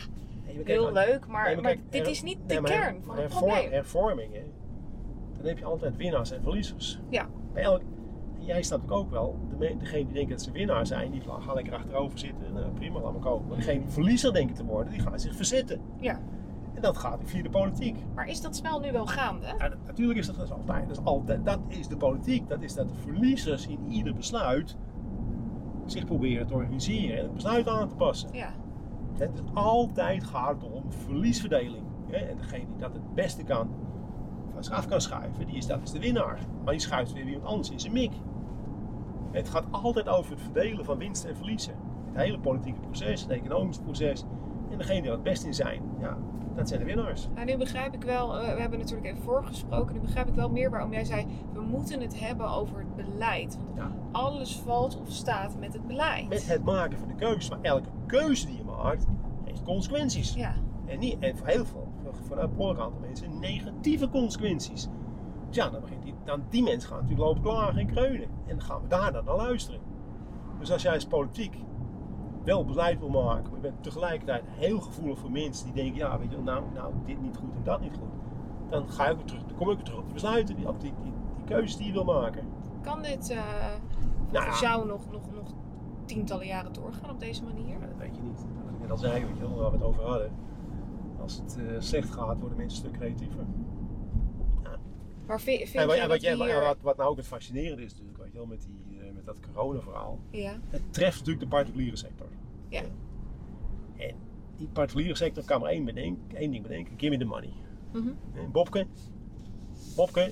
heel 0.63 0.91
leuk, 0.91 1.27
maar, 1.27 1.45
nee, 1.45 1.53
maar 1.55 1.63
maar 1.63 1.73
kijk, 1.73 1.91
dit 1.91 2.01
her- 2.01 2.09
is 2.09 2.21
niet 2.21 2.37
de 2.45 2.53
nee, 2.53 2.63
kern 2.63 3.03
van 3.03 3.15
het 3.15 3.21
hervorm- 3.23 3.49
probleem. 3.51 3.71
Hervormingen, 3.71 4.43
dan 5.37 5.45
heb 5.45 5.57
je 5.57 5.65
altijd 5.65 5.95
winnaars 5.95 6.31
en 6.31 6.41
verliezers. 6.41 6.99
Ja. 7.09 7.27
Bij 7.53 7.63
elk, 7.63 7.81
jij 8.39 8.63
snapt 8.63 8.91
ook 8.91 8.97
ook 8.97 9.11
wel, 9.11 9.35
de, 9.49 9.55
me- 9.55 9.77
degene 9.77 10.03
die 10.05 10.13
denken 10.13 10.31
dat 10.35 10.41
ze 10.41 10.51
winnaar 10.51 10.87
zijn, 10.87 11.11
die 11.11 11.21
gaan 11.39 11.55
lekker 11.55 11.73
achterover 11.73 12.19
zitten. 12.19 12.53
Nou, 12.53 12.65
prima, 12.69 12.99
laat 12.99 13.11
maar 13.11 13.21
kopen. 13.21 13.47
Maar 13.47 13.57
degene 13.57 13.79
die 13.79 13.89
verliezer 13.89 14.33
denken 14.33 14.55
te 14.55 14.63
worden, 14.65 14.91
die 14.93 15.01
gaan 15.01 15.19
zich 15.19 15.35
verzetten. 15.35 15.81
Ja. 15.99 16.21
En 16.77 16.83
dat 16.83 16.97
gaat 16.97 17.19
via 17.23 17.43
de 17.43 17.49
politiek. 17.49 17.97
Maar 18.15 18.27
is 18.27 18.41
dat 18.41 18.55
spel 18.55 18.79
nu 18.79 18.91
wel 18.91 19.05
gaande? 19.05 19.45
Ja, 19.57 19.73
natuurlijk 19.85 20.19
is 20.19 20.25
dat, 20.25 20.35
dat 20.35 20.45
is 20.45 20.51
altijd, 20.51 20.87
dat 20.87 20.97
is 20.97 21.03
altijd. 21.03 21.45
Dat 21.45 21.59
is 21.67 21.87
de 21.87 21.97
politiek. 21.97 22.49
Dat 22.49 22.61
is 22.61 22.73
dat 22.73 22.89
de 22.89 22.95
verliezers 22.95 23.67
in 23.67 23.79
ieder 23.89 24.13
besluit 24.13 24.77
zich 25.85 26.05
proberen 26.05 26.47
te 26.47 26.53
organiseren 26.53 27.17
en 27.17 27.23
het 27.23 27.33
besluit 27.33 27.67
aan 27.67 27.87
te 27.87 27.95
passen. 27.95 28.29
Ja. 28.33 28.53
Het 29.13 29.33
is 29.33 29.39
altijd 29.53 30.23
gaat 30.23 30.63
om 30.63 30.91
verliesverdeling. 30.91 31.85
Hè? 32.07 32.17
En 32.17 32.37
degene 32.37 32.65
die 32.65 32.77
dat 32.77 32.93
het 32.93 33.13
beste 33.13 33.43
kan, 33.43 33.69
van 34.53 34.63
zich 34.63 34.73
af 34.73 34.87
kan 34.87 35.01
schuiven, 35.01 35.45
die 35.45 35.55
is, 35.55 35.67
dat 35.67 35.81
is 35.83 35.91
de 35.91 35.99
winnaar. 35.99 36.39
Maar 36.63 36.73
die 36.73 36.81
schuift 36.81 37.13
weer 37.13 37.25
iemand 37.25 37.45
anders 37.45 37.69
in 37.69 37.79
zijn 37.79 37.93
mik. 37.93 38.13
Het 39.31 39.49
gaat 39.49 39.65
altijd 39.71 40.07
over 40.07 40.31
het 40.31 40.41
verdelen 40.41 40.85
van 40.85 40.97
winst 40.97 41.25
en 41.25 41.35
verliezen. 41.35 41.73
Het 42.05 42.21
hele 42.21 42.39
politieke 42.39 42.79
proces, 42.79 43.21
het 43.21 43.29
economische 43.29 43.81
proces. 43.81 44.25
En 44.69 44.77
degene 44.77 45.01
die 45.01 45.09
er 45.09 45.15
het 45.15 45.23
best 45.23 45.43
in 45.43 45.53
zijn, 45.53 45.81
ja, 45.99 46.17
dat 46.57 46.67
zijn 46.67 46.79
de 46.79 46.85
winnaars. 46.85 47.27
Nou, 47.35 47.45
nu 47.45 47.57
begrijp 47.57 47.93
ik 47.93 48.03
wel, 48.03 48.39
eh, 48.39 48.53
we 48.53 48.61
hebben 48.61 48.79
natuurlijk 48.79 49.07
even 49.07 49.23
voorgesproken, 49.23 49.93
nu 49.95 49.99
begrijp 50.01 50.27
ik 50.27 50.33
wel 50.33 50.49
meer 50.49 50.69
waarom 50.69 50.91
jij 50.91 51.03
zei, 51.05 51.25
we 51.53 51.61
moeten 51.61 52.01
het 52.01 52.19
hebben 52.19 52.49
over 52.49 52.77
het 52.79 52.95
beleid. 52.95 53.57
Want 53.65 53.77
Ja. 53.77 53.91
alles 54.11 54.55
valt 54.59 54.99
of 55.01 55.09
staat 55.11 55.59
met 55.59 55.73
het 55.73 55.87
beleid. 55.87 56.29
Met 56.29 56.47
het 56.47 56.63
maken 56.63 56.97
van 56.97 57.07
de 57.07 57.15
keuze. 57.15 57.49
Maar 57.49 57.59
elke 57.61 57.89
keuze 58.05 58.45
die 58.45 58.57
je 58.57 58.63
maakt, 58.63 59.05
heeft 59.43 59.63
consequenties. 59.63 60.33
Ja. 60.33 60.53
En, 60.85 60.99
niet, 60.99 61.19
en 61.19 61.37
voor 61.37 61.47
heel 61.47 61.65
veel, 61.65 61.87
voor, 62.03 62.13
voor 62.27 62.37
een 62.37 62.49
behoorlijk 62.55 62.79
aantal 62.79 62.99
mensen, 62.99 63.39
negatieve 63.39 64.09
consequenties. 64.09 64.87
Dus 65.47 65.55
ja, 65.55 65.69
dan, 65.69 65.81
begint 65.81 66.03
die, 66.03 66.13
dan 66.23 66.43
die 66.49 66.63
mensen 66.63 66.89
gaan 66.89 67.01
natuurlijk 67.01 67.27
lopen 67.27 67.41
klagen 67.41 67.77
en 67.79 67.87
kreunen. 67.87 68.27
En 68.45 68.57
dan 68.57 68.61
gaan 68.61 68.81
we 68.81 68.87
daar 68.87 69.11
dan 69.11 69.25
naar 69.25 69.35
luisteren. 69.35 69.79
Dus 70.59 70.71
als 70.71 70.81
jij 70.81 70.93
als 70.93 71.05
politiek 71.05 71.55
wel 72.47 72.65
beleid 72.65 72.99
wil 72.99 73.09
maken, 73.09 73.43
maar 73.43 73.55
je 73.55 73.59
bent 73.69 73.83
tegelijkertijd 73.83 74.43
heel 74.47 74.79
gevoelig 74.79 75.19
voor 75.19 75.31
mensen 75.31 75.65
die 75.65 75.73
denken, 75.73 75.95
ja, 75.95 76.19
weet 76.19 76.29
je 76.29 76.35
wel, 76.35 76.43
nou, 76.43 76.63
nou, 76.73 76.93
dit 77.05 77.21
niet 77.21 77.37
goed 77.37 77.55
en 77.55 77.63
dat 77.63 77.81
niet 77.81 77.93
goed. 77.93 78.09
Dan 78.69 78.89
ga 78.89 79.15
weer 79.15 79.25
terug, 79.25 79.43
dan 79.45 79.57
kom 79.57 79.69
ik 79.69 79.75
weer 79.75 79.85
terug 79.85 79.99
op 79.99 80.05
die 80.05 80.13
besluiten, 80.13 80.55
die, 80.55 80.67
op 80.67 80.81
die, 80.81 80.93
die, 81.03 81.11
die 81.35 81.45
keuzes 81.45 81.77
die 81.77 81.87
je 81.87 81.93
wil 81.93 82.03
maken. 82.03 82.47
Kan 82.81 83.01
dit 83.01 83.35
volgens 84.31 84.59
ja. 84.59 84.67
jou 84.67 84.87
nog, 84.87 85.11
nog, 85.11 85.31
nog 85.33 85.53
tientallen 86.05 86.45
jaren 86.47 86.73
doorgaan 86.73 87.09
op 87.09 87.19
deze 87.19 87.43
manier? 87.43 87.79
Dat 87.79 87.89
weet 87.97 88.15
je 88.15 88.21
niet. 88.21 88.37
Wat 88.63 88.73
ik 88.73 88.79
net 88.79 88.91
al 88.91 88.97
zei, 88.97 89.25
weet 89.25 89.37
je 89.37 89.47
wel, 89.47 89.55
waar 89.55 89.71
we 89.71 89.77
het 89.77 89.85
over 89.85 90.03
hadden. 90.03 90.31
als 91.21 91.37
het 91.37 91.57
eh, 91.57 91.75
slecht 91.79 92.09
gaat, 92.13 92.39
worden 92.39 92.57
mensen 92.57 92.83
een 92.83 92.89
stuk 92.89 92.99
creatiever. 92.99 93.45
Maar 95.27 95.41
vind, 95.41 95.57
vind 95.57 95.75
En 95.75 95.87
wat, 95.87 95.95
en 95.95 96.01
wat, 96.01 96.09
dat 96.09 96.21
jij- 96.21 96.35
hier... 96.35 96.61
wat, 96.61 96.77
wat 96.81 96.97
nou 96.97 97.09
ook 97.09 97.17
het 97.17 97.27
fascinerende 97.27 97.83
is 97.83 97.91
natuurlijk, 97.91 98.17
weet 98.17 98.31
je 98.31 98.37
wel, 98.37 98.47
met, 98.47 98.67
die, 98.67 98.99
eh, 98.99 99.13
met 99.13 99.25
dat 99.25 99.37
corona-verhaal. 99.53 100.19
Ja, 100.31 100.59
Het 100.69 100.93
treft 100.93 101.17
natuurlijk 101.17 101.49
de 101.49 101.55
particuliere 101.55 101.95
sector. 101.95 102.27
Ja. 102.69 102.81
En 103.97 104.15
die 104.55 104.67
particuliere 104.73 105.15
sector 105.15 105.43
kan 105.45 105.61
maar 105.61 105.69
één, 105.69 105.85
bedenken, 105.85 106.37
één 106.37 106.51
ding 106.51 106.63
bedenken: 106.63 106.93
give 106.97 107.09
me 107.11 107.17
the 107.17 107.25
money. 107.25 107.49
Mhm. 107.93 108.07
En 108.33 108.51
Bobke, 108.51 108.85
Bobke, 109.95 110.31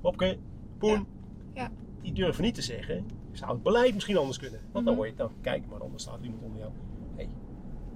Bobke, 0.00 0.38
Poen. 0.78 0.92
Ja. 0.92 1.62
Ja. 1.62 1.70
Die 2.02 2.12
durven 2.12 2.44
niet 2.44 2.54
te 2.54 2.62
zeggen, 2.62 3.04
zou 3.32 3.52
het 3.52 3.62
beleid 3.62 3.94
misschien 3.94 4.16
anders 4.16 4.38
kunnen? 4.38 4.60
Want 4.72 4.84
dan 4.84 4.94
Mhm. 4.94 5.02
word 5.02 5.08
je 5.10 5.16
dan, 5.16 5.30
kijk 5.40 5.66
maar, 5.70 5.80
anders 5.80 6.02
staat 6.02 6.18
er 6.18 6.24
iemand 6.24 6.42
onder 6.42 6.58
jou. 6.58 6.72
Hé, 7.16 7.26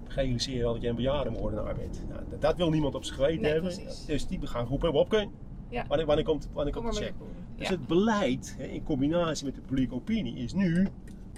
realiseer 0.08 0.54
je 0.56 0.62
wel 0.62 0.72
dat 0.72 0.80
jij 0.80 0.90
een 0.90 0.96
bejaardenmoordenaar 0.96 1.74
bent. 1.74 2.04
Nou, 2.08 2.20
dat, 2.30 2.40
dat 2.40 2.56
wil 2.56 2.70
niemand 2.70 2.94
op 2.94 3.04
zijn 3.04 3.16
geweten 3.18 3.42
Nee, 3.42 3.52
hebben. 3.52 3.74
precies. 3.74 4.04
Dus 4.04 4.26
die 4.26 4.46
gaan 4.46 4.66
roepen, 4.66 4.92
Bobke, 4.92 5.28
Ja. 5.68 5.84
wanneer, 5.88 6.06
wanneer 6.06 6.24
komt, 6.24 6.48
wanneer 6.52 6.72
kom 6.72 6.82
komt 6.82 6.94
maar 6.94 7.02
de 7.02 7.08
check? 7.08 7.18
Dus 7.56 7.68
Ja. 7.68 7.74
het 7.74 7.86
beleid 7.86 8.54
hè, 8.58 8.64
in 8.64 8.82
combinatie 8.82 9.44
met 9.46 9.54
de 9.54 9.60
publieke 9.60 9.94
opinie 9.94 10.34
is 10.36 10.52
nu, 10.54 10.86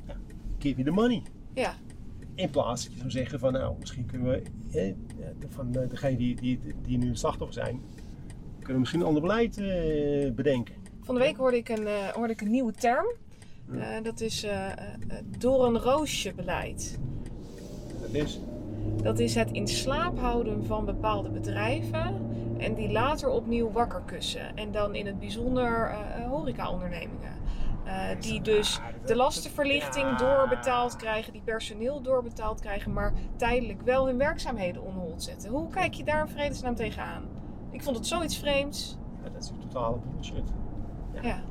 ja, 0.07 0.17
give 0.59 0.75
me 0.79 0.85
the 0.85 0.91
money. 0.91 1.23
Ja, 1.55 1.75
In 2.39 2.51
plaats 2.51 2.85
dat 2.85 2.93
je 2.93 2.99
zou 2.99 3.11
zeggen 3.11 3.39
van 3.39 3.53
nou, 3.53 3.75
misschien 3.81 4.07
kunnen 4.07 4.31
we 4.31 4.43
hè, 4.71 4.95
van 5.49 5.75
eh, 5.75 5.89
degene 5.89 6.17
die, 6.17 6.41
die, 6.41 6.61
die 6.83 6.99
nu 6.99 7.17
slachtoffer 7.17 7.63
zijn, 7.63 7.81
kunnen 8.57 8.73
we 8.73 8.79
misschien 8.79 9.01
een 9.01 9.07
ander 9.07 9.23
beleid 9.23 9.57
eh, 9.59 10.33
bedenken. 10.33 10.75
van 11.03 11.15
de 11.15 11.21
week 11.21 11.37
hoorde 11.37 11.57
ik 11.57 11.69
een, 11.69 11.87
eh, 11.87 12.09
hoorde 12.09 12.33
ik 12.33 12.41
een 12.41 12.51
nieuwe 12.51 12.73
term. 12.73 13.07
Ja. 13.73 13.97
Eh, 13.97 14.05
dat 14.05 14.21
is 14.21 14.43
eh, 14.43 14.67
eh, 14.67 14.77
door 15.39 15.67
een 15.67 15.79
roosje 15.79 16.35
beleid. 16.35 16.99
Dat 18.01 18.13
is, 18.13 18.41
Dat 19.03 19.19
is 19.19 19.35
het 19.35 19.51
in 19.51 19.69
slaap 19.69 20.19
houden 20.19 20.65
van 20.65 20.85
bepaalde 20.85 21.29
bedrijven 21.29 22.15
en 22.59 22.75
die 22.75 22.93
later 22.93 23.29
opnieuw 23.29 23.71
wakker 23.71 24.03
kussen. 24.07 24.57
En 24.57 24.73
dan 24.73 24.95
in 24.95 25.07
het 25.07 25.19
bijzonder 25.19 25.91
eh 25.91 26.27
horeca-ondernemingen. 26.29 27.38
Eh, 27.89 28.21
die 28.21 28.41
dus 28.41 28.81
de 29.05 29.17
lastenverlichting 29.17 30.17
doorbetaald 30.17 30.97
krijgen, 30.97 31.33
die 31.33 31.43
personeel 31.43 32.03
doorbetaald 32.03 32.61
krijgen, 32.61 32.93
maar 32.93 33.13
tijdelijk 33.37 33.83
wel 33.83 34.07
hun 34.07 34.19
werkzaamheden 34.19 34.83
on 34.83 34.95
hold 34.95 35.23
zetten. 35.23 35.51
Hoe 35.51 35.69
kijk 35.69 35.95
je 35.95 36.05
daar 36.05 36.21
in 36.21 36.29
vredesnaam 36.29 36.75
tegenaan? 36.75 37.25
Ik 37.71 37.83
vond 37.83 37.97
het 37.97 38.07
zoiets 38.07 38.39
vreemds. 38.39 38.97
ja, 39.23 39.31
dat 39.31 39.43
is 39.43 39.51
een 39.51 39.59
totale 39.59 39.99
bullshit. 39.99 40.53
Ja. 41.15 41.21
Ja, 41.23 41.43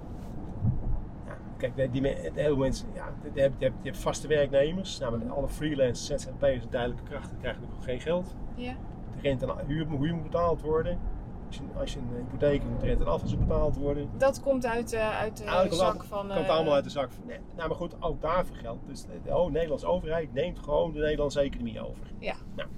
Ja, 1.26 1.38
kijk, 1.58 1.92
die, 1.94 2.08
heel 2.34 2.58
mensen, 2.58 2.88
ja, 2.94 3.14
je 3.34 3.42
hebt, 3.42 3.56
je 3.60 3.72
hebt, 3.84 3.98
vaste 3.98 4.28
werknemers, 4.28 5.00
nou, 5.00 5.18
met 5.18 5.30
alle 5.30 5.50
freelancers, 5.50 6.22
ZZP'ers 6.24 6.64
en 6.64 6.70
tijdelijke 6.70 7.04
krachten 7.04 7.38
krijgen 7.38 7.62
natuurlijk 7.62 7.90
geen 7.90 8.00
geld. 8.00 8.36
ja, 8.56 8.76
De 9.16 9.22
rente 9.22 9.46
en 9.46 9.68
huur, 9.68 9.88
huur 9.88 10.14
moet 10.14 10.24
betaald 10.24 10.62
worden. 10.62 11.00
Als 11.48 11.56
je, 11.56 11.62
als 11.80 11.94
je 11.94 12.00
een 12.00 12.16
hypotheek 12.16 12.60
hebt, 12.62 12.72
moet 12.74 12.84
rente 12.84 13.06
en 13.06 13.40
betaald 13.40 13.78
worden. 13.78 14.10
dat 14.18 14.42
komt 14.42 14.66
uit, 14.66 14.94
eh, 14.94 15.18
uit 15.20 15.38
de 15.38 15.44
Eigenlijk 15.44 15.74
zak 15.74 15.88
allemaal- 15.88 16.08
van. 16.08 16.28
komt 16.36 16.48
eh, 16.48 16.56
allemaal 16.56 16.74
uit 16.74 16.84
de 16.84 16.90
zak. 16.90 17.12
van- 17.12 17.24
Nee, 17.28 17.40
nou, 17.56 17.68
maar 17.68 17.78
goed, 17.78 18.02
ook 18.02 18.22
daarvoor 18.22 18.56
geldt. 18.56 18.88
Dus 18.88 19.06
de, 19.24 19.36
oh, 19.38 19.52
Nederlandse 19.52 19.88
overheid 19.88 20.34
neemt 20.34 20.60
gewoon 20.60 20.92
de 20.92 21.00
Nederlandse 21.00 21.40
economie 21.40 21.82
over. 21.88 22.12
Ja. 22.20 22.36
Nou, 22.56 22.70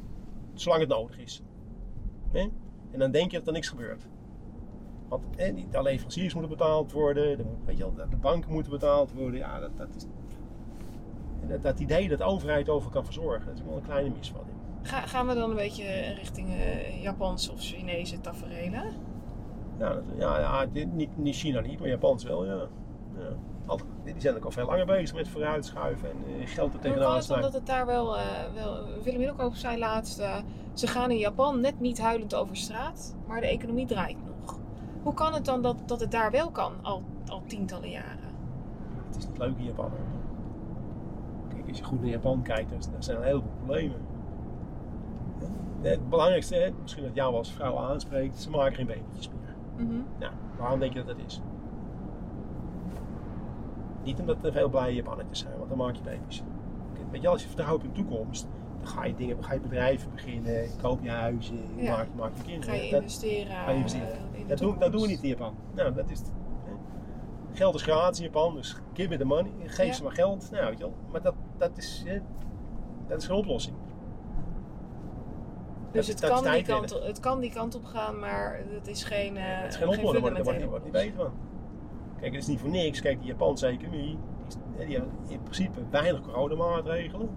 zolang 0.53 0.81
het 0.81 0.89
nodig 0.89 1.19
is. 1.19 1.41
Hè? 2.31 2.39
En 2.91 2.99
dan 2.99 3.11
denk 3.11 3.31
je 3.31 3.37
dat 3.37 3.47
er 3.47 3.53
niks 3.53 3.69
gebeurt. 3.69 4.07
Want 5.07 5.23
die- 5.37 5.67
de 5.69 5.81
leveranciers 5.81 6.33
moeten 6.33 6.57
betaald 6.57 6.91
worden, 6.91 7.37
de, 7.37 7.45
weet 7.65 7.77
je 7.77 7.83
wel, 7.95 8.07
de 8.09 8.15
banken 8.15 8.51
moeten 8.51 8.71
betaald 8.71 9.11
worden. 9.13 9.39
Ja, 9.39 9.59
dat, 9.59 9.77
dat 9.77 9.95
is. 9.95 10.05
Dat, 11.47 11.61
dat 11.61 11.79
idee 11.79 12.07
dat 12.09 12.17
de 12.17 12.23
overheid 12.23 12.69
over 12.69 12.91
kan 12.91 13.03
verzorgen, 13.05 13.45
dat 13.45 13.55
is 13.57 13.63
wel 13.63 13.75
een 13.75 13.83
kleine 13.83 14.09
misvatting. 14.17 14.57
Ga, 14.81 14.99
gaan 15.01 15.27
we 15.27 15.33
dan 15.33 15.49
een 15.49 15.55
beetje 15.55 16.13
richting 16.13 16.49
eh 16.49 17.01
Japans 17.03 17.49
of 17.49 17.59
Chinese 17.61 18.21
tafereelen? 18.21 18.83
Ja, 19.77 19.93
dat, 19.93 20.03
ja, 20.17 20.39
ja 20.39 20.65
dit- 20.65 20.93
niet, 20.93 21.17
niet 21.17 21.35
China 21.35 21.59
niet, 21.59 21.79
maar 21.79 21.87
Japans 21.89 22.23
wel, 22.23 22.45
ja. 22.45 22.67
ja. 23.17 23.27
Al- 23.65 23.79
Die 24.03 24.13
zijn 24.17 24.35
ook 24.35 24.45
al 24.45 24.51
veel 24.51 24.65
langer 24.65 24.85
bezig 24.85 25.15
met 25.15 25.27
vooruitschuiven 25.27 26.09
en 26.09 26.15
eh, 26.41 26.47
geld 26.47 26.73
er 26.73 26.79
tegenaan 26.79 27.03
het 27.03 27.11
dan 27.13 27.21
snijden. 27.21 27.51
dat 27.51 27.59
het 27.59 27.65
daar 27.69 27.85
wel, 27.85 28.17
eh, 28.17 28.23
wel 28.53 28.77
Willem 29.03 29.19
Middelkoop 29.19 29.55
zei 29.55 29.77
laatst, 29.77 30.21
ze 30.73 30.87
gaan 30.87 31.11
in 31.11 31.17
Japan 31.17 31.59
net 31.61 31.79
niet 31.79 31.99
huilend 32.01 32.35
over 32.35 32.55
straat, 32.55 33.15
maar 33.27 33.41
de 33.41 33.47
economie 33.47 33.85
draait 33.85 34.17
nog. 34.25 34.59
Hoe 35.03 35.13
kan 35.13 35.33
het 35.33 35.45
dan 35.45 35.61
dat, 35.61 35.75
dat 35.85 35.99
het 35.99 36.11
daar 36.11 36.31
wel 36.31 36.51
kan, 36.51 36.73
al, 36.81 37.03
al 37.27 37.41
tientallen 37.47 37.89
jaren? 37.89 38.29
Het 39.07 39.15
is 39.17 39.27
niet 39.27 39.37
leuk 39.37 39.57
in 39.57 39.65
Japan. 39.65 39.89
hoor. 39.89 39.99
Kijk, 41.55 41.67
als 41.67 41.77
je 41.77 41.83
goed 41.83 42.01
naar 42.01 42.09
Japan 42.09 42.41
kijkt, 42.41 42.69
dan 42.69 43.03
zijn 43.03 43.17
er 43.17 43.21
een 43.23 43.27
heleboel 43.29 43.51
problemen. 43.57 43.97
Het 45.81 46.09
belangrijkste, 46.09 46.55
hè, 46.55 46.69
misschien 46.81 47.03
dat 47.03 47.15
jou 47.15 47.35
als 47.35 47.51
vrouw 47.51 47.77
aanspreekt, 47.77 48.37
ze 48.41 48.49
maken 48.49 48.75
geen 48.75 48.85
babytjes 48.87 49.29
meer. 49.29 49.85
Mhm. 49.85 50.01
Nou, 50.19 50.31
waarom 50.57 50.79
denk 50.79 50.93
je 50.93 51.03
dat 51.03 51.07
dat 51.17 51.25
is? 51.25 51.41
Niet 54.03 54.19
omdat 54.19 54.37
er 54.45 54.51
veel 54.51 54.69
blije 54.69 54.95
Japannetjes 54.95 55.39
zijn, 55.39 55.57
want 55.57 55.69
dan 55.69 55.77
maak 55.77 55.95
je 55.95 56.01
baby's. 56.03 56.43
Weet 57.11 57.21
je, 57.21 57.27
als 57.27 57.41
je 57.41 57.47
vertrouwt 57.47 57.83
in 57.83 57.89
de 57.89 57.95
toekomst, 57.95 58.47
dan 58.79 58.87
ga 58.87 59.05
je 59.05 59.15
dingen, 59.15 59.43
ga 59.43 59.53
je 59.53 59.59
bedrijven 59.59 60.11
beginnen, 60.11 60.67
koop 60.81 61.03
je 61.03 61.09
huizen, 61.09 61.59
Ja. 61.75 61.91
maak, 61.97 62.05
je 62.05 62.15
maakt 62.17 62.37
je 62.37 62.43
kinderen. 62.43 62.75
Ga 62.75 62.81
je 62.81 62.91
Dat- 62.91 63.01
investeren? 63.01 63.51
ga 63.55 63.69
je 63.69 63.75
investeren. 63.75 64.07
eh, 64.07 64.39
in 64.39 64.47
dat, 64.47 64.57
doen, 64.57 64.75
dat 64.79 64.91
doen 64.91 65.01
we 65.01 65.07
niet 65.07 65.23
in 65.23 65.29
Japan. 65.29 65.53
Nou, 65.75 65.93
dat 65.93 66.09
is 66.09 66.19
hè. 66.19 66.25
Geld 67.53 67.75
is 67.75 67.81
gratis 67.83 68.19
in 68.19 68.25
Japan, 68.25 68.53
dus 68.55 68.75
give 68.93 69.09
me 69.09 69.17
the 69.17 69.25
money. 69.25 69.51
Geef 69.65 69.87
Ja. 69.87 69.93
ze 69.93 70.03
maar 70.03 70.11
geld. 70.11 70.51
Nou, 70.51 70.65
weet 70.65 70.77
je 70.77 70.83
wel. 70.83 70.93
Maar 71.11 71.21
dat, 71.21 71.35
dat, 71.57 71.77
is, 71.77 72.03
hè, 72.07 72.19
dat 73.07 73.17
is 73.21 73.25
geen 73.27 73.35
oplossing. 73.37 73.75
Dus 75.91 76.07
het, 76.07 76.19
kan 76.19 76.43
die 76.43 76.63
kant, 76.63 76.89
winnen. 76.89 77.07
het 77.07 77.19
kan 77.19 77.39
die 77.39 77.51
kant 77.51 77.75
op 77.75 77.85
gaan, 77.85 78.19
maar 78.19 78.61
het 78.69 78.87
is 78.87 79.03
geen, 79.03 79.37
eh 79.37 79.43
het 79.45 79.71
is 79.71 79.75
geen 79.75 79.87
oplossing, 79.87 80.35
daar 80.35 80.43
wordt, 80.69 80.83
niet 80.83 80.91
beter 80.91 81.15
van. 81.15 81.31
Kijk, 82.19 82.31
het 82.33 82.41
is 82.41 82.47
niet 82.47 82.59
voor 82.59 82.69
niks. 82.69 83.01
Kijk, 83.01 83.19
die 83.19 83.27
Japanse 83.27 83.67
economie, 83.67 84.17
die, 84.47 84.85
die 84.85 84.95
hebben 84.95 85.13
in 85.27 85.41
principe 85.43 85.79
weinig 85.89 86.21
coronamaatregelen. 86.21 87.29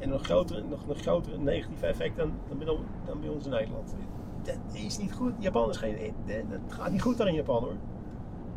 En 0.00 0.08
nog 0.08 0.22
grotere, 0.22 0.62
nog, 0.62 0.86
nog 0.86 0.98
grotere 1.00 1.38
negatieve 1.38 1.86
effect 1.86 2.16
dan, 2.16 2.32
dan, 2.48 2.58
bij, 2.58 2.66
dan 3.06 3.20
bij 3.20 3.28
ons 3.28 3.44
in 3.44 3.50
Nederland. 3.50 3.94
Dat 4.42 4.58
is 4.72 4.98
niet 4.98 5.12
goed. 5.12 5.32
Japan 5.38 5.70
is 5.70 5.76
geen, 5.76 6.14
dat 6.26 6.60
gaat 6.68 6.90
niet 6.90 7.02
goed 7.02 7.16
daar 7.16 7.26
in 7.28 7.34
Japan 7.34 7.62
hoor. 7.62 7.76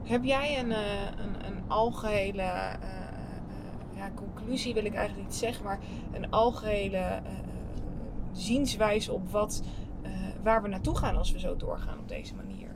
Heb 0.03 0.23
jij 0.23 0.59
een, 0.59 0.71
eh, 0.71 1.03
een, 1.03 1.45
een 1.45 1.63
algehele 1.67 2.41
eh, 2.41 2.73
eh, 2.73 2.79
ja, 4.01 4.11
conclusie, 4.15 4.73
wil 4.73 4.85
ik 4.85 4.93
eigenlijk 4.93 5.27
niet 5.27 5.37
zeggen, 5.37 5.63
maar 5.65 5.79
een 6.11 6.31
algehele 6.31 6.97
eh, 6.97 7.15
eh, 7.15 7.23
zienswijze 8.31 9.13
op 9.13 9.29
wat, 9.29 9.63
eh, 10.01 10.11
waar 10.43 10.61
we 10.61 10.67
naartoe 10.67 10.97
gaan 10.97 11.17
als 11.17 11.31
we 11.31 11.39
zo 11.39 11.55
doorgaan 11.55 11.99
op 11.99 12.07
deze 12.07 12.35
manier? 12.35 12.69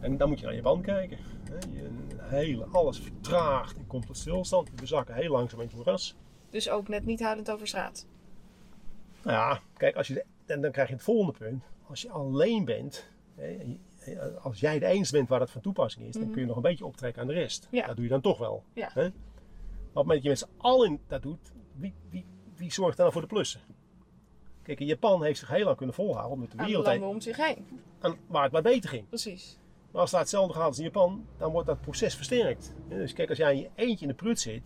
En 0.00 0.16
dan 0.16 0.28
moet 0.28 0.38
je 0.40 0.44
naar 0.46 0.54
Japan 0.54 0.82
kijken. 0.82 1.18
Hè, 1.50 1.54
Je, 1.72 1.90
hele, 2.22 2.64
alles 2.64 2.98
vertraagt 3.00 3.76
en 3.76 3.86
komt 3.86 4.06
tot 4.06 4.16
stilstand. 4.16 4.70
We 4.74 4.86
zakken 4.86 5.14
heel 5.14 5.30
langzaam 5.30 5.60
in 5.60 5.66
het 5.66 5.74
moeras. 5.76 6.16
Dus 6.50 6.70
ook 6.70 6.88
net 6.88 7.04
niet 7.04 7.20
huilend 7.20 7.50
over 7.50 7.66
straat. 7.66 8.06
Nou 9.22 9.36
ja, 9.36 9.60
kijk, 9.76 9.96
als 9.96 10.06
je, 10.06 10.14
de- 10.14 10.24
en 10.54 10.60
dan 10.60 10.70
krijg 10.70 10.88
je 10.88 10.94
het 10.94 11.02
volgende 11.02 11.32
punt. 11.38 11.64
Als 11.88 12.02
je 12.02 12.10
alleen 12.10 12.64
bent, 12.64 13.06
je- 13.36 14.38
als 14.42 14.60
jij 14.60 14.78
de 14.78 14.86
eens 14.86 15.10
bent 15.10 15.28
waar 15.28 15.38
dat 15.38 15.50
van 15.50 15.60
toepassing 15.60 16.06
is, 16.06 16.12
dan 16.12 16.22
Mhm. 16.22 16.30
kun 16.32 16.40
je 16.40 16.46
nog 16.46 16.56
een 16.56 16.62
beetje 16.62 16.86
optrekken 16.86 17.22
aan 17.22 17.28
de 17.28 17.34
rest. 17.34 17.68
Ja. 17.70 17.86
Dat 17.86 17.94
doe 17.96 18.04
je 18.04 18.10
dan 18.10 18.20
toch 18.20 18.38
wel. 18.38 18.64
Ja. 18.72 18.90
Hè? 18.92 19.02
Maar 19.02 19.10
op 19.10 19.14
het 19.84 19.94
moment 19.94 20.12
dat 20.14 20.22
je 20.22 20.28
met 20.28 20.38
z'n 20.38 20.48
allen 20.56 21.00
dat 21.06 21.22
doet, 21.22 21.52
wie, 21.76 21.94
wie, 22.10 22.24
wie 22.56 22.72
zorgt 22.72 22.96
dan 22.96 23.12
voor 23.12 23.20
de 23.20 23.26
plussen? 23.26 23.60
Kijk, 24.66 24.80
in 24.80 24.86
Japan 24.86 25.22
heeft 25.22 25.38
zich 25.38 25.48
heel 25.48 25.64
lang 25.64 25.76
kunnen 25.76 25.94
volhouden 25.94 26.32
omdat 26.32 26.50
de 26.50 26.56
Aan 26.58 26.64
de 26.64 26.70
wereld 26.70 26.86
landen 26.86 27.08
om 27.08 27.20
zich 27.20 27.36
heen. 27.36 27.66
aan, 28.00 28.16
waar 28.26 28.42
het 28.42 28.52
maar 28.52 28.62
beter 28.62 28.90
ging. 28.90 29.08
Precies. 29.08 29.58
Maar 29.90 30.00
als 30.00 30.10
dat 30.10 30.20
hetzelfde 30.20 30.54
gaat 30.54 30.62
als 30.64 30.78
in 30.78 30.84
Japan, 30.84 31.24
dan 31.38 31.52
wordt 31.52 31.66
dat 31.66 31.80
proces 31.80 32.14
versterkt. 32.14 32.74
Dus 32.88 33.12
kijk, 33.12 33.28
als 33.28 33.38
jij 33.38 33.52
in 33.54 33.60
je 33.60 33.68
eentje 33.74 34.02
in 34.06 34.08
de 34.10 34.16
prut 34.16 34.40
zit, 34.40 34.62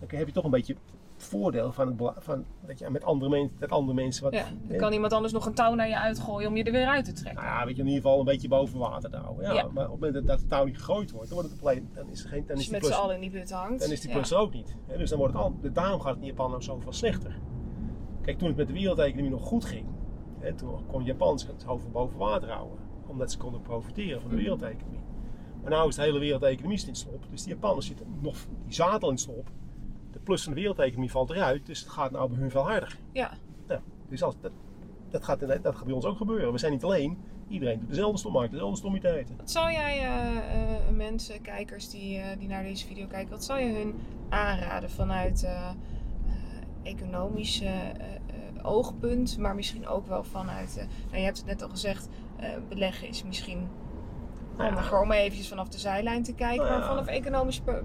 dan 0.00 0.18
heb 0.18 0.26
je 0.26 0.32
toch 0.32 0.44
een 0.44 0.50
beetje 0.50 0.76
voordeel 1.16 1.72
van, 1.72 1.86
het, 1.88 2.12
van 2.24 2.44
dat 2.66 2.78
je 2.78 2.90
met 2.90 3.04
andere 3.04 3.30
mensen, 3.30 3.56
dat 3.58 3.70
andere 3.70 3.94
mensen 3.94 4.22
wat. 4.24 4.32
Ja, 4.32 4.42
dan 4.44 4.58
hè, 4.68 4.76
kan 4.76 4.92
iemand 4.92 5.12
anders 5.12 5.32
nog 5.32 5.46
een 5.46 5.54
touw 5.54 5.74
naar 5.74 5.88
je 5.88 5.98
uitgooien 5.98 6.48
om 6.48 6.56
je 6.56 6.64
er 6.64 6.72
weer 6.72 6.86
uit 6.86 7.04
te 7.04 7.12
trekken. 7.12 7.42
nou 7.44 7.58
ja, 7.58 7.66
weet 7.66 7.76
je, 7.76 7.82
in 7.82 7.88
ieder 7.88 8.02
geval 8.02 8.18
een 8.18 8.24
beetje 8.24 8.48
boven 8.48 8.78
water 8.78 9.10
te 9.10 9.16
houden. 9.16 9.44
Ja, 9.44 9.52
Ja. 9.52 9.62
Maar 9.68 9.84
op 9.84 9.90
het 9.92 10.00
moment 10.00 10.26
dat 10.26 10.38
het 10.40 10.48
touw 10.48 10.64
niet 10.64 10.78
gegooid 10.78 11.10
wordt, 11.10 11.26
dan 11.28 11.34
wordt 11.38 11.52
het 11.52 11.60
probleem, 11.60 11.88
dan 11.94 12.08
is 12.10 12.22
er 12.22 12.28
geen, 12.28 12.40
dan 12.46 12.50
Als 12.50 12.58
is 12.58 12.64
je 12.64 12.72
die 12.72 12.80
met 12.82 12.90
z'n 12.90 13.00
allen 13.00 13.14
in 13.14 13.20
die 13.20 13.30
put 13.30 13.50
hangt. 13.50 13.80
dan 13.80 13.90
is 13.90 14.00
die 14.00 14.08
Ja. 14.10 14.16
plus 14.16 14.30
er 14.30 14.38
ook 14.38 14.52
niet. 14.52 14.76
Hè, 14.86 14.96
dus 14.98 15.08
dan 15.10 15.18
wordt 15.18 15.34
het 15.34 15.42
al, 15.42 15.54
daarom 15.72 16.00
gaat 16.00 16.12
het 16.14 16.20
in 16.20 16.26
Japan 16.28 16.54
ook 16.54 16.62
zoveel 16.62 16.92
slechter. 16.92 17.36
Kijk, 18.24 18.38
toen 18.38 18.48
het 18.48 18.56
met 18.56 18.66
de 18.66 18.72
wereldeconomie 18.72 19.30
nog 19.30 19.42
goed 19.46 19.64
ging, 19.64 19.86
hè, 20.38 20.54
toen 20.54 20.86
kon 20.86 21.04
Japan 21.04 21.40
het 21.46 21.62
hoofd 21.62 21.92
boven 21.92 22.18
water 22.18 22.50
houden, 22.50 22.78
omdat 23.06 23.32
ze 23.32 23.38
konden 23.38 23.60
profiteren 23.62 24.20
van 24.20 24.28
de 24.30 24.34
Mhm. 24.34 24.44
wereldeconomie. 24.44 25.00
Maar 25.62 25.82
nu 25.82 25.88
is 25.88 25.94
de 25.94 26.02
hele 26.02 26.18
wereldeconomie 26.18 26.86
in 26.86 26.94
slop, 26.94 27.24
dus 27.30 27.42
die 27.42 27.52
Japanners 27.54 27.86
zitten 27.86 28.06
nog, 28.20 28.36
die 28.64 28.74
zaten 28.74 29.00
al 29.02 29.10
in 29.10 29.18
slop. 29.18 29.50
De 30.12 30.18
plus 30.18 30.42
van 30.42 30.52
de 30.52 30.58
wereldeconomie 30.60 31.10
valt 31.10 31.30
eruit, 31.30 31.66
dus 31.66 31.80
het 31.80 31.88
gaat 31.88 32.10
nou 32.10 32.28
bij 32.28 32.38
hun 32.38 32.50
veel 32.50 32.62
harder. 32.62 32.98
Ja, 33.12 33.30
Dus 34.08 34.22
als, 34.22 34.34
dat, 34.40 34.52
dat, 35.10 35.24
gaat, 35.24 35.40
dat 35.40 35.76
gaat 35.76 35.84
bij 35.84 35.94
ons 35.94 36.04
ook 36.04 36.16
gebeuren. 36.16 36.52
We 36.52 36.58
zijn 36.58 36.72
niet 36.72 36.84
alleen. 36.84 37.18
Iedereen 37.48 37.78
doet 37.78 37.88
dezelfde 37.88 38.18
stom, 38.18 38.32
maakt 38.32 38.50
dezelfde 38.50 38.76
stommiteiten. 38.76 39.36
Wat 39.36 39.50
zou 39.50 39.72
jij 39.72 39.98
eh, 39.98 40.36
eh, 40.36 40.88
mensen, 40.96 41.40
kijkers 41.42 41.90
die, 41.90 42.18
eh, 42.18 42.38
die 42.38 42.48
naar 42.48 42.62
deze 42.62 42.86
video 42.86 43.06
kijken, 43.06 43.30
wat 43.30 43.44
zou 43.44 43.60
je 43.60 43.72
hun 43.72 43.94
aanraden 44.28 44.90
vanuit 44.90 45.48
eh, 46.84 46.90
eh, 46.90 46.94
economische 46.94 47.66
eh, 47.66 48.02
oogpunt, 48.62 49.38
maar 49.38 49.54
misschien 49.54 49.86
ook 49.86 50.06
wel 50.06 50.24
vanuit. 50.24 50.76
eh, 50.76 50.84
nou, 51.06 51.16
je 51.18 51.24
hebt 51.24 51.36
het 51.36 51.46
net 51.46 51.62
al 51.62 51.68
gezegd, 51.68 52.08
beleggen 52.68 53.08
is 53.08 53.22
misschien 53.24 53.58
Nou 53.58 53.68
ja. 54.56 54.64
handiger 54.74 55.00
om 55.02 55.12
even 55.12 55.44
vanaf 55.44 55.68
de 55.68 55.78
zijlijn 55.78 56.22
te 56.22 56.34
kijken, 56.34 56.56
Nou 56.64 56.68
ja. 56.72 56.78
maar 56.78 56.88
vanaf 56.88 57.06
economisch 57.06 57.60
per- 57.60 57.82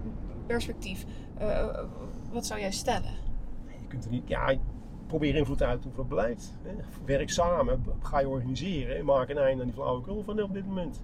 perspectief, 0.48 1.06
wat 2.32 2.46
zou 2.46 2.60
jij 2.60 2.72
stellen? 2.72 3.12
Je 3.82 3.88
kunt 3.88 4.06
er 4.06 4.12
niet, 4.12 4.28
ja, 4.28 4.56
probeer 5.08 5.36
invloed 5.36 5.64
uit 5.64 5.82
te 5.82 5.88
oefenen 5.88 6.04
op 6.06 6.10
beleid. 6.10 6.54
Hè. 6.64 6.72
Werk 7.06 7.30
samen, 7.30 7.84
ga 8.02 8.20
je 8.20 8.28
organiseren 8.28 8.98
en 8.98 9.06
maak 9.06 9.30
een 9.30 9.38
einde 9.38 9.62
aan 9.62 9.68
die 9.68 9.76
flauwekul 9.76 10.24
van 10.24 10.42
op 10.42 10.54
dit 10.54 10.66
moment. 10.66 11.02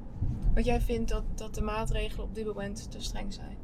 Want 0.53 0.65
jij 0.65 0.81
vindt 0.81 1.09
dat, 1.09 1.23
dat 1.35 1.55
de 1.55 1.61
maatregelen 1.61 2.25
op 2.25 2.35
dit 2.35 2.45
moment 2.45 2.91
te 2.91 3.01
streng 3.01 3.33
zijn. 3.33 3.57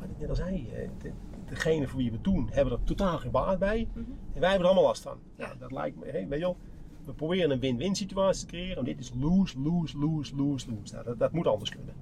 Ja, 0.00 0.06
ik 0.10 0.18
net 0.18 0.28
al 0.28 0.34
zei, 0.34 0.68
hè, 0.70 0.86
de, 0.98 1.12
degene 1.50 1.88
voor 1.88 1.98
wie 1.98 2.08
we 2.08 2.14
het 2.14 2.24
doen, 2.24 2.48
hebben 2.50 2.74
er 2.74 2.84
totaal 2.84 3.18
geen 3.18 3.30
baat 3.30 3.58
bij. 3.58 3.88
Mhm. 3.92 3.98
En 4.32 4.40
wij 4.40 4.50
hebben 4.50 4.68
er 4.68 4.72
allemaal 4.72 4.88
last 4.88 5.02
van. 5.02 5.18
Ja. 5.36 5.46
Nou, 5.46 5.58
dat 5.58 5.72
lijkt 5.72 5.96
me, 5.96 6.06
hè, 6.06 6.26
weet 6.26 6.38
je 6.38 6.44
wel, 6.44 6.56
we 7.04 7.12
proberen 7.12 7.50
een 7.50 7.60
win-win 7.60 7.94
situatie 7.94 8.46
te 8.46 8.52
creëren. 8.52 8.76
En 8.76 8.84
dit 8.84 8.98
is 8.98 9.12
lose, 9.18 9.60
lose, 9.60 9.98
lose, 9.98 10.36
lose, 10.36 10.70
lose. 10.70 10.92
Nou, 10.92 11.04
dat, 11.04 11.18
dat 11.18 11.32
moet 11.32 11.46
anders 11.46 11.70
kunnen. 11.70 11.94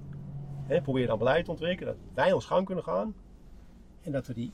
Probeer 0.83 1.07
dan 1.07 1.17
beleid 1.17 1.45
te 1.45 1.51
ontwikkelen, 1.51 1.97
dat 2.05 2.13
wij 2.13 2.31
ons 2.31 2.45
gang 2.45 2.65
kunnen 2.65 2.83
gaan. 2.83 3.13
En 4.01 4.11
dat 4.11 4.27
we 4.27 4.33
die, 4.33 4.51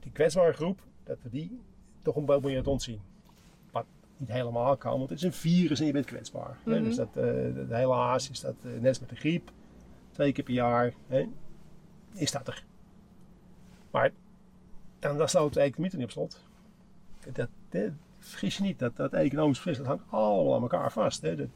die 0.00 0.12
kwetsbare 0.12 0.52
groep, 0.52 0.80
dat 1.04 1.22
we 1.22 1.28
die 1.30 1.60
toch 2.02 2.16
een 2.16 2.24
proberen 2.24 2.62
te 2.62 2.70
ontzien. 2.70 3.00
Wat 3.70 3.84
niet 4.16 4.28
helemaal 4.28 4.76
kan, 4.76 4.98
want 4.98 5.10
het 5.10 5.18
is 5.18 5.24
een 5.24 5.32
virus 5.32 5.80
en 5.80 5.86
je 5.86 5.92
bent 5.92 6.06
kwetsbaar. 6.06 6.58
Mhm. 6.64 6.82
Dus 6.82 6.96
dat, 6.96 7.08
eh, 7.08 7.14
de 7.14 7.66
helaas 7.68 8.30
is 8.30 8.40
dat 8.40 8.54
eh, 8.62 8.70
net 8.70 8.88
als 8.88 9.00
met 9.00 9.08
de 9.08 9.16
griep, 9.16 9.50
twee 10.10 10.32
keer 10.32 10.44
per 10.44 10.54
jaar, 10.54 10.94
is 12.14 12.30
dat 12.30 12.48
er. 12.48 12.64
Maar 13.90 14.12
dan, 14.98 15.16
dan 15.18 15.28
sloot 15.28 15.52
de 15.54 15.60
economie 15.60 15.96
niet 15.96 16.04
op 16.04 16.10
slot. 16.10 16.44
Dat, 17.32 17.48
dat, 17.70 17.90
vergis 18.18 18.56
je 18.56 18.62
niet, 18.62 18.78
dat, 18.78 18.96
dat 18.96 19.12
economisch 19.12 19.60
proces 19.60 19.78
dat 19.78 19.86
hangt 19.86 20.04
allemaal 20.10 20.54
aan 20.54 20.62
elkaar 20.62 20.92
vast. 20.92 21.22
Hè. 21.22 21.36
Dat, 21.36 21.46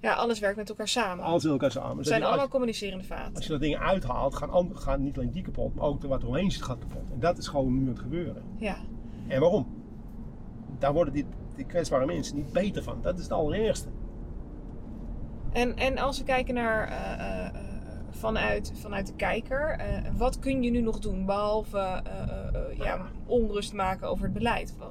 Ja, 0.00 0.12
alles 0.14 0.38
werkt 0.38 0.56
met 0.56 0.68
elkaar 0.68 0.88
samen. 0.88 1.24
alles 1.24 1.44
in 1.44 1.50
elkaar 1.50 1.70
samen. 1.70 1.96
Het 1.96 2.06
zijn 2.06 2.20
als- 2.20 2.30
allemaal 2.30 2.48
communicerende 2.48 3.04
vaten. 3.04 3.34
Als 3.34 3.44
je 3.44 3.50
dat 3.50 3.60
dingen 3.60 3.80
uithaalt, 3.80 4.34
gaan, 4.34 4.50
andere- 4.50 4.80
gaan 4.80 5.02
niet 5.02 5.16
alleen 5.16 5.30
die 5.32 5.42
kapot, 5.42 5.74
maar 5.74 5.84
ook 5.84 6.00
de 6.00 6.08
wat 6.08 6.22
eromheen 6.22 6.50
zit 6.50 6.62
gaat 6.62 6.78
kapot. 6.78 7.10
En 7.12 7.20
dat 7.20 7.38
is 7.38 7.48
gewoon 7.48 7.74
nu 7.74 7.80
aan 7.80 7.88
het 7.88 7.98
gebeuren. 7.98 8.42
Ja. 8.56 8.76
En 9.28 9.40
waarom? 9.40 9.66
Daar 10.78 10.92
worden 10.92 11.14
die, 11.14 11.26
die 11.54 11.64
kwetsbare 11.64 12.06
mensen 12.06 12.36
niet 12.36 12.52
beter 12.52 12.82
van. 12.82 12.98
Dat 13.02 13.16
is 13.16 13.22
het 13.22 13.32
allereerste. 13.32 13.88
En, 15.52 15.76
en 15.76 15.98
als 15.98 16.18
we 16.18 16.24
kijken 16.24 16.54
naar 16.54 16.88
eh, 16.88 17.12
eh, 17.12 17.46
eh, 17.46 17.54
vanuit, 18.16 18.72
vanuit 18.74 19.06
de 19.06 19.14
kijker, 19.14 19.70
eh, 19.70 20.10
wat 20.16 20.38
kun 20.38 20.62
je 20.62 20.70
nu 20.70 20.80
nog 20.80 20.98
doen 20.98 21.26
behalve 21.26 21.78
eh, 21.78 22.02
eh, 22.54 22.78
ja, 22.78 23.06
onrust 23.26 23.72
maken 23.72 24.08
over 24.08 24.24
het 24.24 24.32
beleid? 24.32 24.76
Wat, 24.78 24.90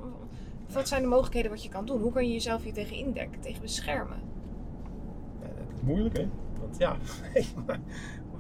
wat 0.74 0.88
zijn 0.88 1.02
de 1.02 1.08
mogelijkheden 1.08 1.52
wat 1.52 1.64
je 1.64 1.70
kan 1.70 1.86
doen? 1.86 2.02
Hoe 2.02 2.12
kan 2.12 2.26
je 2.28 2.34
jezelf 2.34 2.64
hier 2.64 2.74
tegen 2.74 2.96
indekken, 2.96 3.42
tegen 3.42 3.62
beschermen? 3.62 4.18
Ja, 5.42 5.48
dat 5.48 5.76
is 5.76 5.82
moeilijk, 5.82 6.18
hè? 6.18 6.28
Want 6.60 6.78
ja, 6.78 6.98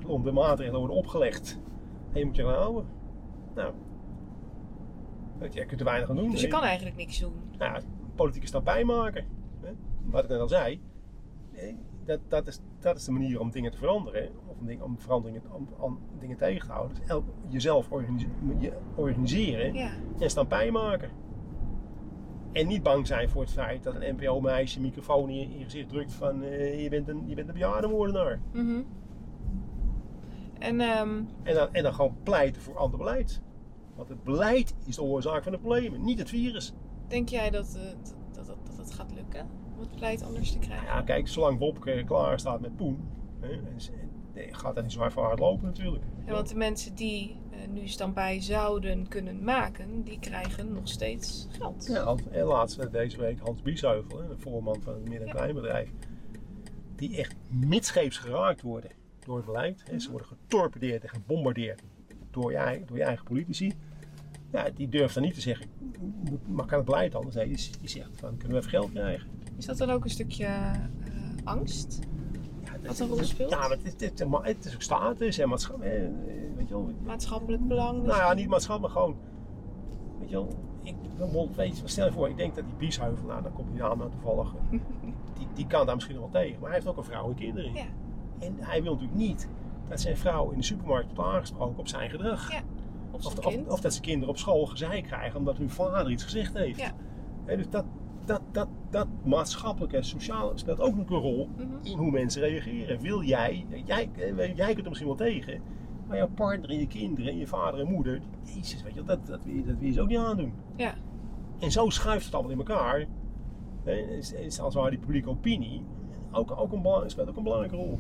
de 0.24 0.32
maatregelen 0.32 0.80
worden 0.80 0.98
opgelegd. 0.98 1.60
En 2.12 2.20
je 2.20 2.26
moet 2.26 2.36
je 2.36 2.42
eraan 2.42 2.62
houden. 2.62 2.86
Nou, 3.56 3.74
je, 5.52 5.66
kunt 5.66 5.80
er 5.80 5.86
weinig 5.86 6.10
aan 6.10 6.16
doen. 6.16 6.32
Dus 6.32 6.42
je 6.42 6.48
kan 6.48 6.64
eigenlijk 6.64 6.96
niks 6.96 7.20
doen. 7.20 7.34
nou, 7.58 7.82
politieke 8.16 8.48
stap 8.48 8.66
bijmaken. 8.66 9.26
Hè? 9.62 9.72
Wat 10.04 10.24
ik 10.24 10.30
net 10.30 10.40
al 10.40 10.48
zei, 10.48 10.82
dat, 12.06 12.20
dat, 12.28 12.48
is, 12.48 12.60
dat 12.80 12.98
is 12.98 13.06
de 13.06 13.12
manier 13.12 13.40
om 13.40 13.52
dingen 13.52 13.72
te 13.72 13.78
veranderen. 13.78 14.30
Om, 14.66 14.72
dingen, 14.72 14.86
om 14.86 15.00
veranderingen 15.00 15.42
om, 15.52 15.68
om 15.80 16.00
dingen 16.20 16.38
tegen 16.38 16.68
te 16.68 16.74
houden. 16.74 16.98
Dus 16.98 17.08
elk, 17.08 17.26
jezelf 17.48 17.92
organise- 17.92 18.28
je 18.60 18.74
organiseren 18.96 19.74
Ja. 19.74 19.90
en 20.20 20.30
stap 20.30 20.50
bijmaken. 20.50 21.10
En 22.52 22.68
niet 22.68 22.84
bang 22.84 23.08
zijn 23.08 23.30
voor 23.30 23.42
het 23.42 23.52
feit 23.52 23.84
dat 23.84 23.96
een 23.96 24.16
NPO-meisje 24.16 24.82
microfoon 24.82 25.30
in 25.30 25.36
je, 25.36 25.44
in 25.44 25.58
je 25.58 25.64
gezicht 25.64 25.90
drukt 25.90 26.14
van 26.14 26.42
eh, 26.44 26.84
je, 26.84 26.90
bent 26.90 27.08
een, 27.08 27.24
je 27.28 27.36
bent 27.36 27.48
een 27.48 27.54
bejaardenmoordenaar. 27.54 28.40
Mhm. 28.54 28.82
En 30.60 30.80
ehm, 30.82 31.22
En 31.44 31.56
dan, 31.56 31.74
en 31.74 31.84
dan 31.84 31.94
gewoon 31.94 32.16
pleiten 32.24 32.62
voor 32.62 32.78
ander 32.78 32.98
beleid. 32.98 33.42
Want 33.96 34.10
het 34.10 34.24
beleid 34.24 34.76
is 34.86 34.96
de 34.96 35.02
oorzaak 35.04 35.44
van 35.44 35.52
de 35.52 35.58
problemen, 35.58 36.04
niet 36.04 36.20
het 36.20 36.30
virus. 36.30 36.74
denk 37.08 37.30
jij 37.30 37.50
dat, 37.50 37.76
eh, 37.76 37.82
dat, 38.34 38.46
dat, 38.46 38.58
dat, 38.66 38.78
het 38.78 38.92
gaat 38.94 39.12
lukken 39.14 39.48
om 39.74 39.80
het 39.80 39.92
beleid 39.92 40.24
anders 40.24 40.52
te 40.52 40.60
krijgen? 40.60 40.86
Ja, 40.88 41.02
kijk, 41.02 41.28
zolang 41.28 41.60
Wopke 41.60 42.04
klaar 42.06 42.40
staat 42.40 42.62
met 42.62 42.76
Poen, 42.76 43.00
hè, 43.40 43.50
en 43.52 43.80
nee, 44.36 44.54
gaat 44.54 44.76
dat 44.76 44.84
niet 44.84 44.94
zo 44.94 45.00
hard 45.00 45.14
voor 45.14 45.24
hard 45.24 45.40
lopen 45.40 45.66
natuurlijk. 45.66 46.04
Ja, 46.26 46.32
want 46.32 46.50
de 46.50 46.56
mensen 46.56 46.96
die 46.96 47.38
eh, 47.52 47.68
nu 47.68 47.88
standbij 47.88 48.42
zouden 48.42 49.08
kunnen 49.08 49.44
maken, 49.44 50.04
die 50.04 50.20
krijgen 50.20 50.74
nog 50.74 50.88
steeds 50.88 51.48
geld. 51.52 51.86
Ja, 51.88 52.16
en 52.32 52.44
laatst 52.46 52.78
eh, 52.80 52.92
deze 52.92 53.18
week 53.18 53.40
Hans 53.40 53.62
Biesheuvel, 53.62 54.22
hè, 54.22 54.28
de 54.28 54.38
voorman 54.38 54.82
van 54.82 54.94
het 54.94 55.10
midden- 55.10 55.28
en 55.28 55.36
kleinbedrijf, 55.36 55.90
die 56.96 57.18
echt 57.18 57.36
midscheeps 57.48 58.18
geraakt 58.18 58.62
worden 58.62 58.92
door 59.26 59.36
het 59.36 59.46
beleid. 59.46 59.84
Hè. 59.90 60.00
Ze 60.00 60.10
worden 60.12 60.28
getorpedeerd 60.28 61.04
en 61.04 61.10
gebombardeerd 61.10 61.82
door 62.32 62.52
je, 62.52 62.58
eigen- 62.58 62.86
door 62.88 62.98
je 62.98 63.04
eigen 63.04 63.26
politici. 63.26 63.74
Ja, 64.52 64.70
die 64.70 64.90
durft 64.90 65.14
dan 65.14 65.24
niet 65.24 65.34
te 65.34 65.42
zeggen, 65.42 65.66
maar 66.48 66.66
kan 66.66 66.78
het 66.78 66.86
beleid 66.86 67.16
anders? 67.16 67.36
Nee, 67.36 67.48
die, 67.48 67.70
die 67.80 67.90
zegt 67.90 68.10
van, 68.14 68.30
kunnen 68.38 68.50
we 68.50 68.58
even 68.58 68.70
geld 68.70 68.92
krijgen? 68.92 69.30
Is 69.58 69.66
dat 69.66 69.78
dan 69.78 69.90
ook 69.90 70.04
een 70.04 70.10
stukje 70.10 70.46
eh, 70.46 70.80
angst? 71.44 72.00
Ja, 72.86 72.92
dat- 72.92 73.00
een 73.00 73.08
rol 73.08 73.24
speelt? 73.24 73.50
Ja, 73.52 73.58
maar 73.60 73.70
het, 73.70 73.80
is- 73.84 73.92
het, 73.92 74.02
is- 74.02 74.10
het 74.42 74.66
is 74.66 74.74
ook 74.74 74.82
status 74.82 75.38
en 75.38 75.50
maatschappij. 75.50 75.90
hè, 75.90 76.10
Weet 76.56 76.68
je 76.68 76.74
wel, 76.74 76.90
Maatschappelijk 77.04 77.68
belang? 77.68 78.04
Nou 78.04 78.18
ja, 78.18 78.34
niet 78.34 78.48
maatschappelijk, 78.48 78.94
maar 78.94 79.04
gewoon. 79.04 79.18
Weet 80.20 80.30
je 80.30 80.36
wel, 80.36 80.48
ik, 80.84 80.96
weet 81.56 81.78
je, 81.78 81.88
stel 81.88 82.06
je 82.06 82.12
voor, 82.12 82.30
ik 82.30 82.38
denk 82.38 82.56
dat 82.56 82.64
die 82.66 82.74
Biesheuvel, 82.78 83.26
nou 83.28 83.42
dan 83.42 83.54
komt 83.54 83.72
die 83.72 83.80
naam 83.82 83.98
nou 83.98 84.10
toevallig, 84.12 84.54
die, 85.38 85.48
die 85.54 85.68
kan 85.68 85.86
daar 85.86 85.96
misschien 85.96 86.20
wel 86.20 86.30
tegen, 86.32 86.56
maar 86.60 86.66
hij 86.70 86.74
heeft 86.74 86.88
ook 86.88 86.98
een 86.98 87.04
vrouw 87.04 87.28
en 87.30 87.36
kinderen. 87.36 87.74
Ja. 87.74 87.86
En 88.40 88.56
hij 88.60 88.84
wil 88.84 88.92
natuurlijk 88.94 89.20
niet 89.20 89.48
dat 89.90 90.02
zijn 90.02 90.18
vrouw 90.18 90.50
in 90.52 90.58
de 90.58 90.64
supermarkt 90.64 91.14
wordt 91.16 91.32
aangesproken 91.32 91.80
op 91.80 91.88
zijn 91.88 92.10
gedrag. 92.10 92.52
Ja, 92.52 92.62
Of 93.12 93.26
Of, 93.26 93.32
zijn 93.32 93.46
of, 93.46 93.54
kind? 93.54 93.68
of 93.68 93.80
dat 93.82 93.92
zijn 93.92 94.04
kinderen 94.06 94.30
op 94.30 94.38
school 94.38 94.66
gezeik 94.66 95.04
krijgen 95.04 95.40
omdat 95.40 95.58
hun 95.58 95.70
vader 95.70 96.12
iets 96.12 96.24
gezegd 96.24 96.54
heeft. 96.54 96.80
Ja. 96.80 96.92
Dus 97.56 97.70
dat, 97.70 97.86
dat, 98.26 98.42
dat, 98.52 98.68
dat 98.90 99.08
maatschappelijke 99.24 99.98
en 99.98 100.06
sociale 100.06 100.52
speelt 100.58 100.80
ook 100.80 100.96
nog 100.96 101.10
een 101.10 101.18
rol 101.18 101.50
Mhm. 101.58 101.68
in 101.84 101.98
hoe 101.98 102.12
mensen 102.12 102.42
reageren. 102.42 103.02
Wil 103.02 103.24
jij, 103.24 103.66
jij, 103.86 104.10
jij 104.56 104.74
kunt 104.74 104.78
er 104.84 104.90
misschien 104.90 105.08
wel 105.08 105.16
tegen, 105.18 105.62
maar 106.08 106.18
jouw 106.18 106.30
partner 106.30 106.70
en 106.70 106.80
je 106.80 106.88
kinderen 106.88 107.32
en 107.32 107.38
je 107.38 107.48
vader 107.48 107.80
en 107.80 107.88
moeder, 107.92 108.22
jezus, 108.44 108.84
weet 108.84 108.94
je, 108.94 109.04
dat, 109.04 109.28
dat, 109.28 109.44
wil 109.44 109.56
je, 109.56 109.66
dat 109.66 109.78
wil 109.78 109.88
je 109.88 109.94
ze 109.94 110.02
ook 110.02 110.08
niet 110.08 110.18
aandoen. 110.18 110.54
Ja. 110.76 110.94
En 111.60 111.72
zo 111.72 111.90
schuift 111.90 112.26
het 112.26 112.34
allemaal 112.34 112.52
in 112.52 112.58
elkaar. 112.58 113.06
Hè, 113.84 113.92
Is, 113.94 114.34
is 114.34 114.60
als 114.60 114.76
ware 114.76 114.90
die 114.90 115.00
publieke 115.00 115.30
opinie 115.30 115.84
ook, 116.32 116.52
ook 116.60 116.72
een, 116.72 117.10
speelt 117.10 117.30
ook 117.30 117.38
een 117.38 117.44
belangrijke 117.44 117.76
rol. 117.76 118.00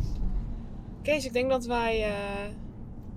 Kees, 1.01 1.25
ik 1.25 1.33
denk 1.33 1.49
dat 1.49 1.65
wij 1.65 2.03
eh, 2.03 2.51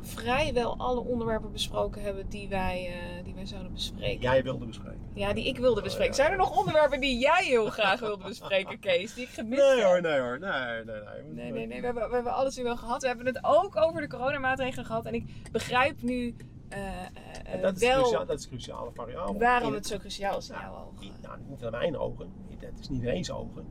vrijwel 0.01 0.77
alle 0.79 1.01
onderwerpen 1.01 1.53
besproken 1.53 2.03
hebben 2.03 2.29
die 2.29 2.49
wij, 2.49 2.87
eh, 3.19 3.25
die 3.25 3.35
wij 3.35 3.47
zouden 3.47 3.73
bespreken. 3.73 4.21
Jij 4.21 4.43
wilde 4.43 4.67
bespreken. 4.67 5.01
Ja, 5.15 5.33
die 5.33 5.47
ik 5.47 5.57
wilde 5.59 5.83
bespreken. 5.83 6.15
Zijn 6.15 6.31
er 6.31 6.37
nog 6.37 6.59
onderwerpen 6.59 7.01
die 7.01 7.19
jij 7.19 7.45
heel 7.45 7.71
graag 7.71 8.01
wilde 8.01 8.25
bespreken, 8.25 8.79
Kees? 8.79 9.15
Die 9.15 9.25
ik 9.25 9.31
gemist 9.31 9.61
Nee 9.63 9.77
heb? 9.77 9.85
hoor, 9.87 10.01
nee 10.01 10.19
hoor, 10.21 10.39
nee, 10.39 10.51
nee, 10.51 10.85
nee. 10.85 11.33
Nee, 11.33 11.53
nee, 11.53 11.67
nee. 11.67 11.81
We 11.81 11.87
hebben, 11.87 12.09
we 12.09 12.15
hebben 12.15 12.33
alles 12.35 12.57
nu 12.57 12.63
wel 12.63 12.77
gehad. 12.77 13.01
We 13.03 13.09
hebben 13.09 13.27
het 13.27 13.39
ook 13.43 13.77
over 13.77 14.01
de 14.01 14.09
coronamaatregelen 14.09 14.85
gehad. 14.87 15.05
En 15.05 15.15
ik 15.15 15.25
begrijp 15.53 16.03
nu 16.03 16.37
eh, 16.69 16.79
eh, 16.89 17.05
En 17.45 17.61
dat 17.61 17.77
is, 17.77 17.81
wel 17.89 18.01
cruciaal, 18.01 18.27
dat 18.27 18.39
is 18.39 18.49
cruciale 18.49 18.91
variabele. 18.95 19.39
waarom 19.39 19.69
In- 19.69 19.75
het 19.75 19.87
zo 19.87 19.97
cruciaal 19.99 20.39
is 20.39 20.49
in 20.49 20.55
Nou, 20.55 20.67
jouw 20.67 20.85
ogen. 20.93 21.07
in- 21.07 21.13
nou, 21.23 21.39
niet 21.49 21.65
aan 21.65 21.71
mijn 21.71 21.99
ogen, 21.99 22.33
dat 22.61 22.71
is 22.81 22.89
niet 22.89 22.99
iedereen's 23.01 23.31
ogen. 23.31 23.67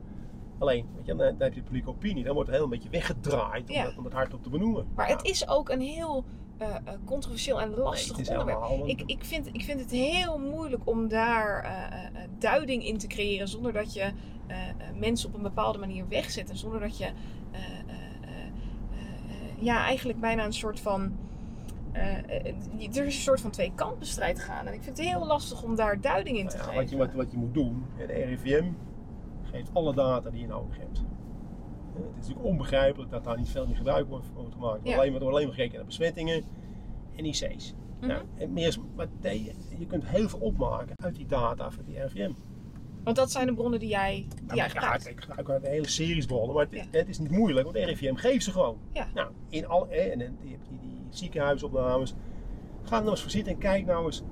Alleen, 0.58 0.86
weet 0.96 1.06
je, 1.06 1.14
dan, 1.14 1.26
dan 1.26 1.36
heb 1.38 1.52
je 1.54 1.58
de 1.60 1.64
publieke 1.64 1.88
opinie, 1.88 2.24
dan 2.24 2.34
wordt 2.34 2.48
het 2.48 2.56
heel 2.56 2.64
een 2.66 2.72
beetje 2.72 2.88
weggedraaid 2.90 3.68
om, 3.68 3.74
Ja. 3.74 3.84
dat, 3.84 3.96
om 3.98 4.04
het 4.04 4.12
hardop 4.12 4.42
te 4.42 4.50
benoemen. 4.50 4.86
Maar 4.94 5.08
Ja, 5.08 5.16
het 5.16 5.26
is 5.26 5.48
ook 5.48 5.68
een 5.68 5.80
heel 5.80 6.24
eh, 6.58 6.68
eh, 6.74 6.76
controversieel 7.04 7.60
en 7.60 7.74
lastig 7.74 8.16
het 8.16 8.28
onderwerp. 8.30 8.86
Ik, 8.86 9.02
ik, 9.06 9.24
vind, 9.24 9.46
ik 9.52 9.62
vind 9.62 9.80
het 9.80 9.90
heel 9.90 10.38
moeilijk 10.38 10.82
om 10.84 11.08
daar 11.08 11.62
eh, 11.64 11.70
eh, 11.98 12.04
eh, 12.22 12.28
duiding 12.38 12.84
in 12.86 12.98
te 12.98 13.06
creëren 13.06 13.48
zonder 13.48 13.72
dat 13.72 13.94
je 13.94 14.00
eh, 14.00 14.68
eh, 14.68 14.74
mensen 14.96 15.28
op 15.28 15.34
een 15.34 15.42
bepaalde 15.42 15.78
manier 15.78 16.08
wegzet. 16.08 16.50
En 16.50 16.56
zonder 16.56 16.80
dat 16.80 16.98
je 16.98 17.04
eh, 17.04 17.10
eh, 17.52 17.60
eh, 17.60 18.28
eh, 18.30 19.00
eh, 19.30 19.62
ja, 19.62 19.84
eigenlijk 19.84 20.20
bijna 20.20 20.44
een 20.44 20.52
soort 20.52 20.80
van. 20.80 21.12
eh, 21.92 22.18
eh, 22.18 22.44
er 22.96 23.06
is 23.06 23.14
een 23.16 23.22
soort 23.22 23.40
van 23.40 23.50
twee 23.50 23.72
kanten 23.74 24.06
strijd 24.06 24.40
gaan. 24.40 24.66
En 24.66 24.72
ik 24.74 24.82
vind 24.82 24.96
het 24.98 25.06
heel 25.06 25.26
lastig 25.26 25.62
om 25.62 25.74
daar 25.76 26.00
duiding 26.00 26.38
in 26.38 26.48
te 26.48 26.56
Nou 26.56 26.68
ja, 26.68 26.78
geven. 26.78 26.82
wat, 26.82 26.90
je, 26.90 26.96
wat, 26.96 27.24
wat 27.24 27.30
je 27.30 27.36
moet 27.36 27.54
doen, 27.54 27.84
de 27.96 28.04
RIVM 28.04 28.64
geeft 29.48 29.70
alle 29.74 29.94
data 29.94 30.30
die 30.30 30.40
je 30.40 30.46
nodig 30.46 30.78
hebt. 30.78 30.98
Eh, 30.98 31.04
Het 31.94 32.04
is 32.14 32.28
natuurlijk 32.28 32.46
onbegrijpelijk 32.46 33.10
dat 33.10 33.24
daar 33.24 33.36
niet 33.36 33.48
veel 33.48 33.66
meer 33.66 33.76
gebruik 33.76 34.08
wordt 34.08 34.26
wordt 34.34 34.52
gemaakt. 34.52 34.80
Ja. 34.88 34.96
Alleen, 34.96 35.10
wordt 35.10 35.26
alleen 35.26 35.46
maar 35.46 35.54
gekeken 35.54 35.76
naar 35.76 35.86
besmettingen 35.86 36.44
en 37.16 37.24
IC's. 37.24 37.74
Mhm. 38.00 38.06
Nou, 38.08 38.22
en 38.36 38.52
meer, 38.52 38.76
maar 38.96 39.06
je 39.78 39.86
kunt 39.88 40.06
heel 40.06 40.28
veel 40.28 40.38
opmaken 40.38 40.94
uit 41.02 41.14
die 41.14 41.26
data 41.26 41.70
van 41.70 41.84
die 41.84 42.00
RIVM. 42.02 42.32
Want 43.04 43.16
dat 43.16 43.30
zijn 43.30 43.46
de 43.46 43.54
bronnen 43.54 43.80
die 43.80 43.88
jij, 43.88 44.26
die 44.36 44.38
Ja, 44.46 44.54
jij 44.54 44.56
maar 44.56 44.56
ja, 44.56 44.68
gebruikt. 44.68 45.08
ik 45.08 45.20
gebruik 45.20 45.64
een 45.64 45.70
hele 45.70 45.88
series 45.88 46.26
bronnen, 46.26 46.54
maar 46.54 46.64
het, 46.64 46.74
Ja. 46.74 46.84
het 46.98 47.08
is 47.08 47.18
niet 47.18 47.30
moeilijk, 47.30 47.64
want 47.72 47.76
RIVM 47.84 48.14
geeft 48.14 48.44
ze 48.44 48.50
gewoon. 48.52 48.78
Ja. 48.92 49.06
Nou, 49.14 49.30
in 49.48 49.66
al, 49.66 49.88
en 49.88 50.20
hebt 50.20 50.40
die, 50.42 50.58
die 50.80 51.00
ziekenhuisopnames. 51.10 52.14
Ga 52.82 52.98
nou 52.98 53.10
eens 53.10 53.20
voor 53.22 53.30
zitten 53.30 53.52
en 53.52 53.58
kijk 53.58 53.86
nou 53.86 54.04
eens 54.06 54.22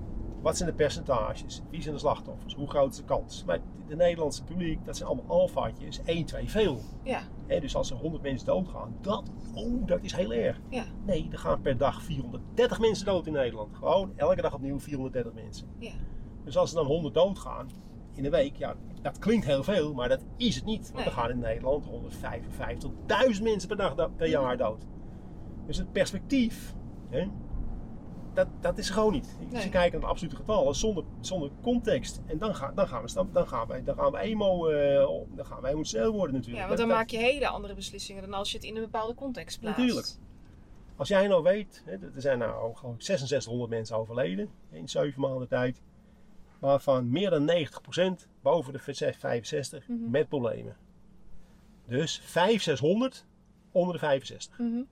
Wat 0.43 0.57
zijn 0.57 0.69
de 0.69 0.75
percentages? 0.75 1.63
Wie 1.71 1.83
zijn 1.83 1.95
de 1.95 2.01
slachtoffers? 2.01 2.55
Hoe 2.55 2.69
groot 2.69 2.91
is 2.91 2.97
de 2.97 3.05
kans? 3.05 3.45
Maar 3.45 3.59
de 3.89 3.97
Nederlandse 3.97 4.45
publiek, 4.45 4.85
dat 4.85 4.97
zijn 4.97 5.09
allemaal 5.09 5.27
alfaatjes. 5.41 6.01
1, 6.05 6.25
2, 6.25 6.51
veel. 6.51 6.81
Ja, 7.03 7.61
dus 7.61 7.77
als 7.77 7.91
er 7.91 7.97
100 7.97 8.23
mensen 8.23 8.47
doodgaan, 8.47 8.97
dat, 9.01 9.31
oh, 9.55 9.87
dat 9.87 9.99
is 10.03 10.13
heel 10.13 10.33
erg. 10.33 10.61
ja, 10.69 10.85
Nee, 11.07 11.29
er 11.33 11.39
gaan 11.39 11.61
per 11.61 11.77
dag 11.77 12.03
430 12.03 12.81
mensen 12.81 13.07
dood 13.07 13.27
in 13.27 13.33
Nederland. 13.33 13.75
Gewoon 13.77 14.13
elke 14.17 14.43
dag 14.43 14.55
opnieuw 14.55 14.79
430 14.81 15.33
mensen. 15.43 15.67
ja. 15.79 15.91
Dus 16.45 16.57
als 16.57 16.71
er 16.71 16.77
dan 16.77 16.87
100 16.87 17.15
doodgaan 17.15 17.69
in 18.15 18.25
een 18.25 18.31
week, 18.31 18.57
ja, 18.57 18.75
dat 19.03 19.19
klinkt 19.19 19.47
heel 19.47 19.63
veel, 19.63 19.95
maar 19.95 20.09
dat 20.09 20.25
is 20.37 20.55
het 20.55 20.65
niet. 20.65 20.85
Want 20.85 20.95
Nee. 20.97 21.05
er 21.05 21.13
gaan 21.13 21.31
in 21.31 21.39
Nederland 21.39 21.85
155.000 21.87 23.43
mensen 23.43 23.69
per 23.69 23.77
dag 23.77 23.95
per 24.17 24.29
jaar 24.29 24.57
dood. 24.57 24.87
Dus 25.67 25.77
het 25.77 25.93
perspectief, 25.93 26.75
dat, 28.37 28.47
dat 28.61 28.79
is 28.79 28.91
gewoon 28.91 29.13
niet. 29.13 29.37
Nee. 29.51 29.63
Ze 29.63 29.69
kijken 29.69 29.93
naar 29.93 30.01
de 30.01 30.07
absolute 30.07 30.37
getallen 30.37 30.75
zonder, 30.75 31.05
zonder 31.21 31.51
context. 31.63 32.21
En 32.27 32.39
dan, 32.39 32.55
gaan 32.55 32.75
dan, 32.75 32.89
gaan 32.89 33.03
we, 33.05 33.27
dan, 33.33 33.49
gaan 33.49 33.67
wij, 33.69 33.85
dan 33.85 33.95
gaan 33.97 34.13
we 34.13 34.19
emo, 34.19 34.71
op- 35.07 35.37
dan 35.37 35.47
gaan 35.47 35.61
wij 35.61 35.73
emotioneel 35.73 36.13
worden 36.13 36.35
natuurlijk. 36.35 36.63
Ja, 36.63 36.67
want 36.69 36.79
dan 36.79 36.89
Dat- 36.89 36.97
maak 36.97 37.11
je 37.11 37.19
hele 37.19 37.49
andere 37.49 37.75
beslissingen 37.75 38.23
dan 38.23 38.33
als 38.35 38.51
je 38.51 38.57
het 38.57 38.67
in 38.67 38.77
een 38.77 38.83
bepaalde 38.83 39.15
context 39.15 39.61
plaatst. 39.61 39.79
Natuurlijk. 39.79 40.09
Als 40.97 41.09
jij 41.09 41.27
nou 41.29 41.43
weet, 41.43 41.83
hè, 41.85 41.93
er 41.93 42.11
zijn 42.21 42.39
nou 42.39 42.75
geloof 42.77 42.95
ik 42.95 43.03
6600 43.03 43.71
mensen 43.71 43.97
overleden 43.97 44.49
in 44.71 44.89
7 44.89 45.21
maanden 45.21 45.49
tijd. 45.49 45.83
Waarvan 46.59 47.11
meer 47.11 47.31
dan 47.31 47.45
90% 47.45 48.29
boven 48.43 48.73
de 48.73 48.79
65 48.79 49.89
Mhm. 49.89 50.11
met 50.11 50.29
problemen. 50.29 50.77
Dus 51.89 52.21
500, 52.25 52.63
600 52.63 53.27
onder 53.73 53.93
de 53.93 53.99
65. 53.99 54.59
Mhm. 54.59 54.71
Nou, 54.73 54.85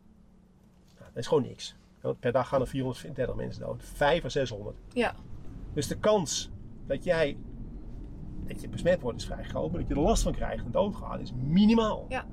dat 0.96 1.16
is 1.16 1.26
gewoon 1.26 1.42
niks. 1.42 1.76
Want 2.04 2.20
per 2.20 2.32
dag 2.32 2.48
gaan 2.48 2.60
er 2.60 2.66
430 2.66 3.34
mensen 3.34 3.62
dood. 3.62 3.82
5 3.82 4.24
à 4.24 4.28
600. 4.28 4.76
Ja, 4.92 5.14
Dus 5.72 5.86
de 5.88 5.98
kans 5.98 6.50
dat 6.86 7.04
jij 7.04 7.36
dat 8.46 8.60
je 8.60 8.68
besmet 8.68 9.00
wordt 9.00 9.18
is 9.20 9.26
vrij 9.26 9.44
groot. 9.44 9.70
Maar 9.70 9.80
dat 9.80 9.88
je 9.88 9.94
er 9.94 10.00
last 10.00 10.22
van 10.22 10.32
krijgt 10.32 10.64
en 10.64 10.70
doodgaat 10.70 11.20
is 11.20 11.32
minimaal. 11.42 12.06
Ja. 12.08 12.24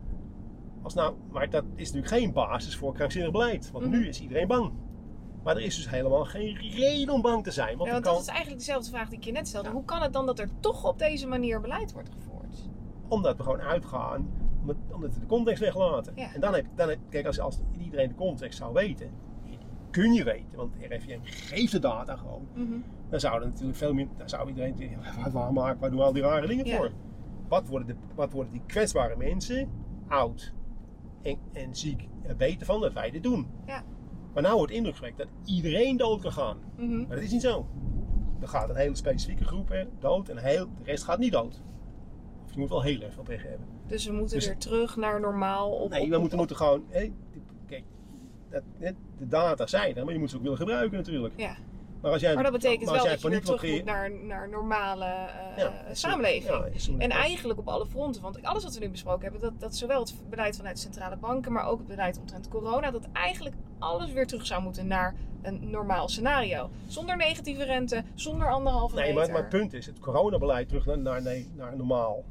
Als 0.81 0.93
nou, 0.93 1.15
maar 1.31 1.49
dat 1.49 1.63
is 1.75 1.91
natuurlijk 1.91 2.21
geen 2.21 2.33
basis 2.33 2.75
voor 2.75 2.93
krankzinnig 2.93 3.31
beleid. 3.31 3.71
Want 3.71 3.85
Mhm. 3.85 3.93
nu 3.97 4.07
is 4.07 4.21
iedereen 4.21 4.47
bang. 4.47 4.71
Maar 5.43 5.55
er 5.55 5.61
is 5.61 5.75
dus 5.75 5.89
helemaal 5.89 6.25
geen 6.25 6.55
reden 6.57 7.13
om 7.13 7.21
bang 7.21 7.43
te 7.43 7.51
zijn. 7.51 7.77
Want 7.77 7.89
ja 7.89 7.99
kan, 7.99 8.13
dat 8.13 8.21
is 8.21 8.27
eigenlijk 8.27 8.59
dezelfde 8.59 8.89
vraag 8.89 9.09
die 9.09 9.17
ik 9.17 9.23
je 9.23 9.31
net 9.31 9.47
stelde. 9.47 9.67
Ja. 9.67 9.73
Hoe 9.73 9.85
kan 9.85 10.01
het 10.01 10.13
dan 10.13 10.25
dat 10.25 10.39
er 10.39 10.49
toch 10.59 10.83
op 10.85 10.99
deze 10.99 11.27
manier 11.27 11.61
beleid 11.61 11.93
wordt 11.93 12.09
gevoerd? 12.09 12.69
Omdat 13.07 13.37
we 13.37 13.43
gewoon 13.43 13.61
uitgaan, 13.61 14.29
omdat, 14.61 14.75
omdat 14.91 15.13
we 15.13 15.19
de 15.19 15.25
context 15.25 15.61
weglaten. 15.61 16.13
Ja. 16.15 16.33
En 16.33 16.41
dan 16.41 16.53
heb, 16.53 16.65
dan 16.75 16.89
heb 16.89 16.99
kijk, 17.09 17.25
als, 17.25 17.39
als 17.39 17.59
iedereen 17.83 18.07
de 18.07 18.15
context 18.15 18.57
zou 18.57 18.73
weten, 18.73 19.11
kun 19.91 20.13
je 20.13 20.23
weten, 20.23 20.57
want 20.57 20.75
RIVM 20.89 21.19
geeft 21.23 21.71
de 21.71 21.79
data 21.79 22.15
gewoon. 22.15 22.47
Mhm. 22.53 22.73
Dan 23.09 23.19
zou 23.19 23.41
er 23.41 23.47
natuurlijk 23.47 23.77
veel 23.77 23.93
meer, 23.93 24.07
dan 24.17 24.29
zou 24.29 24.47
iedereen 24.47 24.77
zeggen, 24.77 25.31
waar, 25.31 25.53
maken, 25.53 25.79
waar 25.79 25.89
doen 25.89 25.99
we 25.99 26.05
al 26.05 26.13
die 26.13 26.21
rare 26.21 26.47
dingen 26.47 26.65
Ja. 26.65 26.77
voor? 26.77 26.91
Wat 27.47 27.67
worden, 27.67 27.87
de, 27.87 27.95
wat 28.15 28.31
worden 28.31 28.51
die 28.51 28.61
kwetsbare 28.65 29.15
mensen, 29.17 29.69
oud 30.07 30.53
en, 31.21 31.37
en 31.53 31.75
ziek, 31.75 32.07
er 32.23 32.35
beter 32.35 32.65
van 32.65 32.81
dat 32.81 32.93
wij 32.93 33.11
dit 33.11 33.23
doen? 33.23 33.47
Ja. 33.65 33.83
Maar 34.33 34.43
nou 34.43 34.55
wordt 34.57 34.71
indruk 34.71 34.95
gewekt 34.95 35.17
dat 35.17 35.27
iedereen 35.45 35.97
dood 35.97 36.21
kan 36.21 36.31
gaan. 36.31 36.57
Mhm. 36.77 36.97
Maar 36.97 37.07
dat 37.15 37.19
is 37.19 37.31
niet 37.31 37.41
zo. 37.41 37.67
Er 38.41 38.47
gaat 38.47 38.69
een 38.69 38.75
hele 38.75 38.95
specifieke 38.95 39.45
groep 39.45 39.85
dood 39.99 40.29
en 40.29 40.37
heel, 40.37 40.65
de 40.77 40.83
rest 40.83 41.03
gaat 41.03 41.19
niet 41.19 41.31
dood. 41.31 41.61
Of 42.45 42.53
je 42.53 42.59
moet 42.59 42.69
wel 42.69 42.81
heel 42.81 43.01
erg 43.01 43.13
veel 43.13 43.23
tegen 43.23 43.49
hebben. 43.49 43.67
Dus 43.87 44.05
we 44.05 44.13
moeten 44.13 44.35
Dus- 44.37 44.45
weer 44.45 44.57
terug 44.57 44.95
naar 44.95 45.19
normaal. 45.19 45.71
Op, 45.71 45.89
Nee, 45.89 46.03
op- 46.03 46.09
we 46.09 46.17
moeten, 46.17 46.37
moeten 46.37 46.55
gewoon. 46.55 46.83
Dat, 48.51 48.63
de 49.17 49.27
data 49.27 49.67
zijn 49.67 49.95
er, 49.95 50.03
maar 50.05 50.13
je 50.13 50.19
moet 50.19 50.29
ze 50.29 50.35
ook 50.35 50.41
willen 50.41 50.57
gebruiken 50.57 50.97
natuurlijk. 50.97 51.33
Ja, 51.37 51.55
Maar, 52.01 52.11
als 52.11 52.21
jij, 52.21 52.33
maar 52.33 52.43
dat 52.43 52.51
betekent 52.51 52.85
maar 52.85 52.93
als 52.93 53.03
wel 53.03 53.11
jij 53.11 53.21
dat 53.21 53.21
je 53.21 53.29
weer 53.29 53.57
terug 53.57 53.75
moet 53.75 53.85
naar, 53.85 54.11
naar 54.11 54.49
normale 54.49 55.05
eh, 55.05 55.57
Ja, 55.57 55.83
eh, 55.85 55.93
samenleving. 55.93 56.43
ja, 56.75 56.93
En 56.97 57.09
eigenlijk 57.09 57.59
op 57.59 57.67
alle 57.67 57.85
fronten. 57.85 58.21
Want 58.21 58.43
alles 58.43 58.63
wat 58.63 58.73
we 58.73 58.79
nu 58.79 58.89
besproken 58.89 59.21
hebben, 59.23 59.41
dat, 59.41 59.59
dat 59.59 59.75
zowel 59.75 59.99
het 59.99 60.15
beleid 60.29 60.55
vanuit 60.57 60.79
centrale 60.79 61.17
banken, 61.17 61.51
maar 61.51 61.65
ook 61.65 61.77
het 61.77 61.87
beleid 61.87 62.19
omtrent 62.19 62.47
corona, 62.47 62.91
dat 62.91 63.07
eigenlijk 63.13 63.55
alles 63.79 64.11
weer 64.11 64.27
terug 64.27 64.45
zou 64.45 64.61
moeten 64.61 64.87
naar 64.87 65.15
een 65.41 65.69
normaal 65.69 66.09
scenario. 66.09 66.69
Zonder 66.87 67.17
negatieve 67.17 67.63
rente, 67.63 68.03
zonder 68.15 68.51
anderhalve 68.51 68.95
Nee, 68.95 69.03
meter. 69.03 69.19
maar, 69.19 69.31
maar 69.31 69.41
het 69.41 69.49
punt 69.59 69.73
is, 69.73 69.85
het 69.85 69.99
coronabeleid 69.99 70.67
terug 70.67 70.85
naar, 70.85 70.97
naar, 70.97 71.21
nee, 71.21 71.49
naar 71.55 71.75
normaal, 71.77 72.23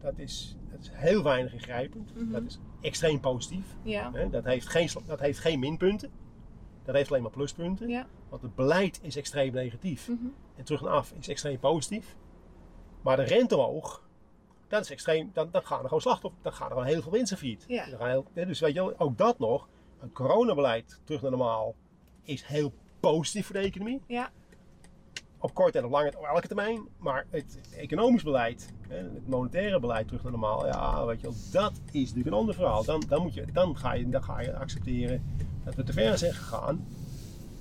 dat 0.00 0.18
is, 0.18 0.56
dat 0.70 0.80
is 0.80 0.90
heel 0.92 1.22
weinig 1.22 1.52
ingrijpend. 1.52 2.14
Mhm. 2.14 2.32
Dat 2.32 2.42
is 2.46 2.58
extreem 2.80 3.20
positief. 3.20 3.64
Ja, 3.82 4.12
Hè. 4.12 4.30
Dat, 4.30 4.44
heeft 4.44 4.68
geen, 4.68 4.88
dat 5.06 5.20
heeft 5.20 5.38
geen 5.38 5.58
minpunten. 5.58 6.10
Dat 6.84 6.94
heeft 6.94 7.10
alleen 7.10 7.22
maar 7.22 7.30
pluspunten. 7.30 7.88
ja. 7.88 8.06
Want 8.28 8.42
het 8.42 8.54
beleid 8.54 8.98
is 9.02 9.16
extreem 9.16 9.52
negatief. 9.52 10.08
Mhm. 10.08 10.26
En 10.56 10.64
terug 10.64 10.80
en 10.80 10.88
af 10.88 11.12
is 11.18 11.28
extreem 11.28 11.58
positief. 11.58 12.16
Maar 13.02 13.16
de 13.16 13.22
rente 13.22 13.56
omhoog, 13.56 14.02
dat 14.68 14.80
is 14.84 14.90
extreem. 14.90 15.30
Dan, 15.32 15.48
dan 15.50 15.62
gaan 15.66 15.78
er 15.78 15.84
gewoon 15.84 16.00
slachtoffers, 16.00 16.42
dan 16.42 16.52
gaan 16.52 16.66
er 16.66 16.72
gewoon 16.72 16.86
heel 16.88 17.02
veel 17.02 17.12
winsten 17.12 17.38
failliet. 17.38 17.64
Ja. 17.68 17.84
Heel- 17.98 18.26
dus 18.34 18.60
weet 18.60 18.74
je 18.74 18.80
wel, 18.84 18.98
ook 18.98 19.18
dat 19.18 19.38
nog. 19.38 19.68
Een 20.00 20.12
coronabeleid 20.12 21.00
terug 21.04 21.22
naar 21.22 21.30
normaal 21.30 21.74
is 22.22 22.42
heel 22.44 22.72
positief 23.00 23.46
voor 23.46 23.54
de 23.54 23.60
economie. 23.60 24.00
ja. 24.06 24.30
Op 25.40 25.54
korte 25.54 25.78
en 25.78 25.84
op 25.84 25.90
lange 25.90 26.12
op 26.16 26.24
elke 26.24 26.46
termijn. 26.46 26.80
Maar 26.98 27.26
het 27.30 27.60
economisch 27.76 28.22
beleid, 28.22 28.72
het 28.88 29.28
monetaire 29.28 29.80
beleid 29.80 30.06
terug 30.06 30.22
naar 30.22 30.32
normaal. 30.32 30.66
Ja, 30.66 31.06
weet 31.06 31.20
je 31.20 31.26
wel, 31.26 31.36
dat 31.52 31.72
is 31.90 32.00
natuurlijk 32.00 32.26
een 32.26 32.32
ander 32.40 32.54
verhaal. 32.54 32.84
Dan, 32.84 33.02
dan, 33.08 33.22
moet 33.22 33.34
je, 33.34 33.44
dan, 33.52 33.76
ga, 33.76 33.92
je, 33.92 34.08
dan 34.08 34.22
ga 34.22 34.40
je 34.40 34.56
accepteren 34.56 35.22
dat 35.64 35.74
we 35.74 35.82
te 35.82 35.92
ver 35.92 36.18
zijn 36.18 36.32
gegaan. 36.34 36.86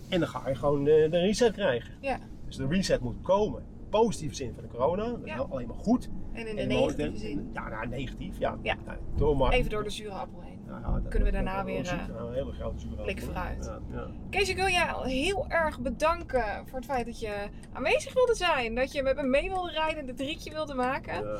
En 0.09 0.19
dan 0.19 0.29
ga 0.29 0.49
je 0.49 0.55
gewoon 0.55 0.83
de, 0.83 1.07
de 1.11 1.19
reset 1.19 1.53
krijgen. 1.53 1.93
ja. 2.01 2.19
Dus 2.47 2.55
de 2.55 2.67
reset 2.67 3.01
moet 3.01 3.21
komen. 3.21 3.63
Positieve 3.89 4.35
zin 4.35 4.53
van 4.53 4.63
de 4.63 4.69
corona. 4.69 5.03
Dat 5.09 5.19
is 5.23 5.25
Ja. 5.25 5.37
alleen 5.37 5.67
maar 5.67 5.75
goed. 5.77 6.09
En 6.33 6.47
in 6.47 6.55
de 6.55 6.61
En 6.61 6.67
negatieve 6.67 7.17
zin, 7.17 7.49
Ja, 7.53 7.69
nou, 7.69 7.87
negatief. 7.87 8.39
Ja. 8.39 8.57
Ja. 8.61 8.75
Nou, 8.85 8.97
door 9.15 9.37
maar, 9.37 9.51
even 9.51 9.69
door 9.69 9.83
de 9.83 9.89
zure 9.89 10.11
appel 10.11 10.41
heen. 10.41 10.56
Ja, 10.67 11.01
kunnen 11.09 11.27
we 11.27 11.33
daarna 11.33 11.63
weer, 11.63 11.85
eh, 11.87 12.05
een 12.17 12.33
hele 12.33 12.51
grote 12.51 12.87
blik 12.87 13.21
vooruit. 13.21 13.65
Ja, 13.65 13.79
ja. 13.97 14.07
Kees, 14.29 14.49
ik 14.49 14.55
wil 14.55 14.65
je 14.65 15.01
heel 15.03 15.45
erg 15.49 15.79
bedanken 15.79 16.63
voor 16.67 16.77
het 16.77 16.85
feit 16.87 17.05
dat 17.05 17.19
je 17.19 17.47
aanwezig 17.73 18.13
wilde 18.13 18.35
zijn. 18.35 18.75
Dat 18.75 18.91
je 18.91 19.03
met 19.03 19.15
me 19.15 19.23
mee 19.23 19.49
wilde 19.49 19.71
rijden 19.71 19.97
en 19.99 20.05
dit 20.05 20.19
ritje 20.19 20.51
wilde 20.51 20.73
maken. 20.73 21.13
Ja, 21.23 21.35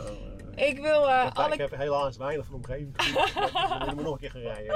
eh, 0.55 0.67
Ik 0.69 0.80
wil 0.80 1.07
eh, 1.09 1.23
heb- 1.23 1.34
alle 1.38 1.53
Ik 1.53 1.59
heb 1.59 1.75
helaas 1.75 2.17
weinig 2.17 2.45
van 2.45 2.55
omgeving 2.55 2.93
gezien. 2.95 3.15
Dus 3.95 4.03
nog 4.03 4.11
een 4.13 4.17
keer 4.19 4.32
gaan 4.32 4.41
rijden. 4.41 4.75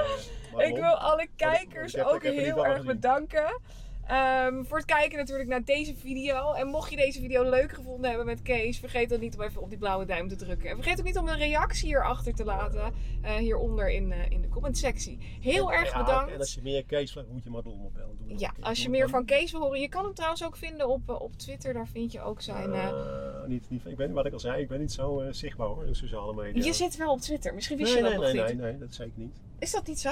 eh, 0.56 0.68
Ik 0.68 0.74
wil 0.76 0.94
alle 0.98 1.28
kijkers 1.36 1.98
ook 1.98 2.24
er 2.24 2.32
heel 2.32 2.66
erg 2.66 2.84
bedanken. 2.84 3.60
Ehm, 4.06 4.64
voor 4.64 4.76
het 4.76 4.86
kijken 4.86 5.18
natuurlijk 5.18 5.48
naar 5.48 5.64
deze 5.64 5.94
video. 5.94 6.52
En 6.52 6.66
mocht 6.66 6.90
je 6.90 6.96
deze 6.96 7.20
video 7.20 7.50
leuk 7.50 7.72
gevonden 7.72 8.08
hebben 8.08 8.26
met 8.26 8.42
Kees, 8.42 8.78
vergeet 8.78 9.08
dan 9.08 9.20
niet 9.20 9.34
om 9.34 9.42
even 9.42 9.62
op 9.62 9.68
die 9.68 9.78
blauwe 9.78 10.04
duim 10.04 10.28
te 10.28 10.36
drukken. 10.36 10.70
En 10.70 10.76
vergeet 10.76 10.98
ook 10.98 11.06
niet 11.06 11.18
om 11.18 11.28
een 11.28 11.38
reactie 11.38 11.86
hierachter 11.86 12.34
te 12.34 12.44
laten, 12.44 12.92
eh, 13.22 13.34
hieronder 13.34 13.90
in, 13.90 14.12
eh, 14.12 14.30
in 14.30 14.40
de 14.40 14.48
commentsectie. 14.48 15.18
Heel 15.40 15.72
En- 15.72 15.78
erg 15.78 15.92
ja, 15.92 15.98
bedankt. 16.04 16.32
En 16.32 16.38
als 16.38 16.54
je 16.54 16.62
meer 16.62 16.84
Kees 16.84 17.12
vraagt, 17.12 17.28
moet 17.28 17.44
je 17.44 17.50
Madelon 17.50 17.84
opbellen. 17.84 18.16
Doe 18.18 18.28
dat 18.28 18.40
Ja, 18.40 18.54
als 18.60 18.82
je 18.82 18.88
meer 18.88 19.08
van 19.08 19.24
Kees 19.24 19.52
wil 19.52 19.60
horen. 19.60 19.80
Je 19.80 19.88
kan 19.88 20.04
hem 20.04 20.14
trouwens 20.14 20.44
ook 20.44 20.56
vinden 20.56 20.88
op, 20.88 21.08
eh, 21.08 21.20
op 21.20 21.36
Twitter. 21.36 21.72
Daar 21.72 21.88
vind 21.88 22.12
je 22.12 22.20
ook 22.22 22.40
zijn... 22.40 22.70
niet, 23.46 23.70
niet, 23.70 23.86
ik 23.86 23.96
ben, 23.96 24.12
wat 24.12 24.26
ik 24.26 24.32
al 24.32 24.40
zei, 24.40 24.62
ik 24.62 24.68
ben 24.68 24.80
niet 24.80 24.92
zo 24.92 25.22
zichtbaar 25.30 25.66
hoor, 25.68 25.86
in 25.86 25.94
sociale 25.94 26.34
media. 26.34 26.64
Je 26.64 26.72
zit 26.72 26.96
wel 26.96 27.12
op 27.12 27.20
Twitter. 27.20 27.54
Misschien 27.54 27.76
wist 27.78 27.94
nee, 27.94 28.02
je 28.02 28.08
dat 28.10 28.18
nee, 28.18 28.26
nog 28.26 28.36
nee, 28.36 28.52
niet. 28.52 28.62
nee, 28.62 28.70
nee, 28.70 28.80
dat 28.80 28.94
zeker 28.94 29.12
niet. 29.18 29.40
Is 29.58 29.70
dat 29.70 29.86
niet 29.86 30.00
zo? 30.00 30.10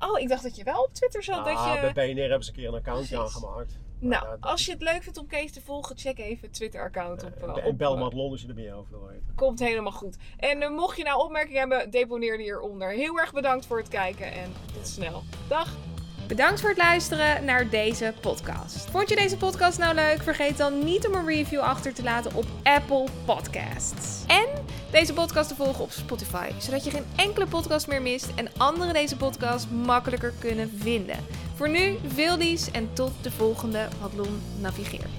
Oh, 0.00 0.18
ik 0.20 0.28
dacht 0.28 0.42
dat 0.42 0.56
je 0.56 0.64
wel 0.64 0.82
op 0.82 0.94
Twitter 0.94 1.22
zat. 1.22 1.44
dat 1.44 1.56
Ah, 1.56 1.74
je... 1.82 1.92
Bij 1.92 2.12
BNR 2.14 2.20
hebben 2.20 2.44
ze 2.44 2.50
een 2.50 2.56
keer 2.56 2.74
een 2.74 2.82
Precies. 2.82 3.16
aangemaakt. 3.16 3.78
Nou, 4.00 4.26
dat 4.28 4.36
als 4.40 4.66
je 4.66 4.72
het 4.72 4.82
leuk 4.82 5.02
vindt 5.02 5.18
om 5.18 5.26
Kees 5.26 5.52
te 5.52 5.60
volgen, 5.60 5.98
check 5.98 6.18
even 6.18 6.44
het 6.46 6.54
Twitter-account 6.54 7.24
op. 7.24 7.36
eh, 7.36 7.48
eh, 7.48 7.56
en 7.56 7.64
op, 7.64 7.78
bel 7.78 7.94
eh, 7.94 8.00
Madelon 8.00 8.30
als 8.30 8.40
je 8.42 8.48
er 8.48 8.54
meer 8.54 8.74
over 8.74 8.90
wil 8.90 9.06
weten. 9.08 9.32
Komt 9.34 9.58
helemaal 9.58 9.92
goed. 9.92 10.16
En 10.36 10.62
eh, 10.62 10.70
mocht 10.70 10.96
je 10.96 11.02
nou 11.02 11.20
opmerkingen 11.22 11.58
hebben, 11.58 11.90
deponeer 11.90 12.36
die 12.36 12.44
hieronder. 12.46 12.90
Heel 12.90 13.18
erg 13.18 13.32
bedankt 13.32 13.66
voor 13.66 13.78
het 13.78 13.88
kijken 13.88 14.32
en 14.32 14.52
tot 14.74 14.86
snel. 14.88 15.22
Dag! 15.48 15.76
Bedankt 16.28 16.60
voor 16.60 16.68
het 16.68 16.78
luisteren 16.78 17.44
naar 17.44 17.68
deze 17.68 18.14
podcast. 18.20 18.90
Vond 18.90 19.08
je 19.08 19.16
deze 19.16 19.36
podcast 19.36 19.78
nou 19.78 19.94
leuk? 19.94 20.22
Vergeet 20.22 20.56
dan 20.56 20.84
niet 20.84 21.06
om 21.06 21.14
een 21.14 21.26
review 21.26 21.60
achter 21.60 21.94
te 21.94 22.02
laten 22.02 22.34
op 22.34 22.44
Apple 22.62 23.04
Podcasts. 23.24 24.24
En 24.26 24.46
deze 24.90 25.12
podcast 25.12 25.48
te 25.48 25.54
volgen 25.54 25.84
op 25.84 25.90
Spotify, 25.90 26.48
zodat 26.58 26.84
je 26.84 26.90
geen 26.90 27.04
enkele 27.16 27.46
podcast 27.46 27.86
meer 27.88 28.02
mist 28.02 28.28
en 28.34 28.48
anderen 28.56 28.94
deze 28.94 29.16
podcast 29.16 29.70
makkelijker 29.70 30.32
kunnen 30.38 30.70
vinden. 30.78 31.16
Voor 31.54 31.68
nu, 31.68 31.96
veel 32.06 32.36
lies 32.36 32.70
en 32.70 32.88
tot 32.92 33.12
de 33.22 33.30
volgende 33.30 33.88
Padlon 34.00 34.40
Navigeert. 34.60 35.17